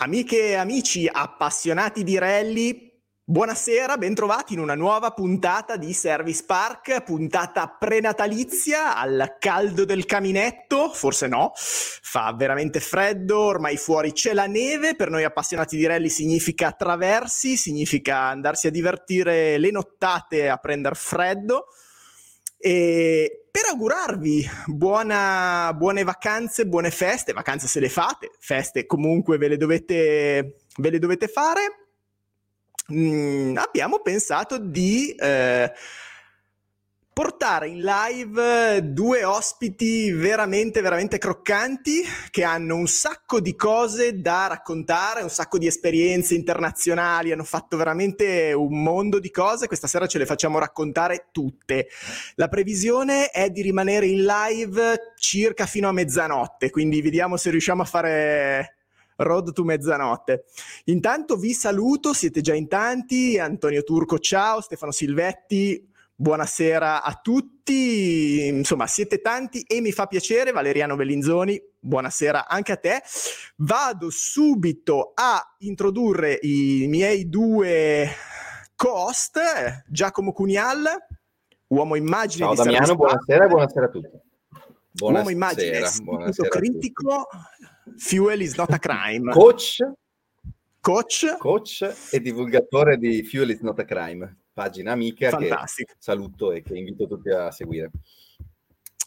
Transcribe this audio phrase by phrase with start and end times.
[0.00, 2.88] Amiche e amici appassionati di rally,
[3.24, 10.90] buonasera, bentrovati in una nuova puntata di Service Park, puntata prenatalizia al caldo del caminetto,
[10.90, 16.10] forse no, fa veramente freddo, ormai fuori c'è la neve, per noi appassionati di rally
[16.10, 21.64] significa traversi, significa andarsi a divertire le nottate a prendere freddo.
[22.58, 29.48] E per augurarvi buona, buone vacanze, buone feste, vacanze se le fate, feste comunque ve
[29.48, 31.88] le dovete, ve le dovete fare,
[32.92, 35.72] mm, abbiamo pensato di eh,
[37.18, 42.00] portare in live due ospiti veramente, veramente croccanti
[42.30, 47.76] che hanno un sacco di cose da raccontare, un sacco di esperienze internazionali, hanno fatto
[47.76, 49.66] veramente un mondo di cose.
[49.66, 51.88] Questa sera ce le facciamo raccontare tutte.
[52.36, 57.82] La previsione è di rimanere in live circa fino a mezzanotte, quindi vediamo se riusciamo
[57.82, 58.76] a fare
[59.16, 60.44] Road to mezzanotte.
[60.84, 63.38] Intanto vi saluto, siete già in tanti.
[63.38, 64.60] Antonio Turco, ciao.
[64.60, 65.87] Stefano Silvetti,
[66.20, 72.76] buonasera a tutti, insomma siete tanti e mi fa piacere, Valeriano Bellinzoni, buonasera anche a
[72.76, 73.00] te.
[73.58, 78.08] Vado subito a introdurre i miei due
[78.74, 79.38] co-host,
[79.86, 80.86] Giacomo Cunial,
[81.68, 84.20] uomo immagine Ciao Damiano, buonasera e buonasera a tutti.
[84.90, 87.28] Buonasera, uomo immagine, buonasera critico,
[87.96, 89.30] Fuel is not a crime.
[89.30, 89.88] Coach,
[90.80, 95.92] coach, coach e divulgatore di Fuel is not a crime pagina amica Fantastico.
[95.92, 97.92] che saluto e che invito tutti a seguire.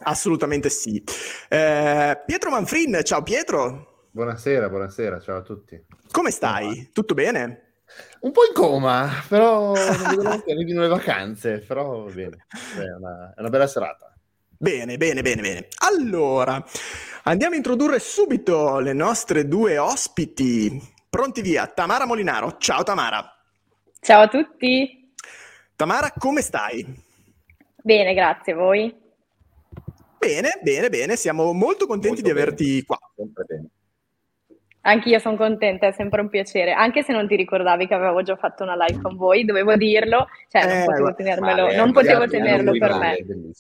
[0.04, 1.04] Assolutamente sì.
[1.50, 4.08] Eh, Pietro Manfrin, ciao Pietro.
[4.12, 5.78] Buonasera, buonasera, ciao a tutti.
[6.10, 6.92] Come stai?
[6.94, 7.82] Tutto bene?
[8.22, 12.46] Un po' in coma, però non vedo che arrivino le vacanze, però va bene,
[12.78, 14.16] è una, è una bella serata.
[14.58, 15.68] Bene, bene, bene, bene.
[15.80, 16.64] Allora,
[17.24, 20.82] andiamo a introdurre subito le nostre due ospiti.
[21.10, 22.56] Pronti via, Tamara Molinaro.
[22.58, 23.30] Ciao Tamara.
[24.00, 25.01] Ciao a tutti.
[25.82, 26.86] Tamara, come stai?
[27.82, 28.54] Bene, grazie.
[28.54, 28.96] Voi?
[30.20, 31.16] Bene, bene, bene.
[31.16, 32.84] Siamo molto contenti molto di averti bene.
[32.84, 33.00] qua.
[33.16, 33.68] Sempre bene.
[34.82, 38.36] Anch'io sono contenta, è sempre un piacere, anche se non ti ricordavi che avevo già
[38.36, 42.28] fatto una live con voi, dovevo dirlo, cioè non eh, potevo tenermelo, male, non potevo
[42.28, 43.52] tenerlo per male, me.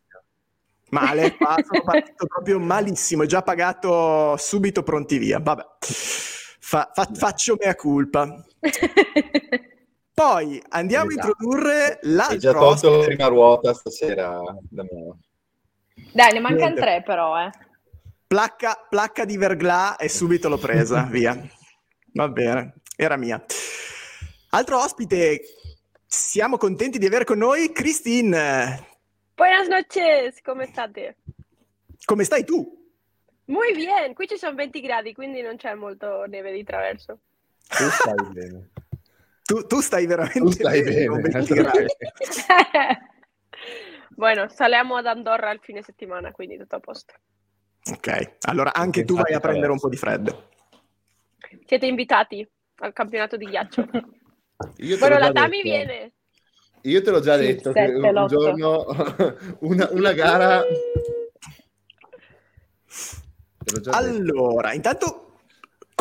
[0.89, 7.75] Male, sono partito proprio malissimo, già pagato subito pronti via, vabbè, fa, fa, faccio mea
[7.75, 8.43] culpa.
[10.21, 11.25] Poi andiamo esatto.
[11.25, 12.33] a introdurre l'altro.
[12.33, 14.39] Hai già tolto la prima ruota stasera
[14.69, 15.17] da me.
[16.13, 17.49] Dai, ne mancano tre però, eh.
[18.27, 21.35] Placca, placca di verglas e subito l'ho presa, via.
[22.13, 23.43] Va bene, era mia.
[24.51, 25.41] Altro ospite,
[26.05, 28.89] siamo contenti di avere con noi Christine.
[29.33, 31.17] Buenas noches, come state?
[32.05, 32.79] Come stai tu?
[33.45, 37.21] Muy bien, qui ci sono 20 gradi, quindi non c'è molto neve di traverso.
[37.67, 38.69] Tu stai bene.
[39.51, 41.19] Tu, tu stai veramente tu stai bene.
[41.19, 41.43] bene.
[44.15, 47.13] bueno, saliamo ad Andorra il fine settimana, quindi tutto a posto.
[47.91, 50.51] Ok, allora anche tu vai a prendere un po' di freddo.
[51.65, 53.89] Siete invitati al campionato di ghiaccio.
[54.77, 56.13] Io bueno, la Tami viene.
[56.83, 58.85] Io te l'ho già detto che un giorno
[59.59, 60.63] una, una gara...
[63.89, 64.75] Allora, detto.
[64.75, 65.30] intanto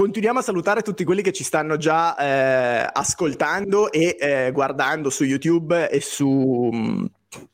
[0.00, 5.24] Continuiamo a salutare tutti quelli che ci stanno già eh, ascoltando e eh, guardando su
[5.24, 6.70] YouTube e su,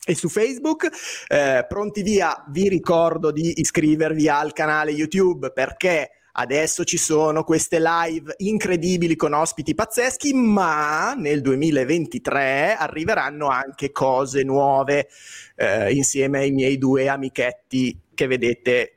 [0.04, 0.88] e su Facebook.
[1.26, 7.80] Eh, pronti via, vi ricordo di iscrivervi al canale YouTube perché adesso ci sono queste
[7.80, 15.08] live incredibili con ospiti pazzeschi, ma nel 2023 arriveranno anche cose nuove
[15.56, 18.92] eh, insieme ai miei due amichetti che vedete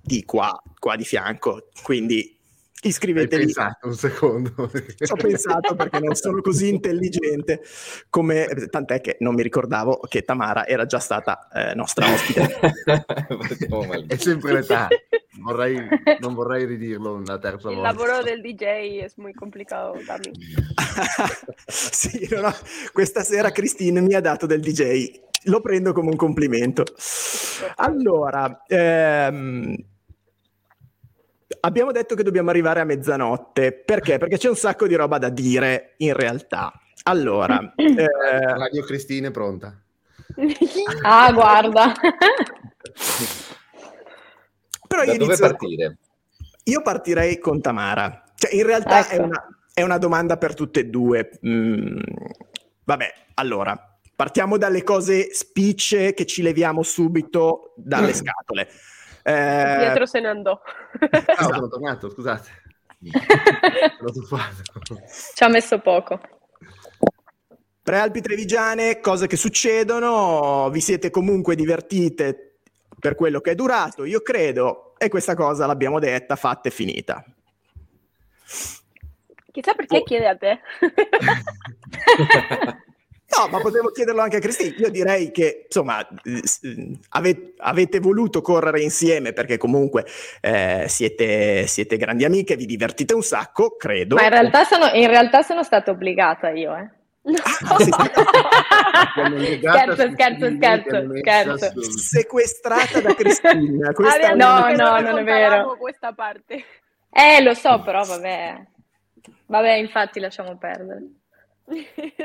[0.00, 1.70] di qua, qua di fianco.
[1.82, 2.36] Quindi
[2.82, 3.34] Iscrivetevi.
[3.34, 4.70] Hai pensato un secondo.
[4.70, 7.62] Ci ho pensato perché non sono così intelligente
[8.08, 8.46] come...
[8.70, 12.58] Tant'è che non mi ricordavo che Tamara era già stata eh, nostra ospite.
[14.06, 14.88] è sempre l'età.
[15.40, 15.88] Vorrei,
[16.20, 17.90] non vorrei ridirlo una terza Il volta.
[17.90, 18.62] Il lavoro del DJ
[19.00, 20.30] è molto complicato da me.
[21.66, 22.54] sì, no, no.
[22.92, 25.20] questa sera Cristina mi ha dato del DJ.
[25.44, 26.84] Lo prendo come un complimento.
[27.76, 28.62] Allora...
[28.68, 29.76] Ehm
[31.60, 33.72] abbiamo detto che dobbiamo arrivare a mezzanotte.
[33.72, 34.18] Perché?
[34.18, 36.72] Perché c'è un sacco di roba da dire in realtà.
[37.04, 38.06] Allora, eh...
[38.06, 39.80] Radio Cristina è pronta.
[41.02, 41.92] ah, guarda.
[44.86, 45.98] Però da dove partire?
[46.64, 48.24] Io partirei con Tamara.
[48.34, 49.10] Cioè, in realtà ecco.
[49.10, 51.30] è, una, è, una, domanda per tutte e due.
[51.46, 51.98] Mm,
[52.84, 58.68] vabbè, allora, partiamo dalle cose spicce che ci leviamo subito dalle scatole.
[59.28, 59.76] Eh...
[59.78, 60.58] Pietro se ne andò.
[61.36, 62.48] Ah, sono tornato, scusate.
[65.34, 66.18] Ci ha messo poco.
[67.82, 72.60] Prealpi Trevigiane, cose che succedono, vi siete comunque divertite
[72.98, 77.22] per quello che è durato, io credo, e questa cosa l'abbiamo detta, fatta e finita.
[79.52, 80.02] Chissà perché oh.
[80.04, 80.60] chiede a te.
[83.38, 84.74] No, ma potevo chiederlo anche a Cristina.
[84.78, 86.04] Io direi che, insomma,
[87.10, 90.04] avete, avete voluto correre insieme perché comunque
[90.40, 94.16] eh, siete, siete, grandi amiche, vi divertite un sacco, credo.
[94.16, 96.96] Ma in realtà sono, in realtà sono stata obbligata io, eh.
[97.28, 97.36] No.
[97.42, 97.76] Ah,
[99.58, 101.72] scherzo, scherzo, scherzo, scherzo.
[101.82, 103.92] Sequestrata da Cristina.
[103.94, 105.76] Questa no, no, non è vero.
[105.76, 106.64] Questa parte.
[107.10, 108.66] Eh, lo so, però vabbè.
[109.46, 111.02] Vabbè, infatti lasciamo perdere.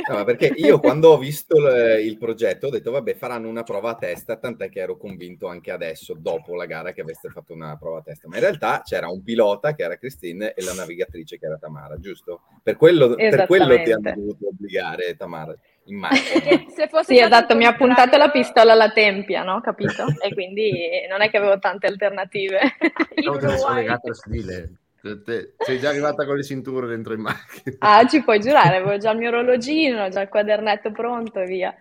[0.10, 3.92] No, perché io quando ho visto l- il progetto ho detto vabbè faranno una prova
[3.92, 7.76] a testa, tant'è che ero convinto anche adesso, dopo la gara, che aveste fatto una
[7.78, 8.28] prova a testa.
[8.28, 12.00] Ma in realtà c'era un pilota che era Christine e la navigatrice che era Tamara,
[12.00, 12.42] giusto?
[12.62, 15.56] Per quello, per quello ti hanno dovuto obbligare Tamara.
[15.86, 16.70] Immagino.
[16.74, 19.60] Se fosse sì, esatto, mi ha puntato la pistola alla tempia, no?
[19.60, 20.06] Capito?
[20.22, 20.72] E quindi
[21.10, 22.60] non è che avevo tante alternative.
[23.16, 24.78] Io sono legato al stile.
[25.04, 27.76] Te, sei già arrivata con le cinture dentro in macchina.
[27.80, 31.76] Ah, ci puoi giurare, avevo già il mio orologino, già il quadernetto pronto e via.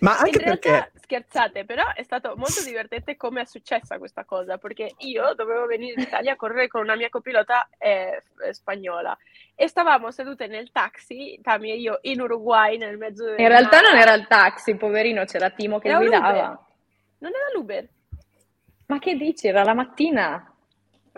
[0.00, 0.68] Ma anche in perché...
[0.68, 5.64] realtà, scherzate, però è stato molto divertente come è successa questa cosa, perché io dovevo
[5.64, 9.16] venire in Italia a correre con una mia copilota eh, spagnola
[9.54, 13.80] e stavamo sedute nel taxi, Tami e io, in Uruguay, nel mezzo del In realtà
[13.80, 16.66] non era il taxi, poverino, c'era Timo che era guidava.
[17.20, 17.88] Non era l'Uber.
[18.84, 19.48] Ma che dici?
[19.48, 20.44] Era la mattina.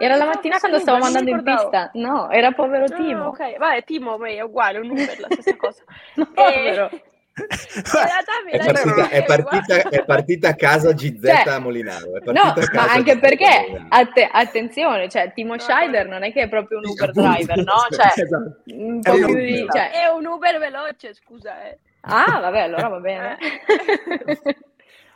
[0.03, 1.91] Era la mattina quando stavamo andando in pista.
[1.95, 3.27] No, era povero ah, Timo.
[3.27, 5.85] ok, vai, Timo è uguale, un Uber, la stessa cosa.
[6.17, 6.91] no, povero.
[7.33, 12.19] è, partita, è, partita, è, partita, a casa GZ cioè, a Molinaro.
[12.25, 16.87] no, ma anche perché, att- attenzione, cioè, Timo Scheider non è che è proprio un
[16.87, 17.87] Uber driver, no?
[17.89, 18.57] Cioè, esatto.
[18.75, 19.91] un è, un di, cioè...
[19.93, 21.63] è un Uber veloce, scusa.
[21.63, 21.79] Eh.
[22.01, 23.39] Ah, vabbè, allora va bene.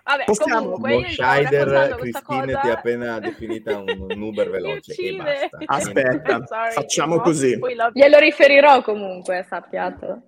[0.07, 2.61] Vabbè, Possiamo, comunque, Scheider, Cristina cosa...
[2.61, 5.59] ti ha appena definita un, un Uber veloce e basta.
[5.67, 7.59] Aspetta, Sorry, facciamo così.
[7.93, 10.23] Glielo riferirò comunque, sappiate.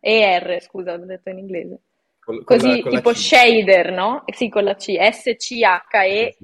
[0.00, 1.80] E-R, scusa, ho detto in inglese.
[2.18, 4.24] Con, con Così, la, tipo shader, no?
[4.34, 4.96] Sì, con la C.
[4.98, 6.36] S-C-H-E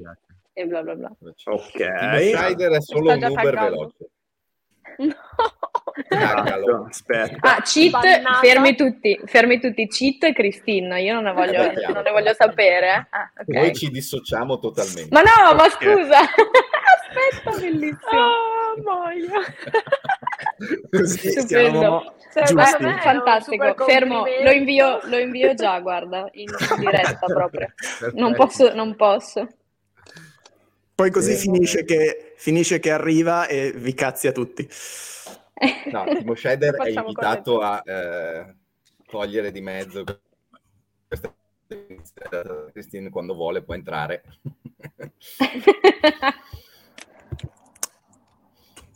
[0.52, 1.10] e bla bla bla.
[1.46, 1.70] Ok.
[1.70, 4.10] Scheider è solo un Uber veloce.
[6.10, 6.14] No.
[6.18, 7.56] Esatto, aspetta.
[7.56, 7.94] Ah, cheat,
[8.40, 12.34] fermi tutti, fermi tutti, cheat e Cristina, io non ne voglio, eh, non ne voglio
[12.34, 13.06] sapere.
[13.10, 13.62] Ah, okay.
[13.62, 15.08] Noi ci dissociamo totalmente.
[15.10, 18.10] Ma no, ma scusa, aspetta, bellissimo.
[18.10, 19.30] Oh, muoio.
[20.90, 22.54] Così siamo giusti.
[22.54, 26.46] Beh, fantastico, fermo, lo invio, lo invio già, guarda, in
[26.78, 27.72] diretta proprio.
[28.12, 29.48] Non posso, non posso.
[30.94, 34.68] Poi così eh, finisce, che, finisce, che, arriva e vi cazzia tutti.
[35.90, 38.54] No, Timo Scheder è invitato a eh,
[39.06, 40.04] togliere di mezzo
[41.08, 41.34] questa
[42.72, 44.22] Christine quando vuole può entrare.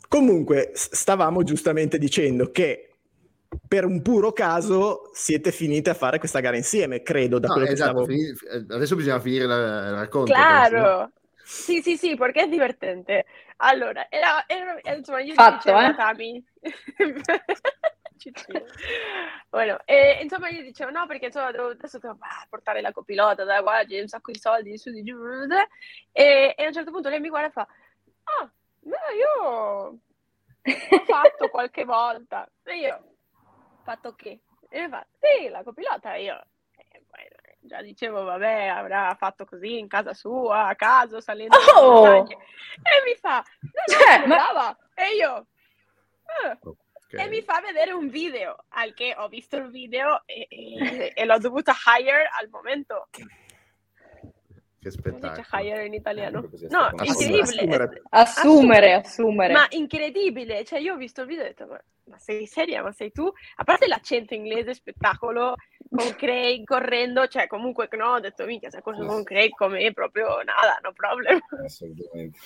[0.07, 2.87] Comunque, stavamo giustamente dicendo che
[3.67, 7.39] per un puro caso siete finite a fare questa gara insieme, credo.
[7.39, 8.05] Da no, esatto, stavo...
[8.05, 8.35] fin-
[8.69, 10.31] adesso bisogna finire il racconto.
[10.31, 11.11] Claro!
[11.51, 13.25] Sì, sì, sì, perché è divertente.
[13.57, 15.85] Allora, era, era, insomma, io Fatto, dicevo eh?
[15.85, 16.41] a Tami...
[19.49, 23.43] bueno, e, insomma io dicevo no perché insomma devo, adesso devo ah, portare la copilota
[23.43, 25.17] da guarda un sacco di soldi su di giù
[26.11, 28.51] e, e, a un certo punto lei mi guarda e fa ah
[28.83, 29.97] ma io ho
[31.03, 33.03] fatto qualche volta e io
[33.83, 34.41] fatto che?
[34.69, 36.39] e mi fa sì la copilota io
[37.71, 42.27] già dicevo, vabbè, avrà fatto così in casa sua, a caso, salendo oh!
[42.27, 42.35] e
[43.05, 44.77] mi fa, no, no, cioè, ma...
[44.93, 45.47] e io,
[46.43, 46.57] eh.
[46.61, 47.25] okay.
[47.25, 51.25] e mi fa vedere un video, al che ho visto il video e, e, e
[51.25, 53.07] l'ho dovuto hire al momento.
[54.81, 55.63] Che spettacolo.
[55.63, 56.41] hire in italiano?
[56.67, 57.39] No, incredibile.
[57.39, 58.01] Assumere.
[58.09, 59.53] assumere, assumere.
[59.53, 62.91] Ma incredibile, cioè io ho visto il video e ho detto, ma, sei seria, ma
[62.91, 63.31] sei tu?
[63.55, 65.55] A parte l'accento inglese, spettacolo,
[65.89, 69.93] con Craig correndo, cioè comunque no, ho detto minchia, se corso con Craig come me
[69.93, 71.39] proprio nada, no problem.
[71.63, 72.37] Assolutamente.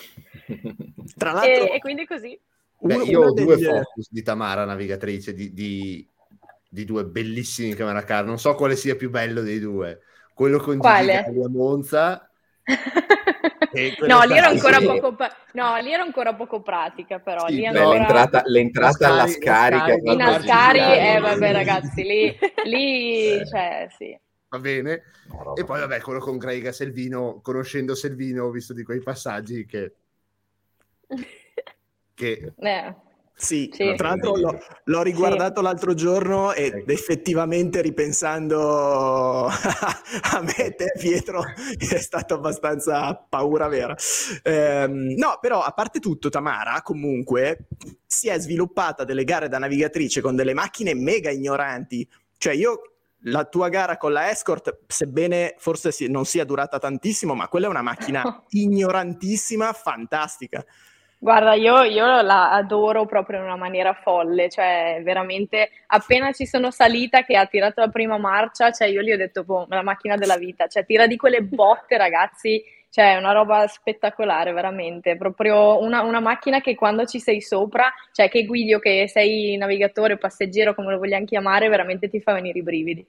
[1.18, 1.72] Tra l'altro...
[1.72, 2.40] E, e quindi così.
[2.78, 3.66] Beh, io ho due degli...
[3.66, 6.08] focus di Tamara, navigatrice, di, di,
[6.70, 10.02] di, due bellissimi camera car, non so quale sia più bello dei due.
[10.34, 12.30] Quello con Gigi a Monza
[14.08, 14.86] no, lì ero ancora sì.
[14.86, 15.16] poco
[15.54, 17.98] no, lì ero ancora poco pratica, però sì, lì ancora...
[17.98, 24.18] l'entrata, l'entrata alla scarica in Ascari, eh vabbè ragazzi, lì, lì cioè sì.
[24.50, 25.04] va bene.
[25.28, 29.02] No, e poi vabbè, quello con Craig a Selvino, conoscendo Selvino, ho visto di quei
[29.02, 29.96] passaggi che...
[32.14, 32.54] che...
[32.56, 32.96] Eh.
[33.38, 35.66] Sì, sì, tra l'altro l'ho, l'ho riguardato sì.
[35.66, 41.44] l'altro giorno ed effettivamente ripensando a me, te Pietro,
[41.78, 43.94] è stato abbastanza paura vera.
[44.42, 47.68] Ehm, no, però a parte tutto, Tamara comunque
[48.06, 52.08] si è sviluppata delle gare da navigatrice con delle macchine mega ignoranti.
[52.38, 52.82] Cioè io
[53.28, 57.70] la tua gara con la Escort, sebbene forse non sia durata tantissimo, ma quella è
[57.70, 60.64] una macchina ignorantissima, fantastica.
[61.18, 66.72] Guarda, io, io, la adoro proprio in una maniera folle, cioè veramente appena ci sono
[66.72, 70.18] salita che ha tirato la prima marcia, cioè io gli ho detto, boh, la macchina
[70.18, 75.82] della vita, cioè tira di quelle botte ragazzi, cioè è una roba spettacolare veramente, proprio
[75.82, 80.18] una, una, macchina che quando ci sei sopra, cioè che guidi o che sei navigatore,
[80.18, 83.06] passeggero, come lo vogliamo chiamare, veramente ti fa venire i brividi.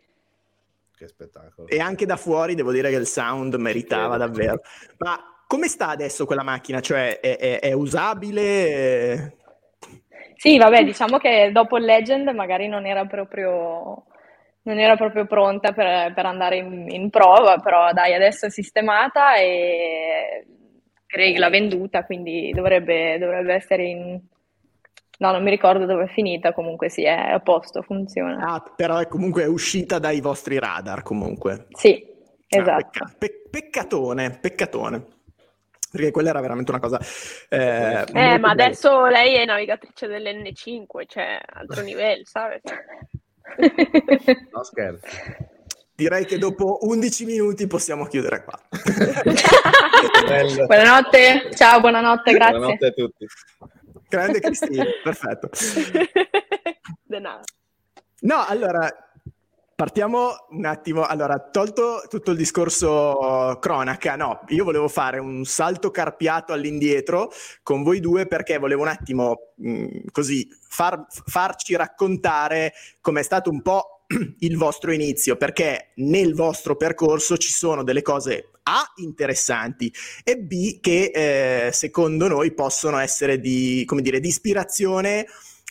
[0.96, 1.68] Che spettacolo.
[1.68, 4.62] E anche da fuori devo dire che il sound meritava davvero.
[4.96, 6.80] Ma come sta adesso quella macchina?
[6.80, 9.36] Cioè, è, è, è usabile?
[10.36, 14.04] Sì, vabbè, diciamo che dopo il Legend magari non era proprio,
[14.62, 19.36] non era proprio pronta per, per andare in, in, prova, però dai, adesso è sistemata
[19.36, 20.46] e
[21.06, 24.20] Craig l'ha venduta, quindi dovrebbe, dovrebbe essere in...
[25.18, 28.52] No, non mi ricordo dove è finita, comunque sì, è a posto, funziona.
[28.52, 31.68] Ah, però è comunque uscita dai vostri radar comunque.
[31.70, 32.04] Sì,
[32.48, 33.02] ah, esatto.
[33.02, 35.14] Ah, pecca- peccatone, peccatone
[35.96, 37.00] perché quella era veramente una cosa...
[37.48, 42.60] Eh, eh ma adesso lei è navigatrice dell'N5, cioè altro livello, sai?
[44.52, 45.06] no scherzo.
[45.94, 48.60] Direi che dopo 11 minuti possiamo chiudere qua.
[50.66, 52.58] buonanotte, ciao, buonanotte, grazie.
[52.58, 53.26] Buonanotte a tutti.
[54.08, 55.48] Grande Cristina, perfetto.
[58.20, 59.05] No, allora,
[59.76, 65.90] Partiamo un attimo, allora, tolto tutto il discorso cronaca, no, io volevo fare un salto
[65.90, 67.30] carpiato all'indietro
[67.62, 73.61] con voi due perché volevo un attimo mh, così far, farci raccontare com'è stato un
[73.61, 74.04] po'
[74.40, 79.92] il vostro inizio, perché nel vostro percorso ci sono delle cose A interessanti
[80.25, 85.26] e B che eh, secondo noi possono essere di, come dire, di ispirazione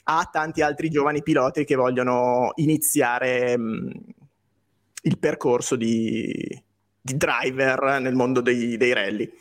[0.07, 3.91] a tanti altri giovani piloti che vogliono iniziare mh,
[5.03, 6.63] il percorso di,
[6.99, 9.31] di, driver nel mondo dei, dei rally.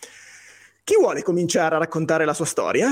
[0.85, 2.91] Chi vuole cominciare a raccontare la sua storia?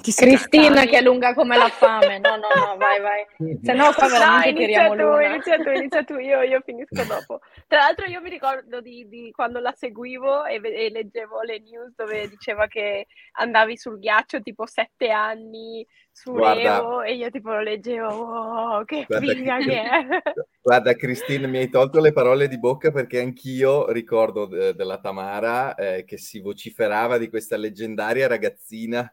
[0.00, 2.18] Cristina che è lunga come la fame.
[2.18, 3.58] No, no, no, vai, vai.
[3.62, 7.40] Se no qua veramente tiriamo tu, inizia tu, inizia tu, io, io, finisco dopo.
[7.68, 11.92] Tra l'altro io mi ricordo di, di quando la seguivo e, e, leggevo le news
[11.94, 17.50] dove diceva che andavi sul ghiaccio tipo sette anni su guarda, Evo e io tipo
[17.50, 20.22] lo leggevo, oh, che guarda, figlia che è.
[20.62, 25.74] Guarda Cristina, mi hai tolto le parole di bocca perché anch'io ricordo de- della Tamara
[25.74, 29.12] eh, che si vociferava di questa leggendaria ragazzina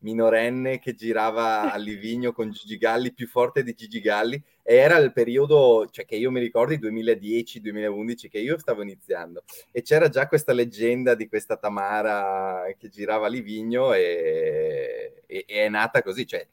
[0.00, 4.96] minorenne che girava a Livigno con Gigi Galli, più forte di Gigi Galli, e era
[4.98, 10.28] il periodo, cioè che io mi ricordo, 2010-2011, che io stavo iniziando, e c'era già
[10.28, 16.26] questa leggenda di questa Tamara che girava a Livigno e, e, e è nata così,
[16.26, 16.46] cioè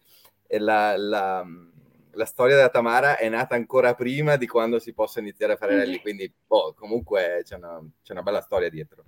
[0.57, 1.45] la, la,
[2.11, 5.75] la, storia della Tamara è nata ancora prima di quando si possa iniziare a fare
[5.75, 9.03] rally, quindi boh, comunque c'è una, c'è una bella storia dietro.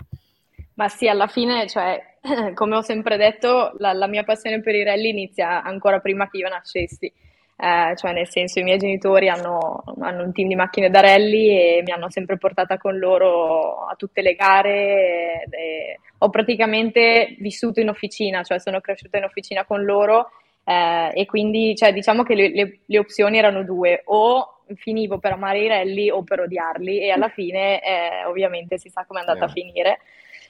[0.78, 2.02] Ma sì, alla fine, cioè,
[2.54, 6.38] come ho sempre detto, la, la, mia passione per i rally inizia ancora prima che
[6.38, 7.12] io nascessi.
[7.60, 11.50] Eh, cioè, nel senso, i miei genitori hanno, hanno, un team di macchine da rally
[11.50, 15.46] e mi hanno sempre portata con loro a tutte le gare.
[15.50, 20.30] E, e ho praticamente vissuto in officina, cioè sono cresciuta in officina con loro
[20.64, 25.32] eh, e quindi, cioè, diciamo che le, le, le opzioni erano due, o finivo per
[25.32, 29.22] amare i rally o per odiarli e alla fine eh, ovviamente si sa come è
[29.22, 29.48] andata yeah.
[29.48, 30.00] a finire.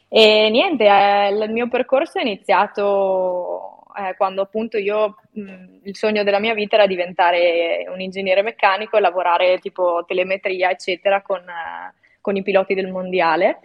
[0.10, 6.24] E niente, eh, il mio percorso è iniziato eh, quando appunto io mh, il sogno
[6.24, 11.94] della mia vita era diventare un ingegnere meccanico e lavorare tipo telemetria, eccetera, con, eh,
[12.22, 13.60] con i piloti del mondiale.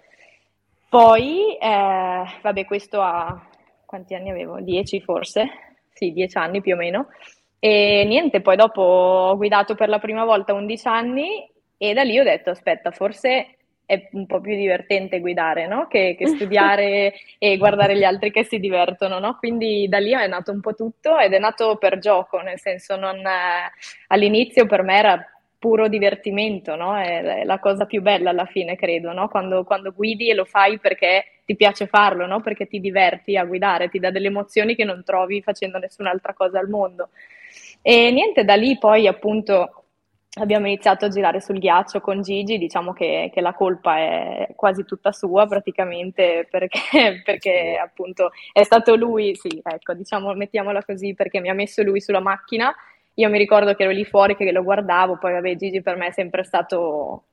[0.89, 3.41] Poi, eh, vabbè, questo a
[3.87, 4.61] quanti anni avevo?
[4.61, 5.49] Dieci forse?
[5.93, 7.09] Sì, dieci anni più o meno.
[7.59, 12.19] E niente, poi dopo ho guidato per la prima volta 11 anni e da lì
[12.19, 15.87] ho detto, aspetta, forse è un po' più divertente guidare, no?
[15.87, 19.37] Che, che studiare e guardare gli altri che si divertono, no?
[19.39, 22.97] Quindi da lì è nato un po' tutto ed è nato per gioco, nel senso
[22.97, 23.71] non, eh,
[24.09, 25.27] all'inizio per me era
[25.62, 26.99] puro divertimento, no?
[26.99, 29.29] È la cosa più bella alla fine, credo, no?
[29.29, 32.41] Quando, quando guidi e lo fai perché ti piace farlo, no?
[32.41, 36.59] Perché ti diverti a guidare, ti dà delle emozioni che non trovi facendo nessun'altra cosa
[36.59, 37.11] al mondo.
[37.81, 39.82] E niente, da lì poi appunto
[40.41, 44.85] abbiamo iniziato a girare sul ghiaccio con Gigi, diciamo che, che la colpa è quasi
[44.85, 51.41] tutta sua praticamente perché, perché, appunto è stato lui, sì, ecco, diciamo, mettiamola così, perché
[51.41, 52.75] mi ha messo lui sulla macchina,
[53.15, 56.07] io mi ricordo che ero lì fuori che lo guardavo, poi vabbè Gigi per me
[56.07, 57.25] è sempre stato,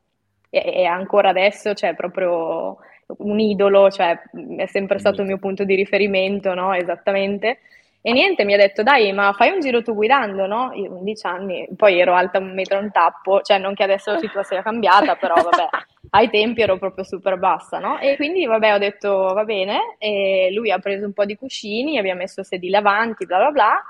[0.49, 2.77] e, ancora adesso, cioè proprio
[3.17, 4.19] un idolo, cioè
[4.57, 6.73] è sempre stato il mio punto di riferimento, no?
[6.73, 7.59] Esattamente.
[8.01, 10.71] E niente, mi ha detto, dai, ma fai un giro tu guidando, no?
[10.73, 14.11] Io 11 anni, poi ero alta un metro e un tappo, cioè non che adesso
[14.11, 15.67] la situazione sia cambiata, però vabbè,
[16.11, 17.99] ai tempi ero proprio super bassa, no?
[17.99, 21.97] E quindi vabbè, ho detto, va bene, e lui ha preso un po' di cuscini,
[21.97, 23.83] abbiamo messo sedili avanti, bla bla bla,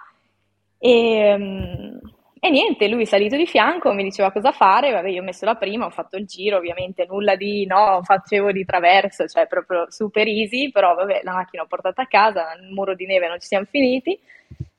[0.80, 1.99] e...
[2.42, 5.44] E niente, lui è salito di fianco, mi diceva cosa fare, vabbè io ho messo
[5.44, 9.92] la prima, ho fatto il giro, ovviamente nulla di no, facevo di traverso, cioè proprio
[9.92, 13.42] super easy, però vabbè la macchina l'ho portata a casa, nel muro di neve non
[13.42, 14.18] ci siamo finiti,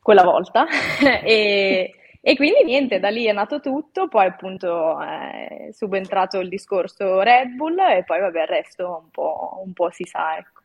[0.01, 0.67] quella volta,
[1.23, 7.21] e, e, quindi niente, da lì è nato tutto, poi appunto è subentrato il discorso
[7.21, 10.63] Red Bull e poi vabbè il resto un po', un po si sa, ecco.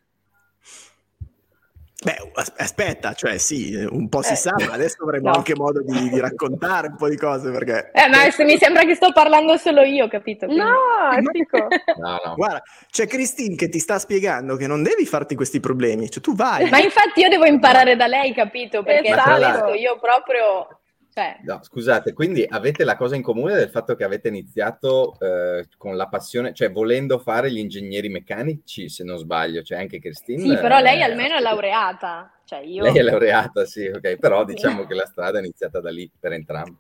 [2.06, 5.38] Beh, aspetta, cioè sì, un po' si eh, sa, ma adesso avremo no.
[5.38, 7.90] anche modo di, di, raccontare un po' di cose perché...
[7.94, 10.46] Eh, ma se mi sembra che sto parlando solo io, capito?
[10.46, 10.64] Quindi...
[10.64, 11.58] No, dico.
[11.98, 12.36] no, no.
[12.36, 16.36] Guarda, c'è Christine che ti sta spiegando che non devi farti questi problemi, cioè tu
[16.36, 16.70] vai.
[16.70, 18.84] Ma infatti io devo imparare da lei, capito?
[18.84, 19.74] Perché esatto.
[19.74, 20.68] io proprio
[21.16, 21.40] cioè...
[21.44, 25.96] No, scusate, quindi avete la cosa in comune del fatto che avete iniziato eh, con
[25.96, 30.42] la passione, cioè volendo fare gli ingegneri meccanici, se non sbaglio, cioè anche Christine.
[30.42, 32.38] Sì, però lei eh, almeno è laureata.
[32.44, 32.84] Cioè io...
[32.84, 36.34] Lei è laureata, sì, ok, però diciamo che la strada è iniziata da lì per
[36.34, 36.78] entrambi.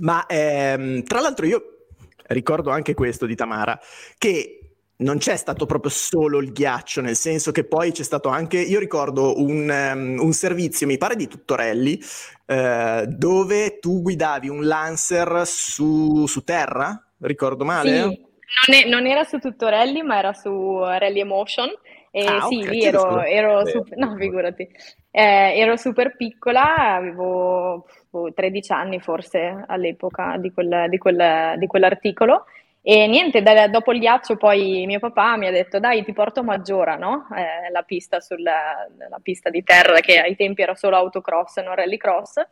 [0.00, 1.86] Ma ehm, tra l'altro io
[2.26, 3.78] ricordo anche questo di Tamara,
[4.18, 4.63] che
[4.96, 8.78] non c'è stato proprio solo il ghiaccio, nel senso che poi c'è stato anche, io
[8.78, 12.00] ricordo un, um, un servizio, mi pare di Tuttorelli,
[12.46, 17.90] uh, dove tu guidavi un Lancer su, su terra, ricordo male?
[17.90, 18.24] Sì,
[18.68, 21.70] non, è, non, era su Tuttorelli, ma era su Rally Emotion.
[22.16, 24.62] E ah, sì, okay, ero, ero super, no, figurati,
[25.10, 27.86] eh, ero super piccola, avevo
[28.32, 32.44] 13 boh, anni forse all'epoca di, quel, di, quel, di quell'articolo
[32.86, 36.42] e niente, da, dopo il ghiaccio poi mio papà mi ha detto dai ti porto
[36.42, 37.26] Maggiora, no?
[37.34, 41.74] Eh, la, pista sulla, la pista di terra che ai tempi era solo autocross non
[41.74, 42.46] rallycross.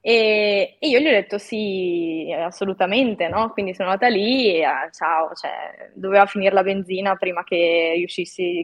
[0.00, 3.50] E, e io gli ho detto sì, assolutamente, no?
[3.50, 8.04] Quindi sono andata lì e ah, ciao, cioè, doveva finire la benzina prima che,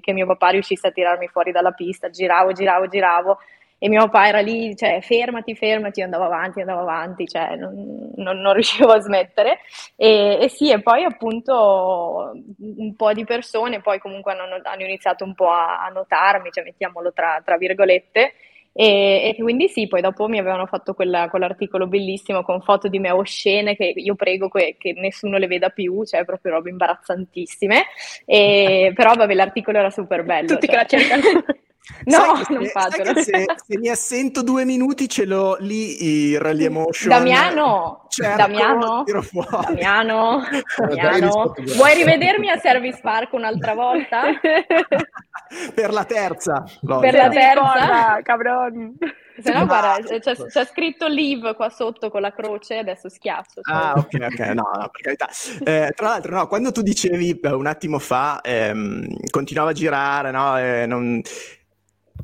[0.01, 3.39] che mio papà riuscisse a tirarmi fuori dalla pista, giravo, giravo, giravo
[3.83, 8.39] e mio papà era lì, cioè fermati, fermati, andavo avanti, andavo avanti, cioè non, non,
[8.39, 9.61] non riuscivo a smettere.
[9.97, 15.25] E, e, sì, e poi appunto un po' di persone poi comunque hanno, hanno iniziato
[15.25, 18.35] un po' a, a notarmi, cioè mettiamolo tra, tra virgolette,
[18.73, 22.99] e, e, quindi sì, poi dopo mi avevano fatto quella, quell'articolo bellissimo con foto di
[22.99, 27.85] me oscene che io prego que, che nessuno le veda più, cioè proprio robe imbarazzantissime.
[28.27, 30.49] E, però vabbè, l'articolo era super bello.
[30.49, 30.77] Tutti cioè.
[30.77, 31.45] che la cercano.
[32.05, 33.21] No, se, non fatelo.
[33.21, 37.09] Se, se, mi assento due minuti ce l'ho lì il Rally Emotion.
[37.09, 40.43] Damiano, cerco, Damiano, Damiano,
[40.79, 41.55] Damiano.
[41.77, 44.23] vuoi rivedermi a Service Park un'altra volta?
[45.75, 46.65] per la terza.
[46.83, 48.97] No, per la terza, cabroni.
[49.41, 53.63] Se no, guarda, c'è, c'è, scritto live qua sotto con la croce, adesso schiaccio.
[53.63, 53.75] Cioè.
[53.75, 55.29] Ah, ok, ok, no, no per carità.
[55.65, 60.59] Eh, tra l'altro, no, quando tu dicevi un attimo fa, ehm, continuava a girare, no,
[60.59, 61.23] eh, non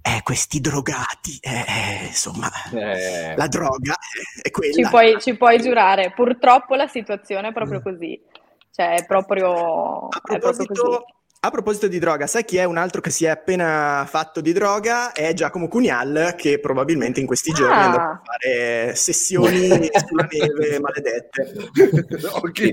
[0.06, 3.34] eh, questi drogati, eh, eh insomma, eh.
[3.34, 3.96] la droga
[4.40, 4.72] è quella.
[4.72, 7.82] Ci puoi, ci puoi, giurare, purtroppo la situazione è proprio mm.
[7.82, 8.22] così,
[8.70, 11.14] cioè è proprio, è proprio così.
[11.38, 14.52] A proposito di droga, sai chi è un altro che si è appena fatto di
[14.52, 15.12] droga?
[15.12, 17.84] È Giacomo Cunial, che probabilmente in questi giorni ah.
[17.84, 19.68] andrà a fare sessioni
[20.08, 21.70] sulla neve maledette.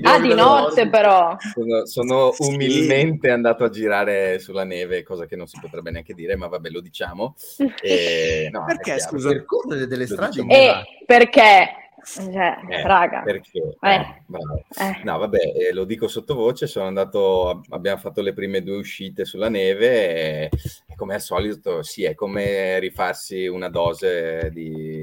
[0.02, 1.36] ah, di notte però.
[1.52, 2.54] Sono, sono sì.
[2.54, 6.70] umilmente andato a girare sulla neve, cosa che non si potrebbe neanche dire, ma vabbè,
[6.70, 7.34] lo diciamo.
[7.84, 9.28] E, no, perché, scusa?
[9.28, 10.42] Per correre delle strade?
[10.48, 13.22] Eh, perché cioè, eh, raga.
[13.22, 13.76] Perché?
[13.80, 14.22] Eh.
[14.78, 19.24] Eh, no, vabbè, eh, lo dico sottovoce, sono andato, abbiamo fatto le prime due uscite
[19.24, 20.50] sulla neve e,
[20.86, 25.02] e come al solito, sì, è come rifarsi una dose di,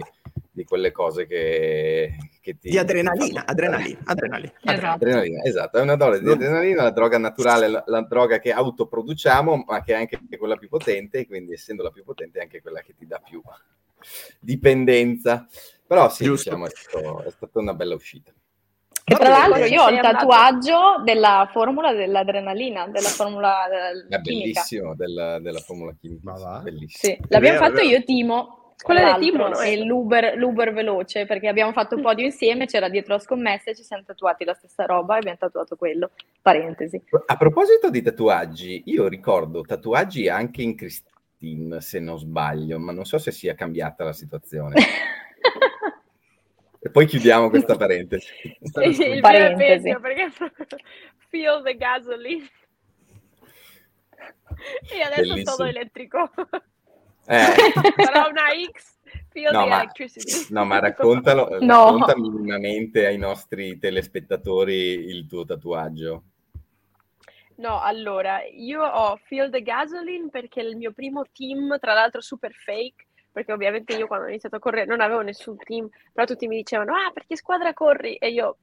[0.51, 2.69] di quelle cose che, che ti...
[2.69, 4.53] Di adrenalina, adrenalina, adrenalina.
[4.61, 4.87] Esatto.
[4.87, 5.43] adrenalina.
[5.43, 9.81] Esatto, è una dose di adrenalina, la droga naturale, la, la, droga che autoproduciamo, ma
[9.81, 12.93] che è anche quella più potente, quindi essendo la più potente è anche quella che
[12.95, 13.41] ti dà più
[14.39, 15.47] dipendenza.
[15.91, 18.31] Però sì, diciamo, è, stato, è stata una bella uscita.
[19.03, 24.95] E tra l'altro io ho il tatuaggio della formula dell'adrenalina, della formula del è bellissimo,
[24.95, 26.61] della, della, formula chimica.
[26.63, 27.13] Bellissimo.
[27.13, 28.73] Sì, l'abbiamo vero, fatto io Timo.
[28.81, 29.59] Quella del team, no?
[29.59, 33.75] è l'Uber, l'Uber veloce, perché abbiamo fatto un podio insieme, c'era dietro la scommessa e
[33.75, 36.11] ci siamo tatuati la stessa roba e abbiamo tatuato quello.
[36.41, 37.03] Parentesi.
[37.25, 43.03] A proposito di tatuaggi, io ricordo tatuaggi anche in Christine, se non sbaglio, ma non
[43.03, 44.75] so se sia cambiata la situazione.
[46.83, 48.27] e poi chiudiamo questa parentesi.
[48.59, 49.83] Il parentesi.
[49.83, 50.31] Peggio, perché
[51.29, 52.49] feel the gasoline.
[54.91, 55.55] E adesso Bellissimo.
[55.55, 56.31] sono elettrico.
[57.27, 57.53] Eh.
[58.03, 58.99] Sarà una X.
[59.33, 59.83] No ma,
[60.49, 61.85] no, ma raccontalo, no.
[61.85, 66.23] racconta minimamente ai nostri telespettatori il tuo tatuaggio.
[67.57, 72.51] No, allora, io ho Feel the Gasoline perché il mio primo team, tra l'altro super
[72.51, 76.47] fake, perché ovviamente io quando ho iniziato a correre non avevo nessun team, però tutti
[76.47, 78.15] mi dicevano, ah, perché squadra corri?
[78.15, 78.57] E io,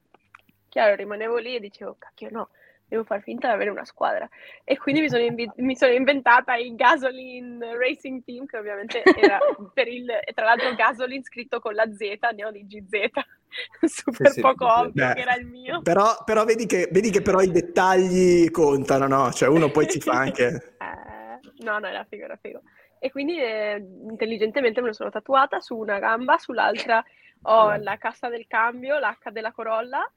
[0.68, 2.50] chiaro, rimanevo lì e dicevo, cacchio no,
[2.88, 4.28] devo far finta di avere una squadra.
[4.64, 9.38] E quindi mi sono, invi- mi sono, inventata il Gasoline Racing Team, che ovviamente era
[9.72, 12.00] per il, e tra l'altro Gasoline scritto con la Z,
[12.34, 13.08] ne ho di GZ,
[13.86, 15.82] super sì, poco sì, ovvio Beh, che era il mio.
[15.82, 19.32] Però, però vedi, che, vedi, che, però i dettagli contano, no?
[19.32, 20.76] Cioè uno poi ci fa anche...
[20.80, 22.62] eh, no, no, era figo, era figo.
[22.98, 27.04] E quindi eh, intelligentemente me lo sono tatuata su una gamba, sull'altra
[27.42, 30.10] ho la cassa del cambio, l'H della Corolla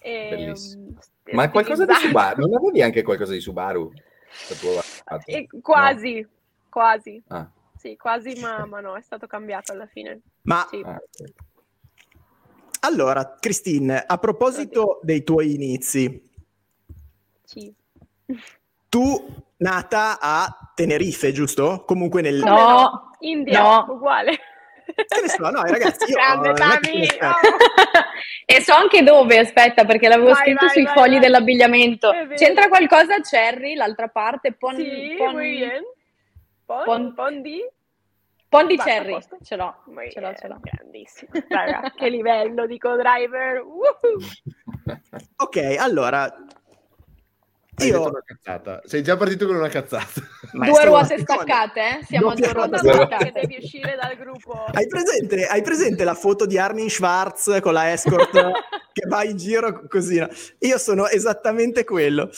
[0.00, 0.84] e, Bellissimo.
[0.84, 0.98] Um,
[1.32, 2.46] Ma qualcosa di Subaru?
[2.46, 3.92] Non avevi anche qualcosa di Subaru?
[5.24, 6.28] E, quasi, no.
[6.68, 7.22] quasi.
[7.28, 7.50] Ah.
[7.76, 10.20] Sì, quasi, ma, ma, no, è stato cambiato alla fine.
[10.42, 10.82] Ma sì.
[10.84, 11.34] ah, okay.
[12.80, 16.22] allora, Christine, a proposito dei tuoi inizi,
[17.44, 17.72] sì.
[18.88, 21.84] Tu nata a Tenerife, giusto?
[21.86, 22.36] Comunque nel...
[22.36, 23.86] No, India, no.
[23.94, 24.38] uguale.
[24.94, 27.34] Che ne so, no, ragazzi, io Grande, Tami, oh.
[28.46, 32.10] E so anche dove, aspetta, perché l'avevo vai, scritto vai, sui vai, fogli dell'abbigliamento.
[32.34, 34.54] C'entra qualcosa Cherry, l'altra parte?
[34.54, 35.34] Pon, sì, pon,
[36.64, 37.62] pon, pon, pon di?
[38.48, 39.74] Pon di Cherry, ce l'ho,
[40.10, 40.58] ce l'ho, ce l'ho.
[40.58, 43.62] Grandissimo, raga, che livello di co-driver.
[45.36, 46.34] ok, allora,
[47.86, 48.08] io...
[48.08, 48.82] una cazzata.
[48.84, 50.20] Sei già partito con una cazzata.
[50.52, 52.04] due ruote staccate, eh?
[52.04, 53.32] Siamo a due ruote staccate.
[53.32, 54.64] Devi uscire dal gruppo.
[54.72, 58.30] Hai presente, hai presente la foto di Armin Schwarz con la escort
[58.92, 60.18] che va in giro così?
[60.18, 60.28] No?
[60.60, 62.30] Io sono esattamente quello.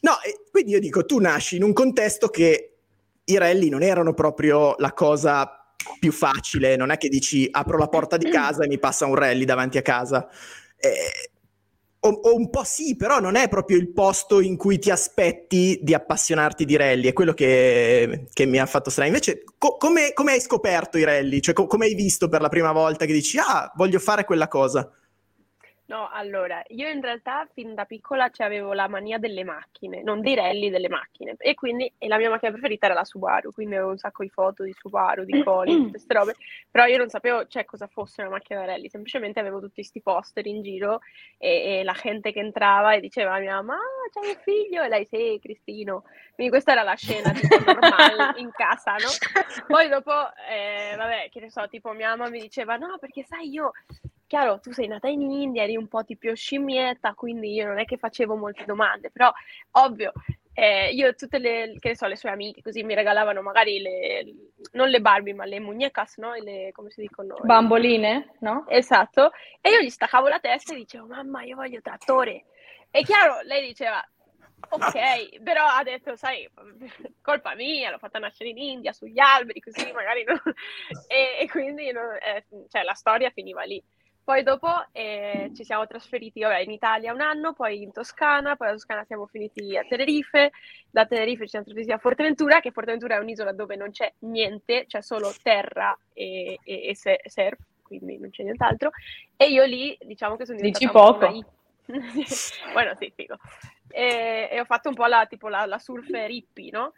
[0.00, 0.12] No,
[0.50, 2.76] quindi io dico, tu nasci in un contesto che
[3.24, 5.52] i rally non erano proprio la cosa
[5.98, 9.14] più facile, non è che dici apro la porta di casa e mi passa un
[9.14, 10.28] rally davanti a casa.
[10.76, 11.30] Eh,
[12.00, 15.78] o, o, un po' sì, però non è proprio il posto in cui ti aspetti
[15.82, 19.08] di appassionarti di rally, è quello che, che mi ha fatto strano.
[19.08, 21.40] Invece, co- come, come, hai scoperto i rally?
[21.40, 24.48] Cioè, co- come hai visto per la prima volta che dici, ah, voglio fare quella
[24.48, 24.88] cosa?
[25.88, 30.34] No, allora, io in realtà fin da piccola avevo la mania delle macchine, non dei
[30.34, 31.34] rally, delle macchine.
[31.38, 34.28] E quindi e la mia macchina preferita era la Subaru, quindi avevo un sacco di
[34.28, 36.36] foto di Subaru, di Coli, tutte queste robe.
[36.70, 40.02] Però io non sapevo cioè, cosa fosse una macchina da rally, semplicemente avevo tutti questi
[40.02, 41.00] poster in giro
[41.38, 44.82] e, e, la gente che entrava e diceva a mia mamma, ah, c'è un figlio,
[44.82, 46.04] e lei, sì, Cristino.
[46.34, 49.08] Quindi questa era la scena tipo normale in casa, no?
[49.66, 50.12] Poi dopo,
[50.50, 53.72] eh, vabbè, che ne so, tipo mia mamma mi diceva, no, perché sai, io
[54.28, 57.84] chiaro, tu sei nata in India, eri un po' tipo scimmietta, quindi io non è
[57.84, 59.32] che facevo molte domande, però
[59.72, 60.12] ovvio,
[60.52, 64.34] eh, io tutte le, che ne so, le sue amiche così mi regalavano magari le,
[64.72, 66.34] non le Barbie, ma le muñecas, no?
[66.34, 67.36] Le, come si dicono?
[67.42, 68.66] Bamboline, no?
[68.68, 69.30] Esatto.
[69.60, 72.44] E io gli staccavo la testa e dicevo, mamma, io voglio trattore.
[72.90, 74.04] E chiaro, lei diceva,
[74.68, 76.48] ok, però ha detto, sai,
[77.22, 80.34] colpa mia, l'ho fatta nascere in India, sugli alberi, così magari no.
[81.06, 83.82] e, e, quindi no, eh, cioè, la storia finiva lì.
[84.28, 88.66] Poi dopo eh, ci siamo trasferiti vabbè, in Italia un anno, poi in Toscana, poi
[88.66, 90.50] da Toscana siamo finiti a Tenerife,
[90.90, 94.84] da Tenerife ci siamo trasferiti a Forteventura, che Forteventura è un'isola dove non c'è niente,
[94.86, 98.90] c'è solo terra e, e, e surf, quindi non c'è nient'altro.
[99.34, 101.54] E io lì diciamo che sono diventata Dici poco.
[102.74, 103.38] bueno, sì, figo.
[103.88, 106.92] E, e, ho fatto un po' la, tipo la, la surfer hippie, no?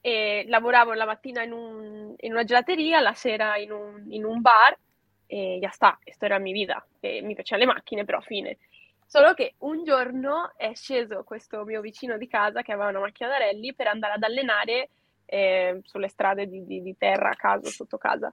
[0.00, 4.40] E lavoravo la mattina in, un, in una gelateria, la sera in un, in un
[4.40, 4.78] bar
[5.26, 8.58] e ya sta, questa era mia vita, e mi piacevano le macchine, però fine.
[9.06, 13.30] Solo che un giorno è sceso questo mio vicino di casa che aveva una macchina
[13.30, 14.90] da rally per andare ad allenare
[15.26, 18.32] eh, sulle strade di, di, di, terra a caso, sotto casa.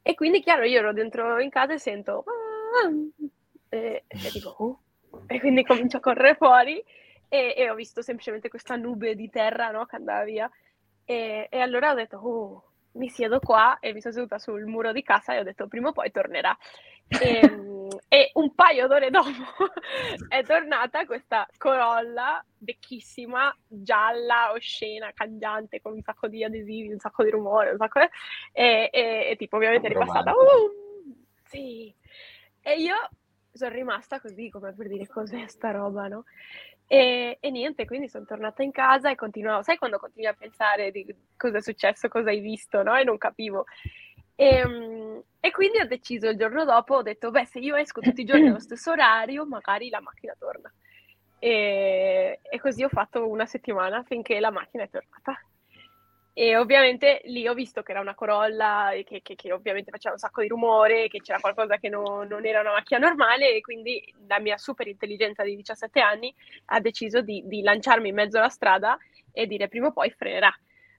[0.00, 2.24] E quindi, chiaro, io ero dentro in casa e sento...
[2.84, 2.90] Ah,
[3.68, 4.54] e, e dico...
[4.58, 4.80] Oh.
[5.26, 6.82] E quindi comincio a correre fuori
[7.28, 10.50] e, e, ho visto semplicemente questa nube di terra no, che andava via.
[11.04, 12.16] E, e allora ho detto...
[12.18, 15.66] Oh, mi siedo qua e mi sono seduta sul muro di casa e ho detto
[15.66, 16.56] prima o poi tornerà.
[17.08, 19.28] E, ehm, e un paio d'ore dopo
[20.28, 27.24] è tornata questa Corolla vecchissima, gialla, oscena, cangiante, con un sacco di adesivi, un sacco
[27.24, 28.00] di rumore, un sacco...
[28.00, 30.32] E, e, e tipo ovviamente è ripassata.
[30.32, 31.16] Uh,
[31.48, 31.92] sì.
[32.60, 32.94] E io
[33.52, 36.24] sono rimasta così, come per dire cos'è sta roba, no?
[36.92, 40.90] E, e, niente, quindi sono tornata in casa e continuavo, sai quando continui a pensare
[40.90, 41.06] di
[41.38, 42.94] cosa è successo, cosa hai visto, no?
[42.94, 43.64] E non capivo.
[44.34, 48.02] E, ehm, e, quindi ho deciso il giorno dopo, ho detto, beh, se io esco
[48.02, 50.70] tutti i giorni allo stesso orario, magari la macchina torna.
[51.38, 55.42] E, e così ho fatto una settimana finché la macchina è tornata.
[56.34, 60.14] E ovviamente lì ho visto che era una Corolla e che, che, che, ovviamente faceva
[60.14, 63.60] un sacco di rumore, che c'era qualcosa che no, non era una macchina normale e
[63.60, 66.34] quindi la mia super intelligenza di 17 anni
[66.66, 68.96] ha deciso di, di lanciarmi in mezzo alla strada
[69.30, 70.50] e dire prima o poi frenerà.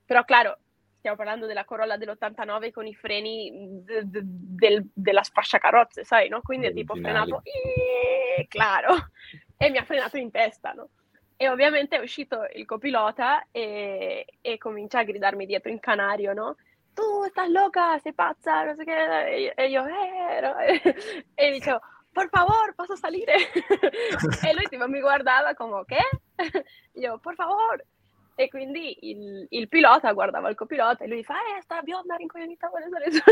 [0.06, 0.60] Però, claro,
[0.98, 3.52] stiamo parlando della Corolla dell'89 con i freni
[3.84, 6.42] de, de, del, della sfasciacarrozze, sai, no?
[6.42, 9.10] Quindi è tipo frenato, Iii, claro,
[9.58, 10.90] e mi ha frenato in testa, no?
[11.36, 16.56] E ovviamente è uscito il copilota e, e comincia a gridarmi dietro in canario, no?
[16.94, 19.54] Tu stai loca, sei pazza, non so che...
[19.56, 20.56] E io, eh, no.
[21.34, 23.34] e dicevo, per favore, posso salire?
[24.46, 26.02] e lui tipo mi guardava come, che?
[26.94, 27.88] io, per favore.
[28.36, 32.68] E quindi il, il, pilota guardava il copilota e lui fa, eh, sta bionda rincoglionita,
[32.68, 33.24] vuole salire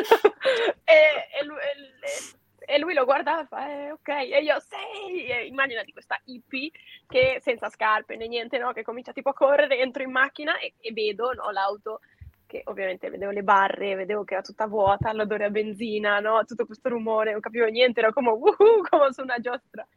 [0.84, 5.26] e, e, lui, e, e lui lo guardava e fa, eh, ok, e io, sei,
[5.26, 6.72] e immaginati questa hippie
[7.08, 8.72] che senza scarpe né niente, no?
[8.72, 12.02] che comincia tipo a correre, entro in macchina e, e vedo no, l'auto
[12.46, 16.44] che ovviamente vedevo le barre, vedevo che era tutta vuota, l'odore a benzina, no?
[16.44, 18.46] tutto questo rumore, non capivo niente, ero come, uh,
[18.90, 19.88] come su una giostra.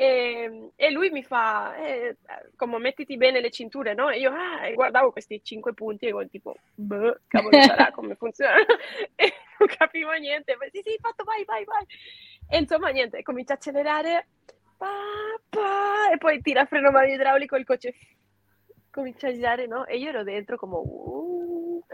[0.00, 2.16] E, e, lui mi fa, eh,
[2.56, 4.08] come mettiti bene le cinture, no?
[4.08, 8.54] E io ah, guardavo questi cinque punti e tipo, boh, cavolo sarà, come funziona?
[9.14, 11.84] e non capivo niente, ma sì sì, fatto, vai, vai, vai.
[12.48, 14.28] E insomma niente, comincia a accelerare,
[14.78, 14.88] pa,
[15.50, 17.92] pa, e poi tira freno mano idraulico, il coche
[18.90, 19.84] comincia a girare, no?
[19.84, 21.84] E io ero dentro come, uh.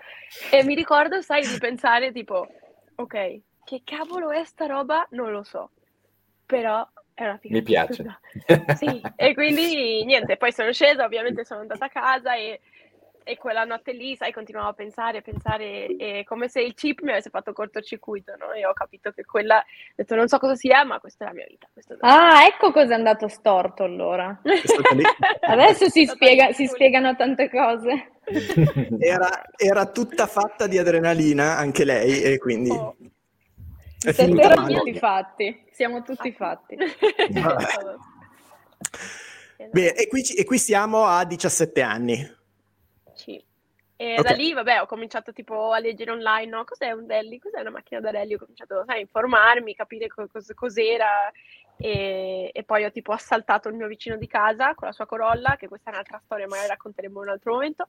[0.53, 2.47] E mi ricordo, sai, di pensare tipo,
[2.95, 5.05] ok, che cavolo è sta roba?
[5.11, 5.73] Non lo so,
[6.47, 6.89] però.
[7.43, 8.19] Mi piace.
[8.77, 12.61] sì, e quindi niente, poi sono scesa, ovviamente sono andata a casa e,
[13.25, 17.01] e quella notte lì, sai, continuavo a pensare, a pensare, e come se il chip
[17.01, 18.53] mi avesse fatto cortocircuito, no?
[18.53, 21.35] E ho capito che quella, ho detto non so cosa sia, ma questa è la
[21.35, 21.67] mia vita.
[22.01, 24.41] Ah, ecco cosa è andato storto allora.
[25.41, 28.11] Adesso si, spiega, si spiegano tante cose.
[28.99, 32.71] Era, era, tutta fatta di adrenalina anche lei e quindi...
[32.71, 32.97] Oh.
[34.03, 36.77] È Siamo tutti fatti, siamo tutti fatti.
[39.71, 42.35] Bene, e qui, e qui siamo a 17 anni.
[43.15, 43.43] Sì.
[43.99, 44.23] E okay.
[44.23, 46.65] da lì, vabbè, ho cominciato tipo a leggere online, no?
[46.65, 47.39] Cos'è un rally?
[47.39, 48.35] Cos'è una macchina da rally?
[48.35, 51.33] Ho cominciato sai, a informarmi, capire cos- cos'era
[51.79, 55.57] e, e, poi ho tipo assaltato il mio vicino di casa con la sua Corolla,
[55.59, 57.87] che questa è un'altra storia, magari racconteremo in un altro momento.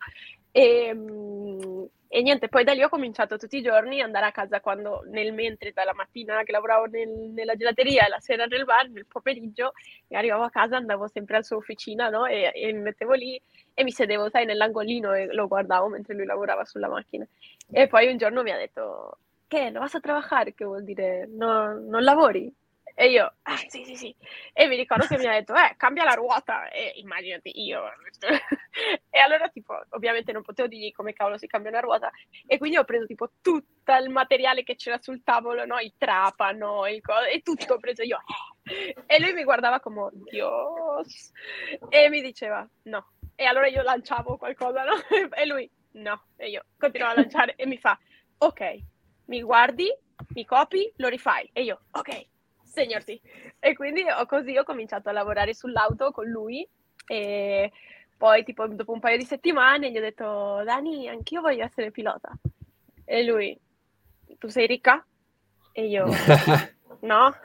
[0.51, 4.31] E, mm, e, niente, poi da lì ho cominciato tutti i giorni ad andare a
[4.31, 8.65] casa quando nel mentre dalla mattina che lavoravo nel, nella gelateria e la sera nel
[8.65, 9.71] bar, nel pomeriggio,
[10.07, 12.25] e arrivavo a casa, andavo sempre alla sua officina, no?
[12.25, 13.41] E, e mi mettevo lì
[13.73, 17.25] e mi sedevo, sai, nell'angolino e lo guardavo mentre lui lavorava sulla macchina.
[17.71, 20.53] E poi un giorno mi ha detto, che, no vas a lavorare?
[20.53, 22.53] Che vuol dire, no, non lavori?
[22.99, 24.15] E io, ah, sì, sì, sì.
[24.53, 26.67] E mi ricordo che mi ha detto, eh, cambia la ruota.
[26.69, 27.83] E immaginati io.
[29.11, 32.09] e allora, tipo, ovviamente non potevo dirgli come cavolo si cambia una ruota.
[32.47, 35.77] E quindi ho preso, tipo, tutto il materiale che c'era sul tavolo, no?
[35.77, 38.19] Il trapano, il co- e tutto ho preso io.
[39.05, 41.31] E lui mi guardava come, Dios.
[41.89, 43.11] E mi diceva, no.
[43.35, 44.95] E allora io lanciavo qualcosa, no?
[45.37, 46.29] E lui, no.
[46.35, 47.95] E io continuavo a lanciare e mi fa,
[48.39, 48.77] ok,
[49.25, 49.87] mi guardi,
[50.29, 51.47] mi copi, lo rifai.
[51.53, 52.35] E io, ok
[52.77, 53.19] segnerti.
[53.59, 56.67] E quindi ho, così ho cominciato a lavorare sull'auto con lui
[57.07, 57.71] e
[58.15, 62.31] poi tipo dopo un paio di settimane gli ho detto Dani, anch'io voglio essere pilota.
[63.05, 63.57] E lui,
[64.37, 65.03] tu sei ricca?
[65.71, 66.05] E io,
[67.01, 67.35] no?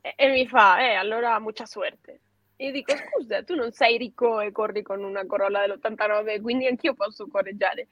[0.00, 2.20] E, e, mi fa, eh, allora mucha suerte.
[2.56, 6.66] E io dico, scusa, tu non sei ricco e corri con una Corolla dell'89, quindi
[6.66, 7.88] anch'io posso correggiare.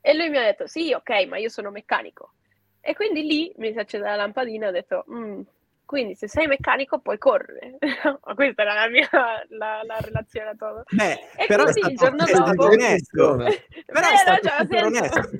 [0.00, 2.34] E lui mi ha detto, sì, ok, ma io sono meccanico.
[2.80, 5.40] E quindi lì mi si accende la lampadina e ho detto, mm,
[5.84, 7.76] quindi se sei meccanico puoi correre.
[8.34, 9.08] Questa era la mia
[9.48, 10.84] la, la relazione a tutto.
[10.90, 12.64] Beh, e però così, è stato, il giorno dopo...
[12.64, 13.36] onesto.
[13.86, 15.30] però è stato super onesto.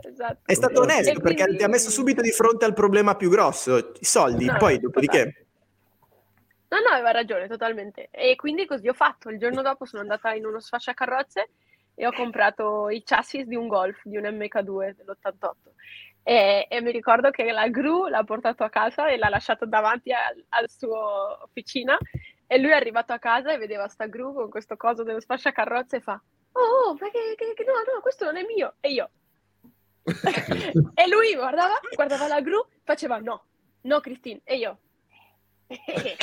[0.00, 0.38] Esatto.
[0.44, 1.58] È stato onesto e perché quindi...
[1.58, 5.46] ti ha messo subito di fronte al problema più grosso, i soldi, no, poi dopodiché...
[6.68, 8.08] No, no, aveva ragione, totalmente.
[8.10, 9.30] E quindi così ho fatto.
[9.30, 11.50] Il giorno dopo sono andata in uno sfasciacarrozze
[11.94, 15.50] e ho comprato i chassis di un Golf, di un MK2 dell'88
[16.28, 20.12] E, e, mi ricordo che la gru l'ha portato a casa e l'ha lasciato davanti
[20.12, 21.96] al, al suo officina
[22.48, 25.96] e lui è arrivato a casa e vedeva sta gru con questo coso dello sfasciacarrozze
[25.96, 26.20] e fa
[26.56, 28.74] oh, ma che, che, che, no, no, questo non è mio.
[28.80, 29.10] E io.
[30.94, 33.44] e lui guardava, guardava la gru, faceva no,
[33.82, 34.40] no Christine.
[34.44, 34.78] E io.
[35.68, 36.16] e,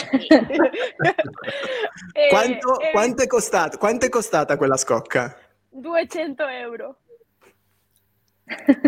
[2.30, 2.92] quanto, e...
[2.92, 5.38] quanto, è costato, quanto è costata quella scocca?
[5.70, 7.00] 200 euro.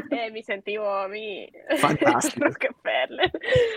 [0.10, 1.50] E mi sentivo mi...
[1.78, 2.50] fantastico.
[2.58, 3.32] che perle.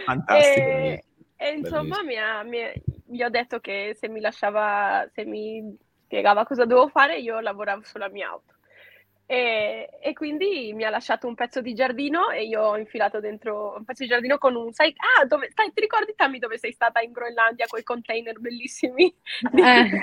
[0.05, 1.05] Fantastico e,
[1.37, 2.61] e insomma mi, ha, mi,
[3.07, 7.83] gli ho detto che se mi lasciava se mi spiegava cosa dovevo fare, io lavoravo
[7.85, 8.55] sulla mia auto.
[9.31, 13.75] E, e, quindi mi ha lasciato un pezzo di giardino e io ho infilato dentro
[13.77, 16.73] un pezzo di giardino con un sai ah dove stai ti ricordi Tammy dove sei
[16.73, 19.05] stata in Groenlandia con i container bellissimi
[19.53, 20.01] di eh.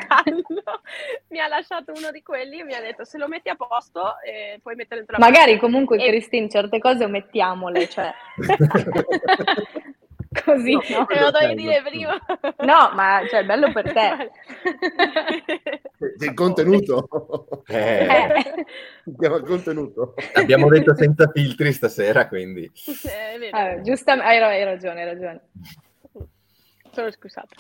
[1.29, 4.21] mi ha lasciato uno di quelli e mi ha detto se lo metti a posto
[4.21, 6.07] eh, puoi mettere dentro la magari comunque e...
[6.07, 8.13] Christine certe cose omettiamole cioè
[10.45, 10.73] così.
[10.73, 12.13] No, no, Te lo devi dire prima.
[12.59, 14.31] No, ma cioè, è bello per te.
[16.17, 17.63] C'è il contenuto.
[17.67, 18.07] Eh.
[18.07, 18.65] eh.
[19.05, 20.13] il contenuto.
[20.33, 22.71] Abbiamo detto senza filtri stasera, quindi.
[23.03, 25.41] Eh, ah, giustamente, hai, hai ragione, hai ragione.
[26.95, 27.55] Sono scusata.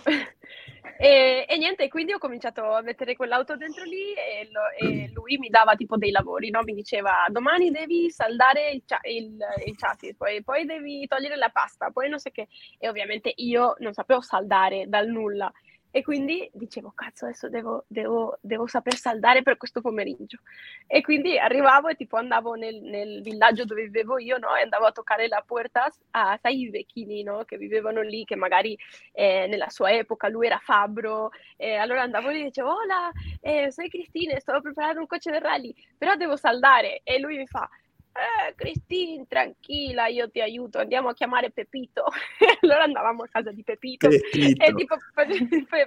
[0.97, 5.37] E, e, niente, quindi ho cominciato a mettere quell'auto dentro lì e, lo, e, lui
[5.37, 6.61] mi dava tipo dei lavori, no?
[6.63, 11.89] Mi diceva domani devi saldare il, il, il chassis, poi, poi, devi togliere la pasta,
[11.91, 12.47] poi non so che.
[12.77, 15.51] E ovviamente io non sapevo saldare dal nulla.
[15.95, 20.39] E quindi dicevo, cazzo, adesso devo, devo, devo, saper saldare per questo pomeriggio.
[20.87, 24.53] E quindi arrivavo e tipo andavo nel, nel villaggio dove vivevo io, no?
[24.57, 27.45] E andavo a toccare la porta a, sai, i vecchini, no?
[27.45, 28.77] Che vivevano lì, che magari
[29.13, 31.29] eh, nella sua epoca lui era fabbro.
[31.55, 35.39] E allora andavo lì e dicevo, hola, eh, sono Cristina, sto preparando un coche del
[35.39, 36.99] rally, però devo saldare.
[37.05, 37.69] E lui mi fa,
[38.15, 42.05] eh, Cristina, tranquilla, io ti aiuto, andiamo a chiamare Pepito.
[42.61, 44.95] allora andavamo a casa di Pepito, e tipo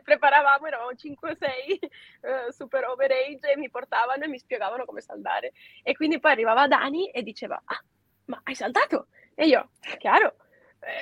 [0.04, 5.52] preparavamo, eravamo 5 6 uh, super overage e mi portavano e mi spiegavano come saldare.
[5.82, 7.82] E quindi poi arrivava Dani e diceva, ah,
[8.26, 9.06] ma hai saldato?
[9.34, 10.34] E io, chiaro.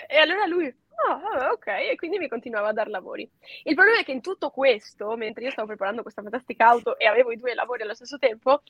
[0.09, 3.31] E allora lui, Ah, ok, e quindi mi continuava a dar lavori.
[3.65, 7.05] Il problema è che in tutto questo, mentre io stavo preparando questa fantastica auto e
[7.05, 8.63] avevo i due lavori allo stesso tempo,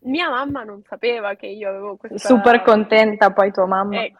[0.00, 2.28] mia mamma non sapeva che io avevo questa...
[2.28, 4.02] Super contenta poi tua mamma.
[4.02, 4.14] Eh,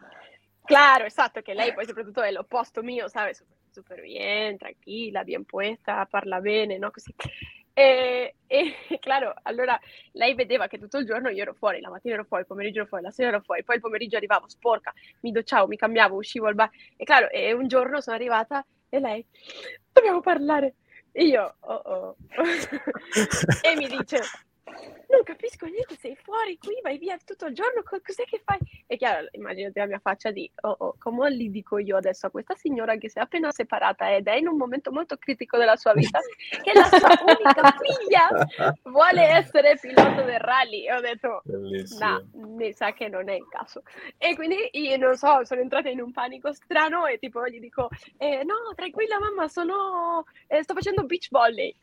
[0.63, 5.45] claro, esatto, che lei poi soprattutto è l'opposto mio, sai, super, super bien, tranquilla, bien
[5.45, 6.91] puesta, parla bene, no?
[6.91, 7.13] Così.
[7.77, 9.79] E, e, claro, allora
[10.13, 12.79] lei vedeva che tutto il giorno io ero fuori, la mattina ero fuori, il pomeriggio
[12.79, 16.15] ero fuori, la sera ero fuori, poi il pomeriggio arrivavo sporca, mi docciavo, mi cambiavo,
[16.15, 16.71] uscivo al bar.
[16.95, 19.23] E claro, e un giorno sono arrivata e lei,
[19.93, 20.73] dobbiamo parlare.
[21.11, 22.15] E io, oh oh.
[23.61, 24.21] e mi dice,
[25.09, 28.59] non capisco niente, sei fuori qui, vai via tutto il giorno, cos'è che fai?
[28.85, 32.29] E chiaro, immaginate la mia faccia di, oh, oh, come gli dico io adesso a
[32.29, 35.75] questa signora che si è appena separata ed è in un momento molto critico della
[35.75, 36.19] sua vita,
[36.61, 40.85] che la sua unica figlia vuole essere pilota del rally.
[40.85, 43.83] E ho detto, no, mi sa che non è il caso.
[44.17, 47.89] E quindi io non so, sono entrata in un panico strano e tipo gli dico,
[48.17, 51.75] eh, no, tranquilla mamma, sono, eh, sto facendo beach volley.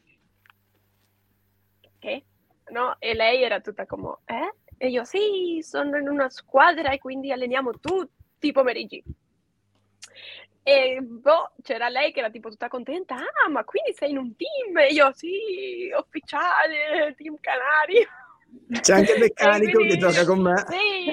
[1.98, 2.24] Che?
[2.70, 2.96] No?
[2.98, 4.54] E lei era tutta come, eh?
[4.76, 9.02] E io, sì, sono in una squadra e quindi alleniamo tutti i pomeriggi.
[10.62, 14.34] E boh, c'era lei che era tipo tutta contenta, ah, ma quindi sei in un
[14.34, 14.76] team?
[14.78, 18.06] E io, sì, ufficiale, team Canari.
[18.80, 20.56] C'è anche il meccanico quindi, che gioca con me.
[20.56, 21.12] Sì,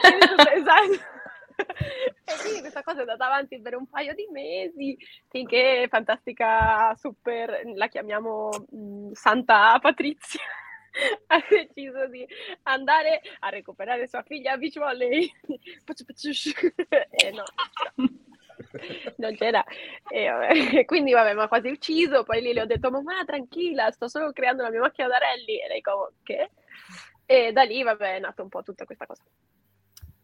[0.00, 1.14] quindi, esatto.
[2.24, 4.96] e quindi questa cosa è andata avanti per un paio di mesi
[5.28, 10.42] finché fantastica super la chiamiamo mh, Santa Patrizia
[11.28, 12.26] ha deciso di
[12.64, 15.30] andare a recuperare sua figlia a beach volley.
[17.10, 17.44] e no,
[19.16, 19.64] non c'era.
[20.08, 22.24] E, quindi vabbè, mi ha quasi ucciso.
[22.24, 25.60] Poi lì le ho detto, mamma tranquilla, sto solo creando la mia macchina da rally.
[25.60, 26.50] E lei come, che?
[27.26, 29.22] E da lì, vabbè, è nata un po' tutta questa cosa.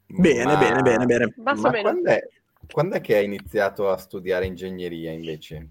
[0.07, 1.35] Bene, ma, bene, bene, bene.
[1.37, 2.29] Ma quando è,
[2.71, 5.69] quando è che hai iniziato a studiare ingegneria invece?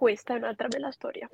[0.00, 1.28] Questa è un'altra bella storia.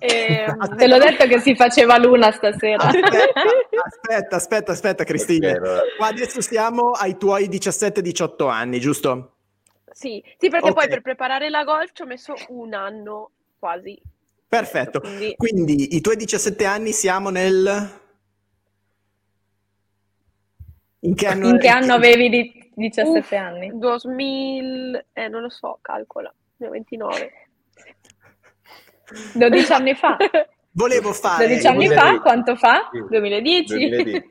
[0.00, 0.08] E,
[0.48, 2.82] ehm, Te l'ho detto che si faceva l'una stasera.
[2.82, 5.56] Aspetta, aspetta, aspetta, Cristina.
[5.96, 9.34] Qua adesso siamo ai tuoi 17-18 anni, giusto?
[9.92, 10.72] Sì, sì perché okay.
[10.72, 13.96] poi per preparare la golf ci ho messo un anno quasi.
[14.48, 14.98] Perfetto.
[14.98, 15.34] Quindi...
[15.36, 18.04] Quindi i tuoi 17 anni siamo nel...
[21.00, 23.70] In che anno, In che anno avevi di 17 Uff, anni?
[23.72, 27.45] 2000, eh, non lo so, calcola, ne ho 29.
[29.34, 30.16] 12 anni fa.
[30.72, 31.46] Volevo fare...
[31.46, 32.14] 12 anni 2010.
[32.14, 32.90] fa, quanto fa?
[33.08, 33.66] 2010.
[33.66, 34.26] 2010.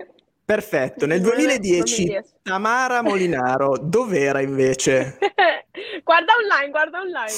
[0.45, 5.17] Perfetto, nel 2010 Tamara Molinaro, dov'era invece?
[6.03, 7.34] guarda online, guarda online.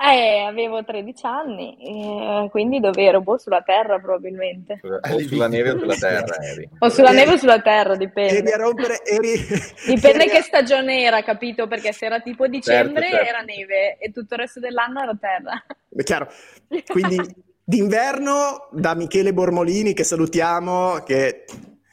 [0.00, 3.20] Eh, avevo 13 anni, eh, quindi dove ero?
[3.20, 4.78] Boh, sulla terra probabilmente.
[4.80, 6.68] O sulla neve o sulla terra eri.
[6.78, 8.38] O sulla neve o sulla terra, dipende.
[8.38, 9.44] Eri a rompere, eri...
[9.86, 10.30] Dipende eri...
[10.30, 11.66] che stagione era, capito?
[11.66, 13.28] Perché se era tipo dicembre certo, certo.
[13.28, 15.64] era neve e tutto il resto dell'anno era terra.
[15.88, 16.30] È chiaro.
[16.86, 17.18] Quindi
[17.64, 21.44] d'inverno da Michele Bormolini, che salutiamo, che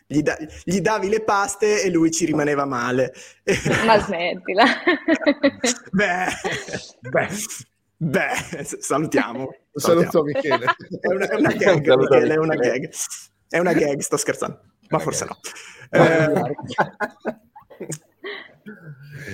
[0.05, 3.15] gli, da, gli, davi le paste e lui ci rimaneva male.
[3.83, 4.63] Ma smettila.
[5.91, 6.27] beh,
[7.09, 7.27] beh,
[7.97, 9.53] beh, salutiamo.
[9.73, 10.65] Saluto Michele.
[10.99, 12.89] È una, è una gag, Michele, è una gag.
[13.49, 15.39] È una gag, sto scherzando, ma forse no.
[15.91, 16.53] Eh,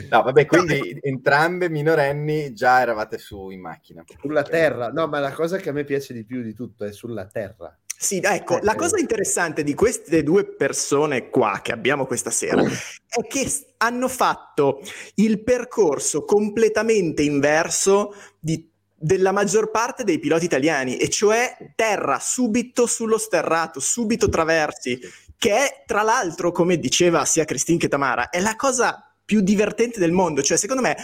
[0.09, 4.03] No, vabbè, quindi entrambe minorenni già eravate su in macchina.
[4.19, 6.91] Sulla terra, no, ma la cosa che a me piace di più di tutto è
[6.91, 7.75] sulla terra.
[7.97, 13.27] Sì, ecco, la cosa interessante di queste due persone qua che abbiamo questa sera è
[13.27, 13.47] che
[13.77, 14.81] hanno fatto
[15.15, 22.87] il percorso completamente inverso di, della maggior parte dei piloti italiani, e cioè terra subito
[22.87, 24.99] sullo sterrato, subito traversi,
[25.37, 29.99] che è tra l'altro, come diceva sia Cristina che Tamara, è la cosa più divertente
[29.99, 30.41] del mondo.
[30.41, 30.97] Cioè, secondo me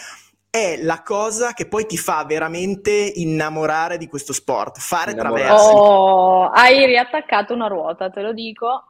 [0.50, 5.72] è la cosa che poi ti fa veramente innamorare di questo sport, fare traversi.
[5.74, 8.84] Oh, hai riattaccato una ruota, te lo dico.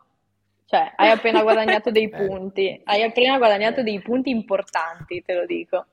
[0.66, 2.26] Cioè, hai appena guadagnato dei eh.
[2.26, 5.86] punti, hai appena guadagnato dei punti importanti, te lo dico.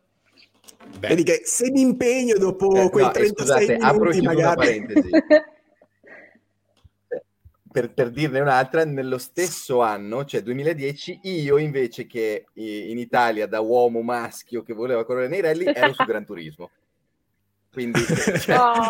[0.98, 1.08] Beh.
[1.08, 4.86] Vedi che se mi impegno dopo eh, quei no, 36 scusate, minuti magari...
[7.70, 13.60] per, per, dirne un'altra, nello stesso anno, cioè 2010, io invece che in Italia da
[13.60, 16.70] uomo maschio che voleva correre nei rally ero su Gran Turismo.
[17.72, 18.00] Quindi
[18.38, 18.86] cioè, oh.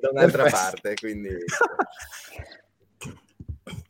[0.00, 0.94] da un'altra parte.
[0.94, 1.30] Quindi...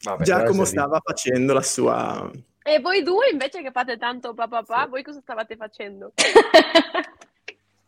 [0.03, 2.31] Vabbè, Giacomo stava facendo la sua...
[2.65, 4.91] E voi due invece che fate tanto papà, papà sì.
[4.91, 6.13] voi cosa stavate facendo?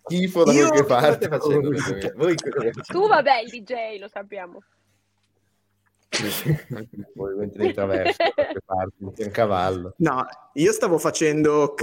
[0.07, 1.29] Schifo da qualche parte.
[1.29, 1.71] Facendo,
[2.17, 2.35] voi
[2.87, 4.63] tu vabbè, il DJ, lo sappiamo.
[7.15, 8.17] Poi mentre traverso
[8.65, 9.95] parti, un cavallo.
[9.99, 11.75] No, io stavo facendo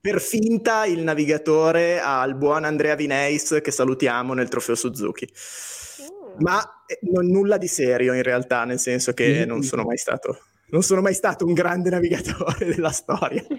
[0.00, 5.28] per finta il navigatore al buon Andrea Vineis che salutiamo nel trofeo Suzuki.
[5.28, 6.34] Mm.
[6.38, 9.48] Ma eh, non, nulla di serio in realtà, nel senso che mm.
[9.48, 10.38] non sono mai stato
[10.68, 13.44] non sono mai stato un grande navigatore della storia.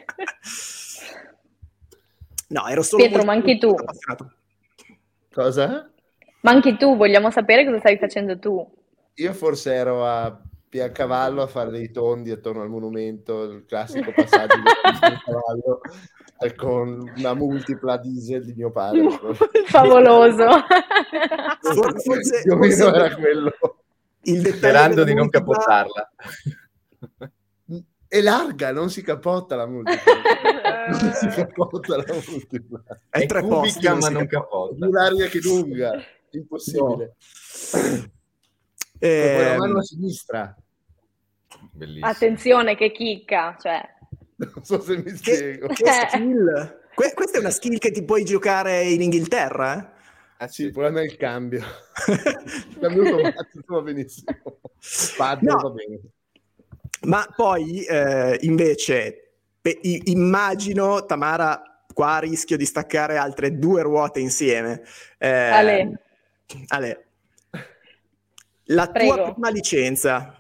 [2.49, 3.70] no, ero solo Pietro, ma anche tu.
[3.70, 4.34] Appassionato.
[5.32, 5.91] Cosa?
[6.41, 8.76] Ma anche tu, vogliamo sapere cosa stai facendo tu.
[9.16, 14.58] Io forse ero a Piancavallo a fare dei tondi attorno al monumento, il classico passaggio
[14.58, 14.64] di
[15.26, 15.82] cavallo
[16.55, 19.08] con una multipla diesel di mio padre.
[19.66, 20.45] Favoloso.
[21.62, 23.53] forse, o meno era quello.
[24.24, 26.12] Il Sperando di non capottarla.
[28.08, 30.14] È larga, non si capotta la multipla.
[30.89, 32.84] non si capotta la multipla.
[33.10, 34.76] È, è tre cubica, ma non capotta.
[34.76, 36.03] Più larga che lunga.
[36.32, 37.16] Impossibile.
[37.74, 38.16] No.
[38.99, 40.58] Eh, con la ehm, mano a sinistra.
[41.72, 42.08] Bellissimo.
[42.08, 43.82] Attenzione che chicca, cioè.
[44.38, 45.68] Non so se mi spiego.
[45.68, 46.86] Che, che skill.
[46.93, 49.95] Que- questa è una skill che ti puoi giocare in Inghilterra, eh?
[50.39, 51.64] Ah sì, il problema è il cambio.
[52.08, 54.38] il cambio automatico va benissimo.
[55.18, 55.58] Padre no.
[55.58, 55.99] va bene.
[57.02, 59.32] Ma poi eh, invece
[59.62, 61.62] pe- immagino Tamara
[61.93, 64.84] qua rischio di staccare altre due ruote insieme.
[65.18, 66.00] Eh, Ale.
[66.68, 67.06] Ale.
[68.66, 69.14] La Prego.
[69.14, 70.36] tua prima licenza.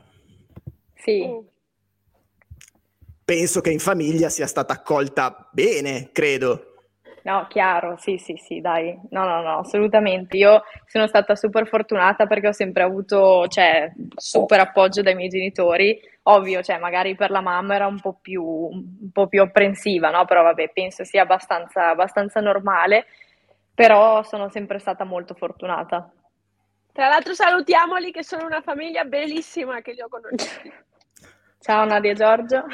[0.95, 1.45] Sì.
[3.23, 6.73] Penso che in famiglia sia stata accolta bene, credo.
[7.23, 8.97] No, chiaro, sì, sì, sì, dai.
[9.09, 10.37] No, no, no, assolutamente.
[10.37, 15.99] Io sono stata super fortunata perché ho sempre avuto, cioè, super appoggio dai miei genitori.
[16.29, 20.25] Ovvio, cioè, magari per la mamma era un po' più, un po più apprensiva, no?
[20.25, 23.05] Però vabbè, penso sia abbastanza, abbastanza normale.
[23.73, 26.11] Però sono sempre stata molto fortunata.
[26.91, 30.73] Tra l'altro salutiamoli che sono una famiglia bellissima che li ho conosciuti.
[31.59, 32.65] Ciao Nadia e Giorgio.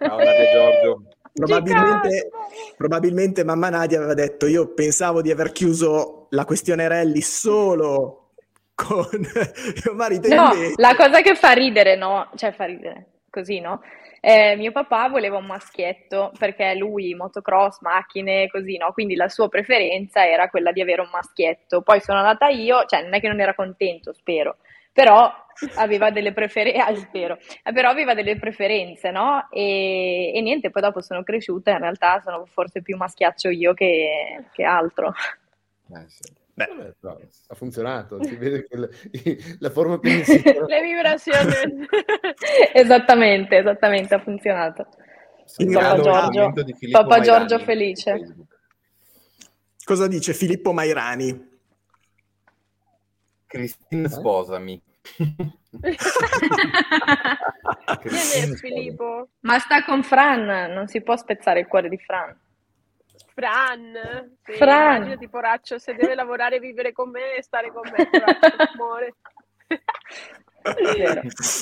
[0.00, 1.02] Ciao Nadia e Giorgio.
[1.34, 2.30] Probabilmente,
[2.78, 8.25] probabilmente, mamma Nadia aveva detto io pensavo di aver chiuso la questione Rally solo
[8.76, 9.08] con
[9.82, 10.32] mio marito.
[10.32, 12.30] No, la cosa che fa ridere, no?
[12.36, 13.80] Cioè fa ridere, così, no?
[14.20, 18.92] Eh, mio papà voleva un maschietto perché lui motocross, macchine, così, no?
[18.92, 21.80] Quindi la sua preferenza era quella di avere un maschietto.
[21.80, 24.58] Poi sono andata io, cioè non è che non era contento, spero,
[24.92, 25.32] però
[25.76, 29.48] aveva delle preferenze, ah, spero, eh, però aveva delle preferenze, no?
[29.50, 34.44] E, e, niente, poi dopo sono cresciuta, in realtà sono forse più maschiaccio io che,
[34.52, 35.14] che altro.
[35.94, 36.44] Eh, sì.
[36.58, 41.86] Beh, Vabbè, ha funzionato, si vede che il- la forma peninsula Le vibrazioni.
[42.72, 44.88] Esattamente, esattamente, ha funzionato.
[45.44, 46.28] Segnalo Giorgio.
[46.28, 48.36] il commento di Filippo Papà Giorgio felice.
[49.84, 51.54] cosa dice Filippo Mairani?
[53.46, 54.82] Cristina, sposami.
[55.02, 55.24] Chi
[58.08, 59.28] è Filippo?
[59.40, 62.34] Ma sta con Fran, non si può spezzare il cuore di Fran.
[63.36, 63.92] Fran.
[64.42, 64.94] Sì, Fran.
[64.96, 68.08] Immaginati, poraccio, se deve lavorare e vivere con me e stare con me,
[68.76, 69.14] muore.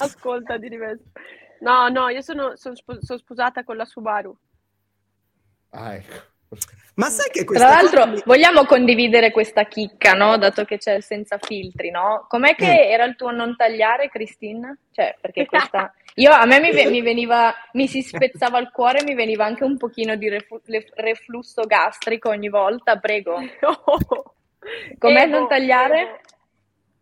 [0.00, 1.04] Ascolta di diverso.
[1.60, 4.36] No, no, io sono, sono sono sposata con la Subaru.
[5.70, 6.32] Ah, ecco.
[6.94, 10.38] Ma sai che questa Tra cosa l'altro, mi- vogliamo condividere questa chicca, no?
[10.38, 12.26] Dato che c'è senza filtri, no?
[12.28, 12.92] Com'è che Mm.
[12.92, 14.76] era il tuo non tagliare, Cristina?
[14.92, 15.92] Cioè, perché questa...
[16.16, 19.76] Io, a me mi, mi veniva, mi si spezzava il cuore, mi veniva anche un
[19.76, 20.28] pochino di
[20.94, 23.38] reflusso gastrico ogni volta, prego.
[24.98, 26.00] Com'è Evo, non tagliare?
[26.00, 26.20] Evo,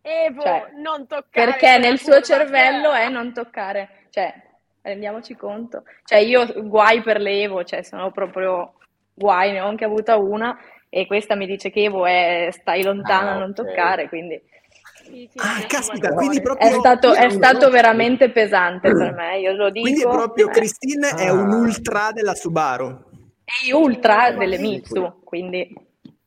[0.03, 1.53] Evo, Cioè, non toccare.
[1.53, 4.07] Perché nel suo cervello è non toccare.
[4.11, 4.35] Cioè,
[4.81, 5.85] rendiamoci conto.
[6.05, 8.75] Cioè, io guai per l'Evo, cioè, sono proprio
[9.15, 10.59] guai, ne ho anche avuta una,
[10.89, 13.55] e questa mi dice che Evo è stai lontana, Ah, non ok.
[13.55, 14.41] toccare, quindi...
[15.13, 19.53] Sì, sì, Ah, caspita, quindi proprio- È stato, è stato veramente pesante per me, io
[19.53, 19.85] lo dico.
[19.85, 21.33] Quindi è proprio Christine è Ah.
[21.35, 23.11] un ultra della Subaru.
[23.45, 25.59] è ultra delle Sì, Mitsu, quindi...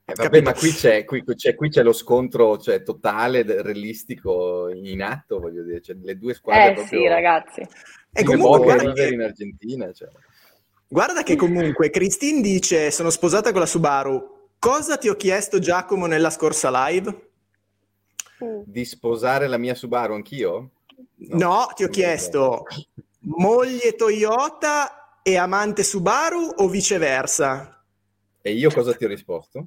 [0.08, 0.44] Eh, vabbè, Capito.
[0.44, 5.64] ma qui c'è, qui, c'è, qui c'è lo scontro cioè, totale, realistico in atto, voglio
[5.64, 7.00] dire, cioè, le due squadre Eh proprio...
[7.02, 7.68] sì, ragazzi.
[8.14, 9.92] E comunque, e guarda che, in Argentina.
[9.92, 10.10] Cioè.
[10.88, 14.50] guarda che comunque Christine dice sono sposata con la Subaru.
[14.60, 17.30] Cosa ti ho chiesto Giacomo nella scorsa live?
[18.66, 20.72] Di sposare la mia Subaru anch'io?
[21.16, 22.66] No, ti ho chiesto
[23.26, 27.84] moglie Toyota e amante Subaru o viceversa?
[28.42, 29.66] E io cosa ti ho risposto?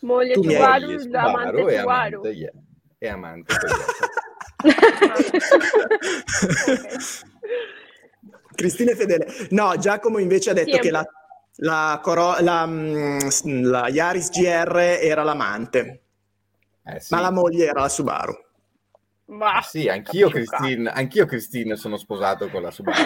[0.00, 1.88] Moglie Tu Subaru, Moglie l'amante e Subaru.
[1.88, 2.52] amante, yeah.
[2.98, 4.08] e amante Toyota.
[8.56, 9.26] Cristina è fedele.
[9.50, 10.88] No, Giacomo invece ha detto Sempre.
[10.88, 11.06] che la,
[11.56, 13.18] la, Coro- la, mm,
[13.64, 16.05] la Yaris GR era l'amante,
[16.86, 17.14] Eh, sì.
[17.14, 18.44] ma la moglie era la Subaru.
[19.26, 20.28] Ma Ah, sì, anch'io.
[20.28, 22.96] Christine, anch'io Christine sono sposato con la Subaru.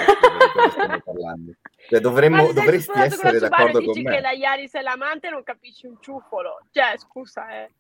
[1.89, 4.14] Cioè, dovremmo, dovresti con essere Subaru d'accordo con dici me.
[4.16, 6.61] che la Yaris è l'amante non capisci un ciuffolo.
[6.70, 7.70] Cioè, scusa, eh.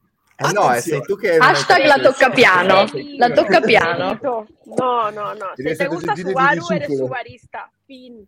[0.42, 1.36] Eh no, eh, sei tu che...
[1.36, 2.86] Hashtag la tocca piano.
[3.18, 4.18] La tocca piano.
[4.22, 5.52] No, no, no.
[5.54, 7.70] Se te essere gusta Subaru, eres subarista.
[7.84, 8.24] Fin.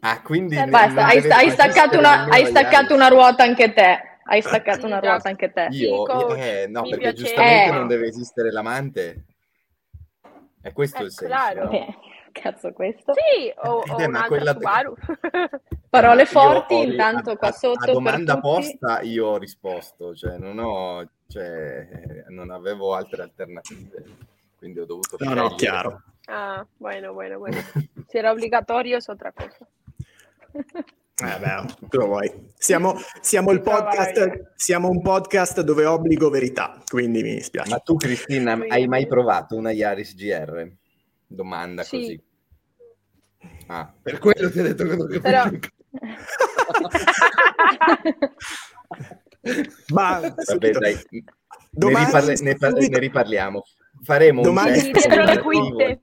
[0.00, 0.56] Ah, quindi...
[0.56, 4.13] Eh, Basta, hai, hai staccato una, hai staccato una ruota anche te.
[4.26, 5.10] Hai staccato Sì, una già.
[5.10, 5.68] ruota anche te.
[5.70, 6.06] Io?
[6.06, 7.72] Sì, coach, Eh, no, mi perché piace- giustamente Eh.
[7.72, 9.24] non deve esistere l'amante.
[10.60, 11.34] È questo Eh, il senso.
[11.34, 11.64] claro.
[11.64, 11.70] no?
[11.72, 11.94] Eh,
[12.32, 13.12] cazzo questo.
[13.12, 14.54] Sì, o, o Eh, ma un'altra quella-.
[15.90, 18.76] Parole Io forti, ho- intanto a- qua sotto A domanda per tutti.
[18.78, 21.08] posta io ho risposto, cioè non ho...
[21.26, 24.04] Cioè, non avevo altre alternative,
[24.58, 26.02] quindi ho dovuto No, no, chiaro.
[26.26, 27.56] ah, bueno, bueno, bueno.
[28.08, 29.66] Se era obbligatorio es otra cosa.
[31.22, 32.28] Eh beh, tu lo vuoi.
[32.56, 37.70] Siamo, siamo il podcast, siamo un podcast dove obbligo verità, quindi mi dispiace.
[37.70, 40.66] Ma tu, Cristina, hai mai provato una Yaris GR?
[41.26, 41.96] Domanda Sì.
[41.98, 42.20] così.
[43.68, 45.44] Ah, Per quello ti ho detto che non Però-
[49.92, 50.94] Ma vabbè, dai.
[51.10, 51.24] Ne,
[51.70, 53.62] Domani, riparle- ne par- subito- ne riparliamo.
[54.02, 56.00] Faremo Domani- un dietro le quinte.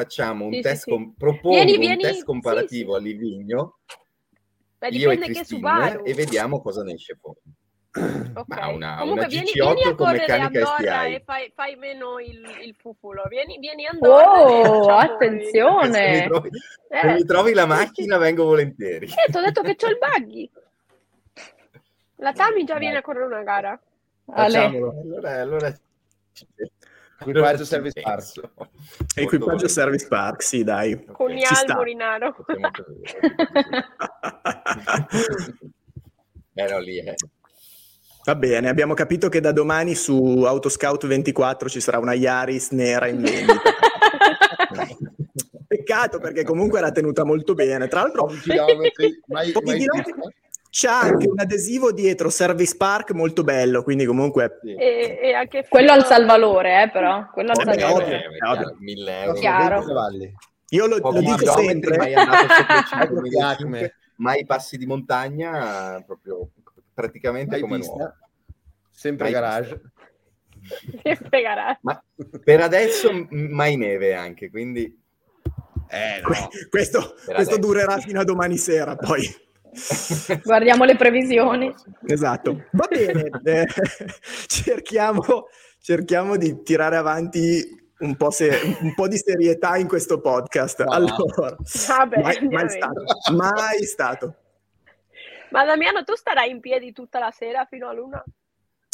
[0.00, 0.90] Facciamo un Sì, test, sì.
[0.90, 2.98] com- propongo Vieni, un vieni, test comparativo sì.
[2.98, 3.78] a Livigno,
[4.78, 7.38] Beh, io e Cristina, e vediamo cosa ne esce fuori.
[8.34, 8.44] Ok.
[8.46, 11.14] Ma una- Comunque una vieni, GC8 vieni a con correre a meccanica STI.
[11.14, 13.24] e fai, fai meno il, il fufulo.
[13.28, 15.92] Vieni, vieni a Andorra Oh, attenzione.
[16.14, 19.06] Se mi trovi, il- se Eh, mi trovi la macchina vengo volentieri.
[19.06, 20.50] eh, ti ho detto che c'ho il buggy.
[22.16, 22.82] La Tami già Dai.
[22.82, 23.78] viene a correre una gara.
[24.32, 25.76] Allora, allora
[27.20, 28.32] Equipaggio Service Park.
[29.14, 31.04] Equipaggio Molto Service Park, sì, dai.
[31.04, 31.36] Con Ok.
[31.36, 31.72] gli ci sta.
[31.74, 32.32] alberi naro.
[32.32, 32.70] Potremmo
[36.54, 37.14] Eh no, lì è.
[38.24, 43.06] Va bene, abbiamo capito che da domani su Autoscout 24 ci sarà una Yaris nera
[43.06, 43.60] in vendita.
[45.66, 47.88] Peccato perché comunque era tenuta molto bene.
[47.88, 50.12] Tra l'altro Pochi chilometri, mai, Pochi mai chilometri.
[50.70, 54.74] C'è anche un adesivo dietro Service Park molto bello, quindi comunque Sì.
[54.74, 57.28] E, e anche Quello al figo- salvalore, eh, però.
[57.32, 58.04] Quello al Vabbè, salvalore.
[58.04, 58.16] ovvio.
[58.16, 59.38] Eh, è chiaro, 1000 euro.
[59.38, 59.74] Chiaro.
[59.76, 60.34] 20 cavalli.
[60.70, 61.96] io lo, lo dico sempre.
[61.96, 63.94] mai andato sopra i che 5.500, Acme.
[64.16, 66.48] mai passi di montagna, proprio
[66.94, 67.92] praticamente Mai come vista.
[67.94, 68.12] nuovo.
[68.90, 69.80] Sempre Mai garage.
[71.02, 71.78] Sempre gara.
[71.82, 72.00] Ma
[72.44, 74.96] per adesso mai neve anche, quindi
[75.88, 79.26] Eh, Que- questo questo durerà fino a domani sera, poi.
[80.44, 81.74] Guardiamo le previsioni.
[82.06, 82.64] Esatto.
[82.72, 83.66] Va bene, eh,
[84.46, 85.48] cerchiamo,
[85.80, 90.82] cerchiamo di tirare avanti un po', se, un po', di serietà in questo podcast.
[90.84, 90.92] No.
[90.92, 91.56] Allora,
[91.88, 93.02] Vabbè, mai, mai stato,
[93.34, 94.34] mai stato.
[95.50, 98.24] Ma Damiano, tu starai in piedi tutta la sera fino a luna?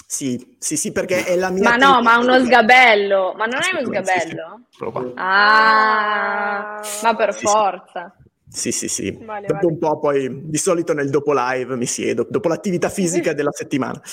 [0.08, 1.68] Sì, sì, sì, perché è la mia...
[1.70, 3.34] Ma no, ma uno sgabello.
[3.36, 4.36] Ma non è uno Assolutamente, sì, sì.
[4.70, 5.12] sgabello?
[5.16, 7.46] Ah, ma per Sì, sì.
[7.46, 8.16] forza.
[8.56, 9.10] Sì, sì, sì.
[9.20, 9.72] Vale, Dopo vale.
[9.72, 14.00] un po' poi, di solito nel dopo live mi siedo, dopo l'attività fisica della settimana.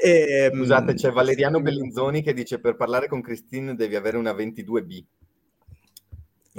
[0.00, 4.32] E, Scusate, mm, c'è Valeriano Bellinzoni che dice per parlare con Christine devi avere una
[4.32, 5.02] 22B.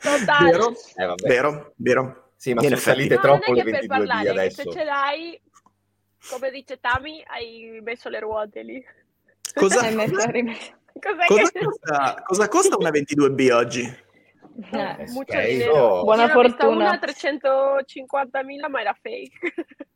[0.00, 0.50] Totale.
[0.50, 1.28] vero, Eh, vabbè.
[1.28, 2.30] vero, vero.
[2.36, 4.62] Sì, ma sono salite No, troppo non le è che per 22B parlare, adesso.
[4.62, 5.40] se ce l'hai,
[6.30, 8.84] come dice Tami, hai messo le ruote lì.
[9.54, 10.72] Cosa, Hai messo a rimesso.
[10.94, 11.64] Cos'è cosa che...
[11.64, 13.96] costa, cosa costa una 22B oggi?
[14.56, 16.04] Eh, Eh, Mucho dinero.
[16.04, 16.68] Fortuna.
[16.74, 19.54] una a 350.000, ma era fake.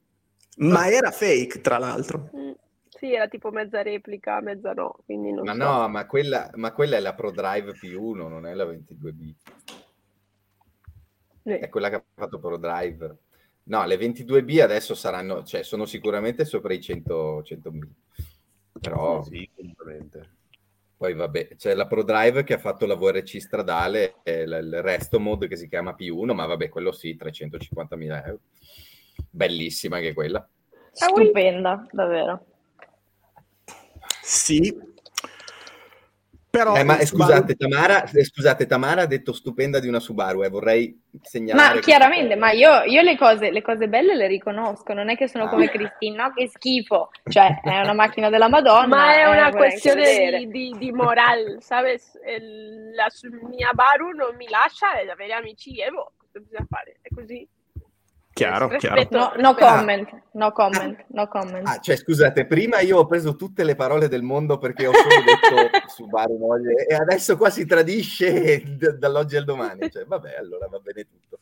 [0.61, 2.31] Ma era fake, tra l'altro.
[2.35, 2.51] Mm,
[2.89, 5.59] sì, era tipo mezza replica, mezza no, quindi non Ma so.
[5.59, 9.35] no, ma quella, ma quella è la ProDrive P1, non è la 22B.
[11.45, 13.17] Eh, È quella che ha fatto ProDrive.
[13.65, 17.89] No, le 22B adesso saranno, cioè sono sicuramente sopra i 100 100.000.
[18.81, 20.38] Però Sì, sicuramente.
[20.99, 25.21] Poi vabbè, c'è la ProDrive che ha fatto la VRC stradale e l- il resto
[25.21, 28.41] mod che si chiama P1, ma vabbè, quello sì, 350.000 euro.
[29.31, 30.47] Bellissima anche quella.
[30.91, 32.45] Stupenda, davvero.
[34.21, 34.77] Sì.
[36.59, 40.01] Però Eh, ma eh, Subaru- scusate, Tamara, eh, scusate, Tamara ha detto stupenda di una
[40.01, 41.75] Subaru, eh, vorrei segnalare.
[41.75, 45.29] Ma chiaramente, ma io, io le, cose, le cose belle le riconosco, non è che
[45.29, 45.49] sono Ah.
[45.49, 48.87] come Cristina, no, che schifo, cioè è una macchina della Madonna.
[48.89, 52.19] Ma è eh, una anche questione di, di, di moral, ¿sabes?
[52.25, 53.07] El- la
[53.49, 56.99] mia Baru non mi lascia ed avere amici e boh, cosa bisogna fare?
[57.01, 57.49] È così.
[58.39, 59.05] Chiaro, chiaro.
[59.11, 61.67] No, no comment, no comment, no comment.
[61.67, 65.25] Ah, cioè, scusate, prima io ho preso tutte le parole del mondo perché ho solo
[65.25, 69.91] detto Subaru moglie e adesso qua si tradisce d- dall'oggi al domani.
[69.91, 71.41] Cioè, vabbè, allora va bene tutto.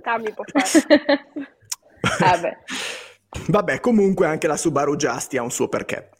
[0.00, 1.26] Tami può fare.
[2.20, 2.58] Vabbè.
[3.48, 6.10] Vabbè, comunque anche la Subaru Justy ha un suo perché.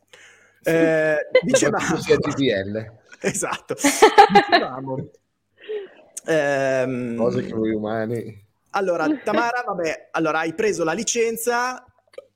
[0.65, 1.97] Eh, dicevamo...
[1.99, 2.91] Sia GPL,
[3.21, 3.75] Esatto.
[3.75, 5.11] Dicevamo...
[6.27, 8.44] Ehm, cose che noi umani.
[8.75, 11.85] Allora, Tamara, vabbè, allora hai preso la licenza,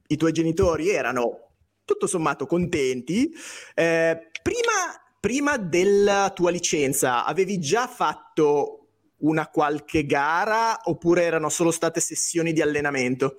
[0.07, 1.51] i tuoi genitori erano
[1.85, 3.31] tutto sommato contenti.
[3.75, 4.73] Eh, prima,
[5.21, 8.75] prima della tua licenza avevi già fatto
[9.21, 13.37] una qualche gara oppure erano solo state sessioni di allenamento?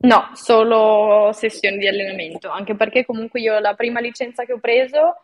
[0.00, 5.14] No, solo sessioni di allenamento, anche perché comunque io la prima licenza che ho preso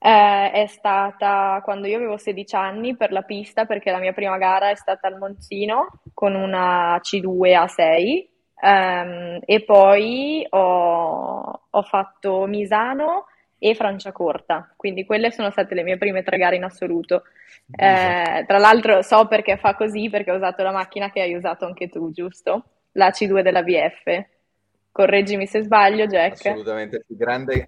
[0.00, 4.38] eh, è stata quando io avevo 16 anni per la pista, perché la mia prima
[4.38, 8.28] gara è stata al Monzino con una C2 A6
[8.60, 13.26] ehm, e poi ho, ho fatto Misano
[13.58, 17.24] e Franciacorta, quindi quelle sono state le mie prime tre gare in assoluto.
[17.70, 21.66] Eh, tra l'altro so perché fa così, perché ho usato la macchina che hai usato
[21.66, 22.64] anche tu, giusto?
[22.92, 24.24] La C2 della BF.
[24.92, 26.46] Correggimi se sbaglio, Jack.
[26.46, 27.66] Assolutamente più grande.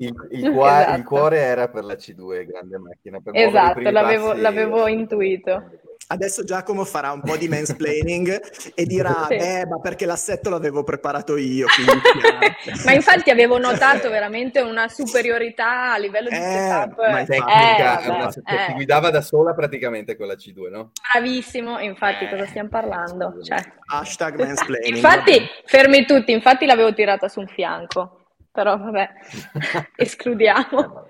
[0.00, 0.96] Il, il cua- Esatto.
[0.98, 3.20] il cuore era per la C2, grande macchina.
[3.22, 5.14] Per Esatto, l'avevo, passi, l'avevo assolutamente.
[5.14, 5.70] intuito.
[6.12, 8.40] Adesso Giacomo farà un po' di mansplaining
[8.74, 9.36] e dirà, Sì.
[9.36, 11.66] beh, ma perché l'assetto l'avevo preparato io.
[11.76, 12.38] quindi chiaro."
[12.84, 16.96] Ma infatti avevo notato veramente una superiorità a livello di Eh, setup.
[16.98, 18.66] ma Tecnica, Eh, una- eh.
[18.66, 20.90] ti guidava da sola praticamente con la C2, no?
[21.12, 23.40] Bravissimo, infatti, Eh, cosa stiamo parlando?
[23.44, 23.58] Cioè,
[23.92, 24.96] Hashtag mansplaining.
[24.96, 28.19] infatti, fermi tutti, infatti l'avevo tirata su un fianco,
[28.50, 29.08] però vabbè,
[29.96, 31.08] escludiamo.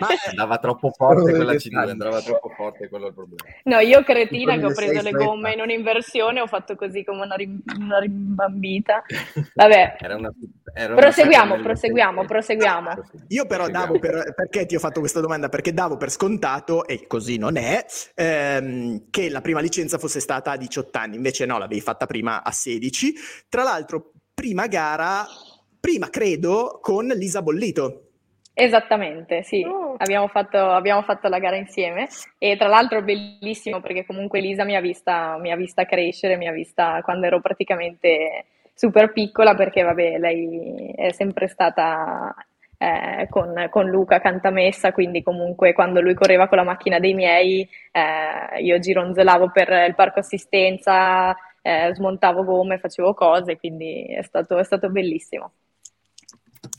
[0.00, 1.90] Ma andava troppo forte quella del C2, dettaglio.
[1.90, 3.42] andava troppo forte, quello è il problema.
[3.64, 7.36] No, io cretina che ho preso le gomme in un'inversione, ho fatto così come una,
[7.36, 9.04] rim- una rimbambita.
[9.54, 10.30] Vabbè, Era una,
[10.74, 12.88] era una proseguiamo, nel- proseguiamo, proseguiamo.
[13.28, 13.70] Io però Proseguiamo.
[13.70, 15.48] davo per, perché ti ho fatto questa domanda?
[15.48, 17.84] Perché davo per scontato, e così non è,
[18.14, 22.42] ehm, che la prima licenza fosse stata a 18 anni, invece no, l'avevi fatta prima
[22.42, 23.14] a 16.
[23.48, 25.24] Tra l'altro, prima gara,
[25.80, 28.02] prima credo, con Lisa Bollito.
[28.60, 29.94] Esattamente, sì, Oh.
[29.98, 32.08] abbiamo fatto, abbiamo fatto la gara insieme
[32.38, 36.48] e tra l'altro bellissimo perché comunque Lisa mi ha vista, mi ha vista crescere, mi
[36.48, 42.34] ha vista quando ero praticamente super piccola perché vabbè, lei è sempre stata
[42.78, 47.68] eh, con, con Luca Cantamessa, quindi comunque quando lui correva con la macchina dei miei
[47.92, 54.58] eh, io gironzolavo per il parco assistenza, eh, smontavo gomme, facevo cose, quindi è stato,
[54.58, 55.52] è stato bellissimo.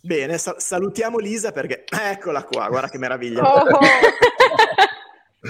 [0.02, 3.42] Bene, sa- salutiamo Lisa perché eccola qua, guarda che meraviglia.
[3.44, 3.66] Oh,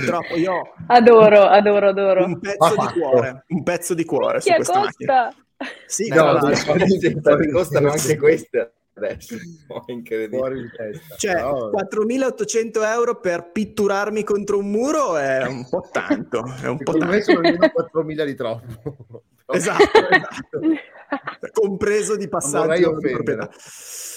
[0.05, 2.23] Troppo, io Adoro, adoro, adoro.
[2.25, 2.99] un pezzo di fatto.
[2.99, 5.25] cuore, un pezzo di cuore su Minchia, questa macchina.
[5.25, 5.43] costa!
[5.87, 6.53] Sì, No, no.
[6.55, 9.35] Sì, costano anche queste adesso.
[9.69, 10.37] Oh, incredibile.
[10.37, 11.15] Fuori di testa.
[11.15, 16.77] Cioè, Però- 4.800 euro per pitturarmi contro un muro è un po' tanto, è un
[16.77, 17.23] po' Secondo me tanto.
[17.23, 19.23] sono almeno 4.000 di troppo.
[19.51, 20.59] Esatto, esatto.
[21.51, 23.49] Compreso di passaggio di proprietà.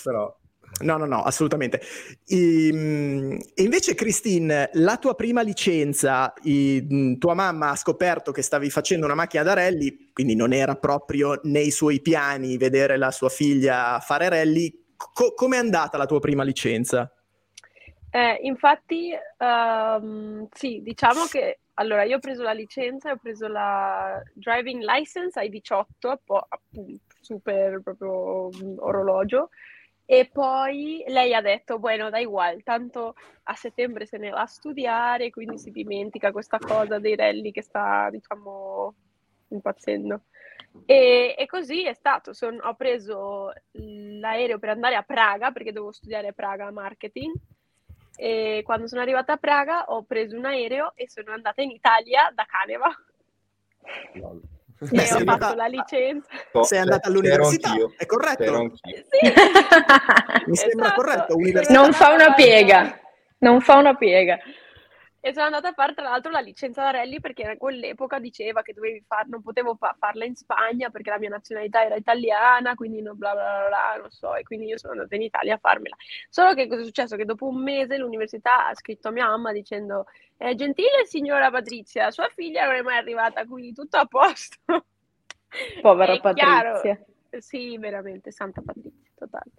[0.03, 0.35] però
[0.81, 1.81] No, no, no, assolutamente.
[2.27, 8.71] Ehm, E invece, Christine, la tua prima licenza, i- tua mamma ha scoperto che stavi
[8.71, 13.29] facendo una macchina da rally, quindi non era proprio nei suoi piani vedere la sua
[13.29, 14.73] figlia fare rally.
[14.97, 17.13] Co- com'è andata la tua prima licenza?
[18.11, 24.21] Eh, infatti, ehm, sì, diciamo che allora io ho preso la licenza, ho preso la
[24.35, 29.51] driving license ai 18, po- appunto, super proprio mm, orologio,
[30.05, 33.15] e poi lei ha detto, bueno, da uguale, tanto
[33.45, 37.63] a settembre se ne va a studiare, quindi si dimentica questa cosa dei rally che
[37.63, 38.95] sta, diciamo,
[39.49, 40.23] impazzendo.
[40.85, 45.93] E, e così è stato, Son- ho preso l'aereo per andare a Praga, perché dovevo
[45.93, 47.33] studiare a Praga marketing,
[48.17, 52.31] e quando sono arrivata a Praga ho preso un aereo e sono andata in Italia
[52.35, 52.89] da Caneva
[54.15, 54.41] lol.
[54.91, 56.29] Beh, e ho andata- fatto la licenza.
[56.63, 58.73] Sei andata all'università, è corretto?
[58.83, 58.95] Sì,
[60.47, 61.01] Mi sembra esatto.
[61.01, 61.73] corretto.
[61.73, 62.99] Non fa una piega.
[63.39, 64.39] Non fa una piega.
[65.25, 68.63] E sono andata a fare tra l'altro la licenza da rally perché a quell'epoca diceva
[68.63, 72.75] che dovevi far, non potevo fa- farla in Spagna perché la mia nazionalità era italiana,
[72.75, 75.55] quindi no, bla bla bla, bla, non so, e quindi io sono andata in Italia
[75.55, 75.95] a farmela.
[76.29, 77.15] Solo che cosa è successo?
[77.15, 80.07] Che dopo un mese l'università ha scritto a mia mamma dicendo
[80.39, 84.57] eh, gentile signora Patrizia, sua figlia non è mai arrivata qui, tutto a posto.
[85.81, 86.73] Povera È chiaro.
[86.73, 87.07] Patrizia.
[87.39, 89.53] Sì, veramente, Santa Patrizia, totale.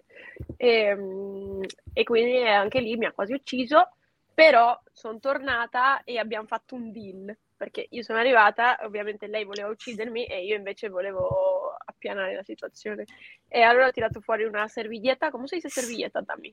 [0.58, 1.62] E, mm,
[1.94, 3.94] e quindi anche lì mi ha quasi ucciso,
[4.34, 9.68] però sono tornata e abbiamo fatto un deal, perché io sono arrivata, ovviamente lei voleva
[9.68, 13.04] uccidermi e io invece volevo appianare la situazione.
[13.48, 16.52] E allora ho tirato fuori una serviglietta, come si dice serviglietta, dammi?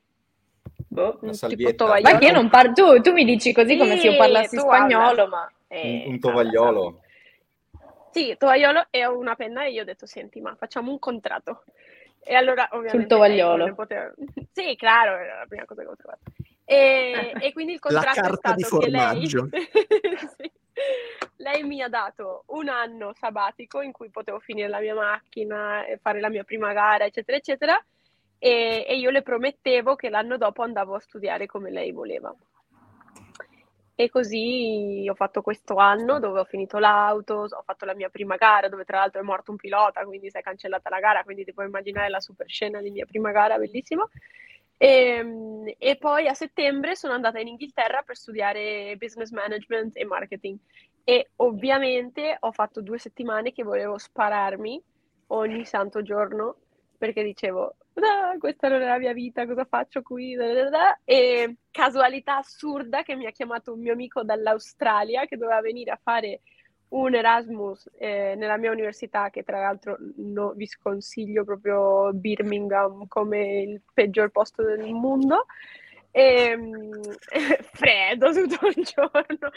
[0.90, 1.18] Boh.
[1.22, 1.72] Un salvietta.
[1.72, 2.20] tipo Ma tovagliolo.
[2.20, 5.28] che io non parlo, tu, tu mi dici così come se io Sì, parlassi spagnolo,
[5.28, 5.52] ma...
[5.68, 7.00] Eh, Un, un tovagliolo.
[8.12, 11.64] Sì, tovagliolo e ho una penna e io ho detto, senti, ma facciamo un contratto.
[12.24, 13.74] E allora, ovviamente, lei tovagliolo.
[13.74, 14.14] poteva-
[14.52, 16.22] Sì, claro, era la prima cosa che ho trovato.
[16.72, 19.28] E, e quindi il contratto è stato che lei...
[20.38, 20.52] Sì.
[21.38, 25.98] Lei mi ha dato un anno sabbatico in cui potevo finire la mia macchina, e
[25.98, 27.86] fare la mia prima gara, eccetera, eccetera.
[28.40, 32.34] E, e io le promettevo che l'anno dopo andavo a studiare come lei voleva.
[33.96, 38.36] E così ho fatto questo anno dove ho finito l'auto, ho fatto la mia prima
[38.38, 41.44] gara dove tra l'altro è morto un pilota, quindi si è cancellata la gara, quindi
[41.44, 44.10] ti puoi immaginare la super scena di mia prima gara, bellissimo.
[44.84, 50.58] E, e poi a settembre sono andata in Inghilterra per studiare business management e marketing
[51.04, 54.82] e ovviamente ho fatto due settimane che volevo spararmi
[55.28, 56.56] ogni santo giorno
[56.98, 60.34] perché dicevo, "Ah, questa non è la mia vita, cosa faccio qui?
[60.34, 61.00] Da, da, da".
[61.04, 66.00] E casualità assurda che mi ha chiamato un mio amico dall'Australia che doveva venire a
[66.02, 66.42] fare
[66.92, 73.62] un Erasmus eh, nella mia università, che tra l'altro no- vi sconsiglio proprio Birmingham come
[73.62, 75.46] il peggior posto del mondo.
[76.14, 76.58] E,
[77.74, 79.50] freddo tutto il giorno.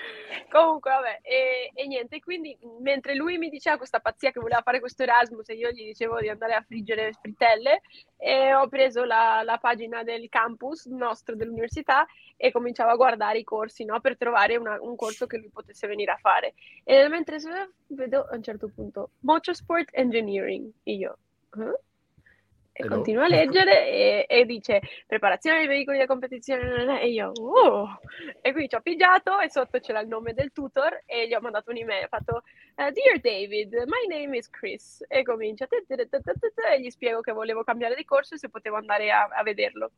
[0.49, 4.79] Comunque, vabbè, e, e niente, quindi mentre lui mi diceva questa pazzia che voleva fare
[4.79, 7.81] questo Erasmus e io gli dicevo di andare a friggere frittelle,
[8.17, 13.45] e ho preso la, la pagina del campus nostro dell'università e cominciavo a guardare i
[13.45, 16.55] corsi no, per trovare una- un corso che lui potesse venire a fare.
[16.85, 17.39] E mentre
[17.89, 21.19] vedo a un certo punto Motorsport Engineering, e io.
[21.57, 21.79] "Eh?"
[22.77, 22.97] E Hello.
[22.97, 28.01] continuo a leggere e, e dice preparazione dei veicoli da competizione e io "Oh!"
[28.43, 31.41] e quindi ci ho pigiato e sotto c'era il nome del tutor e gli ho
[31.41, 32.43] mandato un'email ho fatto
[32.75, 37.95] eh, Dear David, my name is Chris e comincia e gli spiego che volevo cambiare
[37.95, 39.93] di corso e se potevo andare a, a vederlo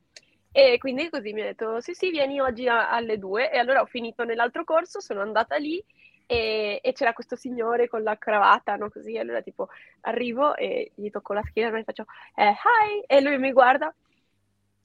[0.52, 3.80] e quindi così mi ha detto sì sì vieni oggi a- alle due e allora
[3.80, 5.82] ho finito nell'altro corso sono andata lì
[6.26, 8.90] e, e c'era questo signore con la cravatta, no?
[8.90, 9.68] Così, allora tipo
[10.02, 12.04] arrivo e gli tocco la schiena e faccio
[12.34, 13.94] eh, hi, e lui mi guarda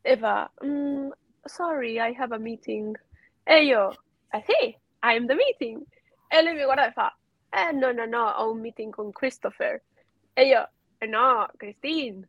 [0.02, 1.10] e fa, "Mm,
[1.44, 3.00] sorry, I have a meeting.
[3.44, 3.90] E io,
[4.30, 5.84] eh sì, I am the meeting.
[6.28, 7.16] E lui mi guarda e fa,
[7.50, 9.82] eh no, no, no, ho un meeting con Christopher.
[10.34, 12.28] E io, eh no, Christine.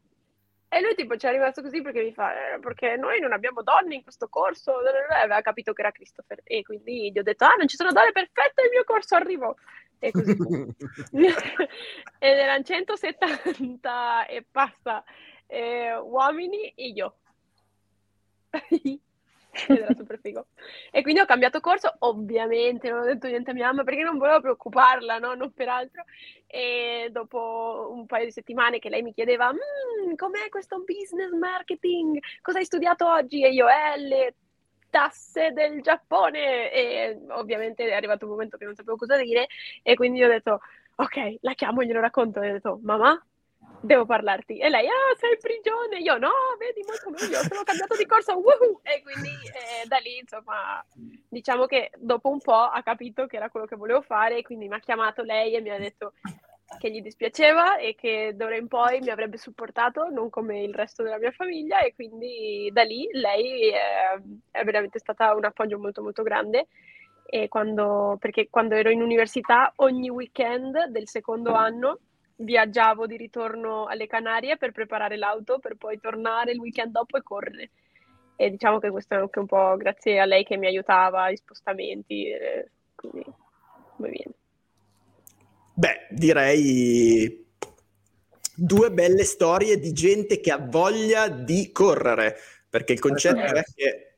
[0.74, 3.60] E lui tipo ci è rimasto così perché mi fa, "Eh, perché noi non abbiamo
[3.62, 4.76] donne in questo corso,
[5.10, 6.40] aveva capito che era Christopher.
[6.44, 9.56] E quindi gli ho detto, ah, non ci sono donne, perfetto, il mio corso arrivo.
[9.98, 10.44] E così fu.
[12.18, 15.04] Ed erano 170 e passa
[15.46, 17.16] eh, uomini e io.
[19.68, 20.46] era super figo.
[20.90, 24.16] E quindi ho cambiato corso, ovviamente non ho detto niente a mia mamma perché non
[24.18, 25.34] volevo preoccuparla, no?
[25.34, 26.04] Non per altro.
[26.46, 32.18] E dopo un paio di settimane che lei mi chiedeva, "Mm, com'è questo business marketing?
[32.40, 33.42] Cosa hai studiato oggi?
[33.44, 34.34] E io, eh, le
[34.90, 36.72] tasse del Giappone.
[36.72, 39.46] E ovviamente è arrivato un momento che non sapevo cosa dire
[39.82, 40.60] e quindi ho detto,
[40.96, 42.40] ok, la chiamo e glielo racconto.
[42.40, 43.18] E ho detto, mamma,
[43.82, 44.58] devo parlarti.
[44.58, 45.98] E lei, ah, sei in prigione.
[45.98, 48.80] Io, no, vedi, molto meglio, sono cambiato di corso, woohoo!
[48.82, 50.84] E quindi eh, da lì, insomma,
[51.28, 54.68] diciamo che dopo un po' ha capito che era quello che volevo fare, e quindi
[54.68, 56.14] mi ha chiamato lei e mi ha detto
[56.78, 61.02] che gli dispiaceva e che d'ora in poi mi avrebbe supportato, non come il resto
[61.02, 64.18] della mia famiglia, e quindi da lì lei è,
[64.50, 66.68] è veramente stata un appoggio molto molto grande.
[67.48, 72.00] Quando, perché quando ero in università, ogni weekend del secondo anno
[72.44, 77.22] viaggiavo di ritorno alle Canarie per preparare l'auto, per poi tornare il weekend dopo e
[77.22, 77.70] correre.
[78.36, 81.36] E diciamo che questo è anche un po' grazie a lei che mi aiutava, i
[81.36, 83.24] spostamenti, eh, quindi
[83.96, 84.34] come viene.
[85.74, 87.46] Beh, direi
[88.54, 92.36] due belle storie di gente che ha voglia di correre,
[92.68, 94.11] perché il concetto è che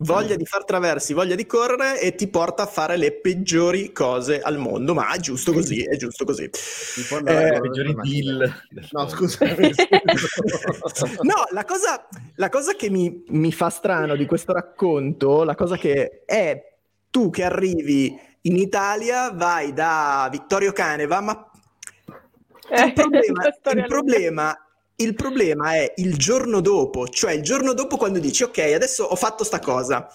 [0.00, 4.40] voglia di far traversi, voglia di correre e ti porta a fare le peggiori cose
[4.40, 6.44] al mondo, ma è giusto così, è giusto così.
[6.44, 8.52] Eh, i peggiori deal.
[8.90, 9.70] No, scusami.
[11.22, 15.76] no, la cosa, la cosa che mi, mi fa strano di questo racconto, la cosa
[15.76, 16.78] che è
[17.10, 21.50] tu che arrivi in Italia, vai da Vittorio Caneva, ma
[22.70, 24.64] il problema, il problema
[25.00, 29.16] il problema è il giorno dopo, cioè il giorno dopo quando dici ok, adesso ho
[29.16, 30.06] fatto sta cosa.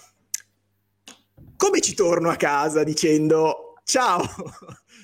[1.56, 4.22] Come ci torno a casa dicendo ciao,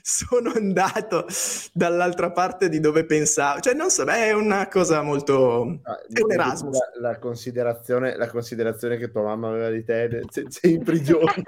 [0.01, 1.25] sono andato
[1.73, 3.59] dall'altra parte di dove pensavo.
[3.59, 5.79] Cioè, non so, beh, è una cosa molto...
[5.83, 6.77] Ah, è un Erasmus.
[6.95, 11.33] La, la considerazione, la considerazione che tua mamma aveva di te, sei, sei in prigione.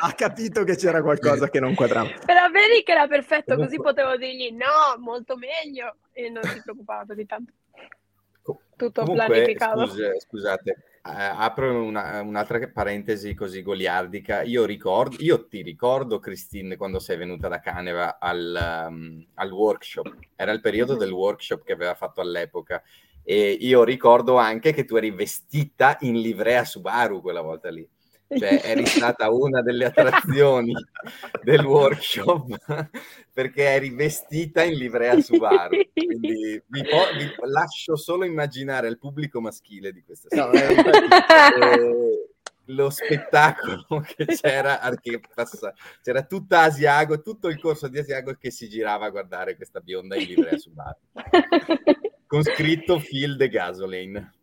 [0.00, 2.08] ha capito che c'era qualcosa che non quadrava.
[2.24, 5.96] Però vedi che era perfetto, così potevo dirgli no, molto meglio.
[6.12, 7.52] E non si preoccupava così tanto.
[8.76, 9.86] Tutto Comunque, pianificato.
[9.86, 14.42] scuse- scusate, apro una- un'altra parentesi così goliardica.
[14.42, 20.14] Io ricordo, io ti ricordo, Christine, quando sei venuta da Caneva al, um, al workshop.
[20.36, 20.98] Era il periodo Mhm.
[20.98, 22.82] del workshop che aveva fatto all'epoca.
[23.22, 27.86] E io ricordo anche che tu eri vestita in livrea Subaru quella volta lì.
[28.28, 30.74] Cioè, eri stata una delle attrazioni
[31.42, 32.90] del workshop
[33.32, 35.76] perché eri vestita in livrea Subaru.
[35.94, 40.72] Quindi vi, po- vi lascio solo immaginare il pubblico maschile di questa No, sera.
[40.72, 42.28] infatti, Eh,
[42.66, 45.72] lo spettacolo che c'era, che passa-
[46.02, 50.16] c'era tutta Asiago, tutto il corso di Asiago che si girava a guardare questa bionda
[50.16, 50.98] in livrea Subaru
[52.26, 54.34] con scritto Phil the Gasoline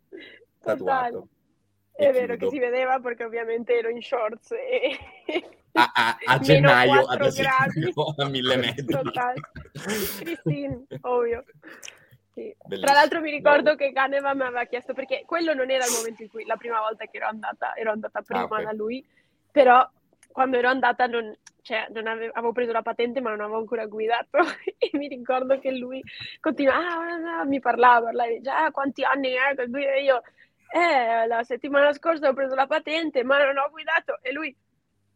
[0.59, 1.27] tatuato.
[1.96, 4.98] È vero che si vedeva perché ovviamente ero in shorts e
[5.74, 7.80] a, a- a gennaio ad 4 gradi.
[7.80, 8.86] esempio a mille metri.
[10.20, 11.43] Christine, ovvio.
[12.34, 12.54] Sì.
[12.82, 16.22] Tra l'altro mi ricordo che Caneva mi aveva chiesto, perché quello non era il momento
[16.22, 18.62] in cui, la prima volta che ero andata, ero andata prima ok.
[18.62, 19.06] da lui,
[19.50, 19.89] però
[20.34, 23.86] quando ero andata non, cioè, non avevo, avevo preso la patente ma non avevo ancora
[23.86, 24.38] guidato
[24.78, 26.04] e mi ricordo che lui
[26.41, 30.22] continuava, ah, ah, mi parlava, parlava, dice, ah, quanti anni hai che guida?" E io,
[30.70, 34.55] eh, la settimana scorsa ho preso la patente ma non ho guidato e lui,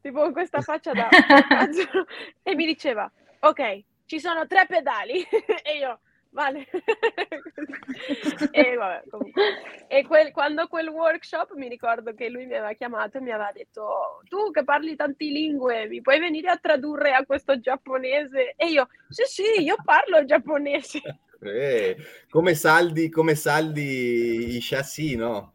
[0.01, 1.09] tipo con questa faccia da
[2.43, 5.21] e mi diceva, ok, ci sono tre pedali
[5.63, 5.99] e io,
[6.31, 6.67] vale.
[8.51, 9.85] e vabbè, comunque.
[9.87, 13.51] E quel- quando quel workshop mi ricordo che lui mi aveva chiamato e mi aveva
[13.51, 18.53] detto, tu che parli tanti lingue, mi puoi venire a tradurre a questo giapponese?
[18.55, 21.01] E io, sì, sì, io parlo giapponese.
[21.41, 21.95] Eh,
[22.29, 25.51] come saldi come saldi i chassis no?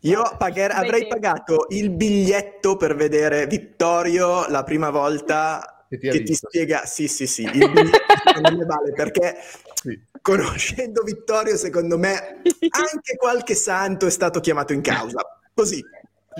[0.00, 6.22] Io pagher- avrei pagato il biglietto per vedere Vittorio la prima volta Che ti che
[6.22, 6.84] ti spiega.
[6.84, 9.36] Sì, sì, sì, il biglietto secondo me vale perché
[9.72, 9.98] Sì.
[10.20, 15.24] conoscendo Vittorio, secondo me anche qualche santo è stato chiamato in causa.
[15.54, 15.82] Così,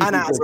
[0.01, 0.43] a naso.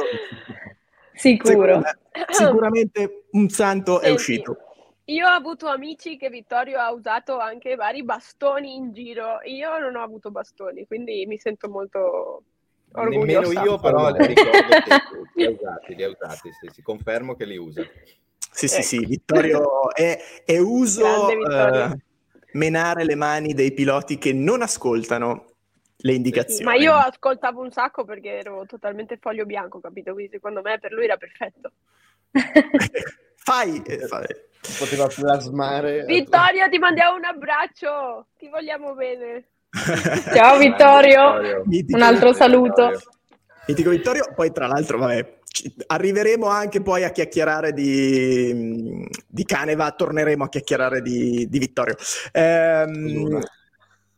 [1.12, 1.82] Sicuro.
[2.30, 4.59] Sicuramente un santo è Senti, uscito.
[5.07, 9.40] Io ho avuto amici che Vittorio ha usato anche vari bastoni in giro.
[9.42, 12.44] Io non ho avuto bastoni, quindi mi sento molto
[12.94, 13.62] nemmeno orgogliosa.
[13.62, 14.90] io però le ricordo che
[15.34, 17.82] li ha usati li ha usati sì, sì, confermo che li usa
[18.52, 18.82] Sì, sì, Ecco.
[18.82, 21.84] sì, Vittorio è, è uso Vittorio.
[21.84, 21.96] eh,
[22.52, 25.46] menare le mani dei piloti che non ascoltano
[25.98, 26.64] le Sì, indicazioni.
[26.64, 30.12] ma io ascoltavo un sacco perché ero totalmente foglio bianco, capito?
[30.12, 31.72] Quindi secondo me per lui era perfetto.
[33.36, 34.24] Fai, eh, fai.
[34.78, 36.04] Poteva plasmare.
[36.04, 39.44] Vittorio, ti mandiamo un abbraccio, ti vogliamo bene.
[40.34, 42.34] Ciao Vittorio, Mitico un altro Vittorio.
[42.34, 43.02] saluto.
[43.66, 49.90] Mitico Vittorio, poi tra l'altro, vabbè, ci- arriveremo anche poi a chiacchierare di, di Caneva,
[49.92, 51.94] torneremo a chiacchierare di, di Vittorio.
[52.32, 53.40] Ehm, L'una.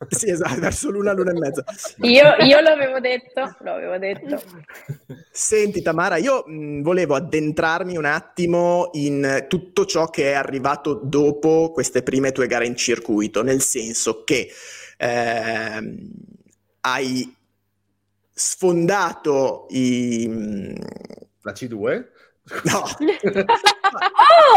[0.08, 1.64] Sì, esatto, verso l'una, l'una e mezza.
[1.98, 4.42] Io, io l'avevo detto, l'avevo detto.
[5.30, 11.70] Senti Tamara, io mh, volevo addentrarmi un attimo in tutto ciò che è arrivato dopo
[11.72, 14.50] queste prime tue gare in circuito, nel senso che
[14.98, 16.10] ehm,
[16.80, 17.34] hai
[18.32, 20.74] sfondato i...
[21.40, 22.04] La C2?
[22.64, 22.84] No,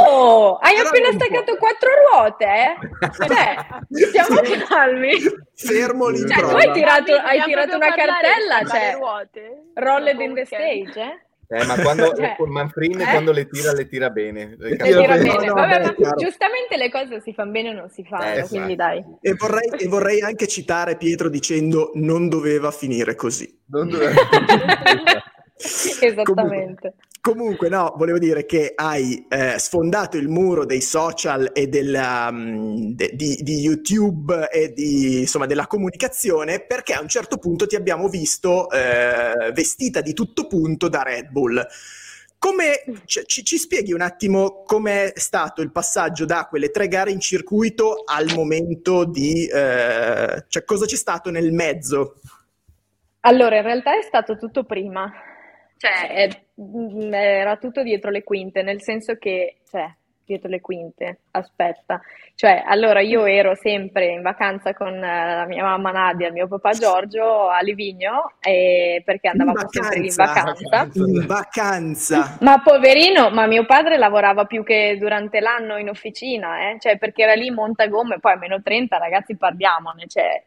[0.07, 2.75] Oh, hai Però appena staccato quattro ruote, eh?
[3.27, 3.65] Cioè,
[4.07, 5.11] stiamo calmi.
[5.55, 6.49] fermo Cioè, l'improva.
[6.51, 9.63] tu hai tirato, hai Dobbiamo tirato una cartella, cioè, ruote.
[9.75, 11.27] rolled in the stage, eh?
[11.51, 13.05] Eh, ma quando Cioè, con Manfrin eh?
[13.05, 14.55] quando le tira, le tira bene.
[14.55, 15.23] Le Le tira bene.
[15.23, 15.33] bene.
[15.33, 18.47] No, no, Vabbè, ma giustamente le cose si fanno bene o non si fanno, Eh,
[18.47, 18.75] quindi sì.
[18.75, 19.03] dai.
[19.19, 23.51] E vorrei, e vorrei anche citare Pietro dicendo non doveva finire così.
[23.69, 24.13] Non dove...
[26.01, 26.23] Esattamente.
[26.23, 26.93] Comunque,
[27.69, 33.11] no, volevo dire che hai eh, sfondato il muro dei social e della, mm, de-
[33.13, 38.07] di, di YouTube e di, insomma, della comunicazione perché a un certo punto ti abbiamo
[38.07, 41.65] visto eh, vestita di tutto punto da Red Bull.
[42.37, 47.19] Come, ci, ci- spieghi un attimo com'è stato il passaggio da quelle tre gare in
[47.19, 49.45] circuito al momento di...
[49.45, 52.15] eh, cioè cosa c'è stato nel mezzo?
[53.21, 55.11] Allora, in realtà è stato tutto prima,
[55.75, 56.29] cioè
[57.11, 59.93] era tutto dietro le quinte, nel senso che, cioè,
[60.25, 62.01] dietro le quinte, aspetta,
[62.39, 66.35] cioè, allora io ero sempre in vacanza con eh, la mia mamma Nadia e il
[66.35, 70.89] mio papà Giorgio a Livigno, e- perché andavamo sempre in vacanza.
[70.93, 72.37] In vacanza.
[72.39, 76.77] Ma poverino, ma mio padre lavorava più che durante l'anno in officina, eh?
[76.79, 80.41] Cioè perché era lì montagomme, poi a meno 30 ragazzi parliamone, cioè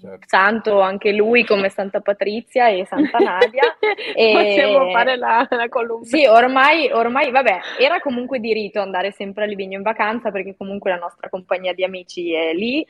[0.00, 0.26] Certo.
[0.28, 3.76] santo anche lui come Santa Patrizia e Santa Nadia.
[4.14, 4.32] e...
[4.32, 6.04] Possiamo fare la, la columna.
[6.04, 10.56] Sì, ormai, ormai, vabbè, era comunque di rito andare sempre a Livigno in vacanza perché
[10.56, 12.84] comunque la nostra compagnia di amici è lì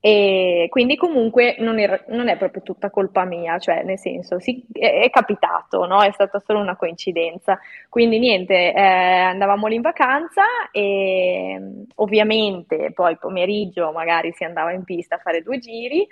[0.00, 4.64] e quindi comunque non, era- non è proprio tutta colpa mia, cioè nel senso sì,
[4.72, 6.02] è, è capitato, no?
[6.02, 7.58] È stata solo una coincidenza.
[7.88, 14.72] Quindi niente, eh, andavamo lì in vacanza e mm, ovviamente poi pomeriggio magari si andava
[14.72, 16.06] in pista a fare due giri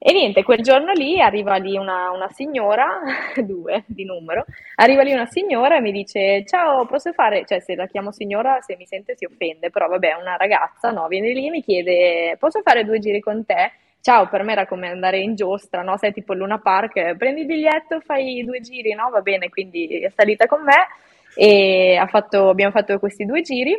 [0.00, 3.00] e niente, quel giorno lì arriva lì una, una signora,
[3.42, 4.44] due di numero,
[4.76, 8.60] arriva lì una signora e mi dice ciao, posso fare, cioè se la chiamo signora
[8.60, 12.36] se mi sente si offende, però vabbè, una ragazza, no, viene lì e mi chiede
[12.38, 13.72] posso fare due giri con te?
[14.00, 15.98] Ciao, per me era come andare in giostra, no?
[15.98, 19.10] Sei tipo Luna Park, prendi il biglietto, fai due giri, no?
[19.10, 20.86] Va bene, quindi è salita con me
[21.34, 23.76] e fatto- abbiamo fatto questi due giri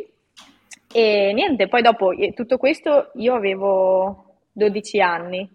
[0.92, 5.48] e niente, poi dopo tutto questo io avevo 12 anni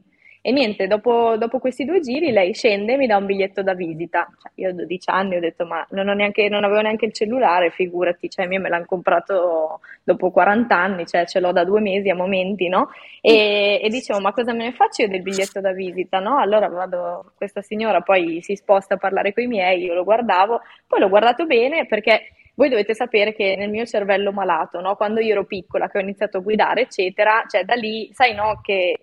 [0.47, 3.73] e niente, dopo, dopo questi due giri lei scende e mi dà un biglietto da
[3.73, 4.27] visita.
[4.39, 7.13] Cioè, io ho 12 anni, ho detto ma non, ho neanche, non avevo neanche il
[7.13, 12.11] cellulare, figurati, cioè me l'hanno comprato dopo 40 anni, cioè ce l'ho da due mesi
[12.11, 12.89] a momenti, no?
[13.21, 16.37] E, e dicevo ma cosa me ne faccio io del biglietto da visita, no?
[16.37, 20.61] Allora vado, questa signora poi si sposta a parlare con i miei, io lo guardavo,
[20.85, 24.95] poi l'ho guardato bene perché voi dovete sapere che nel mio cervello malato, no?
[24.95, 28.59] Quando io ero piccola, che ho iniziato a guidare, eccetera, cioè da lì, sai, no,
[28.61, 28.99] che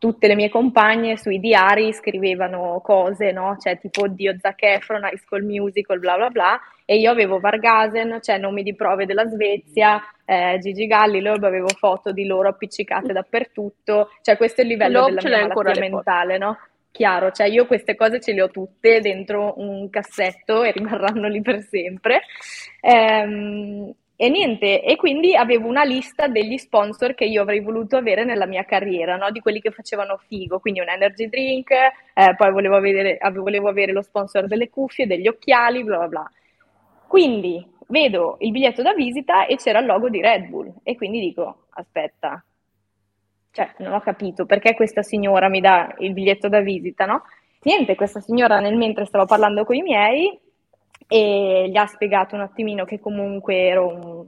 [0.00, 3.58] tutte le mie compagne sui diari scrivevano cose, no?
[3.60, 8.18] Cioè tipo Dio Zac Efron, High School Musical, bla bla bla, e io avevo Vargasen,
[8.22, 13.12] cioè nomi di prove della Svezia, eh, Gigi Galli, Loeb, avevo foto di loro appiccicate
[13.12, 16.58] dappertutto, cioè questo è il livello Loeb della mia malattia mentale, no?
[16.90, 21.42] Chiaro, cioè io queste cose ce le ho tutte dentro un cassetto e rimarranno lì
[21.42, 22.22] per sempre.
[22.80, 23.92] Ehm,
[24.22, 28.44] e niente, e quindi avevo una lista degli sponsor che io avrei voluto avere nella
[28.44, 29.30] mia carriera, no?
[29.30, 33.70] Di quelli che facevano figo, quindi un energy drink, eh, poi volevo avere, ave- volevo
[33.70, 36.30] avere lo sponsor delle cuffie, degli occhiali, bla bla bla.
[37.06, 41.18] Quindi vedo il biglietto da visita e c'era il logo di Red Bull e quindi
[41.18, 42.44] dico, aspetta,
[43.52, 47.22] cioè non ho capito perché questa signora mi dà il biglietto da visita, no?
[47.62, 50.38] Niente, questa signora nel mentre stavo parlando con i miei
[51.10, 54.26] e gli ha spiegato un attimino che comunque ero un-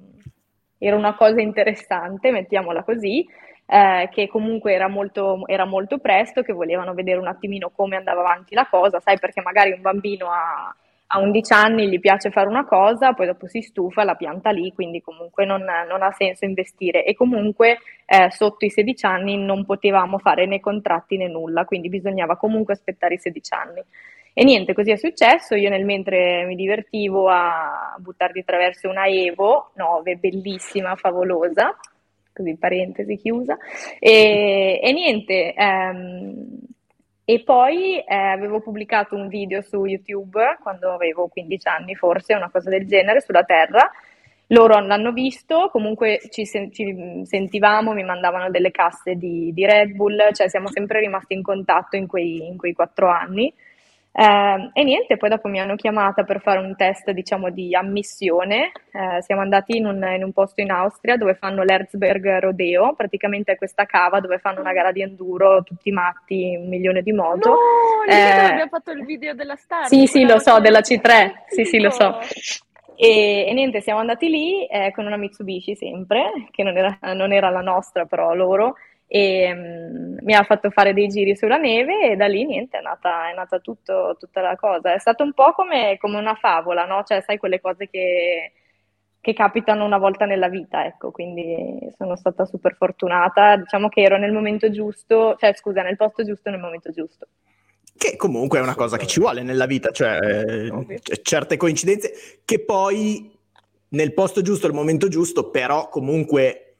[0.78, 3.24] era una cosa interessante, mettiamola così,
[3.66, 8.20] eh, che comunque era molto, era molto presto, che volevano vedere un attimino come andava
[8.20, 10.74] avanti la cosa, sai, perché magari un bambino a,
[11.14, 14.72] a 11 anni gli piace fare una cosa, poi dopo si stufa, la pianta lì,
[14.72, 17.04] quindi comunque non, non ha senso investire.
[17.04, 21.88] E comunque eh, sotto i 16 anni non potevamo fare né contratti né nulla, quindi
[21.88, 23.82] bisognava comunque aspettare i 16 anni.
[24.34, 25.54] E niente, così è successo.
[25.54, 31.76] Io nel mentre mi divertivo a buttare di traverso una Evo 9, bellissima, favolosa.
[32.32, 33.58] così parentesi chiusa.
[33.98, 36.60] E, e niente, ehm,
[37.24, 42.50] e poi eh, avevo pubblicato un video su YouTube quando avevo 15 anni forse, una
[42.50, 43.90] cosa del genere, sulla Terra.
[44.48, 49.92] Loro l'hanno visto, comunque ci, sen- ci sentivamo, mi mandavano delle casse di, di, Red
[49.92, 53.52] Bull, cioè siamo sempre rimasti in contatto in quei, in quei quattro anni.
[54.14, 58.72] Eh, e niente, poi dopo mi hanno chiamata per fare un test, diciamo, di ammissione.
[58.92, 63.52] Eh, siamo andati in un, in un, posto in Austria dove fanno l'Erzberg Rodeo, praticamente
[63.52, 67.50] è questa cava dove fanno una gara di enduro, tutti matti, un milione di moto.
[67.50, 69.86] No, Eh, abbiamo fatto il video della star.
[69.86, 71.00] Sì, sì, lo so, della C3.
[71.02, 72.18] C3, sì, sì, lo so.
[72.94, 77.32] E, e niente, siamo andati lì eh, con una Mitsubishi sempre, che non era, non
[77.32, 78.76] era la nostra, però loro,
[79.14, 82.80] e mm, mi ha fatto fare dei giri sulla neve e da lì niente, è
[82.80, 84.94] nata, è nata tutto- tutta la cosa.
[84.94, 87.02] È stato un po' come, come una favola, no?
[87.04, 88.52] Cioè, sai, quelle cose che,
[89.20, 93.56] che capitano una volta nella vita, ecco, quindi sono stata super fortunata.
[93.56, 97.26] Diciamo che ero nel momento giusto, cioè, scusa, nel posto giusto nel momento giusto.
[97.94, 102.64] Che comunque è una cosa che ci vuole nella vita, cioè eh, certe coincidenze che
[102.64, 103.30] poi
[103.88, 106.71] nel posto giusto, al momento giusto, però comunque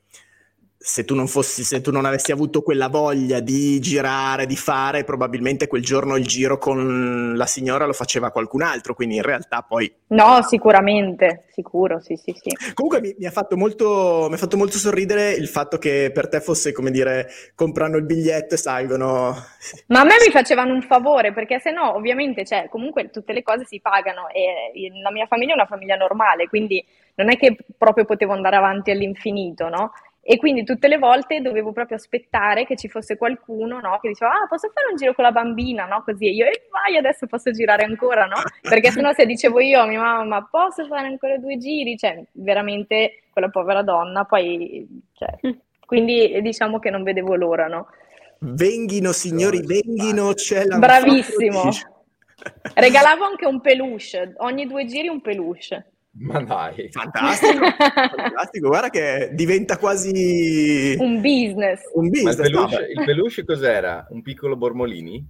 [0.83, 5.05] se tu non fossi, se tu non avessi avuto quella voglia di girare, di fare,
[5.05, 9.62] probabilmente quel giorno il giro con la signora lo faceva qualcun altro, quindi in realtà
[9.62, 12.51] poi No, sicuramente, sicuro, sì, sì, sì.
[12.74, 16.28] Comunque mi, mi ha fatto molto, mi ha fatto molto sorridere il fatto che per
[16.28, 19.35] te fosse come dire, comprano il biglietto e salgono.
[19.87, 23.43] Ma a me mi facevano un favore perché se no, ovviamente, cioè, comunque tutte le
[23.43, 27.37] cose si pagano e il- la mia famiglia è una famiglia normale, quindi non è
[27.37, 29.93] che proprio potevo andare avanti all'infinito, no?
[30.25, 33.99] E quindi tutte le volte dovevo proprio aspettare che ci fosse qualcuno, no?
[34.01, 36.05] Che diceva, ah, posso fare un giro con la bambina, no?
[36.05, 38.37] Così e io, e vai, adesso posso girare ancora, no?
[38.62, 41.97] Perché sennò se dicevo io a mia mamma, ma posso fare ancora due giri?
[41.97, 45.55] Cioè, veramente quella povera donna, poi, cioè,
[45.85, 47.89] quindi diciamo che non vedevo l'ora, no?
[48.39, 51.68] Venghino, signori, No, venghino, c'è la Bravissimo.
[52.75, 55.91] Regalavo anche un peluche, ogni due giri un peluche.
[56.15, 56.89] Ma dai.
[56.91, 61.81] Fantastico, fantastico, guarda che diventa quasi Un business.
[61.95, 62.37] un Ma il business.
[62.51, 64.07] no, peluche, il peluche cos'era?
[64.11, 65.27] Un piccolo Bormolini?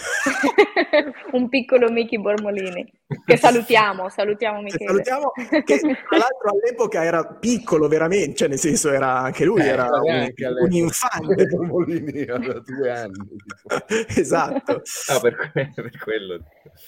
[1.32, 2.90] un piccolo Mickey Bormolini.
[3.24, 4.86] Che salutiamo, salutiamo Che Michele.
[4.86, 5.30] salutiamo,
[5.64, 9.86] che tra l'altro all'epoca era piccolo veramente, cioè nel senso era anche lui, Eh, era
[10.00, 10.32] un,
[10.62, 11.46] un infante.
[11.50, 13.12] Pomolini aveva due anni.
[13.12, 13.84] tipo.
[14.20, 14.82] esatto.
[15.08, 16.38] Ah, per, que- per quello.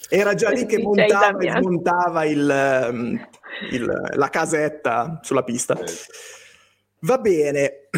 [0.08, 3.28] Era già lì che montava e smontava il, ehm,
[3.72, 5.76] il- la casetta sulla pista.
[7.00, 7.88] Va bene.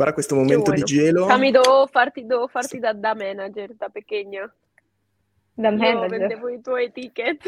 [0.00, 1.26] Guarda questo momento di gelo.
[1.26, 4.50] Cami, devo farti, devo farti da, da manager, da pequeño.
[5.52, 6.08] Da Io manager.
[6.08, 7.42] vendevo i tuoi ticket.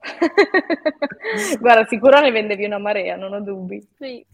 [1.60, 3.86] Guarda, sicuro ne vendevi una marea, non ho dubbi.
[3.98, 4.24] sì,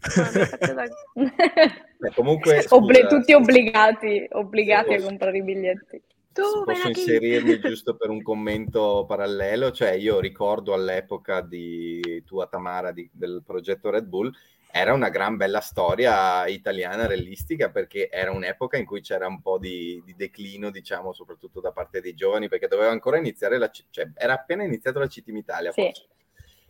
[0.73, 0.85] da...
[1.99, 6.01] Beh, comunque, Obli- scusa, tutti obbligati, obbligati Se a posso- comprare i biglietti.
[6.31, 12.93] Tu, posso inserirmi giusto per un commento parallelo, cioè io ricordo all'epoca di tua Tamara
[12.93, 14.31] di- del progetto Red Bull,
[14.75, 19.59] era una gran bella storia italiana realistica perché era un'epoca in cui c'era un po'
[19.59, 24.09] di, di declino, diciamo, soprattutto da parte dei giovani, perché doveva ancora iniziare la, cioè
[24.15, 25.83] era appena iniziato la City Italia, Sì.
[25.83, 26.07] forse.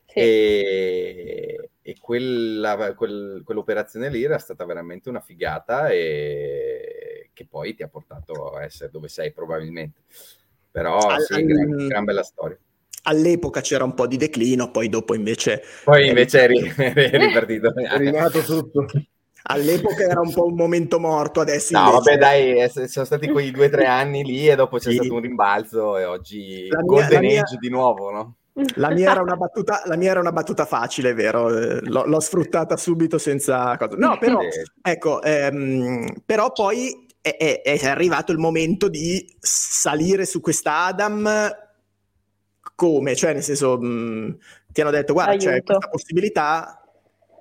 [0.05, 0.19] Sì.
[0.19, 7.83] E, e quella- quel- quell'operazione lì era stata veramente una figata e che poi ti
[7.83, 10.01] ha portato a essere dove sei probabilmente.
[10.69, 12.57] Però Al- sì, gran, gran bella storia.
[13.03, 17.73] All'epoca c'era un po' di declino, poi dopo invece Poi invece eri, ripartito.
[17.75, 18.85] È rinato tutto.
[19.43, 23.51] all'epoca era un po' un momento morto, adesso No, invece vabbè, dai, sono stati quei
[23.51, 24.95] due o tre anni lì e dopo c'è Sì.
[24.95, 28.35] stato un rimbalzo e oggi La mia- Golden mia- Age di nuovo, no?
[28.75, 31.49] La mia era una battuta, la mia era una battuta facile, vero?
[31.49, 33.95] Eh, L'ho, l'ho sfruttata subito senza cosa.
[33.97, 34.39] No, però,
[34.81, 41.27] ecco, ehm, però poi è, è- è arrivato il momento di salire su questa Adam
[42.75, 43.15] come?
[43.15, 44.37] Cioè, nel senso, mh,
[44.67, 45.73] ti hanno detto, guarda, c'è Aiuto.
[45.73, 46.77] questa possibilità,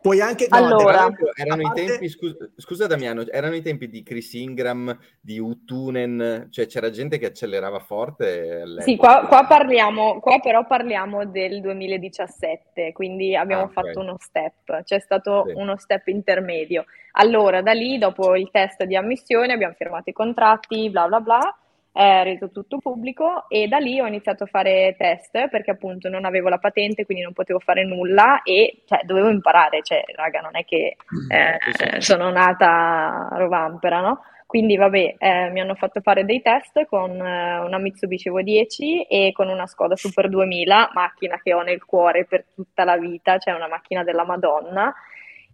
[0.02, 0.48] puoi anche...
[0.50, 1.08] no, Allora.
[1.34, 5.38] Erano a i parte- tempi, scusa, scusa Damiano, erano i tempi di Chris Ingram, di
[5.38, 8.82] Utunen, cioè c'era gente che accelerava forte all'epoca.
[8.82, 13.72] Sì, qua, qua parliamo, qua però parliamo del 2017, quindi abbiamo Ah, ok.
[13.72, 15.52] fatto uno step, c'è stato Sì.
[15.54, 16.84] uno step intermedio.
[17.12, 21.56] Allora, da lì, dopo il test di ammissione, abbiamo firmato i contratti, bla bla bla,
[21.92, 26.24] è reso tutto pubblico e da lì ho iniziato a fare test perché appunto non
[26.24, 30.56] avevo la patente, quindi non potevo fare nulla e cioè, dovevo imparare, cioè, raga, non
[30.56, 30.96] è che
[31.28, 32.00] eh, Sì, sì.
[32.00, 34.22] sono nata rovampera, no?
[34.46, 39.32] quindi vabbè, eh, mi hanno fatto fare dei test con eh, una Mitsubishi V10 e
[39.32, 43.54] con una Skoda Super 2000, macchina che ho nel cuore per tutta la vita, cioè
[43.54, 44.92] una macchina della Madonna.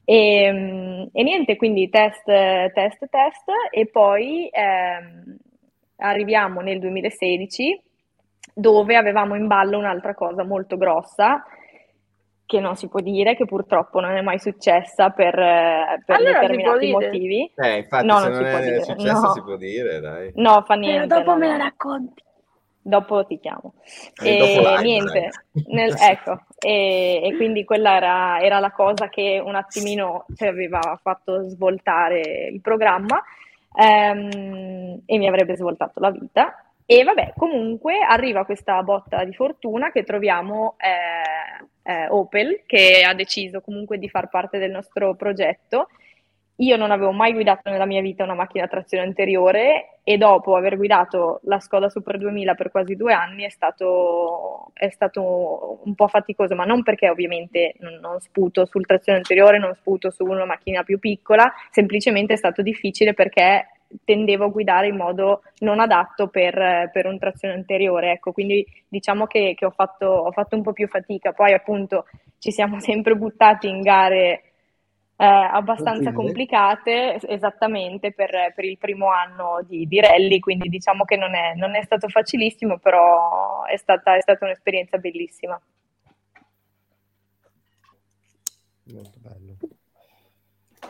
[0.05, 5.37] E, mm, e niente, quindi test, test, test e poi ehm,
[5.99, 7.83] arriviamo nel 2016
[8.55, 11.45] dove avevamo in ballo un'altra cosa molto grossa
[12.45, 16.41] che non si può dire, che purtroppo non è mai successa per, eh, per Allora
[16.41, 17.53] determinati può motivi.
[17.55, 19.33] Eh, infatti, No, se non non si può è dire, successo no.
[19.33, 20.33] si può dire, dai.
[20.37, 21.07] No, fa Però niente.
[21.15, 21.57] dopo no, me no.
[21.59, 22.23] la racconti.
[22.81, 23.75] Dopo ti chiamo.
[24.23, 25.29] Eh, E dopo niente,
[25.67, 30.99] nel- ecco, e, e quindi quella era, era la cosa che un attimino ci aveva
[31.03, 33.23] fatto svoltare il programma
[33.75, 36.63] ehm, e mi avrebbe svoltato la vita.
[36.87, 43.13] E vabbè, comunque arriva questa botta di fortuna che troviamo eh, eh, Opel, che ha
[43.13, 45.89] deciso comunque di far parte del nostro progetto.
[46.61, 50.57] Io non avevo mai guidato nella mia vita una macchina a trazione anteriore e dopo
[50.57, 55.95] aver guidato la Skoda Super 2000 per quasi due anni è stato, è stato un
[55.95, 60.25] po' faticoso, ma non perché ovviamente non, non sputo sul trazione anteriore, non sputo su
[60.25, 63.69] una macchina più piccola, semplicemente è stato difficile perché
[64.05, 69.27] tendevo a guidare in modo non adatto per, per un trazione anteriore, ecco, quindi diciamo
[69.27, 72.07] che, che ho, fatto, ho fatto un po' più fatica, poi appunto
[72.39, 74.43] ci siamo sempre buttati in gare
[75.21, 81.05] eh, abbastanza complicate, es- esattamente per, per il primo anno di, di rally, quindi diciamo
[81.05, 85.61] che non è, non è stato facilissimo, però è stata, è stata un'esperienza bellissima.
[88.93, 89.57] Molto bello.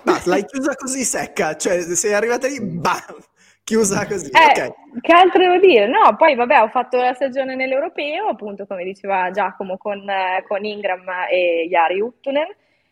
[0.03, 3.17] Ma l'hai chiusa così secca, cioè sei arrivata lì, bam,
[3.65, 4.31] chiusa così.
[4.31, 5.01] Eh, ok.
[5.01, 5.89] Che altro devo dire?
[5.89, 10.67] No, poi vabbè, ho fatto la stagione nell'Europeo, appunto come diceva Giacomo, con, eh, con
[10.67, 12.47] Ingram e Jari Uttunen.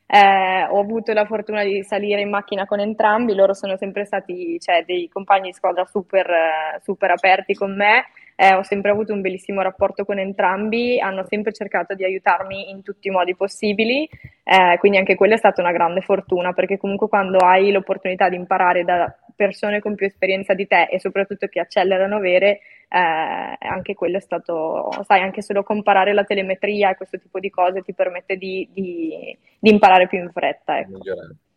[0.09, 4.57] Eh, ho avuto la fortuna di salire in macchina con entrambi, loro sono sempre stati
[4.61, 8.05] cioè, dei compagni di squadra super, eh, super aperti con me,
[8.37, 12.83] eh, ho sempre avuto un bellissimo rapporto con entrambi, hanno sempre cercato di aiutarmi in
[12.83, 14.09] tutti i modi possibili,
[14.45, 18.37] eh, quindi anche quella è stata una grande fortuna, perché comunque quando hai l'opportunità di
[18.37, 23.95] imparare da persone con più esperienza di te e soprattutto che accelerano vere, eh, anche
[23.95, 27.93] quello è stato, sai, anche solo comparare la telemetria e questo tipo di cose ti
[27.93, 30.99] permette di, di- di imparare più in fretta, ecco.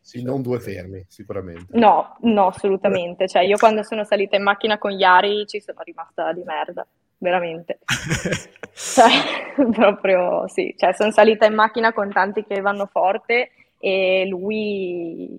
[0.02, 1.78] Sì, non due fermi, sicuramente.
[1.78, 3.28] No, no, assolutamente.
[3.28, 6.86] Cioè, io quando sono salita in macchina con Yari ci sono rimasta di merda,
[7.18, 7.80] veramente.
[8.74, 9.10] Cioè,
[9.72, 10.74] proprio sì.
[10.78, 15.38] Cioè, sono salita in macchina con tanti che vanno forte e lui,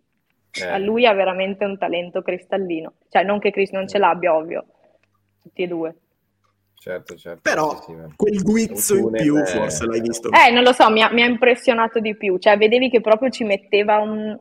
[0.53, 0.79] Eh.
[0.79, 2.93] lui ha veramente un talento cristallino.
[3.09, 4.67] Cioè, non che Chris non ce l'abbia, ovvio,
[5.43, 5.95] tutti e due.
[6.81, 7.41] Certo, certo.
[7.43, 10.31] Però sì, sì, ma- quel guizzo in più eh, forse l'hai visto.
[10.31, 12.39] Eh, non lo so, mi ha, mi ha impressionato di più.
[12.39, 14.39] Cioè, vedevi che proprio ci metteva un...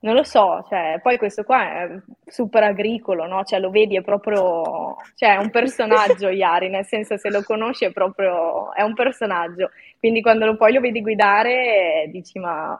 [0.00, 3.42] Non lo so, cioè, poi questo qua è super agricolo, no?
[3.44, 4.96] Cioè, lo vedi, è proprio...
[5.14, 8.74] Cioè, è un personaggio, Iari, nel senso, se lo conosci è proprio...
[8.74, 9.70] È un personaggio.
[9.98, 12.78] Quindi quando lo, poi lo vedi guidare, dici, ma...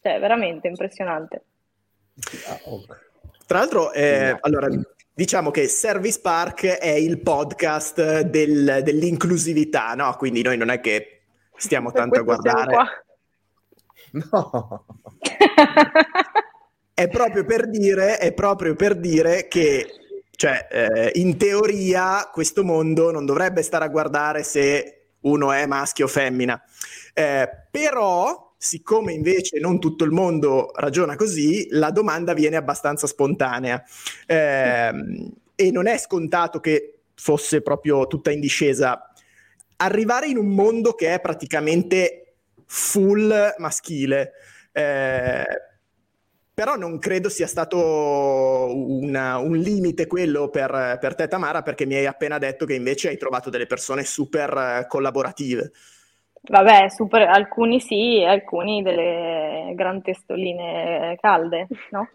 [0.00, 1.44] Cioè, veramente impressionante.
[2.48, 2.58] Ah.
[3.46, 4.68] Tra l'altro, eh, allora,
[5.16, 10.14] diciamo che Service Park è il podcast del- dell'inclusività, no?
[10.16, 11.22] Quindi noi non è che
[11.56, 13.04] stiamo tanto a guardare.
[14.12, 14.84] No.
[16.92, 19.86] È proprio per dire, è proprio per dire che,
[20.32, 26.04] cioè, eh, in teoria questo mondo non dovrebbe stare a guardare se uno è maschio
[26.04, 26.62] o femmina.
[27.14, 33.82] Eh, però, siccome invece non tutto il mondo ragiona così, la domanda viene abbastanza spontanea.
[34.26, 39.10] Ehm, e non è scontato che fosse proprio tutta in discesa.
[39.76, 42.34] Arrivare in un mondo che è praticamente
[42.66, 44.32] full maschile.
[44.72, 45.44] eh,
[46.52, 51.96] però non credo sia stato una- un limite quello per, per te, Tamara, perché mi
[51.96, 55.72] hai appena detto che invece hai trovato delle persone super eh, collaborative.
[56.48, 62.08] Vabbè, super, alcuni sì, alcuni delle gran testoline calde, no?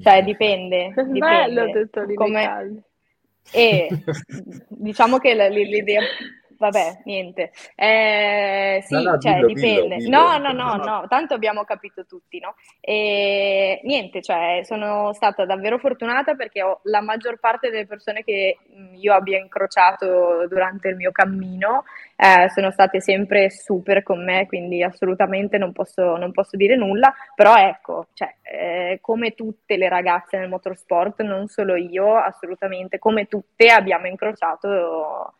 [0.00, 1.18] Cioè, dipende, dipende.
[1.18, 2.80] Bello lì Come- caldo.
[3.52, 3.88] E
[4.68, 6.02] diciamo che l'idea,
[6.58, 7.52] vabbè, niente.
[7.74, 9.96] Eh, sì, No, no, cioè, dillo, dipende.
[9.96, 10.52] dillo, No, dillo.
[10.52, 12.54] no, no, no, tanto abbiamo capito tutti, no?
[12.80, 18.58] E niente, cioè, sono stata davvero fortunata perché ho la maggior parte delle persone che
[18.74, 21.84] mh, io abbia incrociato durante il mio cammino
[22.16, 27.12] eh, sono state sempre super con me, quindi assolutamente non posso, non posso dire nulla,
[27.34, 33.26] però ecco, cioè, eh, come tutte le ragazze nel motorsport, non solo io, assolutamente, come
[33.26, 35.34] tutte abbiamo incrociato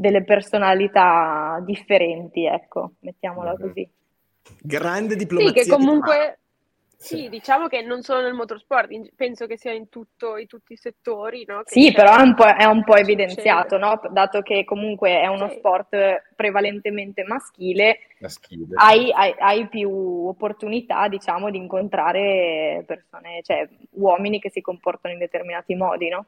[0.00, 3.58] delle personalità differenti, ecco, mettiamola Mhm.
[3.58, 3.90] così.
[4.62, 5.62] Grande Sì, diplomazia.
[5.62, 6.38] che comunque
[7.00, 10.72] Sì, diciamo che non solo nel motorsport, in- penso che sia in, tutto, in tutti
[10.72, 11.62] i settori, no?
[11.62, 14.00] Che Sì, però è un po', è un po' evidenziato, no?
[14.10, 15.58] Dato che comunque è uno Sì.
[15.58, 15.96] sport
[16.34, 18.64] prevalentemente maschile, Maschile.
[18.74, 19.88] hai, hai- hai più
[20.26, 26.26] opportunità, diciamo, di incontrare persone, cioè uomini che si comportano in determinati modi, no?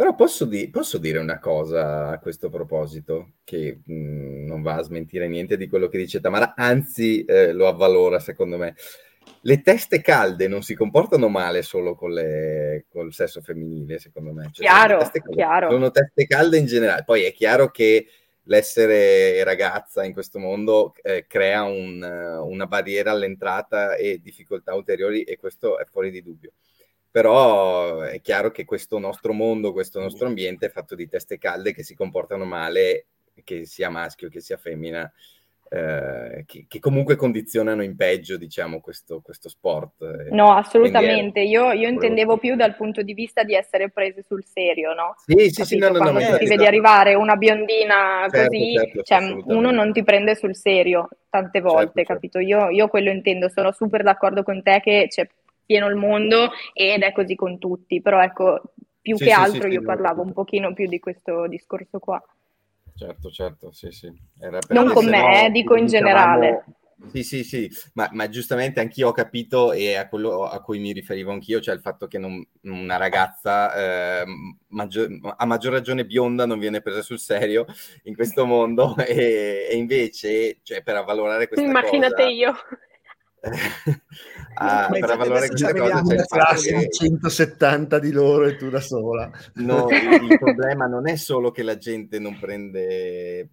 [0.00, 4.82] Però posso, di- posso dire una cosa a questo proposito, che mh, non va a
[4.82, 8.74] smentire niente di quello che dice Tamara, anzi eh, lo avvalora secondo me.
[9.42, 14.48] Le teste calde non si comportano male solo con le- col sesso femminile, secondo me.
[14.50, 15.70] Cioè, Chiaro, sono teste calde- chiaro.
[15.70, 17.04] Sono teste calde in generale.
[17.04, 18.06] Poi è chiaro che
[18.44, 25.36] l'essere ragazza in questo mondo eh, crea un, una barriera all'entrata e difficoltà ulteriori e
[25.36, 26.52] questo è fuori di dubbio.
[27.10, 31.72] Però è chiaro che questo nostro mondo, questo nostro ambiente è fatto di teste calde
[31.72, 33.06] che si comportano male,
[33.42, 35.10] che sia maschio che sia femmina,
[35.72, 40.28] eh, che, che comunque condizionano in peggio, diciamo, questo, questo sport.
[40.30, 41.40] No, assolutamente.
[41.40, 45.14] è- Io, io intendevo più dal punto di vista di essere prese sul serio, no?
[45.24, 45.86] Sì, sì, sì, Capito?
[45.86, 49.42] no, no, no, Quando ma ti infatti- vedi arrivare una biondina Certo, così, certo, cioè,
[49.46, 52.12] uno non ti prende sul serio tante volte, Certo, certo.
[52.14, 52.38] capito?
[52.40, 55.28] Io, io quello intendo, sono super d'accordo con te che c'è
[55.70, 58.60] pieno il mondo ed è così con tutti, però ecco,
[59.00, 62.20] più Sì, che sì, altro sì, io parlavo un pochino più di questo discorso qua.
[62.94, 64.12] Certo, certo, sì, sì.
[64.70, 66.64] Non con me, no eh, dico in generale.
[67.12, 70.92] Sì, sì, sì, ma, ma giustamente anch'io ho capito e a quello a cui mi
[70.92, 74.24] riferivo anch'io, cioè il fatto che non- una ragazza eh,
[74.68, 77.64] maggio- a maggior ragione bionda non viene presa sul serio
[78.04, 82.28] in questo mondo e, e invece, cioè per avvalorare questa Immaginate cosa...
[82.28, 82.54] io.
[84.54, 86.76] ah, per avvalorare questa cosa c'è Una il fatto che...
[86.76, 89.30] di 170 di loro e tu da sola.
[89.54, 93.48] No, il, il problema non è solo che la gente non prende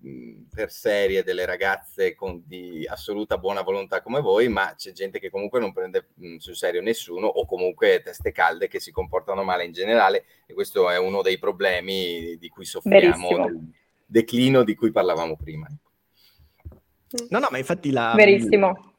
[0.53, 5.29] per serie delle ragazze con di assoluta buona volontà come voi, ma c'è gente che
[5.29, 9.63] comunque non prende mh, sul serio nessuno o comunque teste calde che si comportano male
[9.63, 13.45] in generale e questo è uno dei problemi di cui soffriamo, Verissimo.
[13.45, 13.71] del
[14.05, 15.67] declino di cui parlavamo prima.
[17.29, 18.95] No, no, ma infatti la, Verissimo.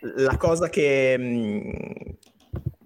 [0.00, 2.16] La cosa che, mh,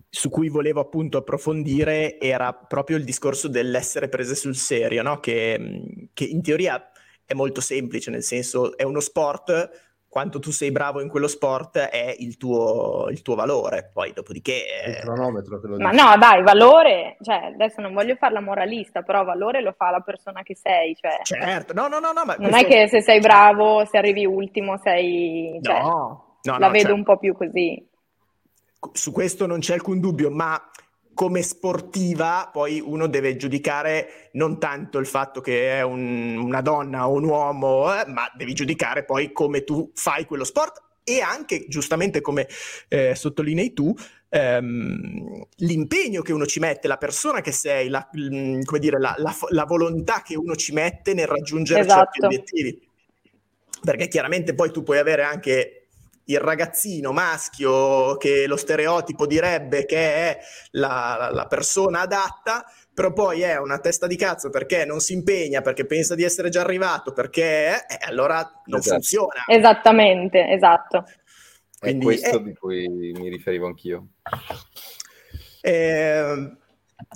[0.08, 5.20] su cui volevo appunto approfondire era proprio il discorso dell'essere prese sul serio, no?
[5.20, 6.90] che, mh, che in teoria
[7.24, 9.70] è molto semplice, nel senso è uno sport,
[10.08, 14.64] quanto tu sei bravo in quello sport è il tuo, il tuo valore, poi dopodiché...
[14.66, 16.02] È il eh, cronometro che lo Ma dice.
[16.02, 20.42] no, dai, valore, cioè adesso non voglio farla moralista, però valore lo fa la persona
[20.42, 23.20] che sei, cioè certo, no, no, no, no, ma non questo- è che se sei
[23.20, 25.58] bravo, se arrivi ultimo, sei...
[25.62, 27.88] cioè, No, no, la no, vedo cioè, un po' più così.
[28.92, 30.60] su questo non c'è alcun dubbio, ma
[31.14, 37.06] come sportiva poi uno deve giudicare non tanto il fatto che è un- una donna
[37.08, 41.66] o un uomo, eh, ma devi giudicare poi come tu fai quello sport e anche,
[41.68, 42.48] giustamente come
[42.88, 43.92] eh, sottolinei tu,
[44.30, 49.14] ehm, l'impegno che uno ci mette, la persona che sei, la, mm, come dire, la,
[49.18, 52.26] la la volontà che uno ci mette nel raggiungere certi Esatto.
[52.26, 52.88] obiettivi.
[53.82, 55.81] Perché chiaramente poi tu puoi avere anche
[56.32, 60.38] il ragazzino maschio che lo stereotipo direbbe che è
[60.72, 65.12] la, la- la persona adatta, però poi è una testa di cazzo perché non si
[65.14, 68.94] impegna, perché pensa di essere già arrivato, perché eh, allora non Esatto.
[68.94, 69.44] funziona.
[69.46, 71.04] Esattamente, esatto.
[71.78, 72.42] È Quindi, questo eh.
[72.42, 74.08] di cui mi riferivo anch'io.
[75.62, 76.56] Eh,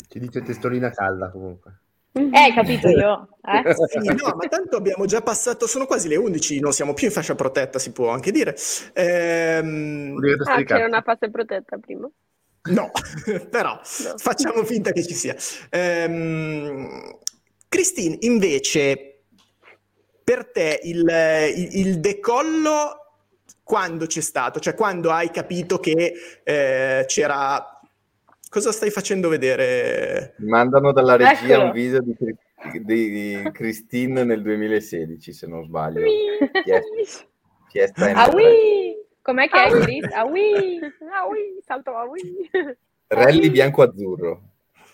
[0.09, 1.81] Ci dice testolina calda comunque.
[2.17, 3.29] Eh, hai capito io?
[3.45, 3.75] Eh?
[4.01, 7.13] sì, no, ma tanto abbiamo già passato, sono quasi le 11, non siamo più in
[7.13, 8.57] fascia protetta, si può anche dire.
[8.95, 10.17] Ehm,
[10.47, 12.09] Ah, c'era una fase protetta prima.
[12.71, 12.91] No,
[13.51, 14.15] però No.
[14.17, 15.37] facciamo finta che ci sia.
[15.71, 17.19] Ehm,
[17.69, 19.25] Christine, invece,
[20.25, 21.05] per te il,
[21.55, 23.03] il- il decollo
[23.63, 24.59] quando c'è stato?
[24.59, 27.76] Cioè quando hai capito che eh, c'era...
[28.57, 30.33] Cosa stai facendo vedere?
[30.39, 31.65] Mi mandano dalla regia Eccolo.
[31.65, 32.17] un video di,
[32.87, 36.07] di Christine nel 2016, se non sbaglio.
[36.65, 36.81] Chi è?
[37.69, 38.35] Fiesta Ah, M3.
[38.35, 38.97] oui!
[39.21, 39.81] Com'è che è, Ah, oui.
[39.83, 40.05] Chris?
[40.15, 40.79] Ah, oui!
[41.13, 42.49] Ah, oui, salto a oui.
[43.09, 44.41] Rally bianco-azzurro.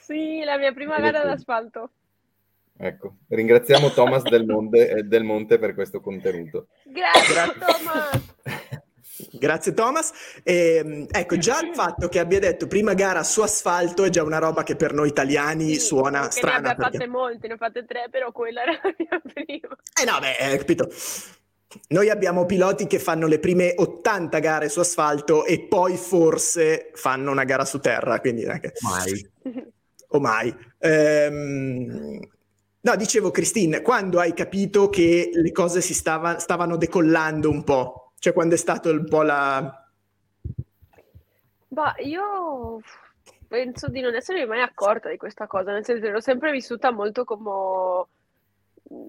[0.01, 1.91] Sì, la mia prima gara d'asfalto.
[2.77, 6.67] Ecco, ringraziamo Thomas Del Monte, Del Monte per questo contenuto.
[6.83, 7.61] Grazie, Grazie.
[7.61, 8.35] Thomas.
[9.31, 10.13] Grazie Thomas.
[10.43, 14.39] Ehm, ecco, già il fatto che abbia detto prima gara su asfalto è già una
[14.39, 16.59] roba che per noi italiani Sì, suona che strana.
[16.61, 19.77] Ne abbia perché- fatte molte, ne ho fatte tre, però quella era la mia prima.
[20.01, 20.89] Eh no, beh, eh, capito.
[21.89, 27.31] Noi abbiamo piloti che fanno le prime 80 gare su asfalto e poi forse fanno
[27.31, 29.31] una gara su terra, quindi anche Mai.
[30.09, 30.55] o mai.
[30.79, 32.19] Ehm,
[32.81, 38.12] no, dicevo Christine, quando hai capito che le cose si stava- stavano decollando un po',
[38.23, 39.85] cioè quando è stato un po' la...
[41.67, 42.81] Bah, io
[43.49, 46.93] penso di non essermi mai accorta di questa cosa, nel senso che l'ho sempre vissuta
[46.93, 48.07] molto come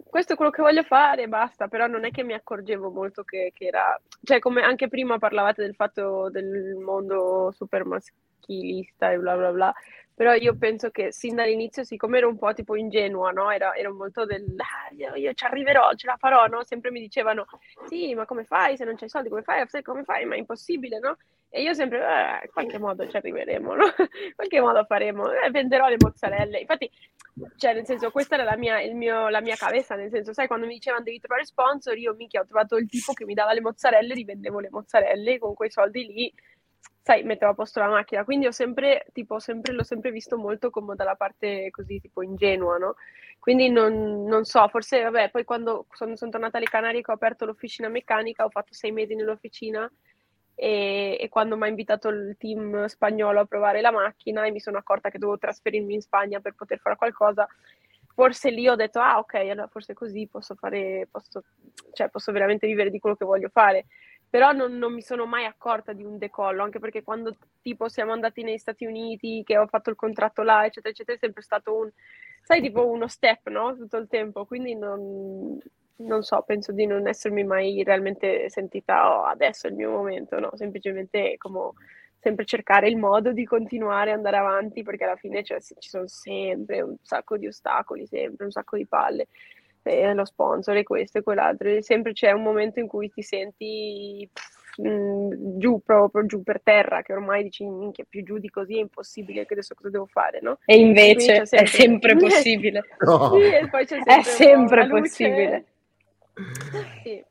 [0.10, 3.52] questo è quello che voglio fare, basta, però non è che mi accorgevo molto che,
[3.54, 9.36] che era, cioè come anche prima parlavate del fatto del mondo super maschilista e bla
[9.36, 9.74] bla bla,
[10.16, 13.50] però io penso che sin dall'inizio, siccome ero un po' tipo ingenua, no?
[13.52, 16.64] Ero, ero molto del, ah, io, io, ci arriverò, ce la farò, no?
[16.64, 17.46] Sempre mi dicevano,
[17.88, 21.00] sì, ma come fai se non c'hai soldi, come fai, come fai, ma è impossibile,
[21.00, 21.18] no?
[21.56, 23.86] E io sempre, eh, in qualche modo ci arriveremo, no?
[24.26, 26.60] In qualche modo faremo, eh, venderò le mozzarelle.
[26.60, 26.90] Infatti,
[27.58, 30.66] cioè, nel senso, questa era la mia, mio, la mia cabeza, nel senso, sai, quando
[30.66, 33.62] mi dicevano devi trovare sponsor, io mica ho trovato il tipo che mi dava le
[33.62, 36.34] mozzarelle, rivendevo le mozzarelle, con quei soldi lì,
[37.04, 38.24] sai, mettevo a posto la macchina.
[38.24, 42.78] Quindi ho sempre, tipo, sempre, l'ho sempre visto molto come dalla parte così, tipo, ingenua,
[42.78, 42.96] no?
[43.40, 47.16] Quindi non, non so, forse, vabbè, poi quando sono, sono tornata alle Canarie che ho
[47.16, 49.92] aperto l'officina meccanica, ho fatto sei mesi nell'officina,
[50.56, 54.60] e, e, quando mi ha invitato il team spagnolo a provare la macchina e mi
[54.62, 57.46] sono accorta che dovevo trasferirmi in Spagna per poter fare qualcosa,
[58.14, 61.44] forse lì ho detto, ah ok, allora forse così posso fare, posso,
[61.92, 63.88] cioè posso veramente vivere di quello che voglio fare.
[64.34, 68.14] Però non, non, mi sono mai accorta di un decollo, anche perché quando tipo siamo
[68.14, 71.78] andati negli Stati Uniti, che ho fatto il contratto là, eccetera, eccetera, è sempre stato
[71.78, 71.92] un,
[72.42, 73.76] sai, tipo uno step, no?
[73.76, 75.60] Tutto il tempo, quindi non,
[75.98, 80.40] non so, penso di non essermi mai realmente sentita oh, adesso è il mio momento,
[80.40, 81.70] no, semplicemente come
[82.18, 86.08] sempre cercare il modo di continuare ad andare avanti perché alla fine cioè, ci sono
[86.08, 89.28] sempre un sacco di ostacoli, sempre un sacco di palle,
[89.90, 93.22] e lo sponsor e questo e quell'altro, e sempre c'è un momento in cui ti
[93.22, 98.50] senti pff, mh, giù proprio giù per terra che ormai dici minchia più giù di
[98.50, 100.58] così è impossibile che adesso cosa devo fare no?
[100.66, 101.60] e invece sempre...
[101.60, 103.32] è sempre possibile no.
[103.34, 105.66] sì, sempre è sempre possibile
[107.04, 107.24] sì.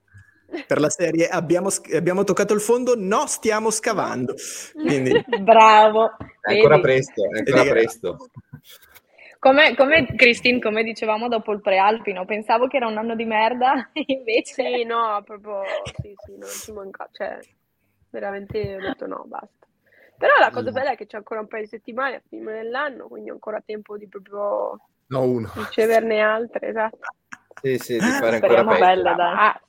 [0.66, 4.34] Per la serie abbiamo, abbiamo, toccato il fondo, no, stiamo scavando.
[4.74, 5.24] Quindi...
[5.40, 6.10] Bravo.
[6.42, 8.28] È ancora presto, è ancora presto.
[9.42, 13.90] Come, come Christine, come dicevamo dopo il prealpino, pensavo che era un anno di merda,
[14.06, 14.62] invece...
[14.62, 15.62] Sì, no, proprio,
[16.00, 17.40] sì, sì, non ci manca, cioè,
[18.10, 19.66] veramente ho detto no, basta.
[20.16, 23.08] Però la cosa bella è che c'è ancora un paio di settimane a fine dell'anno,
[23.08, 25.50] quindi ho ancora tempo di proprio no, uno.
[25.56, 26.98] riceverne altre, esatto.
[27.60, 29.34] Sì, sì, di fare ancora speriamo belle, dai.
[29.36, 29.60] Ah,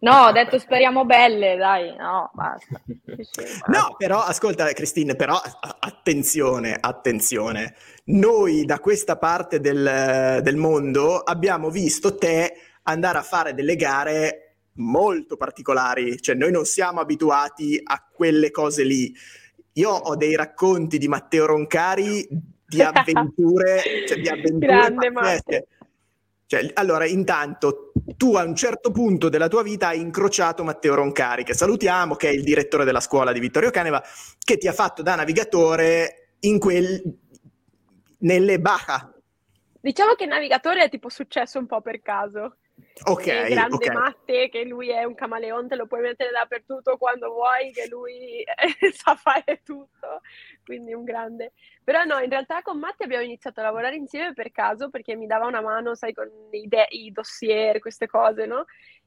[0.00, 2.80] no, ho detto speriamo belle, dai, no, basta.
[3.66, 5.40] No, però, ascolta, Cristina, però
[5.80, 7.74] attenzione, attenzione.
[8.06, 12.54] Noi da questa parte del, del mondo abbiamo visto te
[12.84, 18.84] andare a fare delle gare molto particolari, cioè noi non siamo abituati a quelle cose
[18.84, 19.14] lì.
[19.74, 22.26] Io ho dei racconti di Matteo Roncari
[22.66, 25.66] di avventure, cioè di avventure Grande.
[26.46, 31.44] Cioè, allora, intanto, tu a un certo punto della tua vita hai incrociato Matteo Roncari,
[31.44, 34.02] che salutiamo, che è il direttore della scuola di Vittorio Caneva,
[34.38, 37.02] che ti ha fatto da navigatore in quel...
[38.18, 39.12] nelle Baja.
[39.80, 42.56] Diciamo che il navigatore è tipo successo un po' per caso.
[43.04, 43.26] Ok.
[43.26, 43.94] Il grande okay.
[43.94, 48.44] Matte, che lui è un camaleonte, lo puoi mettere dappertutto quando vuoi, che lui
[48.92, 50.20] sa fare tutto,
[50.64, 51.52] quindi un grande.
[51.84, 55.26] Però no, in realtà con Matti abbiamo iniziato a lavorare insieme per caso perché mi
[55.26, 58.64] dava una mano, sai, con i, de- i dossier, queste cose, no?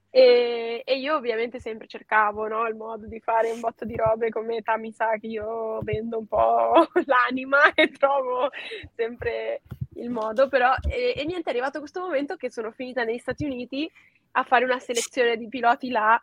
[0.10, 4.30] E, e, io ovviamente sempre cercavo no, il modo di fare un botto di robe
[4.30, 8.50] come età mi sa che io vendo un po' l'anima e trovo
[8.96, 9.62] sempre
[9.96, 13.44] il modo, però e, e niente, è arrivato questo momento che sono finita negli Stati
[13.44, 13.92] Uniti
[14.38, 16.22] a fare una selezione di piloti là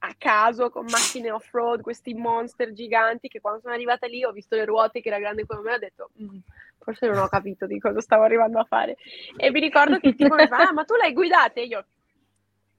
[0.00, 4.54] a caso con macchine off-road, questi monster giganti che quando sono arrivata lì ho visto
[4.54, 6.38] le ruote che era grande come me ho detto mm,
[6.78, 8.96] forse non ho capito di cosa stavo arrivando a fare.
[9.36, 11.60] E mi ricordo che il tipo mi fa ah, ma tu l'hai guidata?
[11.60, 11.84] E io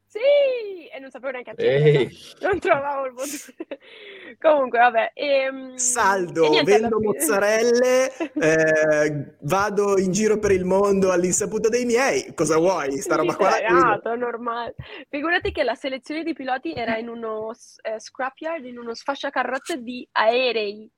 [0.09, 0.87] sì!
[0.91, 2.09] E non sapevo neanche accendere.
[2.41, 3.79] Non trovavo il bottone.
[4.41, 5.11] Comunque, vabbè.
[5.13, 11.69] E, ehm, Saldo, e niente, vendo mozzarelle, eh, vado in giro per il mondo all'insaputa
[11.69, 12.33] dei miei.
[12.33, 12.97] Cosa vuoi?
[12.97, 13.61] Sta roba qua?
[13.61, 14.73] Esatto, normale.
[15.09, 17.51] Figurati che la selezione di piloti era in uno
[17.83, 20.89] eh, scrapyard, in uno sfasciacarrozze di aerei.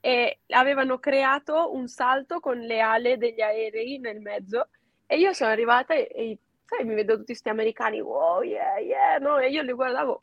[0.00, 4.68] E avevano creato un salto con le ale degli aerei nel mezzo.
[5.04, 9.18] E io sono arrivata e, e sai, mi vedo tutti questi americani, wow, yeah, yeah,
[9.18, 9.38] no?
[9.38, 10.22] E io li guardavo,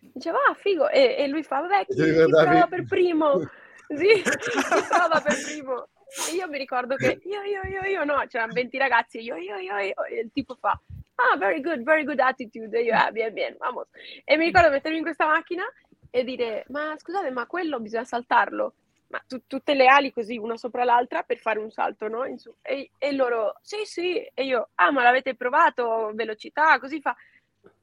[0.00, 3.40] diceva, ah, figo, e, e lui fa, vabbè, chi, chi prova per primo?
[3.88, 5.88] sì, chi prova per primo?
[6.30, 9.56] E io mi ricordo che io, io, io, io, no, c'erano 20 ragazzi, io, io,
[9.56, 10.78] io, io, e il tipo fa,
[11.14, 13.86] ah, very good, very good attitude, e io, ah, bien, bien, vamos.
[14.24, 15.64] E mi ricordo mettermi in questa macchina
[16.10, 18.74] e dire, ma scusate, ma quello bisogna saltarlo
[19.12, 22.24] ma tu, tutte le ali così una sopra l'altra per fare un salto, no?
[22.62, 26.12] E, e, loro, sì, sì, e io, ah, ma l'avete provato?
[26.14, 27.14] Velocità, così fa,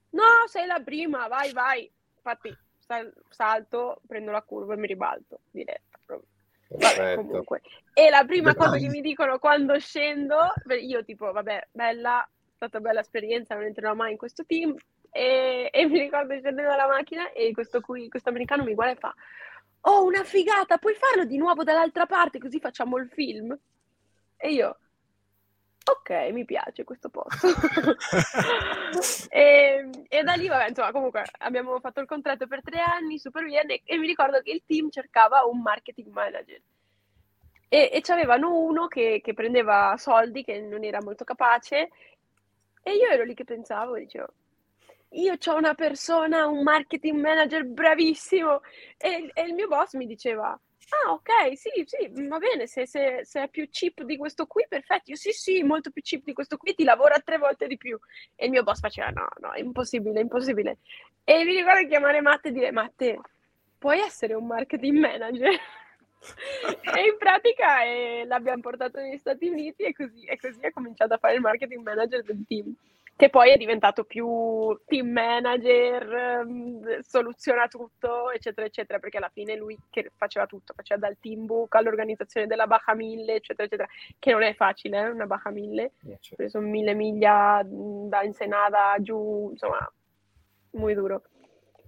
[0.09, 1.89] no, sei la prima, vai, vai.
[2.15, 6.23] Infatti, sal- salto, prendo la curva e mi ribalto diretto.
[6.69, 7.61] Vabbè, comunque.
[7.93, 10.51] E la prima cosa che mi dicono quando scendo,
[10.81, 14.75] io tipo, vabbè, bella, è stata una bella esperienza, non entrerò mai in questo team.
[15.11, 18.99] E, e mi ricordo scendendo dalla macchina e questo, qui, questo americano mi guarda e
[18.99, 19.15] fa,
[19.81, 23.57] oh, una figata, puoi farlo di nuovo dall'altra parte così facciamo il film?
[24.37, 24.77] E io,
[25.83, 27.47] ok, mi piace questo posto.
[29.29, 33.43] e, e da lì, vabbè, insomma, comunque abbiamo fatto il contratto per tre anni, super
[33.43, 36.61] bene, e mi ricordo che il team cercava un marketing manager.
[37.67, 41.89] E, e c'avevano uno che, che prendeva soldi, che non era molto capace,
[42.81, 44.33] e io ero lì che pensavo, dicevo,
[45.11, 48.61] io ho una persona, un marketing manager bravissimo,
[48.97, 50.49] e, e il mio boss mi diceva,
[50.89, 54.65] ah ok, sì, sì, va bene, se, se- se è più cheap di questo qui,
[54.67, 57.77] perfetto, io sì, sì, molto più cheap di questo qui, ti lavora tre volte di
[57.77, 57.97] più.
[58.35, 60.77] E il mio boss faceva, no, no, è impossibile, è impossibile.
[61.23, 63.19] E mi ricordo chiamare Matte e dire, Matte,
[63.77, 65.51] puoi essere un marketing manager?
[66.21, 71.13] E in pratica eh, l'abbiamo portato negli Stati Uniti e così, e così ha cominciato
[71.13, 72.73] a fare il marketing manager del team,
[73.19, 79.57] che poi è diventato più team manager, ehm, soluziona tutto, eccetera, eccetera, perché alla fine
[79.57, 84.31] lui che faceva tutto, faceva dal team book all'organizzazione della Baja 1000, eccetera, eccetera, che
[84.31, 86.47] non è facile, eh, una Baja 1000, Eh, certo.
[86.47, 89.85] sono mille miglia mh, da Ensenada giù, insomma,
[90.75, 91.23] muy duro.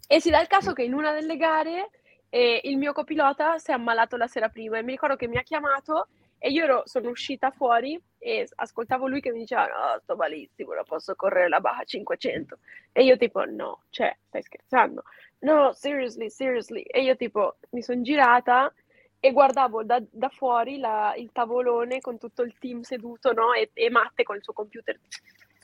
[0.09, 1.91] E si dà il caso che in una delle gare
[2.27, 5.37] eh, il mio copilota si è ammalato la sera prima e mi ricordo che mi
[5.37, 6.09] ha chiamato
[6.43, 10.73] e io ero- sono uscita fuori e ascoltavo lui che mi diceva no, sto malissimo,
[10.73, 12.57] non posso correre la Baja 500.
[12.91, 15.03] E io tipo no, cioè, stai scherzando?
[15.39, 16.81] No, seriously, seriously.
[16.81, 18.73] E io tipo mi sono girata
[19.19, 23.53] e guardavo da, da fuori la- il tavolone con tutto il team seduto, no?
[23.53, 24.99] E, e Matte con il suo computer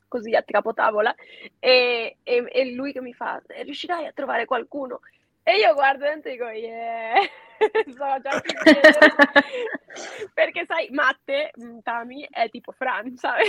[0.07, 1.13] così a capotavola
[1.59, 5.01] e, e, e lui che mi fa, "Eh, riuscirai a trovare qualcuno?
[5.47, 7.21] E io guardo dentro e dico, yeah,
[7.95, 8.53] sono già più
[10.33, 13.45] Perché sai, Matte, mm, Tami, è tipo Fran, sai?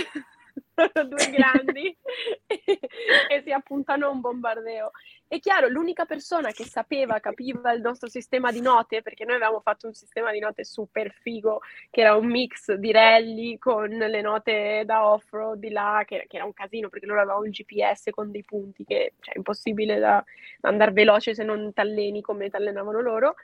[0.73, 1.95] Sono due grandi
[2.47, 4.91] e si appuntano a un bombardeo.
[5.27, 9.59] È chiaro, l'unica persona che sapeva, capiva il nostro sistema di note, perché noi avevamo
[9.59, 11.59] fatto un sistema di note super figo,
[11.89, 16.37] che era un mix di rally con le note da off-road di là, che, che
[16.37, 19.99] era un casino perché loro avevano il GPS con dei punti che cioè, è impossibile
[19.99, 20.23] da,
[20.59, 23.35] da andare veloce se non t'alleni come t'allenavano loro.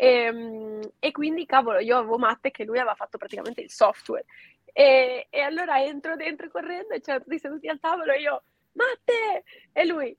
[0.00, 4.24] E, e quindi, cavolo, io avevo Matte che lui aveva fatto praticamente il software.
[4.72, 9.44] E, e allora entro dentro correndo e c'erano tutti seduti al tavolo e io, Matte!
[9.74, 10.16] E lui,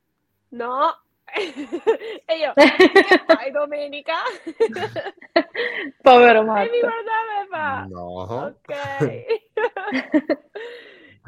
[0.49, 1.01] no.
[1.33, 4.17] e io, che fai domenica?
[6.03, 6.79] Povero E mi Matte.
[6.79, 8.53] guardava e fa, No.
[8.53, 9.25] ok.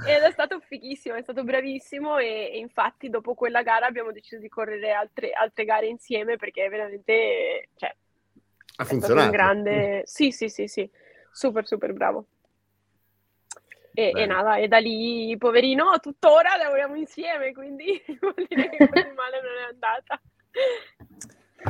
[0.06, 4.40] Ed è stato fighissimo, è stato bravissimo e, e infatti dopo quella gara abbiamo deciso
[4.40, 7.96] di correre altre, altre gare insieme perché veramente, cioè,
[8.78, 9.26] Ha funzionato.
[9.26, 10.04] un grande...
[10.06, 10.90] Sì, sì, sì, sì,
[11.32, 12.28] super, super bravo.
[13.96, 19.12] E, e nada, e da lì, poverino, tuttora lavoriamo insieme, quindi vuol dire che così
[19.16, 20.20] male non è andata.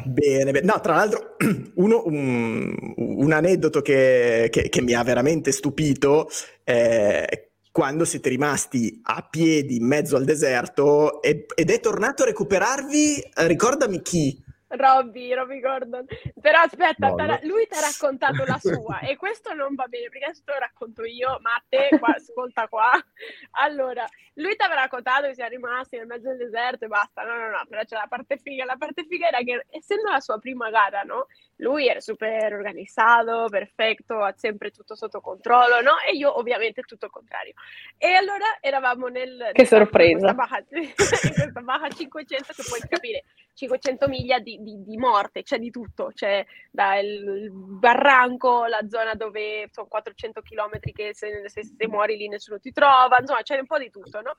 [0.05, 0.65] Bene, bene.
[0.65, 1.35] No, tra l'altro,
[1.75, 6.29] uno- un, un aneddoto che, che- che mi ha veramente stupito
[6.63, 12.27] è quando siete rimasti a piedi in mezzo al deserto e- ed è tornato a
[12.27, 14.41] recuperarvi, eh, ricordami chi.
[14.75, 16.05] Robby, Robby Gordon.
[16.39, 20.25] Però aspetta, t'ha- lui ti ha raccontato la sua e questo non va bene perché
[20.25, 22.91] adesso te lo racconto io, Matte, qua, ascolta qua.
[23.51, 24.05] Allora,
[24.35, 27.23] lui ti aveva raccontato che siamo rimasti nel mezzo del deserto e basta.
[27.23, 28.65] No, no, no, però c'è la parte figa.
[28.65, 31.27] La parte figa era che essendo la sua prima gara, no?
[31.63, 35.93] Lui era super organizzato, perfetto, ha sempre tutto sotto controllo, no?
[36.05, 37.53] E io ovviamente tutto il contrario.
[37.97, 39.49] E allora eravamo nel...
[39.53, 40.33] Che in sorpresa.
[40.33, 43.23] questa Baja, in questa Baja 500 che puoi capire
[43.53, 49.13] 500 miglia di, di- di morte, c'è di tutto, c'è dal il barranco, la zona
[49.13, 53.57] dove sono 400 km che se, se- se muori lì nessuno ti trova, insomma c'è
[53.59, 54.33] un po' di tutto, no?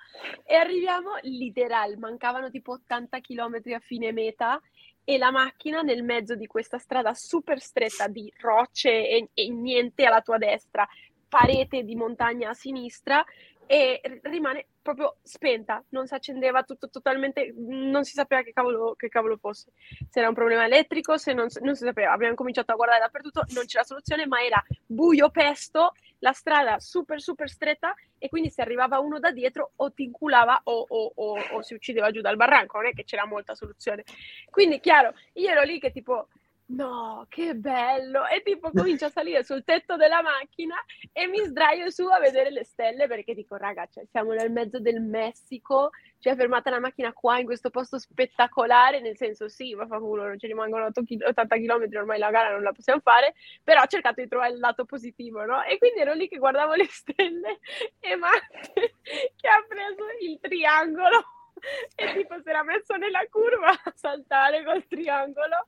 [0.45, 4.61] E arriviamo literal, mancavano tipo 80 km a fine meta
[5.05, 10.05] e la macchina nel mezzo di questa strada super stretta di rocce e, e niente
[10.05, 10.89] alla tua destra,
[11.29, 13.25] parete di montagna a sinistra
[13.67, 19.09] e rimane proprio spenta, non si accendeva tutto totalmente, non si sapeva che cavolo, che
[19.09, 19.73] cavolo fosse.
[20.11, 22.13] Se era un problema elettrico, se non, non si sapeva.
[22.13, 27.21] Abbiamo cominciato a guardare dappertutto, non c'era soluzione, ma era buio pesto, la strada super
[27.21, 31.39] super stretta e quindi se arrivava uno da dietro o ti inculava o, o- o-
[31.53, 34.05] o si uccideva giù dal barranco, non è che c'era molta soluzione.
[34.51, 36.29] Quindi chiaro, io ero lì che tipo
[36.67, 38.27] no, che bello!
[38.27, 40.75] E tipo comincio a salire sul tetto della macchina
[41.13, 44.81] e mi sdraio su a vedere le stelle perché dico, raga, cioè, siamo nel mezzo
[44.81, 49.75] del Messico, ci è fermata la macchina qua in questo posto spettacolare, nel senso sì,
[49.75, 53.35] ma fa culo, non ci rimangono 80 km, ormai la gara non la possiamo fare,
[53.63, 55.63] però ho cercato di trovare il lato positivo, no?
[55.65, 57.59] E quindi ero lì che guardavo le stelle
[58.01, 58.73] e Matte
[59.37, 61.34] che ha preso il triangolo
[61.97, 65.67] e tipo si era messo nella curva a saltare col triangolo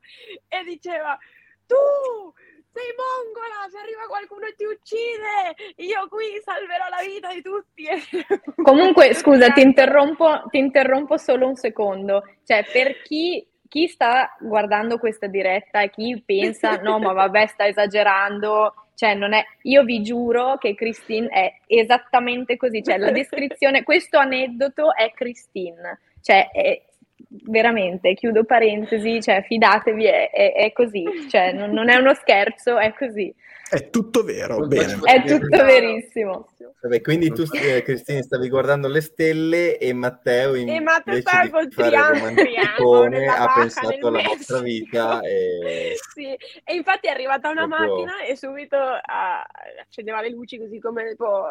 [0.49, 1.19] e diceva
[1.67, 2.35] tu
[2.77, 7.89] sei mongola, se arriva qualcuno e ti uccide, io qui salverò la vita di tutti.
[8.63, 12.23] Comunque, scusa, ti interrompo, ti interrompo solo un secondo.
[12.45, 17.67] Cioè, per chi, chi sta guardando questa diretta e chi pensa, no, ma vabbè, sta
[17.67, 22.83] esagerando, cioè, non è, io vi giuro che Christine è esattamente così.
[22.83, 26.01] Cioè, la descrizione, questo aneddoto è Christine.
[26.23, 26.83] Cioè, è,
[27.29, 31.05] veramente, chiudo parentesi, cioè, fidatevi, è, è, è così.
[31.29, 33.35] Cioè, non, non, è uno scherzo, è così.
[33.69, 34.99] È tutto vero, bene.
[35.03, 36.49] È tutto verissimo.
[36.81, 41.21] Vabbè, quindi tu, eh, Cristina, stavi guardando le stelle e Matteo in, e Matteo
[41.69, 45.97] triangolo ha pensato alla vostra vita e...
[46.15, 46.27] sì.
[46.65, 47.89] e infatti è arrivata una Proprio...
[47.89, 51.47] macchina e subito uh, accendeva le luci così come tipo,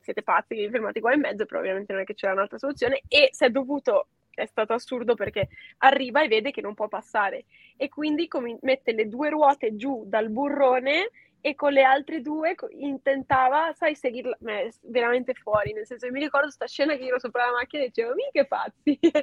[0.00, 3.28] siete pazzi, fermati qua in mezzo però ovviamente non è che c'era un'altra soluzione e
[3.32, 4.06] si è dovuto
[4.38, 5.48] è stato assurdo perché
[5.78, 7.44] arriva e vede che non può passare.
[7.76, 11.10] E quindi com- mette le due ruote giù dal burrone
[11.40, 16.20] e con le altre due intentava, sai, seguirla, beh, veramente fuori, nel senso che mi
[16.20, 19.22] ricordo questa scena che ero sopra la macchina e dicevo, mi che pazzi, e,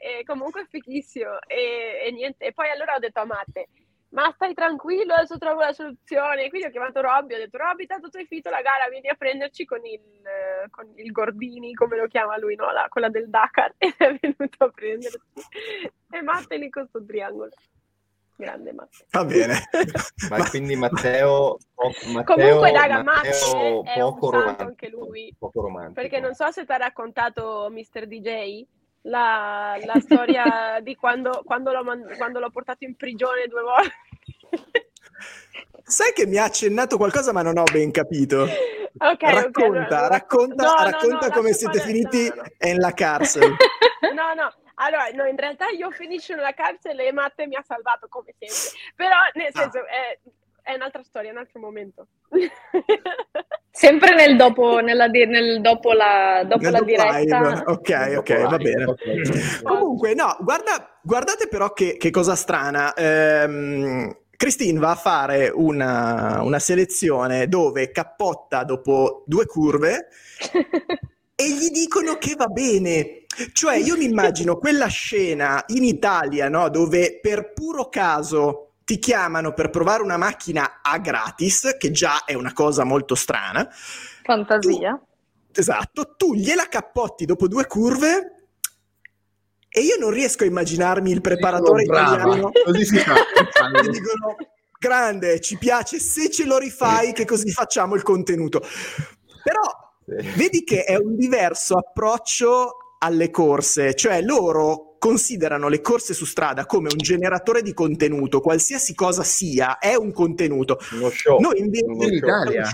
[0.00, 3.68] e, comunque è fichissimo, e, e, niente, e poi allora ho detto a Matte,
[4.10, 8.08] ma stai tranquillo, adesso trovo la soluzione, quindi ho chiamato Robby, ho detto, Robby, tanto
[8.08, 10.00] tu hai finito la gara, vieni a prenderci con il,
[10.70, 12.70] con il Gordini, come lo chiama lui, no?
[12.70, 15.18] La, quella del Dakar, e è venuto a prenderci,
[16.10, 17.50] e Matte lì con questo triangolo.
[18.38, 19.06] Grande Matteo.
[19.10, 19.54] Va bene.
[20.28, 21.56] Ma quindi Matteo,
[22.12, 25.34] Matteo Comunque, raga, Matteo è poco un santo anche lui.
[25.38, 26.00] Poco romantico.
[26.02, 28.06] Perché non so se ti ha raccontato Mr.
[28.06, 28.66] DJ
[29.06, 34.90] la, la storia di quando, quando, l'ho man- quando l'ho portato in prigione due volte.
[35.82, 38.42] Sai che mi ha accennato qualcosa, ma non ho ben capito.
[38.98, 43.46] Okay, racconta, okay, allora, racconta, no, racconta no, come siete finiti no, in la carcere.
[44.14, 48.06] no, no, allora, no, in realtà io finisco nella carcere e Matte mi ha salvato
[48.08, 48.80] come sempre.
[48.96, 49.60] Però, nel ah.
[49.60, 49.78] senso,
[50.66, 52.06] è, un'altra storia, un altro momento.
[53.70, 57.18] sempre nel dopo, nella, nel dopo la, dopo la diretta.
[57.18, 57.62] Live.
[57.66, 58.84] Ok, ok, va bene.
[58.84, 59.22] Okay.
[59.62, 62.94] Comunque, no, guarda, guardate però che, che cosa strana.
[62.94, 70.08] Ehm, Christine va a fare una, una selezione dove cappotta dopo due curve
[71.34, 73.24] e gli dicono che va bene.
[73.52, 76.70] Cioè, io mi immagino quella scena in Italia, no?
[76.70, 82.34] Dove per puro caso ti chiamano per provare una macchina a gratis, che già è
[82.34, 83.68] una cosa molto strana.
[84.22, 84.92] Fantasia.
[85.50, 88.46] Tu, esatto, tu gliela cappotti dopo due curve
[89.68, 92.52] e io non riesco a immaginarmi il preparatore oh, italiano.
[92.64, 93.14] Così si fa.
[93.82, 94.36] Gli dicono,
[94.78, 98.60] grande, ci piace, se ce lo rifai, che così facciamo il contenuto.
[99.42, 106.24] Però vedi che è un diverso approccio alle corse, cioè loro considerano le corse su
[106.24, 110.78] strada come un generatore di contenuto, qualsiasi cosa sia, è un contenuto.
[110.92, 111.40] Uno show.
[111.40, 112.70] Noi invece in Italia.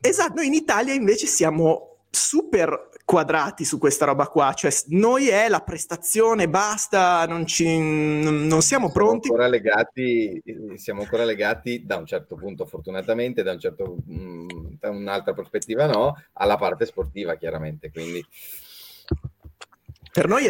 [0.00, 5.48] Esatto, noi in Italia invece siamo super quadrati su questa roba qua, cioè noi è
[5.48, 9.28] la prestazione, basta, non, ci, non siamo pronti.
[9.28, 10.42] Siamo ancora, legati,
[10.76, 14.48] siamo ancora legati da un certo punto, fortunatamente, da, un certo, mm,
[14.78, 18.24] da un'altra prospettiva no, alla parte sportiva chiaramente, quindi...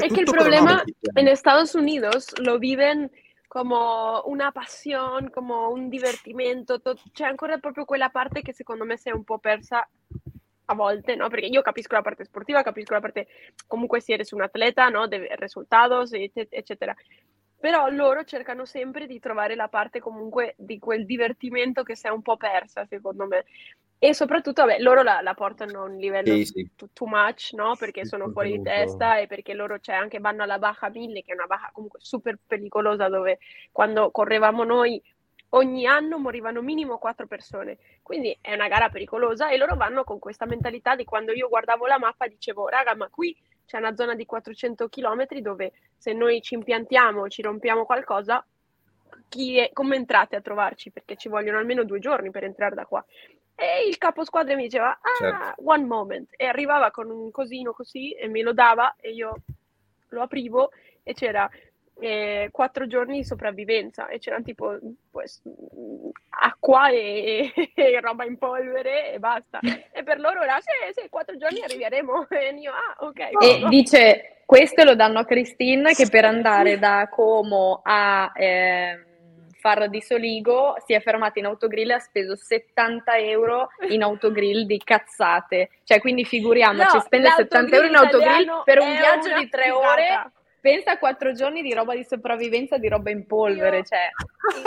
[0.05, 0.85] Es que el problema
[1.15, 3.11] en Estados Unidos lo viven
[3.49, 8.97] como una passione, come un divertimento, to- c'è ancora proprio quella parte che secondo me
[8.97, 9.89] si è un po' persa
[10.67, 11.29] a volte, no?
[11.29, 13.29] Perché io capisco la parte sportiva, capisco la parte,
[13.67, 15.07] comunque si eres un atleta, no?
[15.07, 16.95] De resultados, eccetera.
[17.61, 22.11] Però loro cercano sempre di trovare la parte comunque di quel divertimento che si è
[22.11, 23.45] un po' persa, secondo me.
[24.05, 26.71] E soprattutto, vabbè, loro la, la portano a un livello sì, sì.
[26.77, 27.75] Too, too, much, no?
[27.75, 31.33] Perché sono fuori di testa e perché loro cioè, anche vanno alla Baja 1000, che
[31.33, 33.39] è una Baja comunque super pericolosa, dove
[33.73, 35.03] quando correvamo noi
[35.51, 37.79] ogni anno morivano minimo quattro persone.
[38.03, 41.87] Quindi è una gara pericolosa e loro vanno con questa mentalità di quando io guardavo
[41.87, 46.43] la mappa dicevo, raga, ma qui c'è una zona di 400 km dove se noi
[46.43, 48.45] ci impiantiamo, ci rompiamo qualcosa,
[49.29, 50.91] chi è, come entrate a trovarci?
[50.91, 53.05] Perché ci vogliono almeno due giorni per entrare da qua.
[53.57, 55.63] E il capo squadra mi diceva, ah, certo.
[55.65, 56.29] one moment.
[56.37, 59.37] E arrivava con un cosino così e me lo dava e io
[60.09, 60.71] lo aprivo
[61.03, 61.49] e c'era
[62.01, 64.77] eh, quattro giorni di sopravvivenza e c'erano tipo
[65.11, 65.41] pues,
[66.31, 69.61] acqua e, e, roba in polvere e basta.
[69.61, 72.27] E per loro era sì, sì, quattro giorni arriveremo.
[72.35, 73.19] E io, ah, ok.
[73.41, 73.69] E no.
[73.69, 78.33] dice, questo lo danno a Cristina che per andare da Como a...
[78.35, 79.13] Eh,
[79.65, 84.67] Farra di Soligo si è fermata in autogrill e ha speso 70 euro in autogrill
[84.67, 85.71] di cazzate.
[85.85, 90.33] Cioè, quindi figuriamoci, no, spende 70 euro in autogrill per un viaggio di tre ore.
[90.61, 94.11] Pensa a quattro giorni di roba di sopravvivenza, di roba in polvere, Io- cioè.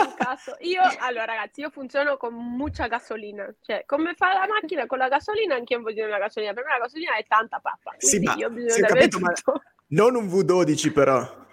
[0.04, 0.56] Incasso.
[0.60, 3.48] Io, allora ragazzi, io funziono con mucha gasolina.
[3.62, 6.52] Cioè, come fa la macchina con la gasolina, anche io voglio la gasolina.
[6.52, 7.94] Per me la gasolina è tanta pappa.
[7.98, 9.32] Sì, Quindi ma io ho bisogno sì, ho capito, ma-.
[9.90, 11.46] Non un V12 però.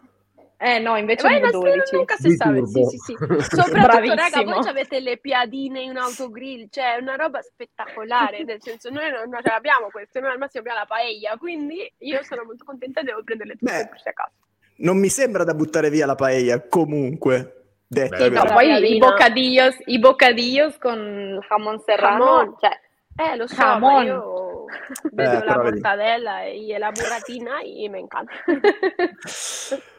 [0.57, 1.95] Eh no, invece si- 12.
[1.95, 2.53] nunca si sa.
[2.65, 3.13] Sì, sì, sì.
[3.17, 4.53] Soprattutto, raga, Bravissimo.
[4.55, 9.29] voi avete le piadine in autogrill, cioè è una roba spettacolare, nel senso noi non,
[9.29, 13.01] non ce l'abbiamo queste, noi al massimo abbiamo la paella, quindi io sono molto contenta
[13.01, 13.87] e devo prenderle tutte Beh.
[13.89, 14.31] per si a casa.
[14.77, 17.51] Non mi sembra da buttare via la paella, comunque.
[17.87, 18.29] Detta Beh, così.
[18.31, 22.55] No, la poi i bocadillos, i bocadillos con il jamon serrano, Jamon.
[22.59, 22.79] cioè,
[23.17, 24.05] Eh, lo so, ma Jamon.
[24.05, 24.65] io
[25.11, 28.31] vedo Eh, la mortadella e la burratina e mi encanta.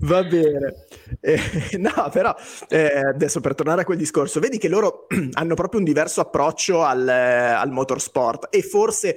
[0.00, 0.86] Va bene.
[1.20, 1.38] Eh,
[1.78, 2.34] no, però
[2.68, 6.84] eh, adesso per tornare a quel discorso, vedi che loro hanno proprio un diverso approccio
[6.84, 9.16] al, eh, al motorsport e forse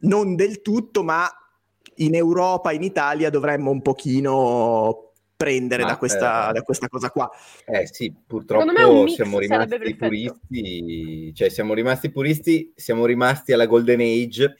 [0.00, 1.28] non del tutto, ma
[1.96, 7.28] in Europa, in Italia dovremmo un pochino prendere da, questa, eh, da questa cosa qua.
[7.66, 14.56] Eh sì, purtroppo siamo rimasti puristi, cioè siamo rimasti puristi, siamo rimasti alla Golden Age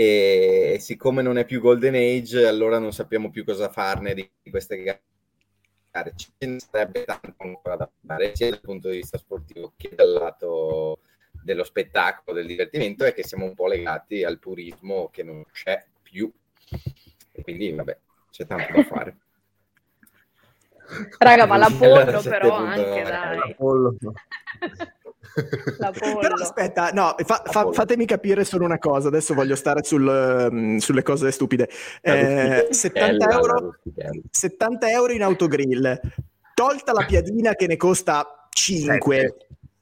[0.00, 4.80] e siccome non è più Golden Age, allora non sappiamo più cosa farne di queste
[4.80, 5.02] gare.
[6.14, 10.12] Ce ne sarebbe tanto ancora da fare, sia dal punto di vista sportivo che dal
[10.12, 11.00] lato
[11.42, 15.84] dello spettacolo, del divertimento, è che siamo un po' legati al purismo che non c'è
[16.00, 16.32] più.
[17.32, 17.98] E quindi, vabbè,
[18.30, 19.16] c'è tanto da fare.
[21.18, 22.66] raga, ma l'Apollo però 7.9.
[22.66, 23.56] anche, dai.
[26.20, 30.76] Però aspetta, no, fa- fa- fatemi capire solo una cosa, adesso voglio stare sul, ehm,
[30.78, 31.68] sulle cose stupide.
[32.00, 34.20] Eh, rustichella, 70 la euro, rustichella.
[34.30, 36.00] 70 euro in autogrill,
[36.54, 39.36] tolta la piadina che ne costa 5.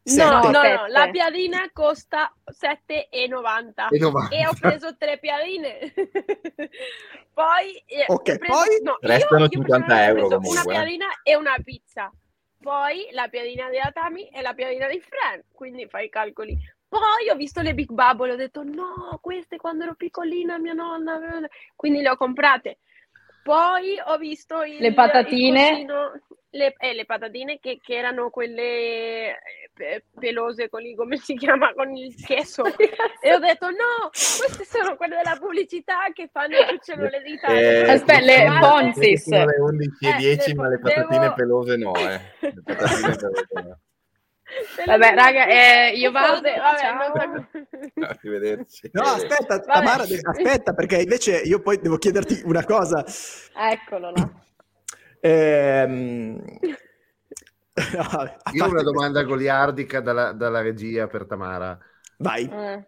[0.09, 4.37] No, no, no, la piadina costa 7,90 E 90.
[4.37, 5.93] e ho preso tre piadine.
[7.35, 8.81] poi eh, Ok, ho preso- poi?
[8.83, 10.75] no, io- Restano io 50 personalmente ho euro preso comunque, Una eh.
[10.75, 12.13] piadina e una pizza.
[12.67, 16.59] Poi la piadina di Atami e la piadina di Fran, quindi fai i calcoli.
[16.89, 21.15] Poi ho visto le Big Bubble, ho detto no, queste quando ero piccolina mia nonna,
[21.15, 22.79] aveva-" quindi le ho comprate.
[23.45, 25.63] Poi ho visto il, Le patatine.
[25.63, 26.21] il cosino-
[26.51, 29.39] le, eh, le patatine che, che erano quelle
[30.19, 32.65] pelose con il, come si chiama, con il queso.
[32.67, 37.49] E ho detto no, queste sono quelle della pubblicità che fanno e cuciono le dita.
[37.49, 39.23] Eh, Aspetta, le sono- Ponzis.
[39.29, 42.21] sono le 11 e Eh, 10, le- ma le patatine devo- pelose no, eh.
[42.41, 43.79] Le patatine pelose no.
[44.87, 47.13] Vabbè, raga, eh, io vado, Vabbè, ciao.
[47.15, 47.49] non-
[48.09, 48.91] Arrivederci.
[48.93, 53.05] No, aspetta, Tamara, aspetta, perché invece io poi devo chiederti una cosa.
[53.55, 54.31] Eccolo là.
[55.21, 56.41] Ehm,
[57.93, 61.79] no, Io ho una domanda goliardica dalla, dalla regia per Tamara.
[62.19, 62.49] Vai.
[62.51, 62.85] Eh.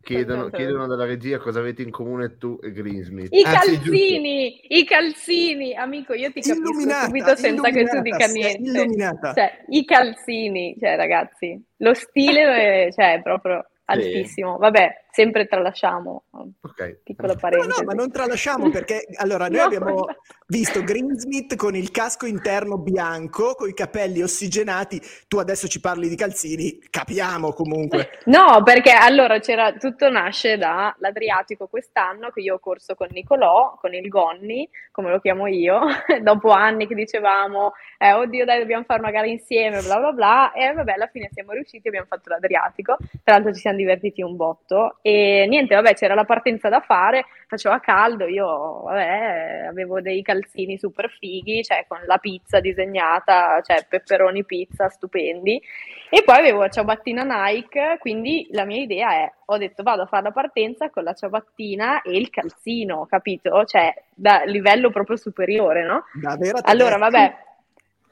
[0.00, 3.32] Chiedono, chiedono dalla regia cosa avete in comune tu e Greensmith.
[3.32, 8.00] I Ah, sì, calzini, i calzini, amico, io ti capisco Illuminata, subito senza che tu
[8.00, 8.88] dica niente.
[9.32, 12.42] Cioè, i calzini, cioè ragazzi, lo stile
[12.88, 14.56] è, cioè, è proprio altissimo.
[14.56, 16.24] Vabbè, sempre tralasciamo,
[16.62, 17.00] Ok.
[17.04, 17.80] piccola No, parentesi.
[17.80, 20.06] no, ma non tralasciamo perché allora noi No, abbiamo no.
[20.46, 25.00] visto Greensmith con il casco interno bianco, con i capelli ossigenati.
[25.28, 28.08] Tu adesso ci parli di calzini, capiamo comunque.
[28.24, 33.92] No, perché allora c'era tutto nasce dall'Adriatico quest'anno che io ho corso con Nicolò, con
[33.94, 35.80] il Gonni, come lo chiamo io,
[36.22, 40.52] dopo anni che dicevamo eh, oddio dai dobbiamo fare una gara insieme, bla bla bla,
[40.52, 44.34] e vabbè alla fine siamo riusciti, abbiamo fatto l'Adriatico, tra l'altro ci siamo divertiti un
[44.36, 50.22] botto e niente, vabbè c'era la partenza da fare, faceva caldo, io vabbè avevo dei
[50.22, 55.60] calzini super fighi, cioè con la pizza disegnata, cioè pepperoni pizza stupendi
[56.08, 60.06] e poi avevo la ciabattina Nike, quindi la mia idea è, ho detto vado a
[60.06, 63.64] fare la partenza con la ciabattina e il calzino, capito?
[63.64, 66.04] Cioè, da livello proprio superiore, no?
[66.14, 67.36] Da vera Allora, vabbè,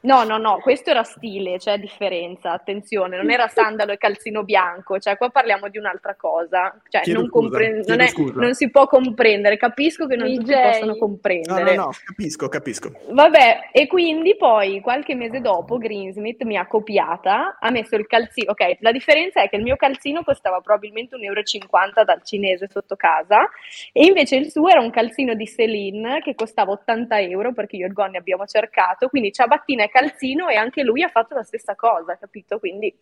[0.02, 4.98] No, no, no, questo era stile, c'è differenza, attenzione, non era sandalo e calzino bianco,
[4.98, 8.86] cioè qua parliamo di un'altra cosa, cioè non, scusa, compre- non, è- non si può
[8.86, 10.62] comprendere, capisco che non tutti DJ.
[10.62, 11.74] possono No, comprendere.
[11.74, 12.92] no, no, capisco, capisco.
[13.10, 18.52] Vabbè, e quindi poi qualche mese dopo Greensmith mi ha copiata, ha messo il calzino.
[18.52, 22.96] Ok, la differenza è che il mio calzino costava probabilmente 1,50 euro dal cinese sotto
[22.96, 23.46] casa,
[23.92, 27.84] e invece il suo era un calzino di Celine che costava 80 euro perché io
[27.84, 29.08] e il Gonni abbiamo cercato.
[29.08, 32.58] Quindi ciabattina e calzino, e anche lui ha fatto la stessa cosa, capito?
[32.58, 32.96] Quindi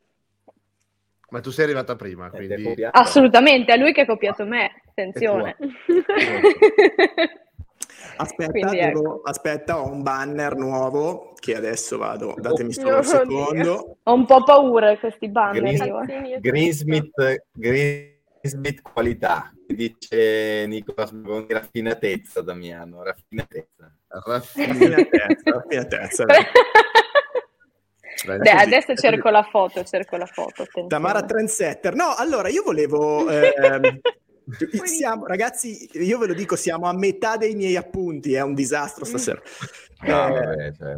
[1.31, 2.87] Ma tu sei arrivata prima, quindi...
[2.91, 4.83] assolutamente è lui che ha copiato me.
[4.89, 5.57] Attenzione.
[8.17, 12.35] Aspetta, Quindi devo- aspetta, ho un banner nuovo che adesso vado.
[12.37, 13.99] Datemi solo un Oh, secondo.
[14.03, 15.63] Ho un po' paura di questi banner.
[15.63, 16.01] Green- io,
[17.61, 18.18] eh.
[18.41, 23.93] Greensmith qualità, dice Nicola Sboni, raffinatezza Damiano, raffinatezza.
[24.09, 26.25] Raffinatezza, raffinatezza.
[28.27, 30.63] Beh, Beh, adesso cerco la foto, cerco la foto.
[30.63, 30.89] attenzione.
[30.89, 31.95] Tamara Trendsetter.
[31.95, 33.29] No, allora io volevo.
[33.31, 34.01] ehm,
[34.85, 38.35] siamo, ragazzi, io ve lo dico, siamo a metà dei miei appunti.
[38.35, 39.41] È un disastro stasera.
[40.01, 40.97] No, Eh, vabbè, cioè,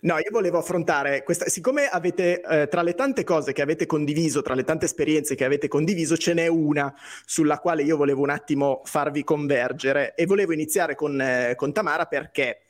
[0.00, 4.42] No, io volevo affrontare questa, siccome avete eh, tra le tante cose che avete condiviso,
[4.42, 6.94] tra le tante esperienze che avete condiviso, ce n'è una
[7.24, 12.04] sulla quale io volevo un attimo farvi convergere e volevo iniziare con, eh, con Tamara
[12.04, 12.62] perché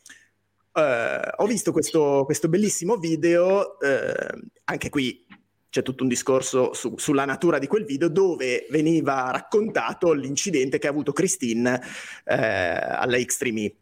[0.72, 5.26] eh, ho visto questo, questo bellissimo video, eh, anche qui
[5.68, 10.86] c'è tutto un discorso su- sulla natura di quel video dove veniva raccontato l'incidente che
[10.86, 11.82] ha avuto Christine
[12.24, 13.76] eh, alla Extreme E.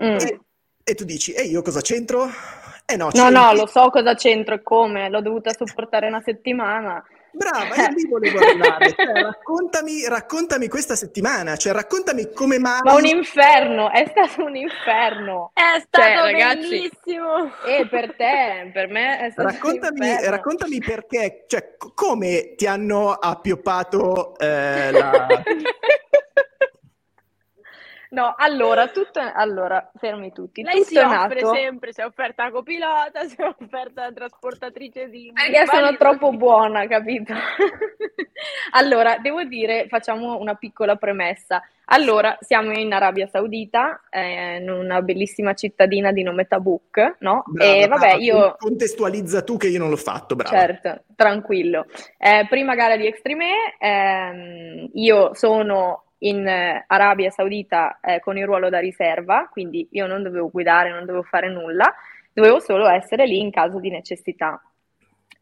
[0.00, 0.16] Mm.
[0.16, 0.40] E,
[0.88, 2.26] e tu dici, e io cosa c'entro?
[2.86, 3.34] Eh no, No, c'entri.
[3.34, 7.04] no, lo so cosa c'entro e come, l'ho dovuta sopportare una settimana.
[7.30, 8.94] Brava, io lì volevo arrivare.
[8.96, 12.80] Cioè, raccontami, raccontami questa settimana, cioè raccontami come mai...
[12.82, 15.50] Ma un inferno, è stato un inferno.
[15.52, 17.52] È stato Cioè, ragazzi- bellissimo.
[17.66, 20.30] E per te, per me è stato Raccontami, un inferno.
[20.30, 25.26] raccontami perché, cioè, co- come ti hanno appioppato eh, la...
[28.10, 30.62] No, allora, tutto, allora, fermi tutti.
[30.62, 34.04] Lei si tutto è offre nato sempre, si è offerta la copilota, si è offerta
[34.04, 35.30] la trasportatrice di...
[35.34, 37.34] perché sono troppo buona, capito?
[38.72, 41.62] allora, devo dire, facciamo una piccola premessa.
[41.90, 47.44] Allora, siamo in Arabia Saudita, eh, in una bellissima cittadina di nome Tabuk, no?
[47.46, 48.56] Brava, e vabbè, brava, io...
[48.58, 50.56] Contestualizza tu che io non l'ho fatto, brava.
[50.56, 51.86] Certo, tranquillo.
[52.18, 58.44] Eh, prima gara di Extreme, ehm, io sono in eh, Arabia Saudita eh, con il
[58.46, 61.94] ruolo da riserva, quindi io non dovevo guidare, non dovevo fare nulla,
[62.32, 64.60] dovevo solo essere lì in caso di necessità.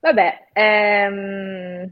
[0.00, 1.90] Vabbè, ehm,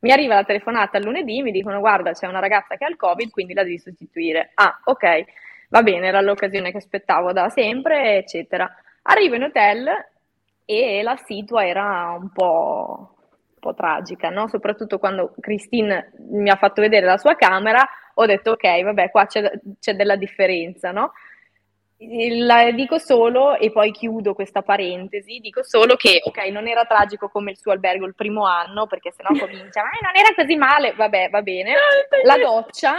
[0.00, 2.96] mi arriva la telefonata il lunedì, mi dicono guarda c'è una ragazza che ha il
[2.96, 4.50] Covid, quindi la devi sostituire.
[4.54, 5.24] Ah, ok,
[5.68, 8.68] va bene, era l'occasione che aspettavo da sempre, eccetera.
[9.02, 9.88] Arrivo in hotel
[10.64, 13.14] e la situa era un po',
[13.54, 14.48] un po' tragica, no?
[14.48, 19.26] Soprattutto quando Christine mi ha fatto vedere la sua camera, ho detto ok, vabbè, qua
[19.26, 21.12] c'è, c'è della differenza, no?
[22.44, 27.28] La- dico solo, e poi chiudo questa parentesi, dico solo che ok, non era tragico
[27.28, 30.92] come il suo albergo il primo anno, perché sennò comincia, ma non era così male,
[30.92, 31.74] vabbè, va bene.
[32.24, 32.94] La doccia,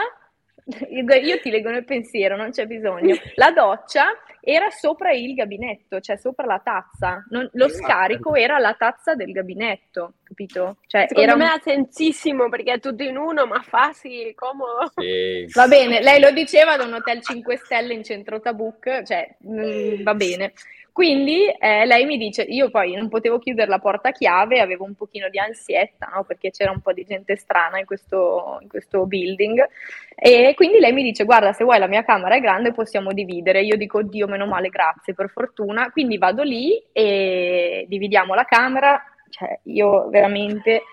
[0.90, 3.16] io ti leggo nel pensiero, non c'è bisogno.
[3.36, 4.06] La doccia
[4.46, 7.26] era sopra il gabinetto, cioè sopra la tazza.
[7.30, 10.78] Non- lo scarico era la tazza del gabinetto, capito?
[10.86, 14.92] Cioè, Secondo era me ha sensissimo perché è tutto in uno, ma fa sì, comodo.
[14.96, 15.46] sì.
[15.54, 20.04] Va bene, lei lo diceva da un hotel 5 stelle in centro Tabuk, cioè mm,
[20.04, 20.54] va bene.
[20.94, 24.94] Quindi eh, lei mi dice, io poi non potevo chiudere la porta chiave, avevo un
[24.94, 26.24] pochino di ansietta, no?
[26.24, 29.68] Perché c'era un po' di gente strana in questo, in questo building.
[30.16, 33.64] E quindi lei mi dice, guarda, se vuoi la mia camera è grande, possiamo dividere.
[33.64, 35.90] Io dico, oddio, meno male, grazie, per fortuna.
[35.90, 39.04] Quindi vado lì e dividiamo la camera.
[39.32, 40.84] Cioè, io veramente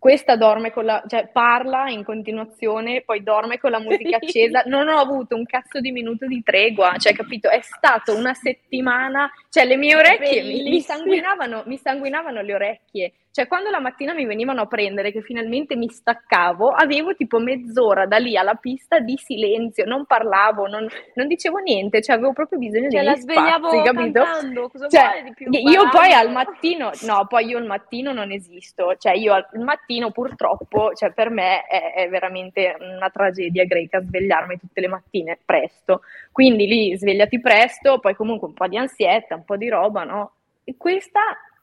[0.00, 4.62] questa dorme con la, cioè parla in continuazione, poi dorme con la musica accesa.
[4.64, 7.50] Non ho avuto un cazzo di minuto di tregua, cioè, capito?
[7.50, 13.12] È stato una settimana, cioè le mie orecchie mi, mi sanguinavano, mi sanguinavano le orecchie.
[13.32, 18.04] Cioè, quando la mattina mi venivano a prendere, che finalmente mi staccavo, avevo tipo mezz'ora
[18.06, 22.58] da lì alla pista di silenzio, non parlavo, non, non dicevo niente, cioè avevo proprio
[22.58, 24.22] bisogno Cioè degli la svegliavo spazi, capito?
[24.22, 25.48] cantando, cosa Cioè, di più?
[25.48, 30.10] io poi al mattino, no, poi io al mattino non esisto, cioè io al mattino
[30.10, 36.00] purtroppo, cioè per me è, è veramente una tragedia greca svegliarmi tutte le mattine presto,
[36.32, 40.32] quindi lì svegliati presto, poi comunque un po' di ansietta, un po' di roba, no?
[40.64, 41.20] E questa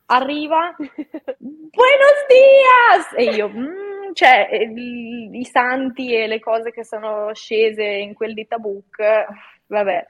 [0.08, 3.14] arriva, Buenos dias!
[3.16, 8.34] E io, mm, cioè, i i santi e le cose che sono scese in quel
[8.34, 9.26] di Tabuk,
[9.68, 10.06] vabbè.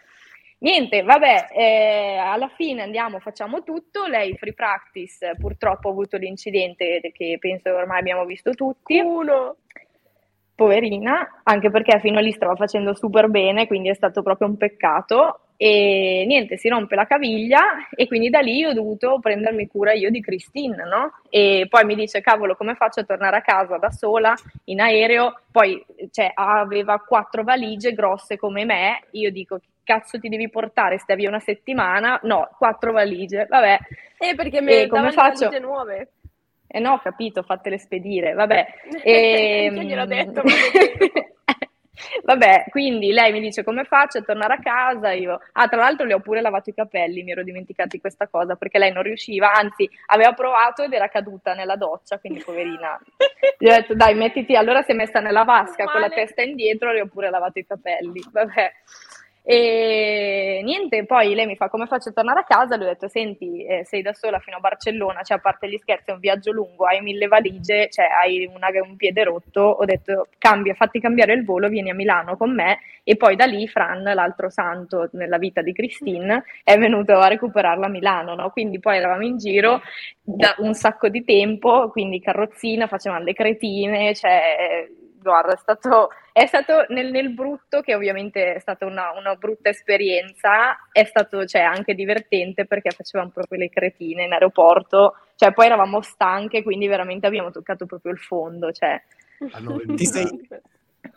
[0.60, 4.08] Niente, vabbè, eh, alla fine andiamo, facciamo tutto.
[4.08, 9.00] Lei free practice, purtroppo ha avuto l'incidente che penso ormai abbiamo visto tutti.
[9.00, 9.58] Uno.
[10.56, 14.58] Poverina, anche perché fino a lì stava facendo super bene, quindi è stato proprio un
[14.58, 15.42] peccato.
[15.60, 20.12] E niente, si rompe la caviglia e quindi da lì ho dovuto prendermi cura io
[20.12, 21.20] di Christine, no?
[21.30, 24.36] E poi mi dice, cavolo, come faccio a tornare a casa da sola
[24.66, 25.42] in aereo?
[25.52, 31.00] Poi cioè, aveva quattro valigie grosse come me, io dico, cazzo ti devi portare?
[31.00, 32.20] Stai via una settimana?
[32.24, 33.80] No, quattro valigie, vabbè.
[34.20, 35.50] Eh, perché mi E come faccio?
[35.50, 36.12] valigie nuove.
[36.68, 38.68] Eh no, ho capito, fatele spedire, vabbè.
[39.02, 41.24] E, Io gliel'ho detto, mm, ma
[42.24, 45.40] Vabbè, quindi lei mi dice come faccio a tornare a casa, io...
[45.54, 48.56] Ah, tra l'altro le ho pure lavato i capelli, mi ero dimenticata di questa cosa,
[48.56, 53.00] perché lei non riusciva, anzi aveva provato ed era caduta nella doccia, quindi poverina.
[53.58, 56.16] Gli ho detto dai mettiti, allora si è messa nella vasca con la Male.
[56.16, 58.74] testa indietro le ho pure lavato i capelli, vabbè.
[59.50, 62.76] E niente, poi lei mi fa come faccio a tornare a casa?
[62.76, 65.78] Le ho detto senti, eh, sei da sola fino a Barcellona, cioè a parte gli
[65.78, 69.86] scherzi è un viaggio lungo, hai mille valigie, cioè hai una- un piede rotto, ho
[69.86, 73.66] detto cambia, fatti cambiare il volo, vieni a Milano con me e poi da lì
[73.70, 78.50] Fran, l'altro santo nella vita di Christine, è venuto a recuperarla a Milano, no?
[78.50, 79.82] Quindi poi eravamo in giro
[80.22, 84.90] da un sacco di tempo, quindi carrozzina, facevamo le cretine, cioè
[85.22, 89.70] guarda, è stato, è stato nel, nel brutto, che ovviamente è stata una, una brutta
[89.70, 95.66] esperienza, è stato cioè, anche divertente perché facevamo proprio le cretine in aeroporto, cioè poi
[95.66, 99.02] eravamo stanche, quindi veramente abbiamo toccato proprio il fondo, cioè
[99.52, 100.48] Hanno Ti sei,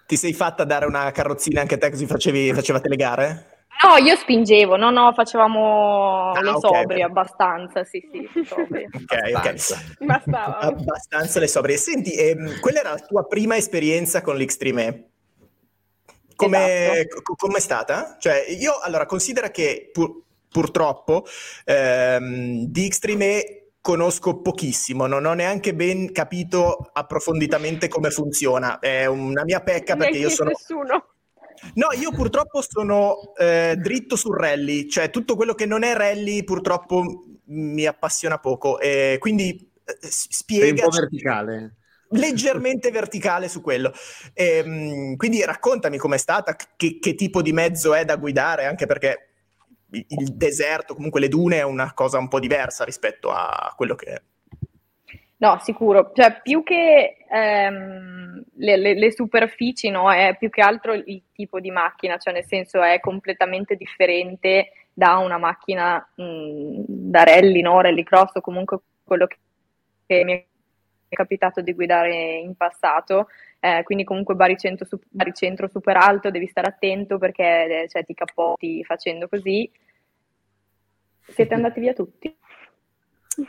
[0.06, 3.59] ti sei fatta dare una carrozzina anche te così facevi, facevate le gare?
[3.82, 8.86] No, io spingevo, no, no, facevamo Ah, le ok, sobrie abbastanza, sì, sì, sobrie.
[8.92, 9.34] Ok, ok.
[9.36, 9.78] Abbastanza.
[9.98, 10.58] Bastava.
[10.58, 11.76] Abbastanza le sobrie.
[11.78, 15.04] Senti, ehm, quella era la tua prima esperienza con l'Xtreme E.
[16.36, 17.34] Come Esatto.
[17.36, 18.16] com'è stata?
[18.18, 21.24] Cioè, io allora considera che pur- purtroppo
[21.64, 28.78] ehm, di Xtreme E conosco pochissimo, non ho neanche ben capito approfonditamente come funziona.
[28.78, 31.04] È una mia pecca perché io chiesto sono nessuno.
[31.74, 36.42] No, io purtroppo sono eh, dritto sul rally, cioè tutto quello che non è rally
[36.44, 41.76] purtroppo mi appassiona poco, e quindi eh, s- Sei un po' verticale.
[42.10, 43.92] leggermente verticale su quello.
[44.34, 49.28] Ehm, quindi raccontami com'è stata, che, che tipo di mezzo è da guidare, anche perché
[49.90, 54.22] il, deserto, comunque le dune, è una cosa un po' diversa rispetto a quello che.
[55.40, 60.92] No, sicuro, cioè più che ehm, le, le- le superfici, no, è più che altro
[60.92, 67.22] il tipo di macchina, cioè nel senso è completamente differente da una macchina mh, da
[67.24, 69.38] rally, no, rallycross o comunque quello che,
[70.06, 70.44] che mi è
[71.14, 73.28] capitato di guidare in passato,
[73.60, 78.12] eh, quindi comunque baricentro, su- baricentro super alto, devi stare attento perché eh, cioè, ti
[78.12, 79.70] cappotti facendo così.
[81.28, 82.36] Siete andati via tutti?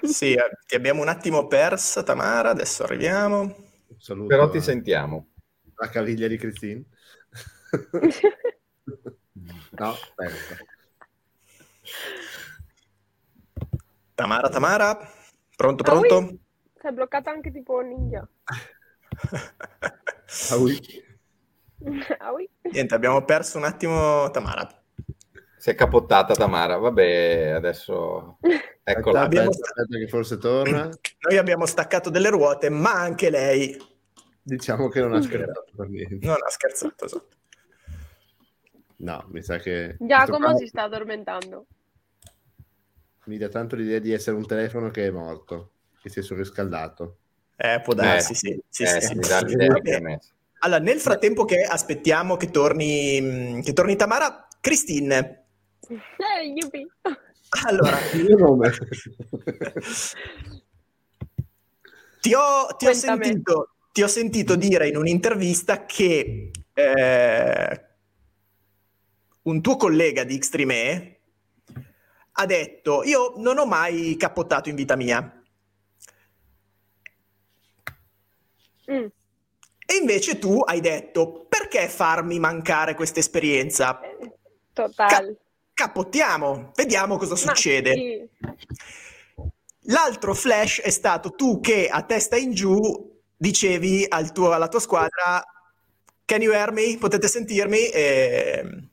[0.04, 3.56] Sì, eh, ti abbiamo un attimo persa, Tamara, adesso arriviamo.
[3.98, 5.32] Saluto Però ti sentiamo.
[5.76, 6.84] La caviglia di Christine.
[9.72, 10.58] no, aspetta.
[14.16, 14.98] Tamara, Tamara,
[15.56, 16.38] pronto, Ah, pronto?
[16.80, 18.28] Si è bloccata anche tipo ninja.
[20.50, 20.80] Ah, oui.
[22.20, 22.50] Ah, oui.
[22.62, 24.81] Niente, abbiamo perso un attimo Tamara.
[25.62, 28.40] Si è capottata Tamara, vabbè, adesso
[28.84, 29.22] eccola.
[29.22, 30.90] Abbiamo- Aspetta, aspetta che forse torna.
[31.30, 33.78] Noi abbiamo staccato delle ruote, ma anche lei
[34.42, 36.26] Diciamo che non ha scherzato per niente.
[36.26, 37.06] non ha scherzato.
[37.06, 37.28] esatto.
[38.98, 39.98] No, mi sa che...
[40.00, 41.66] Giacomo si sta addormentando.
[43.26, 47.18] Mi dà tanto l'idea di essere un telefono che è morto, che si è surriscaldato.
[47.56, 48.60] Eh, può darsi, sì.
[48.68, 49.56] sì, Eh, sì, sì, sì.
[49.68, 49.92] Vabbè.
[49.96, 50.30] è messo.
[50.62, 55.41] Allora, nel frattempo che aspettiamo che torni, mh, che torni Tamara, Christine,
[55.92, 56.88] Eh, yuppie.
[57.66, 58.72] allora, Il mio nome.
[62.22, 67.86] ti ho, ti ho sentito, ti ho sentito dire in un'intervista che eh,
[69.44, 71.20] un tuo collega di Xtreme
[72.34, 75.20] ha detto, io non ho mai cappottato in vita mia.
[78.90, 79.06] Mm.
[79.86, 84.00] E invece tu hai detto, perché farmi mancare questa esperienza?
[84.00, 84.32] Eh,
[84.72, 85.38] Total.
[85.86, 87.94] Cappottiamo, vediamo cosa succede.
[87.94, 88.30] sì.
[89.86, 92.78] L'altro flash è stato tu che a testa in giù
[93.36, 95.44] dicevi al tuo- alla tua squadra
[96.24, 96.98] Can you hear me?
[97.00, 97.90] Potete sentirmi?
[97.90, 98.90] E...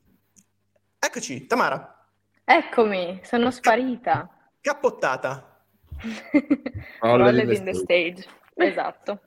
[0.98, 2.06] Eccoci, Tamara,
[2.42, 4.26] Eccomi, sono sparita.
[4.62, 5.62] cappottata.
[7.00, 8.26] Rolled in the stage.
[8.54, 9.20] Esatto.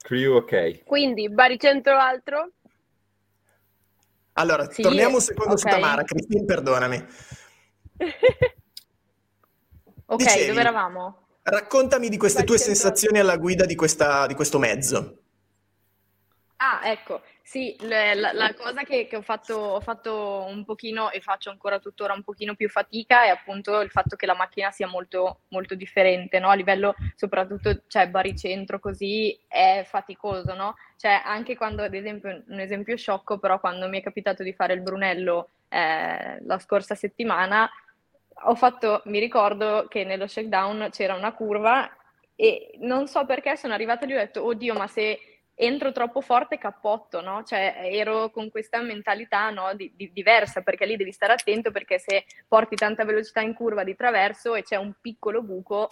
[0.00, 0.84] Crew ok.
[0.84, 2.52] Quindi baricentro altro.
[4.38, 5.72] Allora, Sì, torniamo un secondo su ok.
[5.72, 6.02] Tamara.
[6.02, 7.06] Cristina, perdonami.
[10.08, 11.26] Ok, Dicevi- dove eravamo?
[11.42, 15.22] Raccontami di queste Vai, tue sensazioni alla guida di, questa- di questo mezzo.
[16.58, 21.20] Ah, ecco, sì, la, la cosa che, che ho fatto, ho fatto un pochino e
[21.20, 24.88] faccio ancora tuttora un pochino più fatica è appunto il fatto che la macchina sia
[24.88, 26.48] molto, molto differente, no?
[26.48, 30.74] A livello soprattutto, cioè baricentro così è faticoso, no?
[30.96, 34.74] Cioè anche quando, ad esempio, un esempio sciocco, però quando mi è capitato di fare
[34.74, 37.70] il Brunello eh, la scorsa settimana,
[38.42, 41.88] ho fatto, mi ricordo che nello shakedown c'era una curva
[42.34, 46.20] e non so perché sono arrivata lì e ho detto, oddio, ma se entro troppo
[46.20, 47.42] forte cappotto, no?
[47.42, 51.98] Cioè ero con questa mentalità no, di- di- diversa, perché lì devi stare attento perché
[51.98, 55.88] se porti tanta velocità in curva di traverso e c'è un piccolo buco,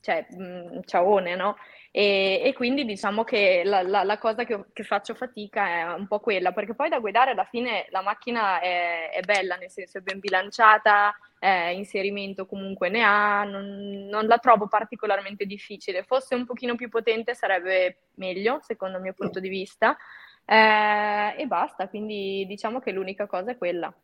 [0.00, 1.56] cioè mh, ciaone, no?
[1.96, 6.08] E, e quindi diciamo che la, la- la cosa che, che faccio fatica è un
[6.08, 9.98] po' quella, perché poi da guidare alla fine la macchina è, è bella, nel senso
[9.98, 16.02] è ben bilanciata, eh, inserimento comunque ne ha, non, non la trovo particolarmente difficile.
[16.02, 19.96] Fosse un pochino più potente sarebbe meglio, secondo il mio punto di vista.
[20.44, 23.94] Eh, e basta, quindi diciamo che l'unica cosa è quella.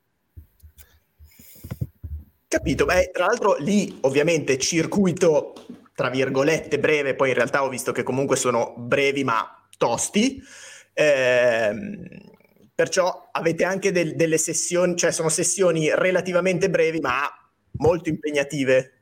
[2.46, 2.84] Capito?
[2.84, 5.54] Beh, tra l'altro lì ovviamente circuito
[5.94, 10.42] tra virgolette breve, poi in realtà ho visto che comunque sono brevi ma tosti.
[10.94, 12.06] Ehm,
[12.74, 17.28] perciò avete anche del- delle sessioni, cioè sono sessioni relativamente brevi ma
[17.78, 18.94] molto impegnative.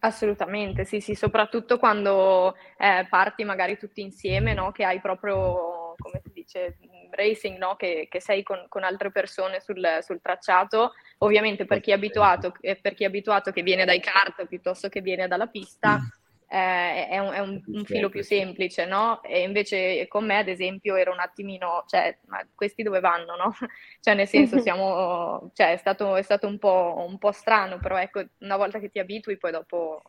[0.00, 4.70] Assolutamente, sì, sì, soprattutto quando eh, parti magari tutti insieme, no?
[4.70, 6.76] Che hai proprio, come si dice,
[7.10, 7.74] racing, no?
[7.76, 10.92] Che, che sei con, con altre persone sul, sul tracciato.
[11.18, 14.88] Ovviamente per chi è abituato, eh, per chi è abituato che viene dai kart piuttosto
[14.88, 16.00] che viene dalla pista,
[16.46, 19.22] eh, è un, è un- un filo più semplice, no?
[19.22, 23.52] E invece con me, ad esempio, era un attimino, cioè, ma questi dove vanno, no?
[24.00, 27.96] Cioè, nel senso, siamo, cioè, è stato, è stato un po', un po' strano, però
[27.98, 30.02] ecco, una volta che ti abitui, poi dopo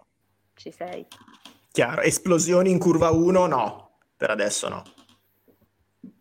[0.56, 1.06] ci sei.
[1.72, 4.84] Chiaro, esplosioni in curva 1 no, per adesso no.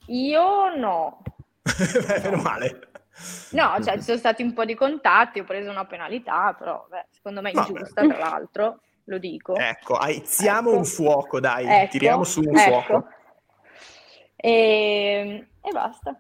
[0.06, 1.22] Io no.
[1.64, 2.88] Beh, Meno male.
[3.50, 7.06] No, cioè, ci sono stati un po' di contatti, ho preso una penalità, però beh,
[7.10, 7.68] secondo me Vabbè.
[7.68, 9.54] ingiusta, tra l'altro, lo dico.
[9.54, 10.78] Ecco, aiziamo Ecco.
[10.78, 12.80] un fuoco, dai, Ecco, tiriamo su un ecco.
[12.82, 13.08] fuoco.
[14.36, 16.18] E, e basta.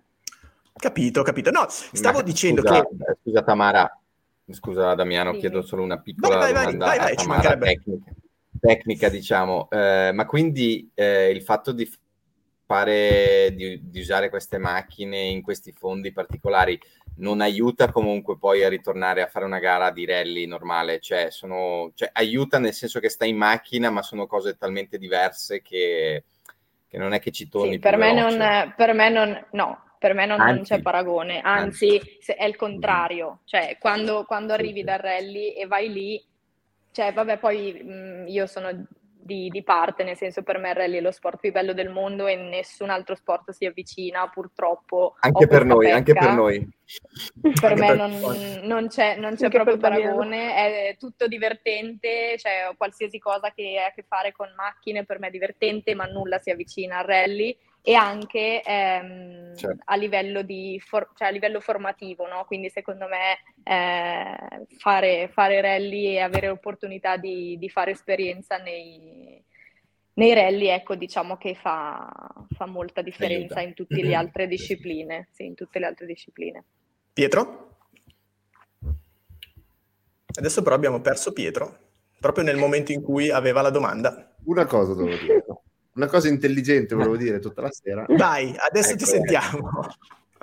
[0.72, 1.50] Capito, capito.
[1.50, 2.88] No, stavo Ma dicendo scusa, che...
[3.10, 4.00] eh, Scusa Tamara,
[4.50, 5.40] scusa Damiano, Dimmi.
[5.40, 8.12] chiedo solo una piccola Vai, vai, vai, domanda vai, vai, ci Tamara tecnica,
[8.60, 9.68] tecnica, diciamo.
[9.70, 11.88] Eh, ma quindi eh, il fatto di
[12.74, 16.78] fare, di, di usare queste macchine in questi fondi particolari
[17.16, 21.92] non aiuta comunque poi a ritornare a fare una gara di rally normale, cioè, sono,
[21.94, 26.24] cioè aiuta nel senso che stai in macchina, ma sono cose talmente diverse che,
[26.88, 30.14] che non è che ci torni Sì, per me non, per me non, no, per
[30.14, 30.62] me non, non Anzi.
[30.62, 35.92] c'è paragone, anzi, se- è il contrario, cioè quando, quando arrivi dal rally e vai
[35.92, 36.24] lì,
[36.90, 38.86] cioè vabbè poi mh, io sono
[39.24, 41.88] di, di parte, nel senso per me il rally è lo sport più bello del
[41.88, 45.16] mondo e nessun altro sport si avvicina, purtroppo.
[45.20, 46.34] Anche per noi, anche per pecca.
[46.34, 46.68] noi.
[47.40, 52.36] Per Anche me per- non, non c'è, non c'è proprio per paragone, è tutto divertente,
[52.38, 56.04] cioè qualsiasi cosa che ha a che fare con macchine per me è divertente, ma
[56.04, 59.82] nulla si avvicina al rally e anche ehm, Certo.
[59.84, 62.46] a livello di for- cioè a livello formativo, no?
[62.46, 69.44] Quindi secondo me eh, fare, fare rally e avere l'opportunità di, di fare esperienza nei,
[70.14, 72.10] nei rally, ecco, diciamo che fa,
[72.56, 76.64] fa molta differenza in tutte le altre discipline, sì, in tutte le altre discipline.
[77.12, 77.76] Pietro?
[80.36, 81.78] Adesso però abbiamo perso Pietro,
[82.18, 84.34] proprio nel momento in cui aveva la domanda.
[84.44, 85.44] Una cosa devo dire.
[85.94, 88.04] Una cosa intelligente volevo dire tutta la sera.
[88.08, 89.12] Vai, adesso ti Ecco.
[89.12, 89.70] sentiamo.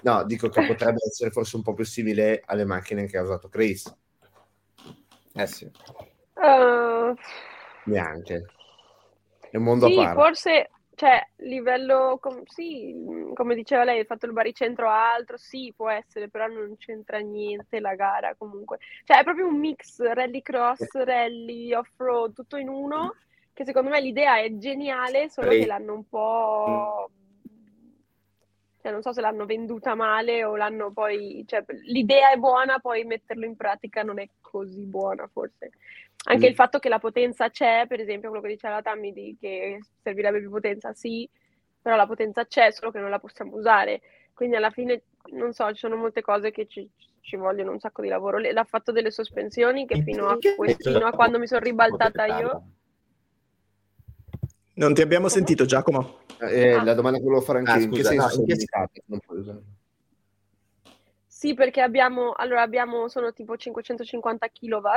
[0.04, 3.50] No, dico che potrebbe essere forse un po' più simile alle macchine che ha usato
[3.50, 3.94] Chris.
[5.34, 5.70] Eh sì.
[6.36, 7.14] Eh,
[7.86, 8.46] Neanche.
[9.50, 10.22] È un mondo sì, a parte.
[10.22, 12.96] forse, cioè, livello, com- sì,
[13.34, 17.82] come diceva lei, il fatto del baricentro altro, sì, può essere, però non c'entra niente
[17.82, 18.80] la gara comunque.
[19.04, 23.16] Cioè, è proprio un mix rallycross, rally, off-road, tutto in uno,
[23.54, 27.10] che secondo me l'idea è geniale, solo che l'hanno un po'...
[28.82, 31.44] Cioè, non so se l'hanno venduta male o l'hanno poi...
[31.46, 35.72] Cioè, l'idea è buona, poi metterlo in pratica non è così buona, forse.
[36.24, 36.50] Anche Mm.
[36.50, 39.80] il fatto che la potenza c'è, per esempio, quello che diceva la Tammy di che
[40.02, 41.30] servirebbe più potenza, sì,
[41.82, 44.02] però la potenza c'è, solo che non la possiamo usare.
[44.34, 45.04] Quindi alla fine,
[45.34, 46.88] non so, ci sono molte cose che ci,
[47.22, 48.40] ci vogliono un sacco di lavoro.
[48.40, 52.64] L'ha fatto delle sospensioni che fino a, que- fino a quando mi sono ribaltata io...
[54.74, 56.20] Non ti abbiamo sentito, Giacomo.
[56.40, 56.84] Eh, Ah.
[56.84, 59.62] la domanda che volevo fare anche Ah, io, in che senso no, sono in che-?
[61.28, 64.88] Sì, perché abbiamo, allora abbiamo, sono tipo 550 kW,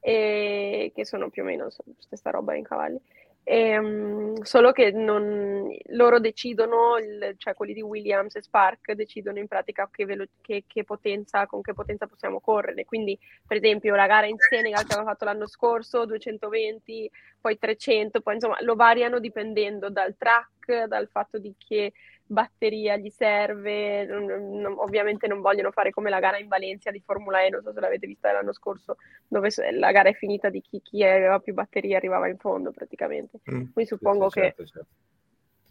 [0.00, 1.68] e, che sono più o meno
[1.98, 2.98] stessa roba in cavalli.
[3.42, 6.94] E, um, solo che non, loro decidono,
[7.36, 11.60] cioè quelli di Williams e Spark decidono in pratica che, velo- che, che potenza, con
[11.60, 12.84] che potenza possiamo correre.
[12.84, 17.10] Quindi, per esempio, la gara in Senegal che avevamo fatto l'anno scorso, 220,
[17.40, 21.92] poi 300, poi insomma lo variano dipendendo dal track, dal fatto di che
[22.30, 27.02] batteria gli serve, non, non, ovviamente non vogliono fare come la gara in Valencia di
[27.04, 28.96] Formula E, non so se l'avete vista l'anno scorso,
[29.26, 33.40] dove la gara è finita di chi, chi aveva più batterie arrivava in fondo praticamente.
[33.50, 34.88] Mm, Quindi suppongo sì, certo, che certo.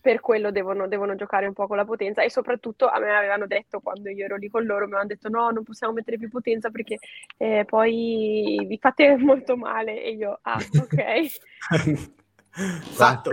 [0.01, 3.47] per quello devono, devono, giocare un po' con la potenza e soprattutto a me avevano
[3.47, 6.27] detto quando io ero lì con loro, mi hanno detto no, non possiamo mettere più
[6.27, 6.97] potenza perché
[7.37, 12.17] eh, poi vi fate molto male e io, ah ok.
[12.51, 13.31] Fatto.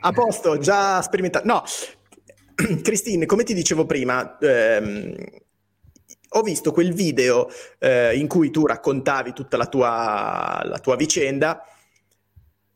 [0.00, 1.46] A posto, già sperimentato.
[1.46, 1.62] No,
[2.82, 5.14] Christine, come ti dicevo prima, ehm,
[6.32, 11.64] ho visto quel video eh, in cui tu raccontavi tutta la tua, la tua, vicenda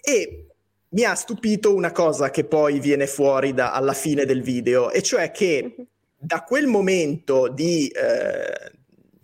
[0.01, 0.47] e
[0.90, 5.02] mi ha stupito una cosa che poi viene fuori da, alla fine del video, e
[5.02, 5.74] cioè che
[6.16, 8.73] da quel momento di, eh,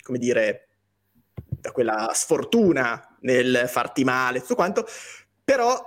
[0.02, 0.68] come dire,
[1.48, 4.86] da quella sfortuna nel farti male, tutto quanto,
[5.44, 5.80] però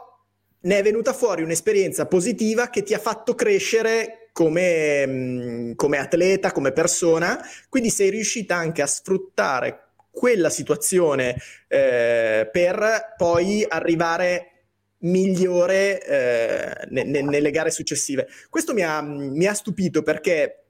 [0.61, 6.73] ne è venuta fuori un'esperienza positiva che ti ha fatto crescere come, come atleta, come
[6.73, 7.39] persona,
[7.69, 11.35] quindi sei riuscita anche a sfruttare quella situazione
[11.67, 14.49] eh, per poi arrivare
[15.03, 18.27] migliore eh, ne, ne, nelle gare successive.
[18.49, 20.65] Questo mi ha, mi ha, stupito perché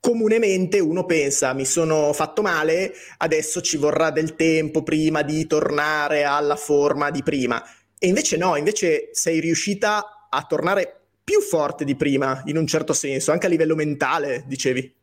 [0.00, 6.24] comunemente uno pensa mi sono fatto male, adesso ci vorrà del tempo prima di tornare
[6.24, 7.62] alla forma di prima.
[7.98, 12.92] E invece no, invece sei riuscita a tornare più forte di prima, in un certo
[12.92, 14.94] senso, anche a livello mentale, dicevi.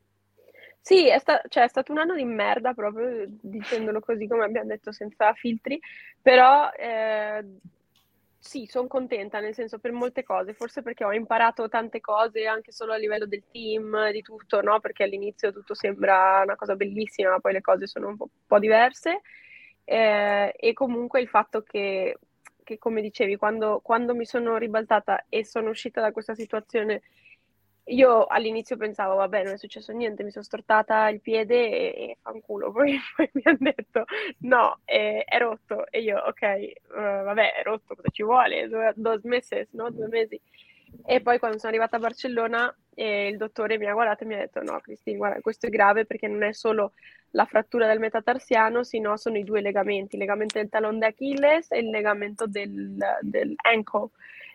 [0.80, 4.70] Sì, è, sta- cioè, è stato un anno di merda proprio, dicendolo così come abbiamo
[4.70, 5.78] detto, senza filtri,
[6.22, 7.44] però eh,
[8.40, 12.72] sì, sono contenta, nel senso per molte cose, forse perché ho imparato tante cose anche
[12.72, 14.80] solo a livello del team, di tutto, no?
[14.80, 18.46] Perché all'inizio tutto sembra una cosa bellissima, ma poi le cose sono un po', un
[18.48, 19.20] po diverse.
[19.84, 22.18] Eh, e comunque il fatto che
[22.64, 27.02] che come dicevi, quando, quando mi sono ribaltata e sono uscita da questa situazione,
[27.88, 32.18] io all'inizio pensavo, vabbè, non è successo niente, mi sono stortata il piede e, e
[32.22, 32.72] fanculo.
[32.74, 34.06] Poi, poi mi hanno detto,
[34.40, 35.86] no, è, è, rotto.
[35.92, 36.42] E io, ok,
[36.90, 38.68] uh, vabbè, è rotto, cosa ci vuole?
[38.70, 39.90] Due, due mesi, no?
[39.92, 40.40] Due mesi.
[41.06, 44.36] E poi quando sono arrivata a Barcellona eh, il dottore mi ha guardato e mi
[44.36, 46.94] ha detto no Cristina, guarda, questo è grave perché non è solo
[47.32, 51.80] la frattura del metatarsiano, sino sono i due legamenti, il legamento del talon d'Achilles e
[51.80, 54.10] il legamento del, del ankle.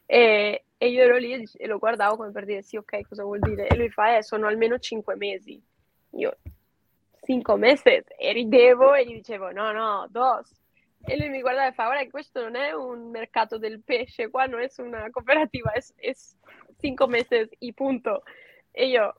[0.07, 3.41] E, e, io ero lì e lo guardavo come per dire sì, ok, cosa vuol
[3.41, 3.67] dire?
[3.67, 5.61] E lui fa, eh, sono almeno cinque mesi.
[6.13, 6.37] Io,
[7.23, 7.83] cinque mesi?
[8.17, 10.49] E ridevo e gli dicevo, no, no, dos.
[11.05, 14.47] E lui mi guardava e fa, guarda, questo non è un mercato del pesce, qua
[14.47, 16.13] non è una cooperativa, è,
[16.81, 18.23] cinque mesi y punto.
[18.73, 19.15] E io,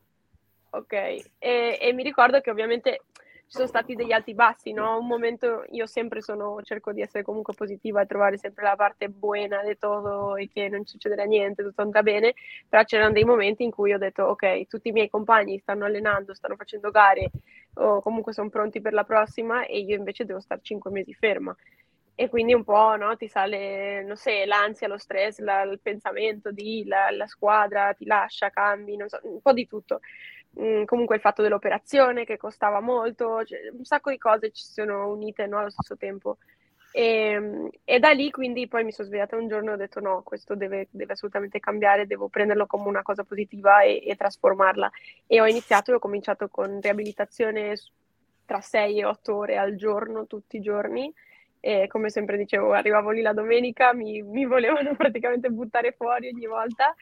[0.69, 0.93] ok.
[0.93, 3.01] E, e, mi ricordo che ovviamente
[3.49, 4.99] ci sono stati degli alti bassi, no?
[4.99, 9.09] Un momento io sempre sono, cerco di essere comunque positiva e trovare sempre la parte
[9.09, 12.35] buona di tutto e che non succederà niente, tutto andrà bene,
[12.69, 16.35] però c'erano dei momenti in cui ho detto ok, tutti i miei compagni stanno allenando,
[16.35, 17.31] stanno facendo gare
[17.73, 21.55] o comunque sono pronti per la prossima e io invece devo stare cinque mesi ferma
[22.13, 26.51] e quindi un po' no, ti sale, non so, l'ansia, lo stress, la, il pensamento
[26.51, 30.01] di la, la, squadra ti lascia, cambi, so, un po' di tutto.
[30.59, 35.09] Mm, comunque il fatto dell'operazione che costava molto, cioè, un sacco di cose ci sono
[35.11, 36.37] unite no, allo stesso tempo.
[36.91, 40.23] E, e, da lì quindi poi mi sono svegliata un giorno e ho detto no,
[40.23, 44.89] questo deve, deve assolutamente cambiare, devo prenderlo come una cosa positiva e, e trasformarla.
[45.27, 47.75] E ho iniziato e ho cominciato con riabilitazione
[48.45, 51.13] tra 6 e 8 ore al giorno, tutti i giorni
[51.61, 56.47] e come sempre dicevo, arrivavo lì la domenica, mi, mi volevano praticamente buttare fuori ogni
[56.47, 56.95] volta,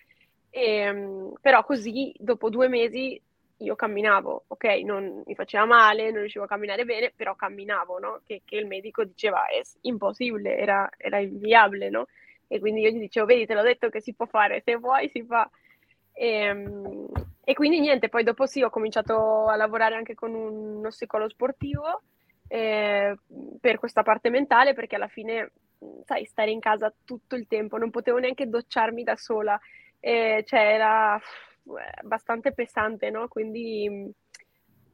[0.50, 3.22] e, ehm, però così dopo due mesi
[3.60, 8.22] io camminavo, ok, non mi faceva male, non riuscivo a camminare bene, però camminavo, no?
[8.26, 12.08] Che, che il medico diceva è impossibile, era, era inviabile, no?
[12.48, 15.10] E quindi io gli dicevo, vedi, te l'ho detto che si può fare, se vuoi
[15.10, 15.50] si fa.
[16.14, 17.08] E, ehm,
[17.44, 22.02] e quindi niente, poi dopo sì, ho cominciato a lavorare anche con uno psicologo sportivo
[22.48, 23.18] eh,
[23.60, 25.52] per questa parte mentale perché alla fine,
[26.06, 29.60] sai, stare in casa tutto il tempo, non potevo neanche docciarmi da sola,
[30.00, 31.20] eh, cioè era
[32.02, 33.28] abbastanza pesante, no?
[33.28, 34.14] Quindi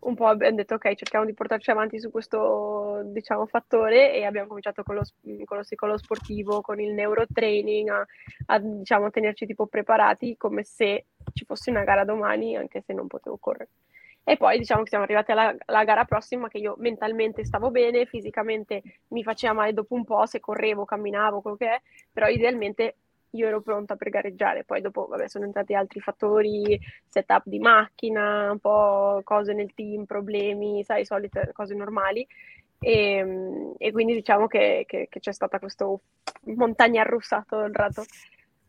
[0.04, 4.48] un po' abbiamo detto ok, cerchiamo di portarci avanti su questo diciamo, fattore e abbiamo
[4.48, 5.02] cominciato con lo,
[5.45, 8.06] con lo psicologo sportivo, con il neurotraining, a,
[8.48, 13.08] a diciamo, tenerci tipo preparati come se ci fosse una gara domani, anche se non
[13.08, 13.70] potevo correre.
[14.26, 18.06] E poi diciamo che siamo arrivati alla, alla, gara prossima che io mentalmente stavo bene,
[18.06, 21.82] fisicamente mi faceva male dopo un po' se correvo, camminavo, quello che è,
[22.12, 22.95] però idealmente
[23.34, 24.64] io ero pronta per gareggiare.
[24.64, 30.05] Poi dopo vabbè, sono entrati altri fattori, setup di macchina, un po' cose nel team,
[30.05, 32.26] problemi, sai, solite cose normali.
[32.80, 36.01] E, e quindi diciamo che, che, che c'è stata questo
[36.55, 38.03] montagna russa tutto il rato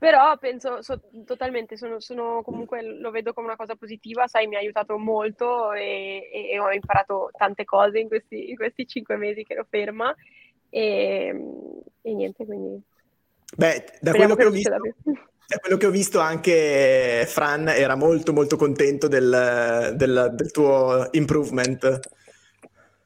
[0.04, 4.54] però penso so, totalmente, sono, sono, comunque lo vedo come una cosa positiva, sai, mi
[4.54, 9.44] ha aiutato molto e, e ho imparato tante cose in questi, in questi, cinque mesi
[9.44, 10.14] che ero ferma
[10.68, 11.34] e,
[12.02, 12.82] e niente, quindi...
[13.56, 18.32] Beh, da quello, che ho visto, da quello che ho visto anche Fran era molto
[18.32, 22.00] molto contento del, del, del tuo improvement.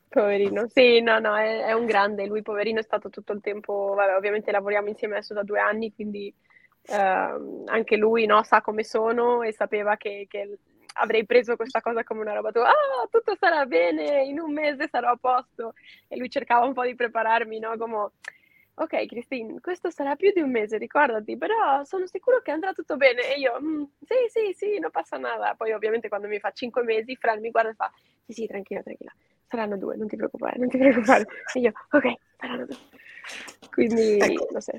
[0.08, 3.92] Poverino, sì, no, no, è, è, un grande, lui poverino è stato tutto il tempo,
[3.94, 6.32] vabbè, ovviamente lavoriamo insieme adesso da due anni, quindi
[6.88, 10.58] Uh, anche lui no, sa come sono e sapeva che, che,
[10.94, 15.10] avrei preso questa cosa come una roba, ah, tutto sarà bene, in un mese sarò
[15.10, 15.74] a posto.
[16.08, 17.76] E lui cercava un po' di prepararmi, no?
[17.76, 18.10] Come,
[18.78, 22.96] ok, Christine, questo sarà più di un mese, ricordati, però sono sicuro che andrà tutto
[22.96, 23.34] bene.
[23.34, 25.54] E io, mm, sì, sì, sì, non passa nada.
[25.56, 27.92] Poi ovviamente quando mi fa cinque mesi, Fran mi guarda e fa,
[28.26, 29.12] sì, sì, tranquilla, tranquilla,
[29.46, 31.26] saranno due, non ti preoccupare, non ti preoccupare.
[31.54, 32.76] E io, ok, saranno due.
[33.70, 34.46] Quindi, ecco.
[34.50, 34.72] lo so.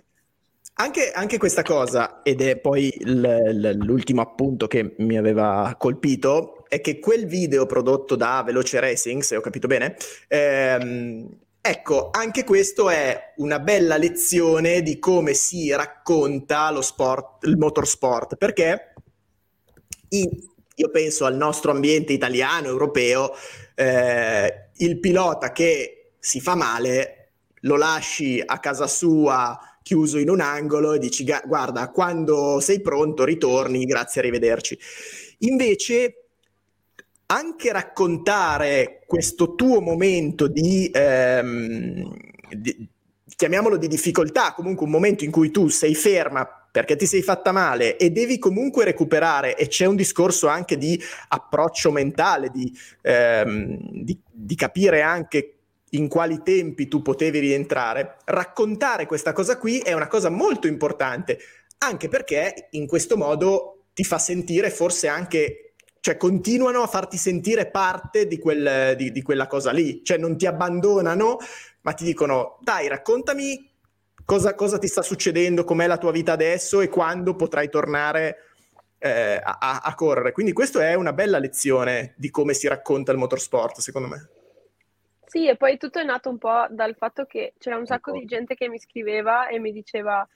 [0.76, 7.00] Anche, anche, questa cosa, ed è poi l'ultimo appunto che mi aveva colpito, è che
[7.00, 9.98] quel video prodotto da Veloce Racing, se ho capito bene,
[10.30, 11.28] ehm,
[11.61, 18.36] ecco, anche questo è una bella lezione di come si racconta lo sport, il motorsport,
[18.36, 18.94] perché
[20.10, 23.31] io penso al nostro ambiente italiano, europeo,
[23.76, 27.31] eh, il pilota che si fa male
[27.64, 33.23] lo lasci a casa sua chiuso in un angolo e dici guarda quando sei pronto
[33.23, 34.80] ritorni grazie arrivederci.
[35.40, 36.28] Invece
[37.31, 42.18] anche raccontare questo tuo momento di, ehm,
[42.49, 42.88] di
[43.35, 47.51] chiamiamolo di difficoltà comunque un momento in cui tu sei ferma perché ti sei fatta
[47.51, 53.77] male e devi comunque recuperare e c'è un discorso anche di approccio mentale, di, ehm,
[54.03, 55.53] di, di capire anche
[55.91, 61.39] in quali tempi tu potevi rientrare, raccontare questa cosa qui è una cosa molto importante,
[61.80, 65.69] anche perché in questo modo ti fa sentire forse anche,
[66.02, 70.38] cioè continuano a farti sentire parte di, quel, di, di quella cosa lì, cioè non
[70.38, 71.38] ti abbandonano,
[71.82, 73.70] ma ti dicono dai raccontami
[74.26, 78.38] cosa, cosa ti sta succedendo, com'è la tua vita adesso e quando potrai tornare
[79.00, 80.32] eh, a, a correre.
[80.32, 84.30] Quindi questa è una bella lezione di come si racconta il motorsport, secondo me.
[85.26, 88.26] Sì, e poi tutto è nato un po' dal fatto che c'era un sacco di
[88.26, 90.28] gente che mi scriveva e mi diceva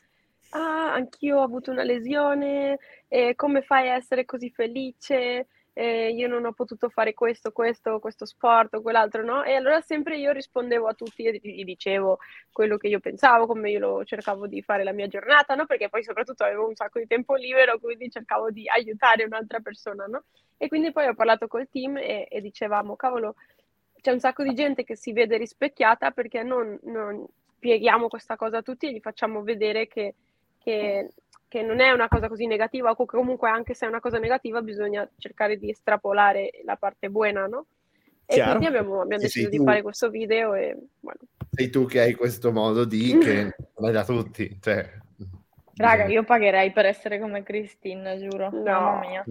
[0.53, 5.47] ah, anch'io ho avuto una lesione, e come fai a essere così felice?
[5.75, 9.43] E io non ho potuto fare questo, questo, questo sport o quell'altro, no?
[9.43, 12.19] E allora sempre io rispondevo a tutti e gli dicevo
[12.51, 15.65] quello che io pensavo, come io cercavo di fare la mia giornata, no?
[15.65, 20.05] Perché poi soprattutto avevo un sacco di tempo libero, quindi cercavo di aiutare un'altra persona,
[20.05, 20.25] no?
[20.57, 23.35] E quindi poi ho parlato col team e, e dicevamo, cavolo,
[23.99, 27.25] c'è un sacco di gente che si vede rispecchiata perché non, non
[27.55, 30.13] spieghiamo questa cosa a tutti e gli facciamo vedere che,
[30.63, 31.09] che,
[31.47, 34.61] che, non è una cosa così negativa o comunque anche se è una cosa negativa
[34.61, 37.65] bisogna cercare di estrapolare la parte buona, no?
[38.25, 38.57] E Chiaro.
[38.57, 41.19] quindi abbiamo, abbiamo deciso di fare questo video e bueno.
[41.51, 45.01] Sei tu che hai questo modo di che non è da tutti, cioè...
[45.75, 48.49] Raga, io pagherei per essere come Cristina, giuro.
[48.51, 48.61] No.
[48.61, 49.23] Mamma mia.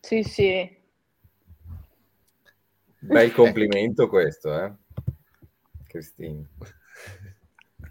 [0.00, 0.82] Sì, sì.
[3.00, 4.72] Bel complimento questo, eh?
[5.86, 6.42] Cristina.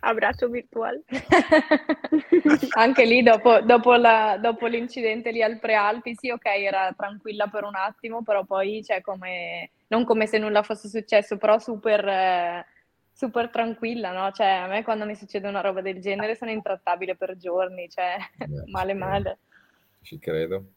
[0.06, 1.04] Abbraccio virtuale.
[2.76, 7.64] Anche lì dopo, dopo, la, dopo, l'incidente lì al Prealpi, sì, ok, era tranquilla per
[7.64, 12.66] un attimo, però poi, cioè, come, non come se nulla fosse successo, però super, eh,
[13.12, 14.32] super tranquilla, no?
[14.32, 18.18] Cioè, a me quando mi succede una roba del genere sono intrattabile per giorni, cioè,
[18.38, 19.38] Beh, male male.
[20.02, 20.72] Ci credo.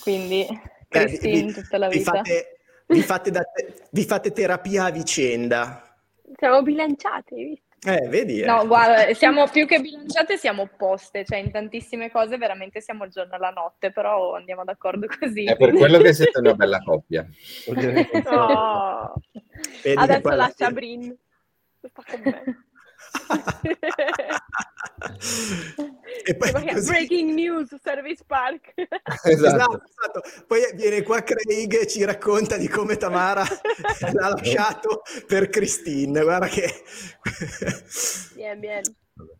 [0.00, 0.46] Quindi,
[0.88, 2.12] Cristina, tutta la vita.
[2.12, 2.56] Fate
[2.92, 3.42] vi fate, da,
[3.90, 5.96] vi fate terapia a vicenda.
[6.36, 7.71] Siamo bilanciate, visto?
[7.84, 8.40] Eh, vedi?
[8.40, 8.46] Eh.
[8.46, 13.10] No, guarda, siamo più che bilanciate, siamo opposte, cioè in tantissime cose veramente siamo il
[13.10, 15.44] giorno e la notte, però andiamo d'accordo così.
[15.44, 17.26] È per quello che siete una bella coppia.
[18.26, 19.14] oh.
[19.96, 21.16] Adesso lascia Brin.
[21.82, 22.66] Sta con me.
[26.24, 28.72] E poi così- breaking news, Service Park.
[29.24, 29.46] Esatto.
[29.46, 29.82] Esatto,
[30.22, 30.44] esatto.
[30.46, 33.42] Poi viene qua Craig e ci racconta di come Tamara
[34.12, 36.22] l'ha lasciato per Christine.
[36.22, 36.70] Guarda che...
[38.34, 38.82] Bien, bien.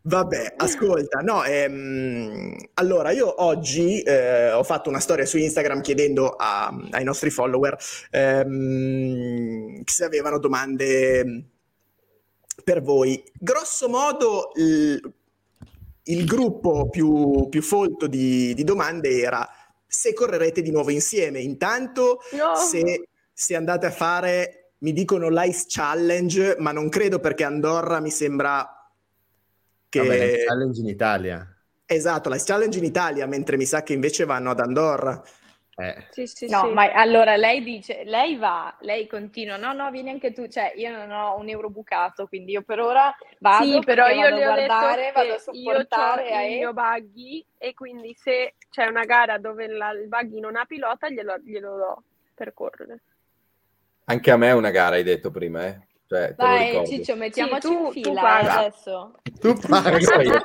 [0.02, 6.28] Vabbè, ascolta, no, ehm, allora io oggi eh, ho fatto una storia su Instagram chiedendo
[6.30, 7.76] a- ai nostri follower
[8.10, 11.44] ehm, se avevano domande
[12.64, 13.22] per voi.
[13.32, 15.00] Grosso modo il,
[16.04, 19.48] il gruppo più, più folto di, di domande era
[19.86, 21.40] se correrete di nuovo insieme.
[21.40, 22.54] Intanto No.
[22.56, 28.10] se, se andate a fare, mi dicono l'Ice Challenge, ma non credo perché Andorra mi
[28.10, 28.66] sembra
[29.88, 29.98] che...
[29.98, 31.56] Vabbè, challenge in Italia.
[31.84, 35.22] Esatto, l'Ice Challenge in Italia, mentre mi sa che invece vanno ad Andorra.
[35.78, 36.68] Eh, Sì, sì, No, sì.
[36.68, 40.90] ma allora lei dice, lei va, lei continua, no, no, vieni anche tu, cioè io
[40.90, 44.40] non ho un euro bucato, quindi io per ora vado, Sì, però io vado a
[44.48, 48.56] ho detto guardare, vado a che io ho supportare il mio buggy e quindi se
[48.70, 52.04] c'è una gara dove la- il buggy non ha pilota glielo, glielo do
[52.34, 53.02] per correre.
[54.04, 55.88] Anche a me è una gara, hai detto prima, eh?
[56.12, 56.86] Cioè, Vai.
[56.86, 58.58] Ciccio, mettiamoci tu- in tu fila eh, paga.
[58.58, 59.12] adesso.
[59.40, 59.48] tu
[60.22, 60.42] io,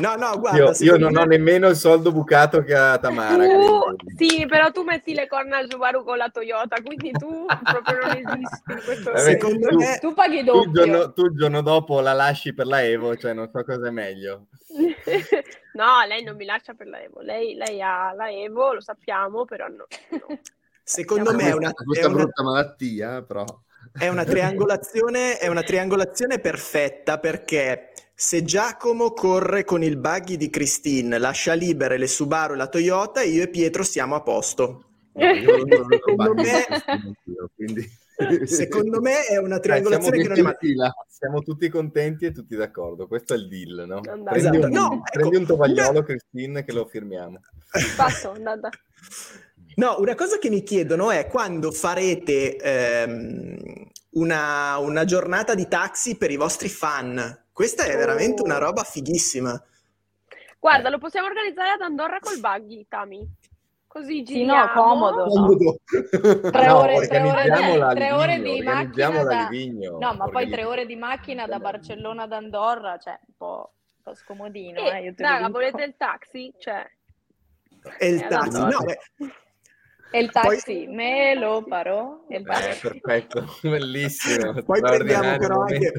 [0.00, 3.46] No, no, guarda, io- io non me- ho nemmeno il soldo bucato che ha Tamara.
[3.46, 7.98] Tu, sì, però tu metti le corna al Subaru con la Toyota, quindi tu proprio
[8.06, 9.46] non esisti in questo Vabbè, momento.
[9.46, 9.98] secondo tu- me...
[10.00, 10.70] Tu paghi Tu il, doppio.
[10.72, 13.90] giorno, tu il giorno dopo la lasci per la Evo, cioè non so cosa è
[13.90, 14.46] meglio.
[15.78, 17.20] No, lei non mi lascia per la Evo.
[17.20, 19.86] Lei, lei ha la Evo, lo sappiamo, però no.
[20.10, 20.38] no.
[20.82, 23.44] Secondo me è una, è una- brutta malattia, però.
[23.92, 30.50] È una triangolazione, è una triangolazione perfetta perché se Giacomo corre con il buggy di
[30.50, 34.84] Christine, lascia libere le Subaru e la Toyota, io e Pietro siamo a posto.
[35.12, 36.64] No, io non- Secondo me-
[37.54, 37.96] quindi...
[38.46, 40.92] Secondo me è una triangolazione siamo che non è male.
[41.08, 43.06] Siamo tutti contenti e tutti d'accordo.
[43.06, 44.00] Questo è il deal, no?
[44.10, 44.40] Andate.
[44.40, 44.66] Prendi, Esatto.
[44.66, 47.40] un, No, prendi ecco, un tovagliolo, una- Christine, che lo firmiamo.
[47.68, 48.70] Fatto, andata.
[49.78, 53.56] No, una cosa che mi chiedono è quando farete ehm,
[54.14, 57.44] una, una giornata di taxi per i vostri fan.
[57.52, 58.44] Questa è veramente Oh.
[58.44, 59.56] una roba fighissima.
[60.58, 63.24] Guarda, lo possiamo organizzare ad Andorra col buggy, Tami.
[63.86, 64.64] Così Sì, giriamo.
[64.64, 65.24] no, comodo.
[65.26, 65.76] Comodo.
[66.50, 69.48] Tre No, ore, tre ore di, organizziamola a tre ore di macchina da...
[69.48, 73.72] Livigno, No, ma poi tre ore di macchina da Barcellona ad Andorra, cioè un po',
[73.96, 76.52] un po' scomodino, Eh, eh, io te lo raga, volete il taxi?
[76.58, 76.84] Cioè,
[77.98, 78.58] E il Eh, taxi.
[78.60, 78.98] No, beh,
[80.10, 82.24] E il Poi- taxi, me lo farò.
[82.28, 82.88] e il Eh, taxi.
[82.88, 84.62] perfetto, bellissimo.
[84.62, 85.92] Poi prendiamo però anche-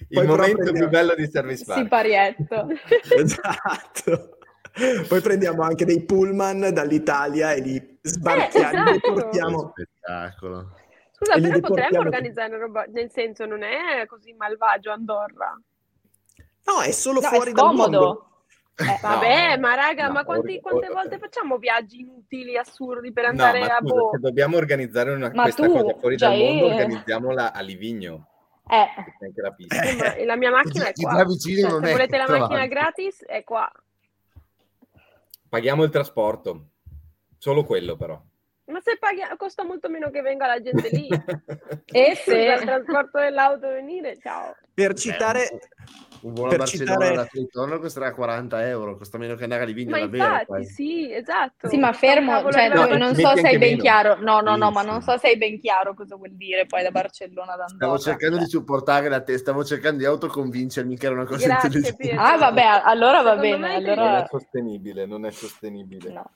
[0.00, 1.80] Il poi momento prendiamo- più bello di Service Park.
[1.80, 2.66] Siparietto.
[3.18, 4.38] esatto.
[5.08, 8.92] Poi prendiamo anche dei pullman dall'Italia e li sbarchiamo, esatto.
[8.92, 9.72] li portiamo.
[9.74, 10.72] Spettacolo.
[11.12, 15.60] Scusa, E però potremmo organizzare una roba, nel senso non è così malvagio Andorra.
[16.64, 18.27] No, è solo No, è fuori dal mondo.
[18.80, 23.24] Eh, Vabbè, No, ma raga, no, ma quanti- quante volte facciamo viaggi inutili, assurdi per
[23.24, 24.10] No, andare ma a scusa, boh?
[24.12, 28.28] se dobbiamo organizzare una, Ma questa tu, cosa fuori già dal mondo, organizziamola a Livigno,
[28.68, 28.88] eh,
[29.24, 29.82] anche la pista.
[29.82, 31.10] Eh, ma la mia macchina è qua.
[31.12, 32.68] Cioè, non se è volete la macchina avanti.
[32.68, 33.72] gratis, è qua.
[35.48, 36.68] Paghiamo il trasporto,
[37.38, 38.22] solo quello però.
[38.68, 41.08] Ma se paghi, costa molto meno che venga la gente lì.
[41.86, 42.64] e Scusa, il se...
[42.66, 44.54] trasporto dell'auto venire, ciao.
[44.74, 45.48] Per citare,
[46.20, 49.62] Un volo a Per Barcellona citare- da ritorno costerà 40 euro, costa meno che andare
[49.62, 50.24] a Livigno Ma davvero.
[50.24, 50.72] infatti, quasi.
[50.72, 51.68] sì, esatto.
[51.68, 53.80] Sì, ma fermo, cioè, No, non so se hai ben meno.
[53.82, 54.86] chiaro, no, no, no, Sì, ma sì.
[54.86, 57.74] non so se hai ben chiaro cosa vuol dire poi da Barcellona ad Andorra.
[57.76, 58.44] Stavo cercando cioè.
[58.44, 62.02] di supportare la testa, stavo cercando di autoconvincermi che era una cosa Grazie, intelligente.
[62.04, 62.22] Pietro.
[62.22, 64.26] Ah, vabbè, allora va Secondo bene, me Non è allora...
[64.28, 66.12] sostenibile, non è sostenibile.
[66.12, 66.30] No.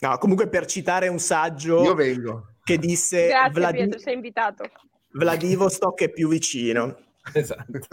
[0.00, 2.54] No, comunque per citare un saggio Io vengo.
[2.62, 4.64] che disse Grazie Vladi- Pietro, sei invitato.
[5.12, 6.96] Vladivostok è più vicino.
[7.32, 7.64] Esatto.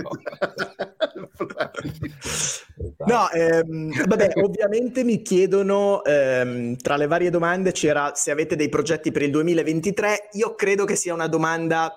[3.05, 8.69] No, ehm, vabbè, ovviamente mi chiedono, ehm, tra le varie domande c'era se avete dei
[8.69, 10.29] progetti per il 2023.
[10.33, 11.93] Io credo che sia una domanda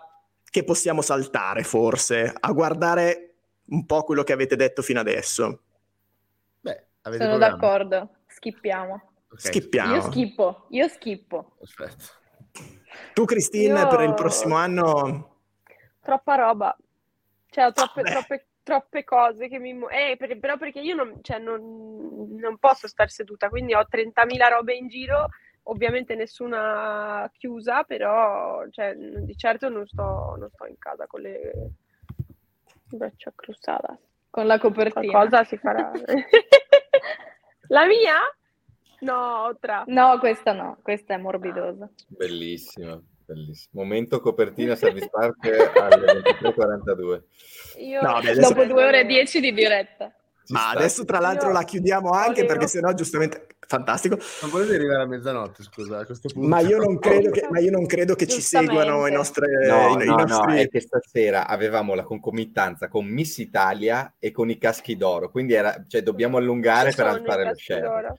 [0.51, 3.35] che possiamo saltare, forse, a guardare
[3.67, 5.61] un po' quello che avete detto fino adesso.
[6.61, 7.57] Beh, avete Sono programma?
[7.57, 9.03] d'accordo, schippiamo.
[9.37, 9.95] Ok, Schippiamo.
[9.95, 11.57] Io schippo, io schippo.
[11.63, 12.05] Aspetta.
[13.13, 15.41] Tu, Christine, Io- per il prossimo anno...
[16.01, 16.75] Troppa roba.
[17.51, 18.15] Cioè, ho troppe, Vabbè.
[18.15, 19.79] troppe, troppe cose che mi...
[19.91, 24.49] Eh, per- però perché io non, cioè, non, non posso star seduta, quindi ho 30.000
[24.49, 25.29] robe in giro,
[25.65, 31.53] ovviamente nessuna chiusa, però cioè, di certo non sto, non sto in casa con le
[32.89, 33.99] braccia cruzate.
[34.31, 35.11] Con la copertina.
[35.11, 35.91] Qualcosa si farà.
[37.69, 38.15] La mia?
[39.01, 39.85] No, tra.
[39.87, 41.89] No, questa no, questa è morbidosa.
[42.09, 43.83] Bellissimo, bellissimo.
[43.83, 45.47] Momento copertina Service Park
[45.79, 47.21] alle 23.42.
[47.79, 48.01] Io...
[48.03, 50.13] No, adesso- Dopo due ore e dieci di diretta.
[50.49, 50.79] Ma sta.
[50.79, 54.17] adesso tra l'altro Io la chiudiamo anche volevo- perché sennò giustamente fantastico.
[54.43, 56.47] Non volete arrivare a mezzanotte, scusa, a questo punto.
[56.49, 59.99] Ma io non credo che, ma io non credo che ci seguano i nostri No,
[59.99, 64.31] i, i no, no, nostri- è che stasera avevamo la concomitanza con Miss Italia e
[64.31, 67.65] con i caschi d'oro, quindi era, cioè, dobbiamo allungare Ci per alzare i lo caschi
[67.65, 68.15] share.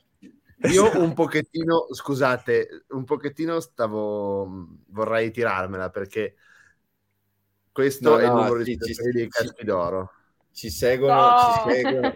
[0.71, 6.35] Io un pochettino, scusate, un pochettino stavo, vorrei tirarmela perché
[7.71, 10.11] questo No, è il no, numero sì, di ci- dei ci- caschi d'oro.
[10.51, 11.37] Ci seguono, No.
[11.37, 12.15] ci seguono,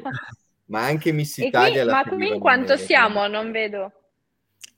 [0.66, 3.28] ma anche Miss Italia qui, ma qui in quanto siamo?
[3.28, 3.92] Non vedo.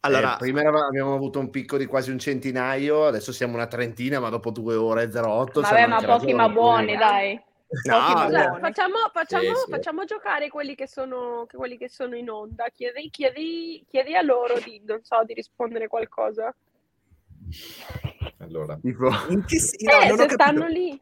[0.02, 3.68] Allora, Eh, prima eravamo- abbiamo avuto un picco di quasi un centinaio, adesso siamo una
[3.68, 7.41] trentina, ma dopo due ore e 08 Vabbè, ma pochi ma buoni, dai.
[7.86, 8.60] No, buoni.
[8.62, 9.70] facciamo, facciamo, Sì, sì.
[9.72, 12.66] facciamo giocare quelli che, sono, che- quelli che sono in onda.
[12.70, 16.54] Chiedi, chiedi, chiedi a loro di, non so, di rispondere qualcosa.
[18.40, 21.00] Allora, Tipo, in che si- no, eh, non ho se stanno lì.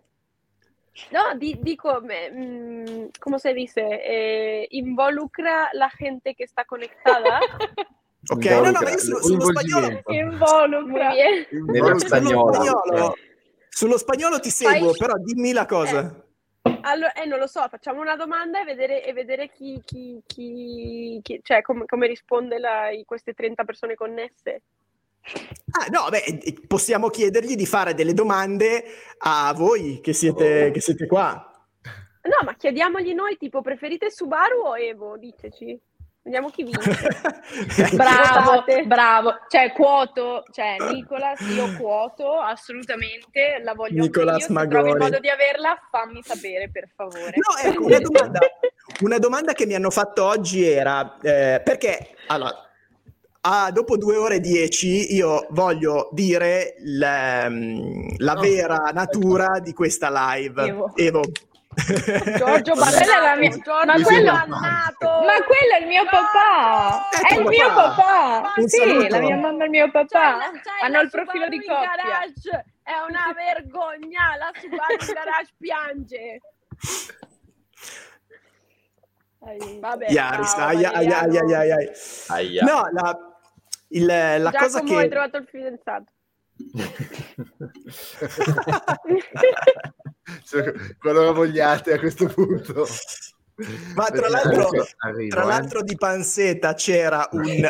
[1.09, 7.39] No, di- dico, me- mm, come se dice, eh, involucra la gente che está conectada.
[8.29, 11.11] Ok, no, no, ma Involucra- io sullo, sullo spagnolo, Involucra.
[11.49, 13.15] Nello spagnolo,
[13.67, 16.20] sullo spagnolo ti seguo, Fai- però dimmi la cosa.
[16.81, 21.19] Allora, eh, non lo so, facciamo una domanda e vedere, e vedere chi, chi, chi-
[21.21, 24.61] chi- cioè, come, come risponde la- queste 30 persone connesse.
[25.71, 28.83] Ah, no, beh, eh, possiamo chiedergli di fare delle domande
[29.19, 31.47] a voi che siete, che siete qua.
[32.23, 35.17] No, ma chiediamogli noi, tipo, preferite Subaru o Evo?
[35.17, 35.79] Diteci.
[36.23, 36.91] Vediamo chi vince.
[37.95, 39.33] Bravo, bravo.
[39.49, 44.59] Cioè, quoto, cioè, Nicolas, io quoto assolutamente, la voglio Nicolas anche io.
[44.59, 44.99] Se trovi il Magori.
[44.99, 47.33] modo di averla, fammi sapere, per favore.
[47.35, 48.39] No, ecco, una domanda,
[49.01, 52.53] una domanda che mi hanno fatto oggi era, eh, perché, allora,
[53.41, 58.41] ah, dopo due ore e dieci io voglio dire la, la No.
[58.41, 60.63] vera natura di questa live.
[60.67, 60.91] Evo.
[60.95, 61.21] Evo.
[62.37, 64.31] Giorgio Ma quella è la mia- Giorgio ma quello-.
[64.31, 67.09] Ma quello è il mio papà!
[67.09, 68.53] È È il mio papà.
[68.57, 69.07] Un Sì, saluto.
[69.07, 71.79] la mia mamma e il mio papà la- c'hai hanno la il profilo di coppia.
[71.95, 72.65] garage.
[72.83, 76.41] È una vergogna, la Subaru in garage piange.
[79.79, 81.91] Vabbè, Iaris, ciao, aia, aia, aia, aia, aia,
[82.27, 82.63] aia.
[82.63, 83.17] No, la,
[83.89, 85.09] il- la cosa Giacomo, hai che...
[85.09, 86.11] trovato il fidanzato.
[90.43, 92.85] Cioè, quello che vogliate a questo punto.
[93.95, 95.45] Ma tra l'altro, arrivo, tra eh.
[95.45, 97.69] l'altro di Panseta c'era un...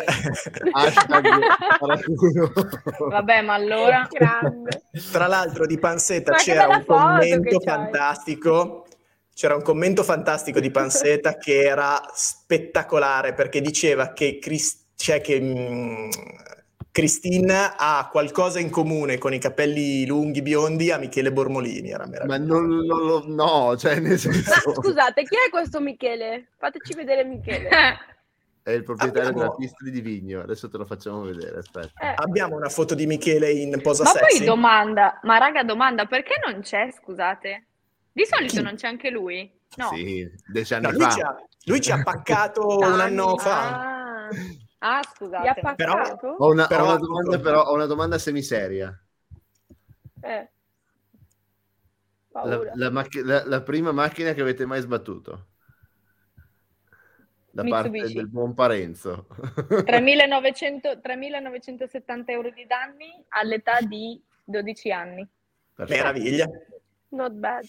[3.10, 4.08] Vabbè, ma allora...
[4.10, 4.84] Grande.
[5.10, 8.86] Tra l'altro di Panseta Ma c'era un commento fantastico.
[9.34, 15.40] C'era un commento fantastico di Panseta che era spettacolare perché diceva che, Cris- cioè che
[15.40, 16.08] mm,
[16.92, 21.90] Cristina ha qualcosa in comune con i capelli lunghi biondi a Michele Bormolini.
[21.90, 22.60] Era Ma meraviglioso.
[22.60, 26.48] non lo, no, cioè nel Ma senso scusate, chi è questo Michele?
[26.58, 27.68] Fateci vedere Michele.
[28.62, 30.42] è il proprietario Abbiamo- della pista di Divigno.
[30.42, 31.98] Adesso te lo facciamo vedere, aspetta.
[31.98, 34.36] Eh, Abbiamo una foto di Michele in posa Ma sexy.
[34.38, 37.66] poi domanda, ma raga domanda, perché non c'è, scusate?
[38.12, 38.62] Di solito Chi?
[38.62, 39.50] non c'è anche lui?
[39.76, 39.88] No.
[39.94, 41.10] Sì, dieci anni No, lui, fa.
[41.10, 44.26] ci ha, lui ci ha paccato un anno fa.
[44.26, 44.28] Ah,
[44.82, 45.60] ah scusate.
[45.60, 46.26] paccato?
[46.38, 48.96] Ho una, ho Però- una domanda, però, ho una domanda semiseria.
[50.20, 50.50] Eh.
[52.34, 52.72] La, Paura.
[52.74, 55.46] la macch- la- la prima macchina che avete mai sbattuto?
[57.54, 58.14] Da parte Mitsubishi.
[58.16, 59.26] del buon Parenzo.
[59.84, 65.28] 3.900 3.970 euro di danni all'età di 12 anni.
[65.74, 65.98] Perfetto.
[66.02, 66.46] Meraviglia.
[67.08, 67.64] Not bad.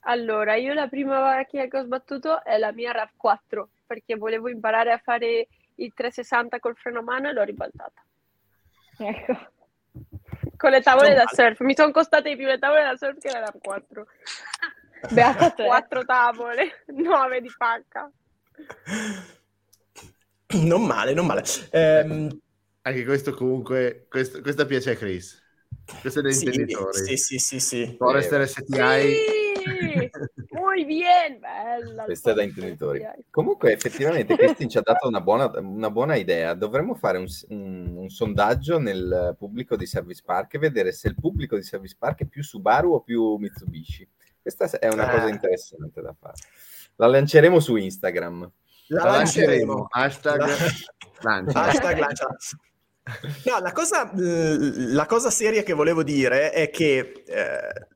[0.00, 4.92] Allora, io la prima macchina che ho sbattuto è la mia RAV4 perché volevo imparare
[4.92, 8.04] a fare il 360 col freno a mano e l'ho ribaltata.
[8.98, 9.52] Ecco.
[10.56, 11.28] Con le tavole da male.
[11.32, 11.60] surf.
[11.60, 14.02] Mi sono costate di più le tavole da surf che la RAV4.
[15.12, 15.64] Beata te.
[15.66, 18.10] Quattro tavole, nove di pacca.
[20.54, 21.42] Non male, non male.
[21.70, 22.40] Ehm,
[22.82, 25.42] Anche questo comunque, questo- questa piace a Chris.
[26.00, 26.98] Questo è dei sì, intenditori.
[27.04, 27.94] sì, sì, sì, sì.
[27.98, 29.14] Forester STI.
[29.14, 30.10] Sì!
[30.74, 31.38] Muy bien!
[31.38, 32.02] Bella!
[32.02, 33.00] Questa è da intenditori.
[33.30, 36.52] Comunque, effettivamente, Cristin ci ha dato una buona, una buona idea.
[36.54, 41.14] Dovremmo fare un, un- un sondaggio nel pubblico di Service Park e vedere se il
[41.14, 44.08] pubblico di Service Park è più Subaru o più Mitsubishi.
[44.42, 45.14] Questa è una Eh.
[45.16, 46.34] cosa interessante da fare.
[46.96, 48.50] La lanceremo su Instagram.
[48.88, 49.88] La La lanceremo.
[49.92, 50.38] lanceremo.
[50.40, 50.40] Hashtag
[51.22, 51.60] lancia.
[51.62, 52.36] Hashtag lancia.
[53.44, 57.86] No, la cosa, la cosa seria che volevo dire è che eh,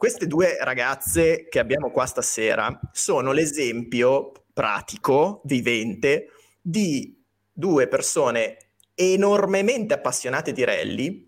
[0.00, 6.28] queste due ragazze che abbiamo qua stasera sono l'esempio pratico, vivente,
[6.58, 7.22] di
[7.52, 8.56] due persone
[8.94, 11.26] enormemente appassionate di rally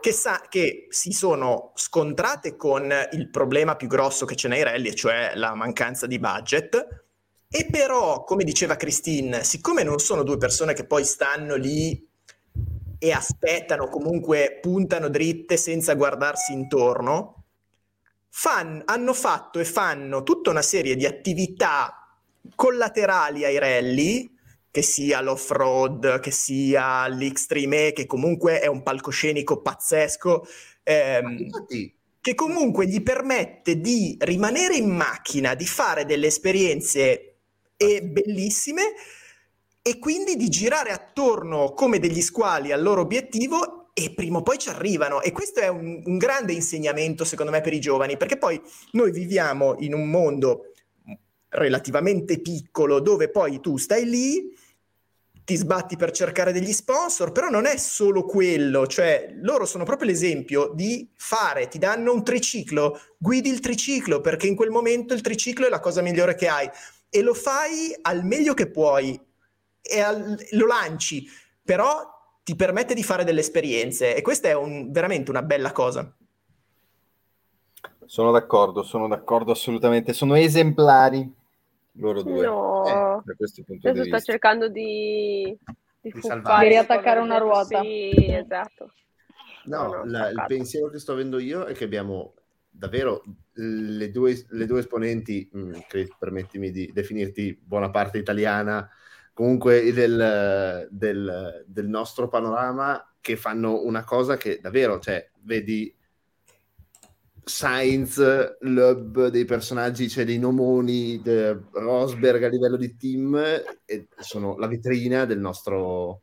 [0.00, 4.94] che, sa- che si sono scontrate con il problema più grosso che c'è nei rally,
[4.94, 7.04] cioè la mancanza di budget,
[7.48, 12.08] E però, come diceva Christine, siccome non sono due persone che poi stanno lì
[13.00, 17.41] e aspettano, comunque puntano dritte senza guardarsi intorno,
[18.34, 22.16] fan, hanno fatto e fanno tutta una serie di attività
[22.54, 24.34] collaterali ai rally,
[24.70, 30.46] che sia l'off-road, che sia l'Extreme E, che comunque è un palcoscenico pazzesco,
[30.82, 31.46] ehm,
[32.22, 37.34] che comunque gli permette di rimanere in macchina, di fare delle esperienze
[37.76, 38.94] e bellissime
[39.82, 44.58] e quindi di girare attorno come degli squali al loro obiettivo e prima o poi
[44.58, 45.20] ci arrivano.
[45.22, 48.60] E questo è un, un grande insegnamento, secondo me, per i giovani, perché poi
[48.92, 50.72] noi viviamo in un mondo
[51.48, 54.50] relativamente piccolo dove poi tu stai lì
[55.44, 60.08] ti sbatti per cercare degli sponsor, però non è solo quello, cioè loro sono proprio
[60.08, 65.20] l'esempio di fare, ti danno un triciclo, guidi il triciclo perché in quel momento il
[65.20, 66.70] triciclo è la cosa migliore che hai.
[67.08, 69.20] E lo fai al meglio che puoi
[69.82, 71.26] e al- lo lanci,
[71.62, 72.08] però
[72.44, 76.14] ti permette di fare delle esperienze e questa è un- veramente una bella cosa.
[78.06, 80.12] Sono d'accordo, sono d'accordo assolutamente.
[80.12, 81.32] Sono esemplari
[81.92, 82.82] loro due No,
[83.22, 84.32] da questo punto di adesso sta vista.
[84.32, 85.56] cercando di,
[86.00, 86.20] di, Di.
[86.20, 87.80] Di riattaccare una ruota.
[87.80, 88.92] Sì, esatto.
[89.64, 92.34] No, la- il pensiero che sto avendo io è che abbiamo
[92.68, 93.22] davvero
[93.54, 98.88] le due, le due esponenti, mh, che permettimi di definirti buona parte italiana,
[99.32, 105.94] comunque del, del- del nostro panorama, che fanno una cosa che davvero, cioè, vedi
[107.44, 113.36] Sainz, Loeb, dei personaggi, c'è dei nomoni, de- Rosberg a livello di team,
[113.84, 116.22] e sono la vetrina del nostro,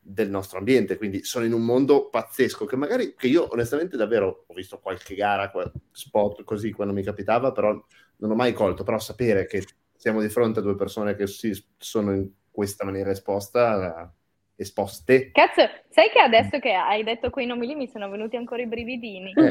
[0.00, 4.44] del nostro ambiente, quindi sono in un mondo pazzesco che magari, che io onestamente davvero
[4.46, 5.52] ho visto qualche gara,
[5.92, 7.70] spot così quando mi capitava, però
[8.18, 9.64] non ho mai colto, però sapere che
[9.96, 14.10] siamo di fronte a due persone che si sono questa maniera esposta,
[14.56, 18.62] esposte, Cazzo, sai che adesso che hai detto quei nomi lì mi sono venuti ancora
[18.62, 19.34] i brividini.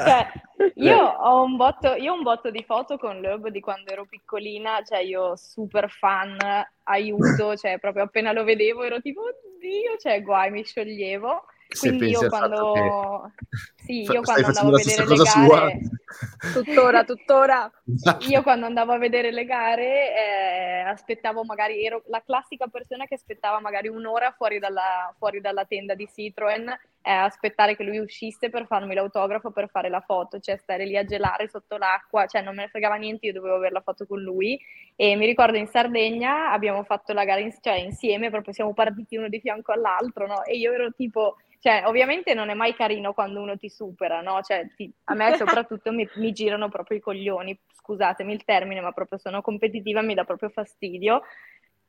[0.00, 0.32] Cioè,
[0.76, 4.06] io ho un botto, io ho un botto di foto con Loeb di quando ero
[4.06, 6.38] piccolina, cioè io super fan,
[6.84, 11.44] aiuto, cioè proprio appena lo vedevo ero tipo, oddio, cioè guai, mi scioglievo.
[11.78, 13.30] Quindi io quando,
[13.76, 16.52] sì, io quando andavo a vedere le gare, sua.
[16.52, 17.70] tuttora, tuttora.
[18.28, 23.14] io quando andavo a vedere le gare eh, aspettavo magari, ero la classica persona che
[23.14, 26.68] aspettava magari un'ora fuori dalla, fuori dalla tenda di Citroen,
[27.02, 30.96] eh, aspettare che lui uscisse per farmi l'autografo, per fare la foto, cioè stare lì
[30.96, 34.06] a gelare sotto l'acqua, cioè non me ne fregava niente, io dovevo avere la foto
[34.06, 34.58] con lui
[34.96, 39.16] e mi ricordo in Sardegna abbiamo fatto la gara in- cioè, insieme, proprio siamo partiti
[39.16, 40.44] uno di fianco all'altro, no?
[40.44, 41.36] E io ero tipo...
[41.60, 44.40] Cioè, ovviamente non è mai carino quando uno ti supera, no?
[44.40, 48.92] Cioè, ti- a me soprattutto mi, mi girano proprio i coglioni, scusatemi il termine, ma
[48.92, 51.22] proprio sono competitiva, mi dà proprio fastidio.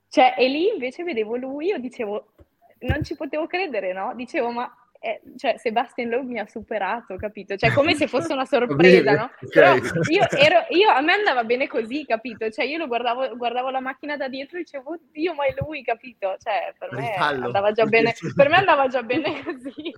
[0.10, 2.34] Cioè, e lì invece vedevo lui, io dicevo,
[2.80, 4.14] non ci potevo credere, no?
[4.14, 4.69] Dicevo, ma
[5.03, 7.56] eh, cioè, Sebastian Loeb mi ha superato, capito?
[7.56, 9.32] Cioè, come se fosse una sorpresa, no?
[9.52, 12.52] Però io ero, io, a me andava bene così, capito?
[12.52, 15.82] Cioè, io lo guardavo, guardavo la macchina da dietro e dicevo, oddio, ma è lui,
[15.82, 16.36] capito?
[16.38, 19.91] Cioè, per me andava già bene, per me andava già bene così.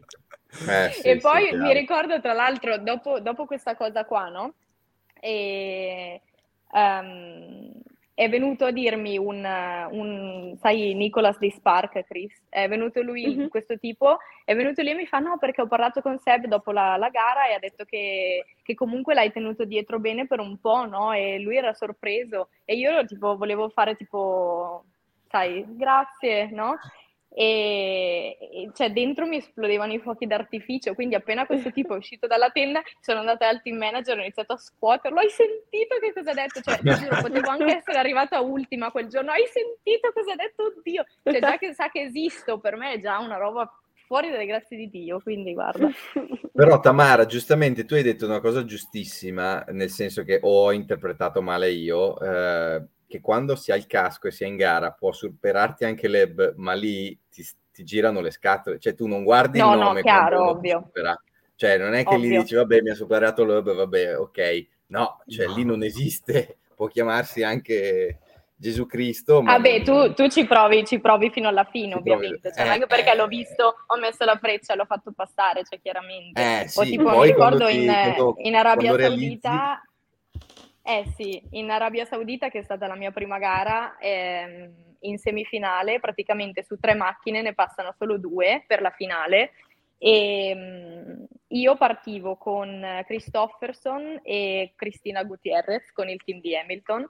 [0.70, 1.64] Eh, sì, e sì, poi chiaro.
[1.64, 4.54] mi ricordo, tra l'altro, dopo, dopo questa cosa qua, no?
[5.20, 6.22] E,
[6.72, 7.74] ehm,
[8.16, 9.44] è venuto a dirmi un,
[9.92, 13.48] un- sai, Nicolas di Spark, Chris, è venuto lui, Mhm.
[13.50, 16.72] questo tipo, è venuto lì e mi fa no perché ho parlato con Seb dopo
[16.72, 20.60] la, la gara e ha detto che, che comunque l'hai tenuto dietro bene per un
[20.60, 21.12] po', no?
[21.14, 24.84] E lui era sorpreso e io tipo volevo fare tipo,
[25.30, 26.78] sai, grazie, no?
[27.36, 32.52] E, cioè dentro mi esplodevano i fuochi d'artificio, quindi appena questo tipo è uscito dalla
[32.52, 36.34] tenda sono andata al team manager ho iniziato a scuoterlo, hai sentito che cosa ha
[36.36, 36.62] detto?
[36.62, 40.74] Cioè, giuro, potevo anche essere arrivata ultima quel giorno, hai sentito cosa ha detto?
[40.78, 43.68] Oddio, cioè già che sa che esisto, per me è già una roba
[44.06, 45.90] fuori dalle grazie di Dio, quindi guarda.
[46.54, 51.72] Però Tamara, giustamente tu hai detto una cosa giustissima, nel senso che ho interpretato male
[51.72, 52.84] io, eh,
[53.14, 56.54] che quando si ha il casco e si è in gara può superarti anche l'eb,
[56.56, 60.02] ma lì ti, ti girano le scatole, cioè tu non guardi No, il no, nome
[60.02, 60.92] chiaro, uno ti ovvio.
[61.56, 62.42] Cioè non è che lì Ovvio.
[62.42, 67.44] dici vabbè mi ha superato l'eb, vabbè ok, no, cioè lì non esiste, può chiamarsi
[67.44, 68.18] anche
[68.56, 69.44] Gesù Cristo.
[69.44, 72.52] ma Vabbè, tu, tu ci, provi, ci provi fino alla fine, Ci provi- ovviamente.
[72.52, 73.16] Cioè, eh, non è che perché eh.
[73.16, 76.42] l'ho visto, ho messo la freccia e l'ho fatto passare, cioè chiaramente.
[76.42, 79.84] Eh, o sì, tipo, poi mi ricordo ti- in, quando- in Arabia quando realizzi- Saudita,
[80.86, 86.02] eh sì, in Arabia Saudita, che è stata la mia prima gara, ehm, in semifinale,
[86.02, 89.52] praticamente su tre macchine ne passano solo due per la finale.
[89.98, 97.08] E mm, io partivo con Christofferson e Cristina Gutierrez con il team di Hamilton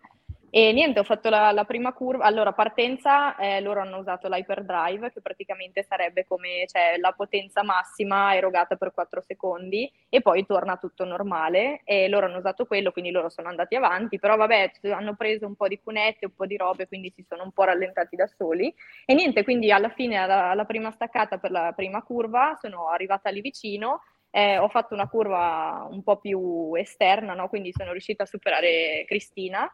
[0.55, 2.25] E niente, ho fatto la, la prima curva.
[2.25, 8.35] Allora, partenza, eh, loro hanno usato l'hyperdrive, che praticamente sarebbe come cioè, la potenza massima
[8.35, 11.81] erogata per 4 secondi, e poi torna tutto normale.
[11.85, 14.19] E loro hanno usato quello, quindi loro sono andati avanti.
[14.19, 17.41] Però, vabbè, hanno preso un po' di cunette, un po' di robe, quindi si sono
[17.41, 18.71] un po' rallentati da soli.
[19.07, 23.31] E niente, quindi alla fine, alla, alla prima staccata per la prima curva, sono arrivata
[23.31, 24.03] lì vicino.
[24.29, 27.49] Eh, ho fatto una curva un po' più esterna, no?
[27.49, 29.71] quindi sono riuscita a superare Cristina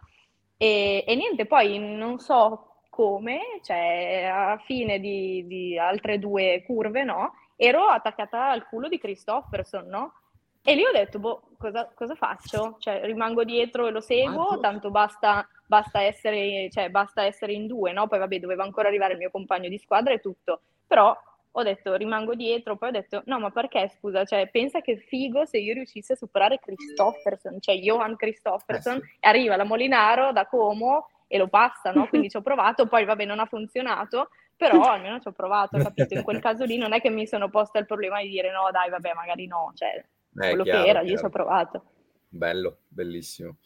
[0.61, 7.05] e, e niente, poi non so come, cioè a fine di, di altre due curve,
[7.05, 7.31] no?
[7.55, 10.15] Ero attaccata al culo di Christofferson, no?
[10.61, 12.75] E lì ho detto, boh, cosa, cosa faccio?
[12.77, 17.93] Cioè, rimango dietro e lo seguo, tanto basta, basta, essere, cioè, basta essere in due,
[17.93, 18.07] no?
[18.07, 20.63] Poi vabbè, doveva ancora arrivare il mio compagno di squadra e tutto.
[20.85, 21.17] Però
[21.59, 25.45] ho detto rimango dietro, poi ho detto no ma perché scusa, cioè pensa che figo
[25.45, 29.17] se io riuscissi a superare Christofferson, cioè Johan Christofferson, eh sì.
[29.21, 32.07] arriva la Molinaro da Como e lo passa, no?
[32.07, 36.15] Quindi ci ho provato, poi vabbè non ha funzionato, però almeno ci ho provato, capito?
[36.15, 38.69] In quel caso lì non è che mi sono posta il problema di dire no
[38.71, 41.07] dai vabbè magari no, cioè eh, quello chiaro, che era, chiaro.
[41.07, 41.83] io ci ho provato.
[42.27, 43.57] Bello, bellissimo.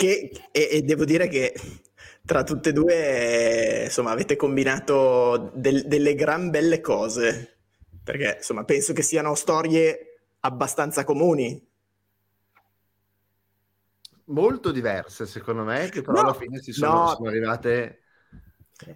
[0.00, 1.52] Che, e, e devo dire che
[2.24, 7.58] tra tutte e due, insomma, avete combinato del, delle gran belle cose.
[8.02, 11.68] Perché, insomma, penso che siano storie abbastanza comuni.
[14.24, 17.08] Molto diverse, secondo me, che però no, alla fine si sono, no.
[17.08, 18.00] sono arrivate...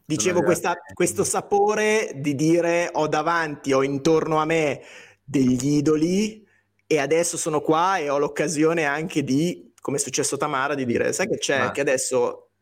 [0.07, 0.43] Dicevo, sono arrivate...
[0.43, 4.81] Questa, questo sapore di dire ho davanti, ho intorno a me
[5.23, 6.49] degli idoli
[6.87, 10.87] e adesso sono qua e ho l'occasione anche di, come è successo a Tamara, di
[10.87, 11.71] dire, sai che c'è, Ma...
[11.71, 12.53] che adesso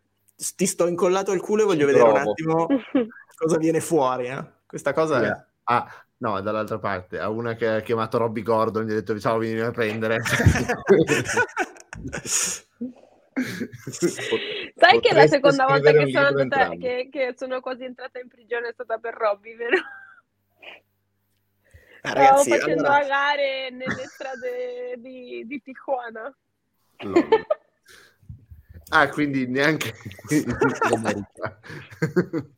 [0.56, 2.66] ti sto incollato al culo e voglio vedere un attimo
[3.36, 4.26] cosa viene fuori.
[4.26, 4.44] Eh?
[4.66, 5.36] Questa cosa yeah.
[5.36, 5.44] è...
[5.62, 9.38] Ah, no, dall'altra parte, a una che ha chiamato Robby Gordon, gli ha detto ciao,
[9.38, 10.18] vieni a prendere.
[14.74, 18.70] Sai che la seconda volta che sono, andata, che, che sono quasi entrata in prigione
[18.70, 19.76] è stata per Robby, vero?
[22.00, 23.06] Ah, ragazzi, Stavo facendo allora...
[23.06, 26.36] gare nelle strade di, di Tijuana.
[28.94, 29.94] Ah, quindi neanche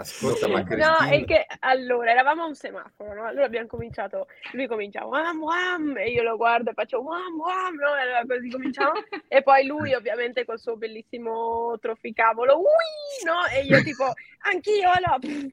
[0.00, 3.26] Ascolta, ma No, è che allora eravamo a un semaforo, no?
[3.26, 7.74] Allora abbiamo cominciato, lui comincia wam wam e io lo guardo e faccio wam wam,
[7.74, 7.96] no?
[7.96, 8.92] E allora così cominciamo
[9.26, 13.44] e poi lui ovviamente col suo bellissimo trofficavolo, ui, no?
[13.52, 15.48] E io tipo anch'io, allora, pff,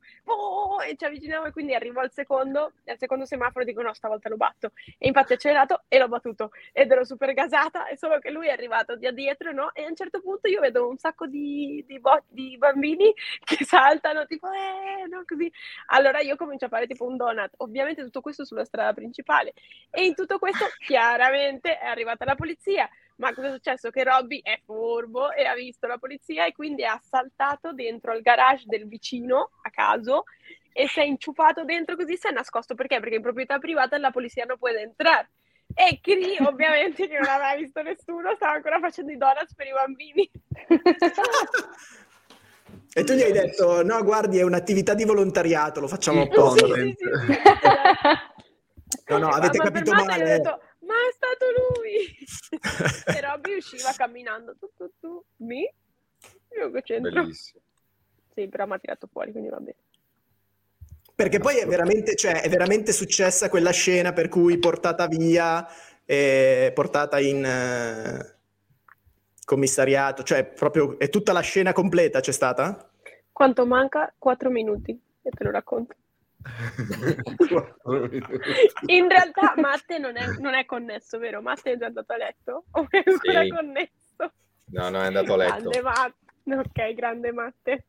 [0.88, 4.30] e ci avviciniamo e quindi arrivo al secondo, e al secondo semaforo dico no, stavolta
[4.30, 4.72] lo batto.
[4.98, 8.48] E infatti ho accelerato e l'ho battuto ed ero super gasata, e solo che lui
[8.48, 9.74] è arrivato da dietro, no?
[9.74, 13.14] E a un certo punto io vedo un sacco di, di, bo- di bambini
[13.44, 15.52] che saltano, tipo, eh, no, così.
[15.88, 19.54] Allora io comincio a fare tipo un donut, ovviamente tutto questo sulla strada principale.
[19.90, 22.90] E in tutto questo chiaramente è arrivata la polizia.
[23.18, 23.90] Ma cosa è successo?
[23.90, 28.22] Che Robby è furbo e ha visto la polizia e quindi ha saltato dentro il
[28.22, 30.24] garage del vicino a caso
[30.74, 32.76] e si è inciupato dentro così si è nascosto.
[32.76, 33.00] Perché?
[33.00, 35.30] Perché in proprietà privata la polizia non può entrare.
[35.74, 39.72] E Cri, ovviamente, che non aveva visto nessuno, stava ancora facendo i donuts per i
[39.72, 40.32] bambini.
[42.94, 46.66] E tu gli hai detto, no, guardi, è un'attività di volontariato, lo facciamo apposta.
[46.66, 47.06] Sì, sì,
[48.88, 50.24] sì, no, no, avete capito male.
[50.24, 51.46] Detto, ma è stato
[51.80, 52.16] lui!
[53.18, 55.68] e Robby usciva camminando, tu, tu, tu, mi?
[56.58, 57.12] Io che c'entro?
[57.12, 57.62] Bellissimo.
[58.34, 59.78] Sì, però mi ha tirato fuori, quindi va bene.
[61.16, 65.66] Perché poi è veramente, cioè, è veramente successa quella scena per cui portata via,
[66.04, 68.38] eh, portata in eh,
[69.46, 72.90] commissariato, cioè proprio è tutta la scena completa c'è stata?
[73.32, 74.14] Quanto manca?
[74.18, 74.92] Quattro minuti
[75.22, 75.96] e te lo racconto.
[78.86, 81.42] In realtà Matte non è, non è, connesso, vero?
[81.42, 82.66] Matte è già andato a letto?
[82.72, 83.50] O è ancora sì.
[83.50, 84.34] connesso?
[84.66, 85.70] No, no, è andato a letto.
[85.70, 86.16] Grande Matte.
[86.46, 87.86] Ok, grande Matte.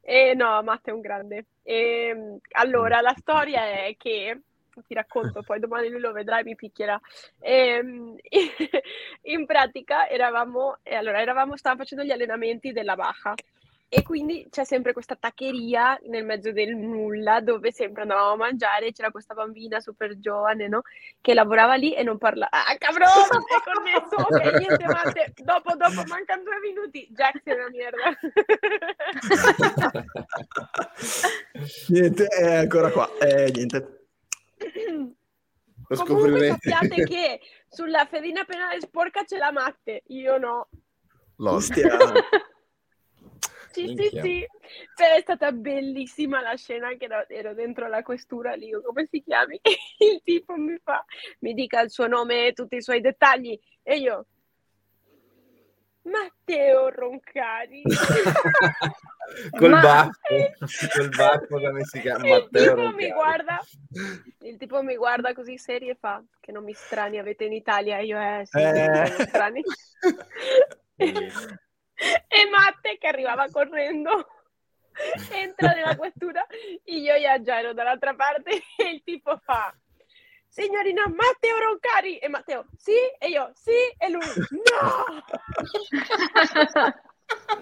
[0.00, 1.46] E no, Matte è un grande.
[1.62, 4.40] E, ehm, allora, la storia è che
[4.86, 6.98] ti racconto, poi domani lui lo vedrà e mi picchierà.
[7.38, 8.16] E, ehm,
[9.22, 13.34] in pratica eravamo, allora, eravamo, stavamo facendo gli allenamenti della Baja
[13.92, 18.92] e quindi c'è sempre questa taccheria nel mezzo del nulla dove sempre andavamo a mangiare.
[18.92, 20.82] C'era questa bambina super giovane, no?
[21.20, 22.52] Che lavorava lì e non parlava.
[22.52, 23.08] Ah, cabrón!
[23.08, 24.14] È connesso!
[24.14, 25.32] Ok, niente, Matte.
[25.42, 27.08] Dopo, dopo, mancano due minuti.
[27.10, 28.16] Jack è una merda.
[31.88, 33.10] niente, è ancora qua.
[33.18, 34.06] Eh, niente.
[35.88, 40.04] Lo Comunque sappiate che sulla fedina penale sporca c'è la Matte.
[40.06, 40.68] Io no.
[41.38, 41.98] L'ostia.
[43.72, 44.22] Sì, Minchia.
[44.22, 44.46] sì, sì.
[44.94, 49.22] Cioè, è stata bellissima la scena che ero, ero dentro la questura lì, come si
[49.22, 49.60] chiami?
[49.98, 51.04] Il tipo mi fa,
[51.40, 53.58] mi dica il suo nome e tutti i suoi dettagli.
[53.82, 54.26] E io,
[56.02, 57.82] Matte, Matteo Roncari.
[59.56, 60.52] Col Ma- baffo,
[60.92, 62.24] col baffo da messicano.
[62.24, 63.12] il Matteo tipo mi Roncari.
[63.12, 63.60] guarda,
[64.40, 68.00] il tipo mi guarda così serio e fa che non mi strani, avete in Italia,
[68.00, 69.14] io eh, sì, Eh.
[72.00, 72.24] non mi strani.
[72.28, 74.26] e Matte che arrivava correndo
[75.30, 76.44] entra nella questura
[76.84, 78.62] io e già ero dall'altra parte.
[78.76, 79.74] E il tipo fa
[80.48, 85.22] signorina Matteo Roncari e Matteo sì e io sì e lui no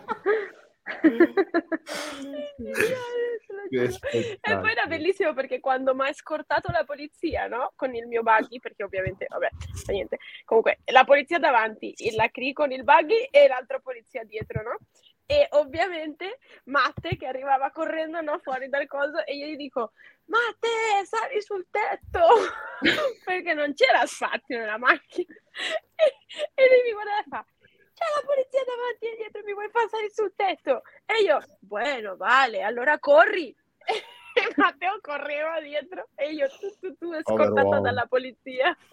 [0.88, 3.47] Che
[4.12, 7.72] e poi era bellissimo perché quando mi ha scortato la polizia, no?
[7.76, 9.48] Con il mio buggy, perché ovviamente, vabbè,
[9.88, 10.18] niente.
[10.44, 14.76] Comunque, la polizia davanti, il- la CRI con il buggy e l'altra polizia dietro, no?
[15.30, 19.92] E ovviamente Matte che arrivava correndo no, fuori dal coso e io gli dico
[20.24, 22.20] Matte, sali sul tetto!
[23.24, 25.34] perché non c'era spazio nella macchina.
[25.98, 27.44] E, e lui mi guarda e fa
[27.98, 30.82] c'è la polizia davanti e dietro, mi vuoi far salire sul tetto?
[31.04, 33.54] E io, bueno, vale, allora corri.
[34.38, 37.80] E Matteo correva dietro e io tu tu tu scortata uomo.
[37.80, 38.76] dalla polizia.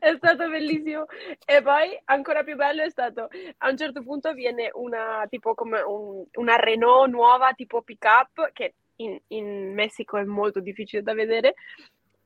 [0.00, 1.04] è stato bellissimo.
[1.46, 5.80] E poi ancora più bello è stato a un certo punto viene una tipo come
[5.80, 11.14] un- una Renault nuova tipo pick up che in, in Messico è molto difficile da
[11.14, 11.54] vedere.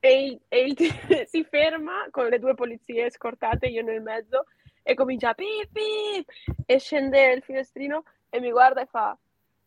[0.01, 0.77] E, il, e il-
[1.29, 4.47] si ferma con le due polizie scortate, io nel mezzo,
[4.83, 6.29] e comincia pip pip
[6.67, 9.17] e scende il finestrino e mi guarda e fa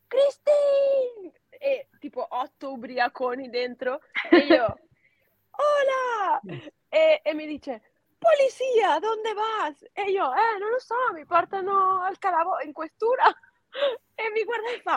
[0.08, 1.32] Christine!
[1.50, 4.66] E tipo otto ubriaconi dentro e io
[5.52, 6.42] hola!
[6.90, 7.82] E, e mi dice
[8.18, 9.86] polizia dove vas?
[9.94, 13.26] e io eh non lo so mi portano al calavo in questura
[14.16, 14.96] e mi guarda e fa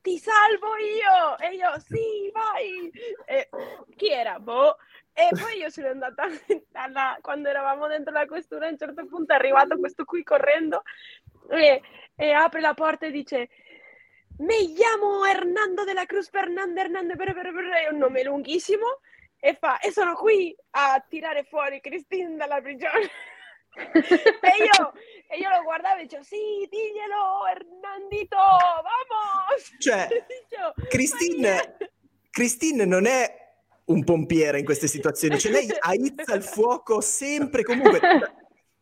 [0.00, 1.38] ti salvo io!
[1.38, 2.90] E io sì vai!
[3.26, 3.48] E
[3.96, 4.38] chi era?
[4.38, 4.76] boh
[5.18, 6.26] e poi io sono andata
[6.74, 10.82] alla- quando eravamo dentro la questura a un certo punto è arrivato questo qui correndo
[11.50, 11.82] e,
[12.14, 13.48] e apre la porta e dice
[14.38, 19.00] mi chiamo Hernando della Cruz Fernando Hernando per, per, per, è un nome lunghissimo
[19.40, 23.10] e fa e sono qui a tirare fuori Christine dalla prigione
[23.74, 24.92] e io,
[25.28, 30.06] e io lo guardavo e dicevo sì diglielo Hernandito vamos Cioè,
[30.88, 31.76] Christine.
[32.30, 33.46] Christine non è
[33.88, 38.00] un pompiere in queste situazioni, cioè lei aizza il fuoco sempre comunque.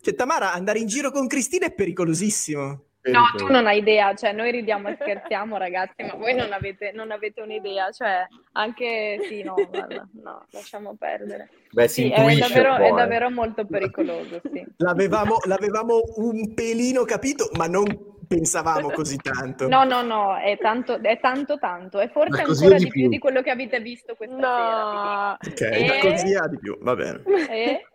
[0.00, 2.84] Cioè, Tamara, andare in giro con Christine è pericolosissimo.
[3.06, 6.90] No, tu non hai idea, cioè noi ridiamo e scherziamo ragazzi, ma voi non avete,
[6.92, 11.50] non avete un'idea, cioè anche sì, no, guarda, no, lasciamo perdere.
[11.70, 14.66] Beh, si Sì, è davvero, è davvero molto pericoloso, sì.
[14.78, 17.84] L'avevamo, l'avevamo un pelino capito, ma non
[18.26, 19.68] pensavamo così tanto.
[19.68, 23.08] No, no, no, è tanto, è tanto, tanto, è forse Ma ancora di più più?
[23.08, 26.94] di quello che avete visto questa no Ok, E- da così a di più, va
[26.94, 27.22] bene.
[27.24, 27.52] sera.
[27.52, 27.86] E...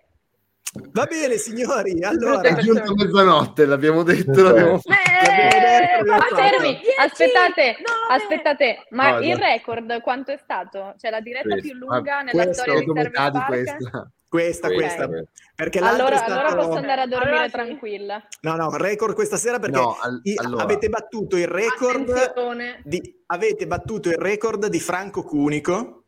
[0.93, 2.39] Va bene, signori, allora...
[2.47, 4.41] È giunta mezzanotte, l'abbiamo detto.
[4.41, 4.97] l'abbiamo fatto.
[4.97, 7.75] Eh, L'abbiamo Ma fermi, aspettate,
[8.09, 10.93] aspettate, ma No, il record quanto è stato?
[10.97, 11.67] Cioè la diretta Questo.
[11.67, 12.85] più lunga nella questo storia di
[13.31, 13.47] di Park?
[13.47, 14.11] questa.
[14.31, 14.73] Questa, Ok.
[14.75, 15.09] questa,
[15.53, 17.51] perché l'altra Allora, allora posso andare a dormire Allora sì.
[17.51, 18.27] tranquilla.
[18.43, 20.63] No, no, record questa sera perché No, al- i- allora.
[20.63, 22.79] avete battuto il record Attenzione.
[22.85, 26.05] di, avete battuto il record di Franco Cunico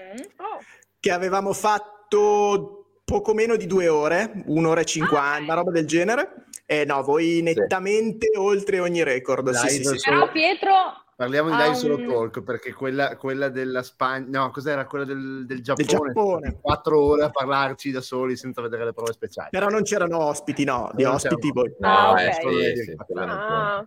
[0.00, 0.16] Mm.
[0.38, 0.58] Oh,
[0.98, 5.86] che avevamo fatto poco meno di due ore, un'ora e cinquanta, Ah, una roba del
[5.86, 6.46] genere.
[6.64, 9.50] E no, voi nettamente oltre ogni record.
[9.50, 10.08] Sì, sì, sì.
[10.08, 14.86] Però Pietro Parliamo di live solo un- talk perché quella, quella della Spagna, no, cos'era
[14.86, 15.86] quella del, del Giappone?
[15.86, 16.58] Giappone.
[16.60, 19.50] Quattro ore a parlarci da soli senza vedere le prove speciali.
[19.50, 21.72] Però non c'erano ospiti, no, di Non ospiti voi.
[21.78, 22.76] No, Ah, eh, ok.
[22.76, 23.86] sì, sì, ah.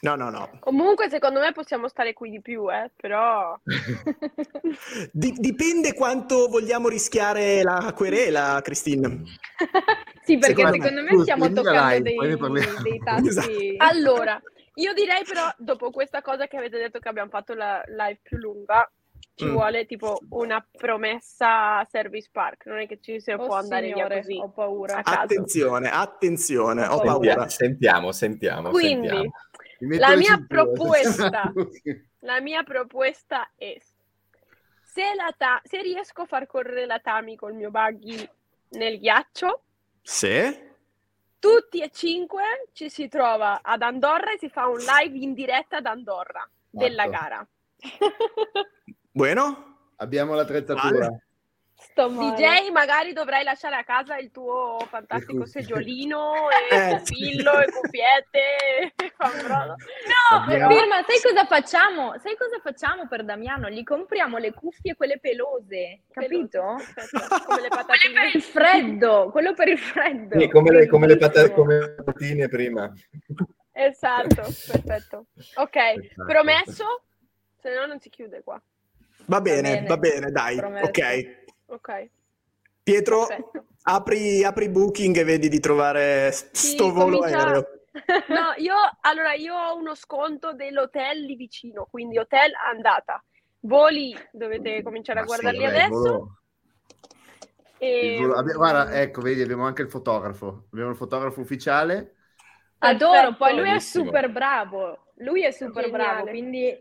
[0.00, 0.50] No, no, no.
[0.60, 3.58] Comunque, secondo me possiamo stare qui di più, eh, però...
[5.12, 9.22] Di- dipende quanto vogliamo rischiare la querela, Christine.
[10.24, 13.24] sì, perché Secondo secondo, me- me stiamo toccando live, dei, dei tassi.
[13.28, 13.50] Esatto.
[13.78, 14.42] Allora,
[14.74, 18.36] io direi però, dopo questa cosa che avete detto che abbiamo fatto la live più
[18.38, 18.90] lunga,
[19.36, 19.52] ci Mm.
[19.52, 23.86] vuole tipo una promessa a Service Park, non è che ci si Oh, può andare
[23.88, 24.38] signore, via così.
[24.40, 24.96] ho paura.
[24.98, 25.18] A caso.
[25.22, 27.48] Attenzione, attenzione, ho Ho paura.
[27.48, 28.70] Sentiamo, sentiamo, sentiamo.
[28.70, 29.32] Quindi, sentiamo.
[29.98, 31.52] La mia proposta.
[32.24, 33.76] La mia proposta è
[34.82, 38.26] se, la ta- se riesco a far correre la Tami col mio buggy
[38.70, 39.62] nel ghiaccio,
[40.00, 40.72] Sì?
[41.44, 45.76] Tutti e cinque ci si trova ad Andorra e si fa un live in diretta
[45.76, 47.18] ad Andorra della Fatto.
[47.18, 47.46] gara.
[49.12, 49.72] Bueno?
[49.96, 51.06] Abbiamo l'attrezzatura.
[51.06, 51.24] Vale.
[51.90, 52.34] Sto male.
[52.34, 57.70] DJ, magari dovrai lasciare a casa il tuo fantastico seggiolino e Eh, il pillo e
[57.70, 58.94] cuffiette.
[59.24, 59.76] No,
[60.38, 62.18] Abbiamo- però Firma, sai cosa facciamo?
[62.18, 63.68] Sai cosa facciamo per Damiano?
[63.68, 66.62] Gli compriamo le cuffie quelle pelose, capito?
[66.62, 68.30] Aspetta, come le Quelle per patatine.
[68.34, 70.38] il freddo, quello per il freddo.
[70.40, 71.16] Sì, come le, come le
[71.52, 72.92] come patatine prima.
[73.72, 75.26] Esatto, perfetto.
[75.54, 76.24] Ok, Esatto.
[76.26, 77.02] promesso,
[77.60, 78.60] se no non si chiude qua.
[79.26, 79.86] Va bene, bene.
[79.86, 80.56] va bene, dai.
[80.56, 80.86] Promesso.
[80.86, 81.42] Ok.
[81.68, 81.88] Ok,
[82.82, 83.26] Pietro,
[83.82, 87.64] apri, apri Booking e vedi di trovare s- Sì, sto volo comincia- aereo.
[88.28, 93.22] No, io allora io ho uno sconto dell'hotel lì vicino, quindi hotel andata.
[93.60, 95.90] Voli dovete cominciare a Ma sì, guardarli vabbè, il adesso.
[95.90, 96.38] volo-
[97.80, 98.16] E...
[98.16, 100.66] volo- abbi- guarda, ecco, vedi, abbiamo anche il fotografo.
[100.72, 102.16] Abbiamo il fotografo ufficiale.
[102.78, 103.36] Adoro, Perfetto.
[103.36, 105.12] poi lui è super bravo.
[105.18, 105.90] Lui è super Geniale.
[105.90, 106.76] bravo, quindi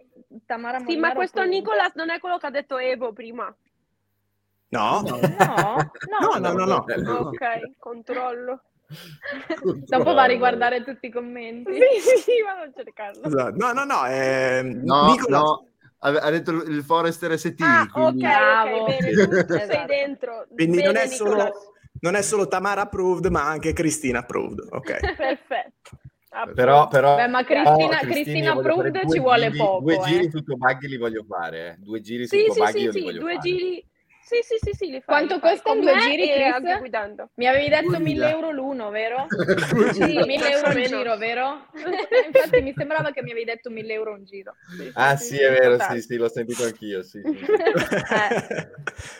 [0.46, 1.44] Tamara Sì, ma questo.
[1.46, 3.56] Nicolas non è quello che ha detto Evo prima.
[4.80, 5.02] No?
[5.02, 6.86] No, No, no, no, no.
[7.28, 8.62] Ok, controllo.
[9.88, 11.74] Dopo va a riguardare tutti i commenti.
[11.74, 13.24] Sì, sì, vado a cercarlo.
[13.26, 13.56] Esatto.
[13.58, 14.06] No, no, no.
[14.08, 15.68] eh, No, Nicola- no,
[16.00, 17.62] ha, ha detto il Forester ST.
[17.62, 18.24] Ah, quindi...
[18.26, 18.78] ok, Bravo.
[18.78, 19.86] ok, bene, tu, sei Esatto.
[19.88, 20.46] dentro.
[20.54, 21.52] Quindi Bene, non è, solo,
[22.02, 24.68] non è solo Tamara approved, ma anche Cristina approved.
[24.72, 25.00] Ok.
[25.16, 25.92] Perfetto.
[26.56, 29.94] Però, però Beh, ma Cristina- Cristini, Cristina voglio fare approved ci vuole giri- poco, Due
[29.96, 30.00] eh.
[30.02, 31.68] giri su Tobaghi li voglio fare.
[31.68, 31.76] eh.
[31.78, 33.50] Due giri su Sì, sì, Tobaghi sì, li sì, voglio due fare.
[33.50, 33.86] giri.
[34.34, 36.54] Sì, sì, sì, sì, li fai, Quanto costano due giri, Chris?
[36.54, 37.30] anche guidando.
[37.36, 38.00] Mi avevi detto 2000.
[38.02, 39.28] 1000 euro l'uno, vero?
[39.94, 41.68] Sì, 1000 euro un giro, vero?
[42.26, 44.56] Infatti mi sembrava che mi avevi detto 1000 euro un giro.
[44.76, 47.04] Sì, Ah sì, sì, è vero, sì, sì, l'ho sentito anch'io.
[47.04, 47.22] Sì.
[47.22, 48.68] Eh.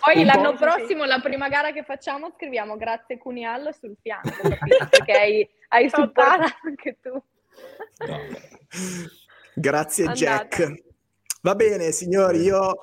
[0.04, 0.58] Poi Un l'anno po'.
[0.58, 4.88] prossimo, la prima gara che facciamo, scriviamo grazie Cunial sul fianco, capito?
[4.90, 7.12] perché hai, hai supportato anche tu.
[8.08, 8.20] No.
[9.54, 10.20] Grazie Andata.
[10.48, 10.84] Jack.
[11.42, 12.80] Va bene, signori, io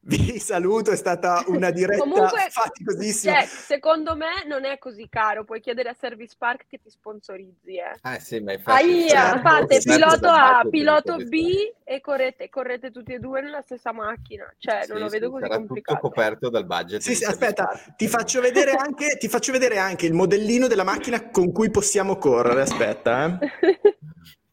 [0.00, 3.40] vi saluto, è stata una diretta Comunque, faticosissima.
[3.40, 5.44] Cioè, secondo me non è così caro.
[5.44, 7.76] Puoi chiedere a Service Park che ti sponsorizzi.
[7.76, 7.98] Eh.
[8.02, 8.82] Ah sì, ma infatti...
[8.84, 13.60] Aia, certo, Fate certo, piloto A, piloto B e correte, correte tutti e due nella
[13.62, 14.50] stessa macchina.
[14.56, 15.98] Cioè, Sì, non lo sì, vedo così sarà complicato.
[16.00, 17.00] tutto coperto dal budget.
[17.00, 17.96] Sì, sì, aspetta, Park.
[17.96, 22.16] ti faccio, vedere anche, ti faccio vedere anche il modellino della macchina con cui possiamo
[22.16, 22.62] correre.
[22.62, 23.80] Aspetta, eh.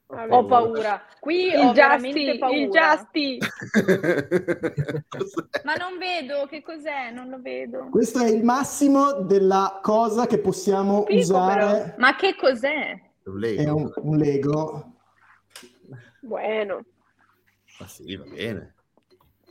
[0.08, 1.02] Ho paura.
[1.20, 2.56] Qui ho Il veramente Justy, paura.
[2.58, 3.38] il Justy.
[5.64, 7.88] Ma non vedo che cos'è, non lo vedo.
[7.90, 11.96] Questo è il massimo della cosa che possiamo Figo, usare.
[11.98, 13.02] Ma che cos'è?
[13.24, 13.62] Un Lego.
[13.62, 14.92] È un, un Lego.
[16.22, 16.86] Bueno.
[17.80, 18.76] Ma sì, va bene.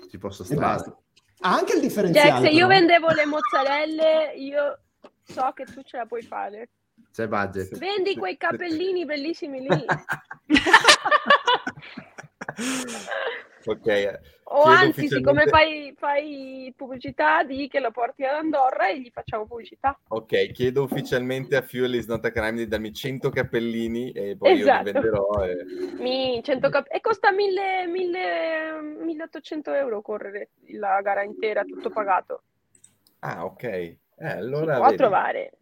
[0.08, 0.94] Ci posso stare.
[1.40, 2.28] anche il differenziale.
[2.28, 2.78] Jack, se io però.
[2.78, 4.78] vendevo le mozzarelle, io
[5.24, 6.68] so che tu ce la puoi fare.
[7.14, 7.78] C'è budget.
[7.78, 9.84] Vendi quei capellini bellissimi lì.
[13.66, 19.10] Ok, O anzi, siccome fai, fai pubblicità, di che lo porti ad Andorra e gli
[19.10, 19.98] facciamo pubblicità.
[20.08, 24.56] ok, chiedo ufficialmente a Fuel is not a crime di darmi 100 cappellini e poi
[24.56, 24.84] io Esatto.
[24.84, 25.44] li venderò.
[25.44, 25.64] E...
[25.98, 32.42] Mi, 100 cap- e costa 1000, 1000, 1800 euro correre la gara intera, tutto pagato.
[33.20, 33.62] Ah, ok.
[33.64, 34.96] Eh, Si allora può vedi.
[34.98, 35.52] trovare.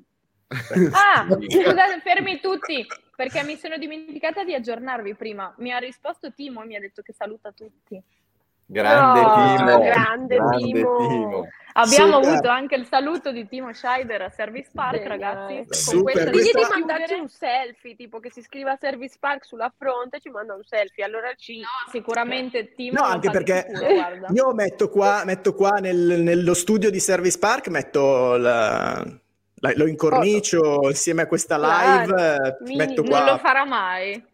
[0.93, 5.53] Ah, scusate, fermi tutti, perché mi sono dimenticata di aggiornarvi prima.
[5.59, 8.03] Mi ha risposto Timo e mi ha detto che saluta tutti.
[8.65, 9.79] Grande Oh, Timo.
[9.81, 11.49] grande Timo.
[11.75, 12.29] Abbiamo Super.
[12.31, 15.09] avuto anche il saluto di Timo Scheider a Service Park, Geniale.
[15.09, 15.55] ragazzi.
[15.67, 19.73] Con Super, questo Digli questa- mandarci un selfie, tipo che si scriva Service Park sulla
[19.77, 21.05] fronte e ci manda un selfie.
[21.05, 21.59] Allora ci...
[21.61, 26.91] No, sicuramente Timo No, anche perché sicuro, io metto qua, metto qua nel- nello studio
[26.91, 29.21] di Service Park, metto la-
[29.77, 33.25] lo incornicio insieme a questa live, eh, mini- metto Non qua.
[33.33, 34.25] lo farà mai.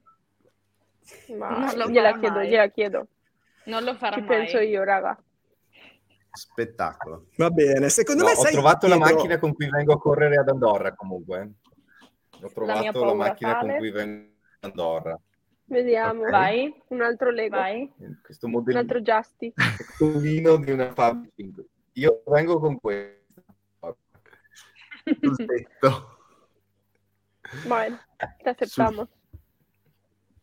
[1.37, 2.49] Ma Non lo gliela farà chiedo, mai.
[2.49, 3.07] gliela chiedo.
[3.65, 4.29] Non lo farà Ci mai.
[4.29, 5.19] penso io, raga.
[6.31, 7.27] Spettacolo.
[7.37, 10.37] Va bene, secondo No, me ho trovato la Pietro- macchina con cui vengo a correre
[10.37, 11.53] ad Andorra comunque.
[12.41, 13.69] Ho trovato la, paura macchina tale.
[13.69, 14.29] con cui vengo
[14.61, 15.19] ad Andorra.
[15.65, 16.23] Vediamo.
[16.23, 16.31] Ok.
[16.31, 17.57] Vai, Un altro Lego.
[17.57, 17.93] vai.
[18.23, 19.53] Questo Un modellino altro Justy.
[20.65, 21.65] di una Fab 5.
[21.95, 23.17] Io vengo con questo.
[25.21, 26.19] Sul tetto.
[27.67, 27.99] Bueno,
[28.43, 29.09] te aceptamos.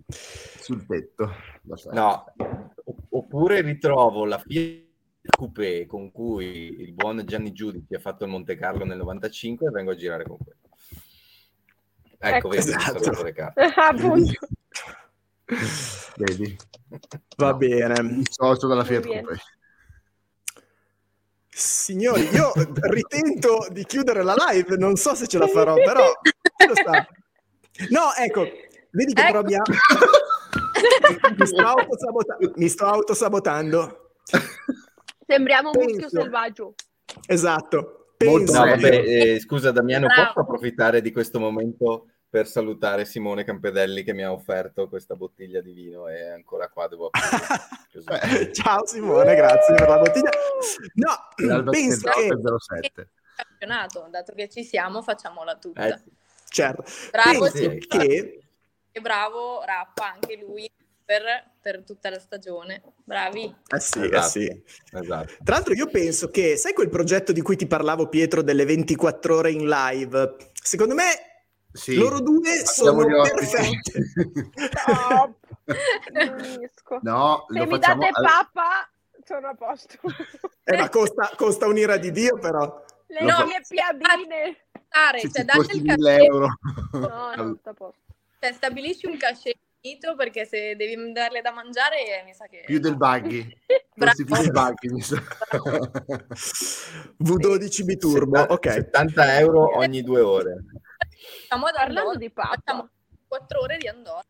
[0.07, 1.31] Sul tetto.
[1.91, 4.83] No, opp- oppure ritrovo la Fiat
[5.35, 9.71] Coupé con cui il buon Gianni Giudici ha fatto il Monte Carlo nel 95 e
[9.71, 10.59] vengo a girare con quello.
[12.17, 12.49] Ecco, Ecco.
[12.49, 13.23] vedi, Esatto.
[13.23, 13.61] le carte.
[13.75, 14.31] Appunto.
[16.17, 16.55] Vedi?
[17.37, 17.57] Va No.
[17.57, 18.01] bene.
[18.03, 19.21] Mi socio dalla Fiat bene.
[19.23, 19.39] Coupé.
[21.57, 22.51] Signori, io
[22.91, 26.11] ritento di chiudere la live, non so se ce la farò, però.
[27.91, 28.45] No, ecco,
[28.91, 29.41] vedi che Ecco.
[29.41, 29.61] però
[31.37, 34.11] mi, sto autosabota- mi sto autosabotando.
[35.25, 36.75] Sembriamo un muschio selvaggio.
[37.25, 37.77] Esatto.
[37.77, 38.69] Molto Penso No, Sì.
[38.81, 40.23] vabbè, eh, scusa Damiano, Bravo.
[40.25, 45.61] posso approfittare di questo momento per salutare Simone Campedelli che mi ha offerto questa bottiglia
[45.61, 47.83] di vino e ancora qua devo aprire.
[47.95, 50.29] Eh, Ciao Simone, grazie per la bottiglia.
[50.95, 53.09] No, penso che 07.
[53.37, 55.87] Campionato, dato che ci siamo, facciamola tutta.
[55.87, 56.01] Eh,
[56.49, 58.41] certo, Bravo, sì, che
[58.91, 60.69] e bravo, rappa anche lui
[61.05, 61.23] per,
[61.61, 62.81] per tutta la stagione.
[63.01, 63.55] Bravi.
[63.65, 64.27] Eh sì, eh Esatto.
[64.27, 64.63] sì.
[64.91, 65.33] Esatto.
[65.41, 69.37] Tra l'altro io penso che, sai quel progetto di cui ti parlavo Pietro delle 24
[69.37, 70.35] ore in live?
[70.51, 71.34] Secondo me
[71.75, 71.95] Sì.
[71.95, 73.07] loro due Facciamo sono.
[76.13, 76.99] Non riesco.
[77.01, 78.89] No, Se lo mi facciamo date papà,
[79.25, 79.97] sono a posto.
[80.63, 82.83] Eh, ma costa, costa un'ira di Dio però.
[83.07, 84.57] Le Lo fa- mie piadine.
[85.19, 86.47] Se cioè, date costi il 1000 cachet, euro.
[86.93, 87.99] No, no, sta a posto.
[88.39, 92.63] cioè, stabilisci un cachet finito, perché se devi darle da mangiare mi sa che...
[92.65, 93.45] più del buggy.
[93.95, 95.15] Più del buggy, mi sa.
[97.23, 98.71] V12 biturbo, ok.
[98.71, 100.65] 70 euro ogni due ore.
[101.43, 102.89] Stiamo ad Parlando Andorra, di facciamo papà.
[103.27, 104.23] 4 ore di Andorra.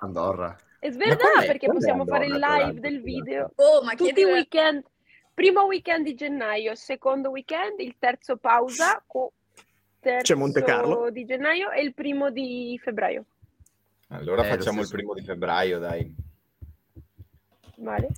[0.00, 0.56] Andorra.
[0.80, 3.52] Sverdà com'è- perché possiamo fare il Andorra, live del video.
[3.56, 4.30] Oh, ma Tutti i chiedi...
[4.30, 4.84] weekend.
[5.34, 9.32] Primo weekend di gennaio, secondo weekend, il terzo pausa, o
[9.98, 11.10] terzo C'è Monte Carlo.
[11.10, 13.24] di gennaio e il primo di febbraio.
[14.08, 16.14] Allora Eh, facciamo il primo di febbraio, dai.
[17.76, 18.08] Vale?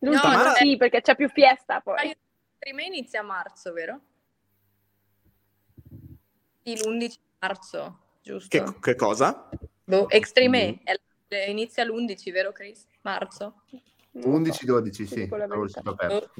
[0.00, 2.16] L'ultimo ma- sì, perché c'è più fiesta poi.
[2.58, 4.00] Prima inizia a marzo, vero?
[6.68, 8.62] Sì, l'11 marzo, giusto?
[8.62, 9.48] Che, che cosa?
[9.84, 12.84] Boh, Extreme è- è- inizia l'11, vero Chris?
[13.00, 13.62] Marzo.
[14.10, 14.66] Non lo so.
[14.66, 15.28] 11-12, ti sì.
[15.84, 16.30] aperto.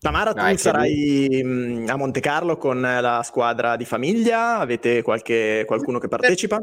[0.00, 4.58] Tamara, No, tu sarai mh, a Monte Carlo con la squadra di famiglia?
[4.58, 6.58] Avete qualche, qualcuno che partecipa?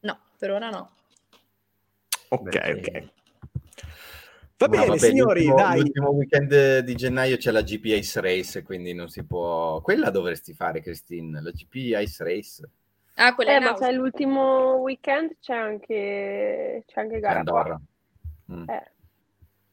[0.00, 0.90] No, per ora no.
[2.30, 3.23] Ok, Beh, ok.
[4.56, 5.80] Va bene, vabbè, signori, l'ultimo, dai.
[5.80, 9.80] l'ultimo weekend di gennaio c'è la GP Ice Race, quindi non si può...
[9.80, 12.70] Quella dovresti fare, Christine, la GP Ice Race.
[13.14, 17.38] Ah, quella Eh, ma c'è l'ultimo weekend, c'è anche, c'è anche gara.
[17.40, 17.80] Andorra.
[18.52, 18.68] Mm.
[18.68, 18.90] Eh.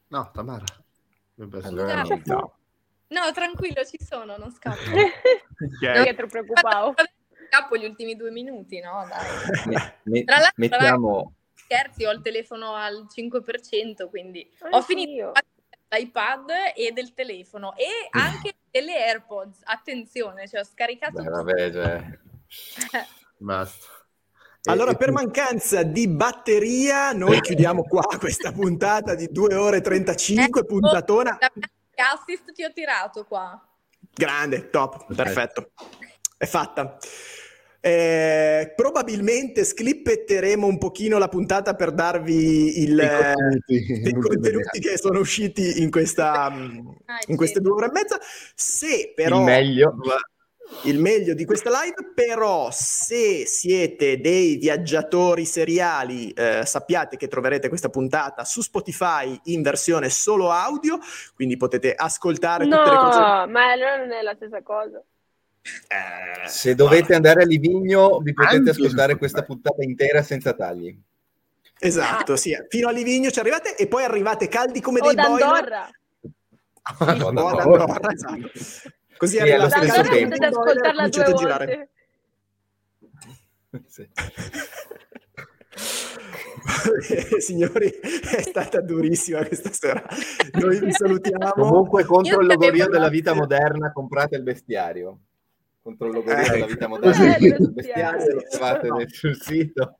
[0.08, 0.64] No, Tamara.
[1.62, 2.20] Allora no.
[2.24, 2.54] No.
[3.08, 4.78] No, tranquillo, ci sono, non scappo.
[5.62, 5.82] Ok.
[5.82, 6.94] Non è troppo preoccupavo.
[7.48, 9.06] Scappo gli ultimi due minuti, no?
[9.08, 9.26] Dai.
[9.66, 11.32] Me- me- Tra l'altro, mettiamo...
[11.64, 14.82] Scherzi, ho il telefono al 5%, quindi ho Anch'io.
[14.82, 15.32] finito
[15.88, 19.60] l'iPad e del telefono e anche delle AirPods.
[19.64, 21.30] Attenzione, cioè ho scaricato Beh, tutto.
[21.30, 22.18] vabbè, cioè...
[23.38, 23.86] Basta.
[24.64, 30.64] Allora, per mancanza di batteria, noi chiudiamo qua questa puntata di 2 ore e 35,
[30.64, 31.36] puntatona.
[31.40, 33.60] Da me che assist ti ho tirato qua.
[34.14, 35.72] Grande, top, perfetto.
[36.36, 36.96] È fatta.
[37.84, 44.96] Eh, probabilmente scrippetteremo un pochino la puntata per darvi il, i contenuti, i contenuti che
[44.96, 48.18] sono usciti in, questa, Ah, in queste due ore e mezza.
[48.54, 49.94] Se però Il meglio.
[50.84, 57.68] il meglio di questa live, però se siete dei viaggiatori seriali, eh, sappiate che troverete
[57.68, 60.98] questa puntata su Spotify in versione solo audio,
[61.34, 63.18] quindi potete ascoltare tutte le cose.
[63.18, 65.02] No, ma allora non è la stessa cosa.
[65.64, 70.96] Eh, Se dovete andare a Livigno, vi potete Anche ascoltare questa puntata intera senza tagli.
[71.78, 72.56] Esatto, sì.
[72.68, 75.38] Fino a Livigno ci arrivate e poi arrivate caldi come O dei boiler.
[75.38, 75.90] d'Andorra.
[77.00, 77.20] O ad
[77.60, 78.50] Andorra, esatto.
[79.16, 80.28] Così Sì, allo arrivate stesso tempo.
[80.28, 81.88] potete ascoltarla due a girare.
[83.86, 84.08] Sì.
[87.38, 90.04] Signori, è stata durissima questa sera.
[90.52, 91.50] Noi vi salutiamo.
[91.52, 95.18] Comunque contro il Io logorio della vita moderna comprate il bestiario.
[95.82, 96.66] Contro il logorio Eh, della ecco.
[96.66, 97.36] vita moderna.
[97.36, 98.96] Eh, No.
[98.96, 99.96] nel- sul sito.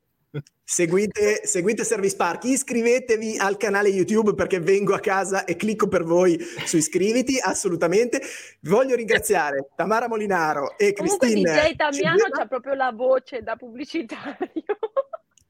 [0.65, 6.05] Seguite, seguite Service Park, iscrivetevi al canale YouTube perché vengo a casa e clicco per
[6.05, 8.23] voi su iscriviti, assolutamente.
[8.63, 11.53] Voglio ringraziare Tamara Molinaro e Comunque Cristina.
[11.61, 12.37] DJ Tamiano Cigetta.
[12.39, 14.63] c'ha proprio la voce da pubblicitario.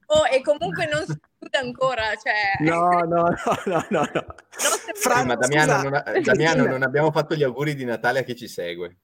[0.07, 2.69] Oh, e comunque non si chiude ancora, cioè...
[2.69, 4.09] No, no, no, no, no.
[4.13, 4.35] no.
[4.49, 6.21] se- Fra- Sì, ma Damiano, scusa, non.
[6.21, 8.97] Damiano, non abbiamo fatto gli auguri di Natale a chi ci segue.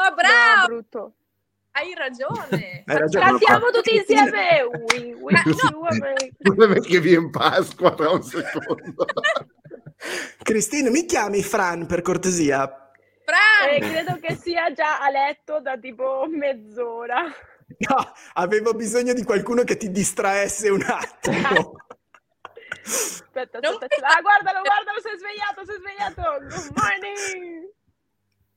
[0.00, 1.14] Ma No, bravo, brutto.
[1.72, 2.82] hai ragione.
[2.86, 3.24] Hai ragione.
[3.26, 4.62] Cantiamo tutti insieme.
[4.92, 5.16] We
[6.38, 9.04] Problema è che vi in Pasqua tra un secondo.
[10.42, 12.90] Cristina, mi chiami Fran per cortesia?
[13.24, 17.22] Fran, Eh, credo che sia già a letto da tipo mezz'ora.
[17.24, 21.76] No, avevo bisogno di qualcuno che ti distraesse un attimo.
[22.82, 24.06] Aspetta, Non aspetta.
[24.06, 26.22] Ah, guardalo, guardalo, si è svegliato, si è svegliato.
[26.40, 27.68] Good morning.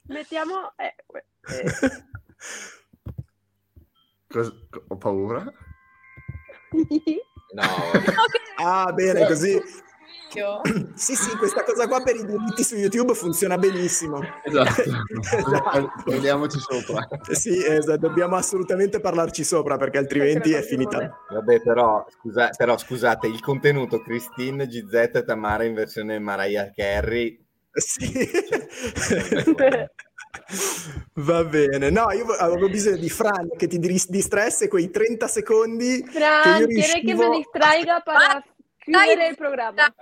[0.08, 0.74] Mettiamo...
[0.78, 0.96] Eh,
[1.54, 1.64] eh.
[4.30, 4.54] Cosa-
[4.88, 5.44] Ho paura.
[7.54, 7.62] No,
[8.58, 9.62] Ah, bene, così.
[10.96, 14.20] Sì, sì, questa cosa qua per i diritti su YouTube funziona benissimo.
[14.44, 14.82] Esatto.
[15.38, 15.92] Esatto.
[16.06, 17.08] Parliamoci sopra.
[17.30, 21.16] Sì, esatto, dobbiamo assolutamente parlarci sopra perché altrimenti è finita.
[21.30, 27.43] vabbè, però, scusa- però scusate, il contenuto Christine, GZ e Tamara in versione Mariah Carey.
[27.74, 28.30] Sì.
[31.14, 36.04] Va bene, no, io avevo bisogno di Fran che ti dis- distraesse quei 30 secondi
[36.08, 37.36] Fran, che io ¿quiere que me riuscivo...
[37.38, 38.44] distraiga para
[38.78, 39.94] chiudere il programma?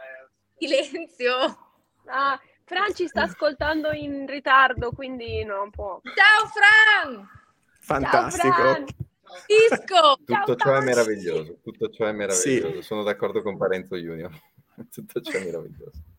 [0.58, 1.58] Silenzio.
[2.06, 6.00] Ah, Fran ci sta ascoltando in ritardo, quindi non può.
[6.04, 7.28] Ciao Fran!
[7.80, 8.48] Fantastico.
[8.48, 8.86] Ciao, Fran.
[9.48, 10.16] Disco!
[10.26, 12.82] Tutto Ciao, ciò è meraviglioso, tutto ciò è meraviglioso.
[12.82, 12.82] Sì.
[12.82, 14.32] Sono d'accordo con Parenzo Junior.
[14.92, 16.11] tutto ciò è meraviglioso.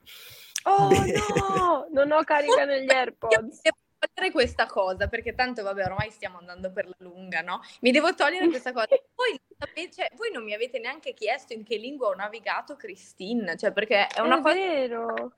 [0.64, 1.12] Oh Bene.
[1.56, 3.62] no, non ho carica negli AirPods.
[3.62, 7.60] devo togliere questa cosa perché tanto vabbè ormai stiamo andando per la lunga no?
[7.80, 11.52] mi devo togliere questa cosa voi, non sapete- cioè, voi non mi avete neanche chiesto
[11.52, 15.32] in che lingua ho navigato Christine cioè perché è una È cosa vero.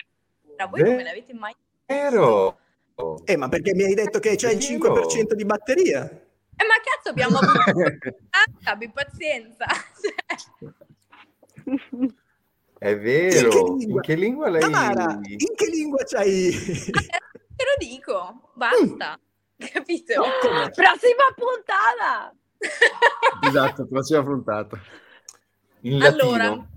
[0.70, 1.54] voi non me l'avete mai
[1.86, 2.58] Vero!
[3.24, 6.02] Eh, ma perché mi hai detto che c'è il 5% di batteria?
[6.04, 8.16] eh ma cazzo abbiamo avuto
[8.64, 9.66] abbi pazienza
[11.64, 12.08] Cioè,
[12.84, 13.48] È vero!
[13.48, 13.94] In che lingua?
[13.96, 14.60] In che lingua lei...
[14.60, 16.50] Tamara, in che lingua c'hai...
[16.92, 19.18] te lo dico basta
[19.56, 20.68] capito Come?
[20.70, 22.34] Prossima puntata!
[23.40, 24.78] Esatto, prossima puntata.
[25.80, 26.68] In Allora, latino.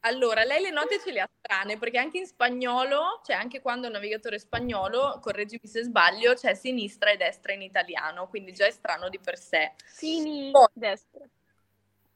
[0.00, 3.84] allora, lei le note ce le ha strane perché anche in spagnolo, cioè anche quando
[3.84, 8.66] è un navigatore spagnolo, correggimi se sbaglio, c'è sinistra e destra in italiano, quindi già
[8.66, 9.72] è strano di per sé.
[9.86, 10.68] Sini, Oh.
[10.74, 11.20] destra.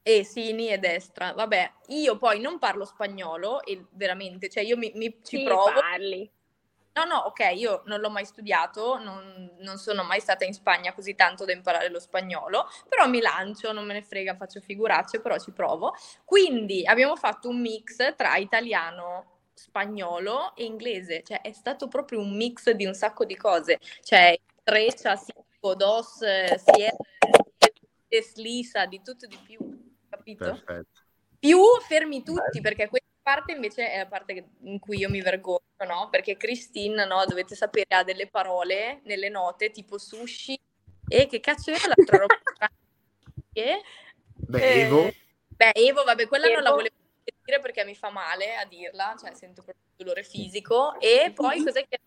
[0.03, 1.33] E sini e destra.
[1.33, 5.81] Vabbè, io poi non parlo spagnolo e veramente, cioè io mi, mi- ci Sì, provo.
[5.81, 6.31] parli.
[6.95, 10.93] No, no, ok, io non l'ho mai studiato, non, non sono mai stata in Spagna
[10.93, 15.21] così tanto da imparare lo spagnolo, però mi lancio, non me ne frega, faccio figuracce,
[15.21, 15.95] però ci provo.
[16.25, 22.37] Quindi abbiamo fatto un mix tra italiano, spagnolo e inglese, cioè è stato proprio un
[22.37, 26.97] mix di un sacco di cose, cioè treccia, cinco, dos, eh, sierra,
[28.21, 29.72] slisa, di tutto di più,
[30.37, 30.65] capito?
[30.65, 31.01] Perfetto.
[31.39, 35.61] più fermi tutti, perché questa parte invece è la parte in cui io mi vergogno,
[35.87, 36.09] no?
[36.11, 40.59] Perché Christine, no, dovete sapere, ha delle parole nelle note tipo sushi
[41.09, 42.35] e che cazzo era l'altra roba?
[43.53, 43.83] Che?
[44.35, 45.11] Beh, Eh, Evo,
[45.49, 46.77] Beh, Evo, vabbè, quella non la Evo.
[46.77, 46.95] volevo
[47.45, 50.99] dire perché mi fa male a dirla, cioè sento proprio dolore fisico.
[51.01, 51.99] E poi cos'è che...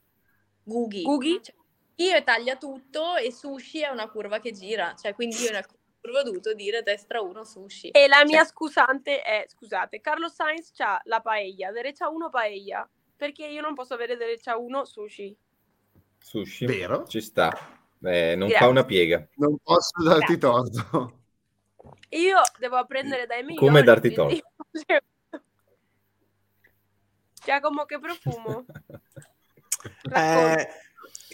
[0.63, 1.01] Gugi.
[1.03, 1.39] Gugi?
[1.43, 1.55] Cioè,
[1.97, 5.83] io taglia tutto e sushi è una curva che gira, cioè quindi io nel curva
[6.13, 7.89] ho dovuto dire destra 1 sushi.
[7.89, 12.87] E la mia Cioè- scusante è, scusate, Carlo Sainz c'ha la paella, derecha 1 paella,
[13.15, 15.35] perché io non posso avere derecha 1 sushi.
[16.19, 16.65] Sushi.
[16.65, 17.05] Vero?
[17.07, 17.49] Ci sta.
[18.03, 18.65] Eh, non Grazie.
[18.65, 19.27] fa una piega.
[19.35, 21.19] non posso darti torto.
[22.09, 23.65] Io devo apprendere dai migliori.
[23.65, 24.43] Come darti quindi-
[27.45, 28.65] Giacomo, che profumo.
[30.15, 30.67] Eh,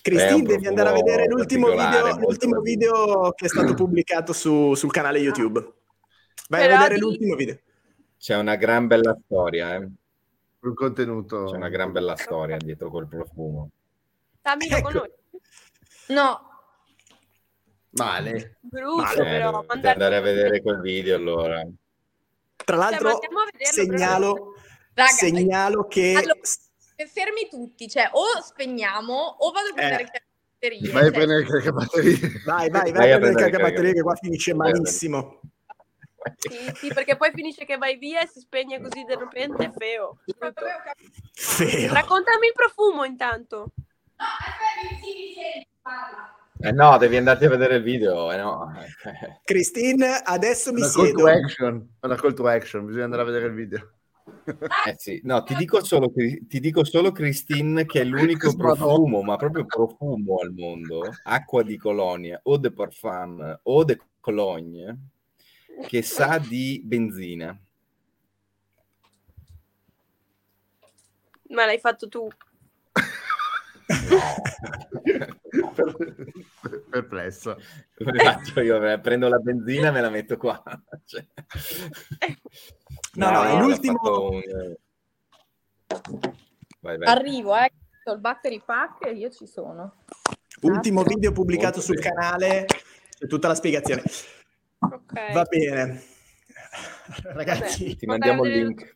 [0.04, 4.92] Un devi andare a vedere l'ultimo video, l'ultimo video che è stato pubblicato su- sul
[4.92, 5.60] canale YouTube.
[6.50, 7.60] Vai Però a vedere di- l'ultimo video.
[8.18, 9.88] C'è una gran bella storia, eh.
[10.62, 11.46] Un contenuto.
[11.46, 13.70] C'è una gran bella storia dietro quel profumo.
[14.42, 14.82] Lo Ecco.
[14.82, 15.12] conosci?
[16.08, 16.50] No,
[17.92, 18.58] Male.
[18.62, 19.20] Brutto, Male.
[19.22, 19.52] Eh, però.
[19.68, 21.62] mandare- andare a vedere quel video allora.
[22.56, 24.54] Tra l'altro, Cioè, andiamo a vederlo, segnalo,
[24.94, 26.14] raga, segnalo che...
[26.16, 26.40] Allora,
[27.08, 30.06] fermi tutti, cioè o spegniamo o vado a prendere Eh.
[30.06, 30.92] il batterie.
[30.92, 32.20] Vai a cioè, prendere il caricabatterie.
[32.46, 35.42] Vai, vai, vai, Vai a prendere il caricabatterie che qua finisce malissimo.
[36.38, 40.20] Sì, sì, perché poi finisce che vai via e si spegne così di repente, feo.
[41.34, 41.94] Feo.
[41.94, 43.72] Raccontami il profumo intanto.
[46.64, 48.72] Eh no, devi andarti a vedere il video, eh no.
[49.44, 51.18] Christine, adesso mi Una call siedo.
[51.24, 51.96] to action.
[52.02, 52.86] Una call to action.
[52.86, 53.92] Bisogna andare a vedere il video.
[54.86, 59.36] Eh sì, no, ti dico solo, ti dico solo Christine che è l'unico profumo, ma
[59.36, 64.98] proprio profumo al mondo, acqua di colonia, o de parfum, o de cologne,
[65.88, 67.58] che sa di benzina.
[71.50, 72.28] Ma l'hai fatto tu.
[76.90, 77.58] Perplesso.
[77.96, 78.84] Come faccio io?
[78.86, 80.62] Eh, Prendo la benzina e me la metto qua.
[81.06, 81.26] Cioè.
[83.14, 84.76] No, no, è l'ha l'ultimo- un-
[86.80, 87.08] Vai, vai.
[87.08, 87.72] Arrivo, eh.
[88.06, 89.96] Il battery pack e io ci sono.
[90.62, 92.10] Ultimo video pubblicato Molto sul bene.
[92.14, 92.66] canale,
[93.18, 94.02] c'è tutta la spiegazione.
[94.80, 95.32] Ok.
[95.34, 96.02] Va bene.
[97.24, 98.96] Ragazzi, Ti mandiamo il link.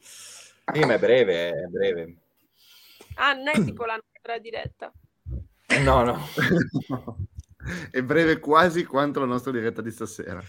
[0.00, 2.16] Sì, ma è breve, è breve.
[3.16, 4.92] Ah, non è tipo la nostra diretta.
[5.82, 6.18] No, no.
[7.90, 10.40] È breve quasi quanto la nostra diretta di stasera.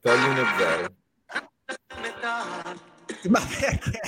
[0.00, 0.94] Togli uno zero.
[3.28, 4.00] ma perché?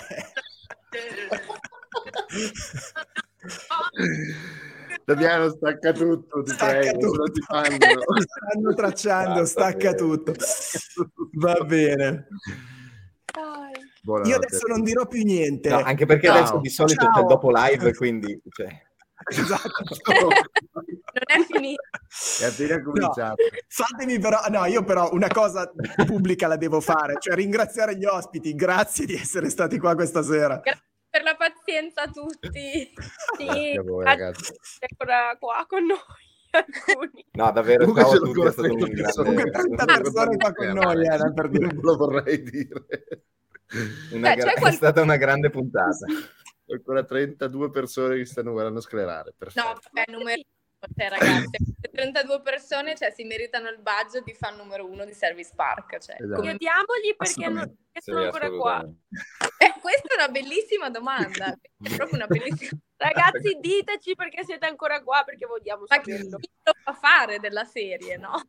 [5.05, 7.23] Damiano stacca tutto, ti Stacca prego, tutto.
[7.33, 7.77] ti fanno.
[8.21, 9.97] Stanno tracciando, Basta, stacca bene.
[9.97, 10.33] tutto.
[11.33, 12.29] Va bene.
[13.33, 13.73] Dai.
[14.09, 14.31] Buonanotte.
[14.31, 15.69] Io adesso non dirò più niente.
[15.69, 16.37] No, anche perché Ciao.
[16.39, 17.21] adesso di solito c'è Ciao.
[17.21, 18.41] il dopo live, quindi...
[18.49, 18.67] Cioè...
[19.29, 19.85] Esatto.
[20.15, 20.31] Non
[21.27, 21.83] è finito.
[22.41, 23.43] È appena cominciato.
[23.67, 25.71] Fatemi però, no, io però una cosa
[26.07, 28.55] pubblica la devo fare, cioè ringraziare gli ospiti.
[28.55, 30.61] Grazie di essere stati qua questa sera.
[30.61, 32.93] Per la pazienza a tutti.
[33.37, 34.53] Sì, Grazie a voi, grazie ragazzi.
[34.89, 35.99] ancora qua con noi
[36.53, 37.27] alcuni.
[37.33, 39.25] No, davvero, Comunque ciao a sono tutti, è stato un 30 persone.
[39.27, 39.77] Comunque grande...
[39.77, 41.67] 30 persone qua con noi, eh, per dire.
[41.67, 42.87] Non ve lo vorrei dire.
[44.13, 46.07] Una Cioè, gra- c'è È qual- stata una grande puntata.
[46.71, 49.33] Ancora 32 persone che stanno guardando sclerare.
[49.37, 49.67] Perfetto.
[49.67, 54.35] No, vabbè, numero uno, cioè, ragazzi, queste 32 persone cioè, si meritano il badge di
[54.35, 55.99] fan numero uno di Service Park.
[55.99, 56.41] Cioè, Esatto.
[56.41, 58.85] come- Chiediamogli perché non Sì, sono ancora qua.
[59.59, 61.53] Eh, questa è una bellissima domanda.
[61.83, 66.39] È proprio una bellissima Ragazzi, diteci perché siete ancora qua, perché vogliamo Ma chi saperlo.
[66.65, 68.43] lo fa fare della serie, no?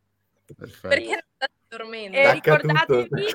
[0.44, 0.88] Perfetto.
[0.88, 2.16] Perché non state dormendo?
[2.18, 3.26] E ricordatevi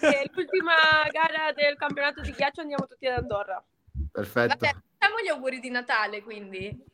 [0.00, 0.74] che l'ultima
[1.10, 3.62] gara del campionato di ghiaccio andiamo tutti ad Andorra.
[4.10, 4.56] Perfetto.
[4.58, 6.84] Vabbè, facciamo gli auguri di Natale, quindi.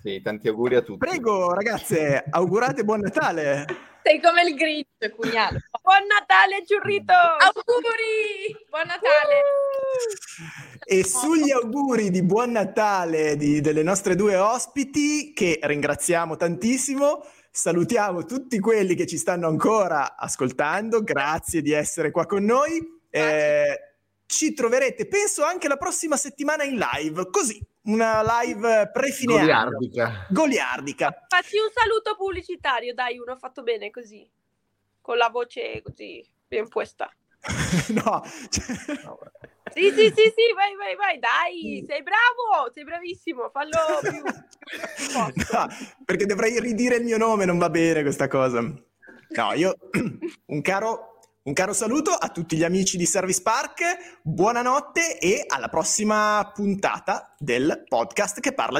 [0.00, 0.98] Sì, tanti auguri a tutti.
[0.98, 3.66] Prego, ragazze, augurate buon Natale.
[4.02, 5.68] Sei come il Grinch, cugnale.
[5.82, 7.12] Buon Natale, Giurrito!
[7.12, 8.56] Auguri!
[8.70, 9.42] Buon Natale!
[10.84, 17.22] E sugli auguri di buon Natale di- delle nostre due ospiti, che ringraziamo tantissimo,
[17.58, 23.00] salutiamo tutti quelli che ci stanno ancora ascoltando, grazie di essere qua con noi.
[23.10, 23.94] Eh,
[24.26, 29.70] ci troverete, penso, anche la prossima settimana in live, così, una live pre-fine anno.
[29.70, 30.26] Goliardica.
[30.30, 31.26] Goliardica.
[31.26, 34.30] Facci un saluto pubblicitario, dai, uno fatto bene così,
[35.00, 37.10] con la voce così ben puesta.
[37.90, 39.00] no, cioè-
[39.74, 44.22] Sì, sì, sì, sì, vai, vai, vai, dai, sei bravo, sei bravissimo, fallo più.
[45.14, 45.32] No,
[46.04, 48.60] perché dovrei ridire il mio nome, non va bene questa cosa.
[48.60, 49.74] No, io
[50.46, 55.68] un caro, un caro saluto a tutti gli amici di Service Park, buonanotte e alla
[55.68, 58.76] prossima puntata del podcast che parla di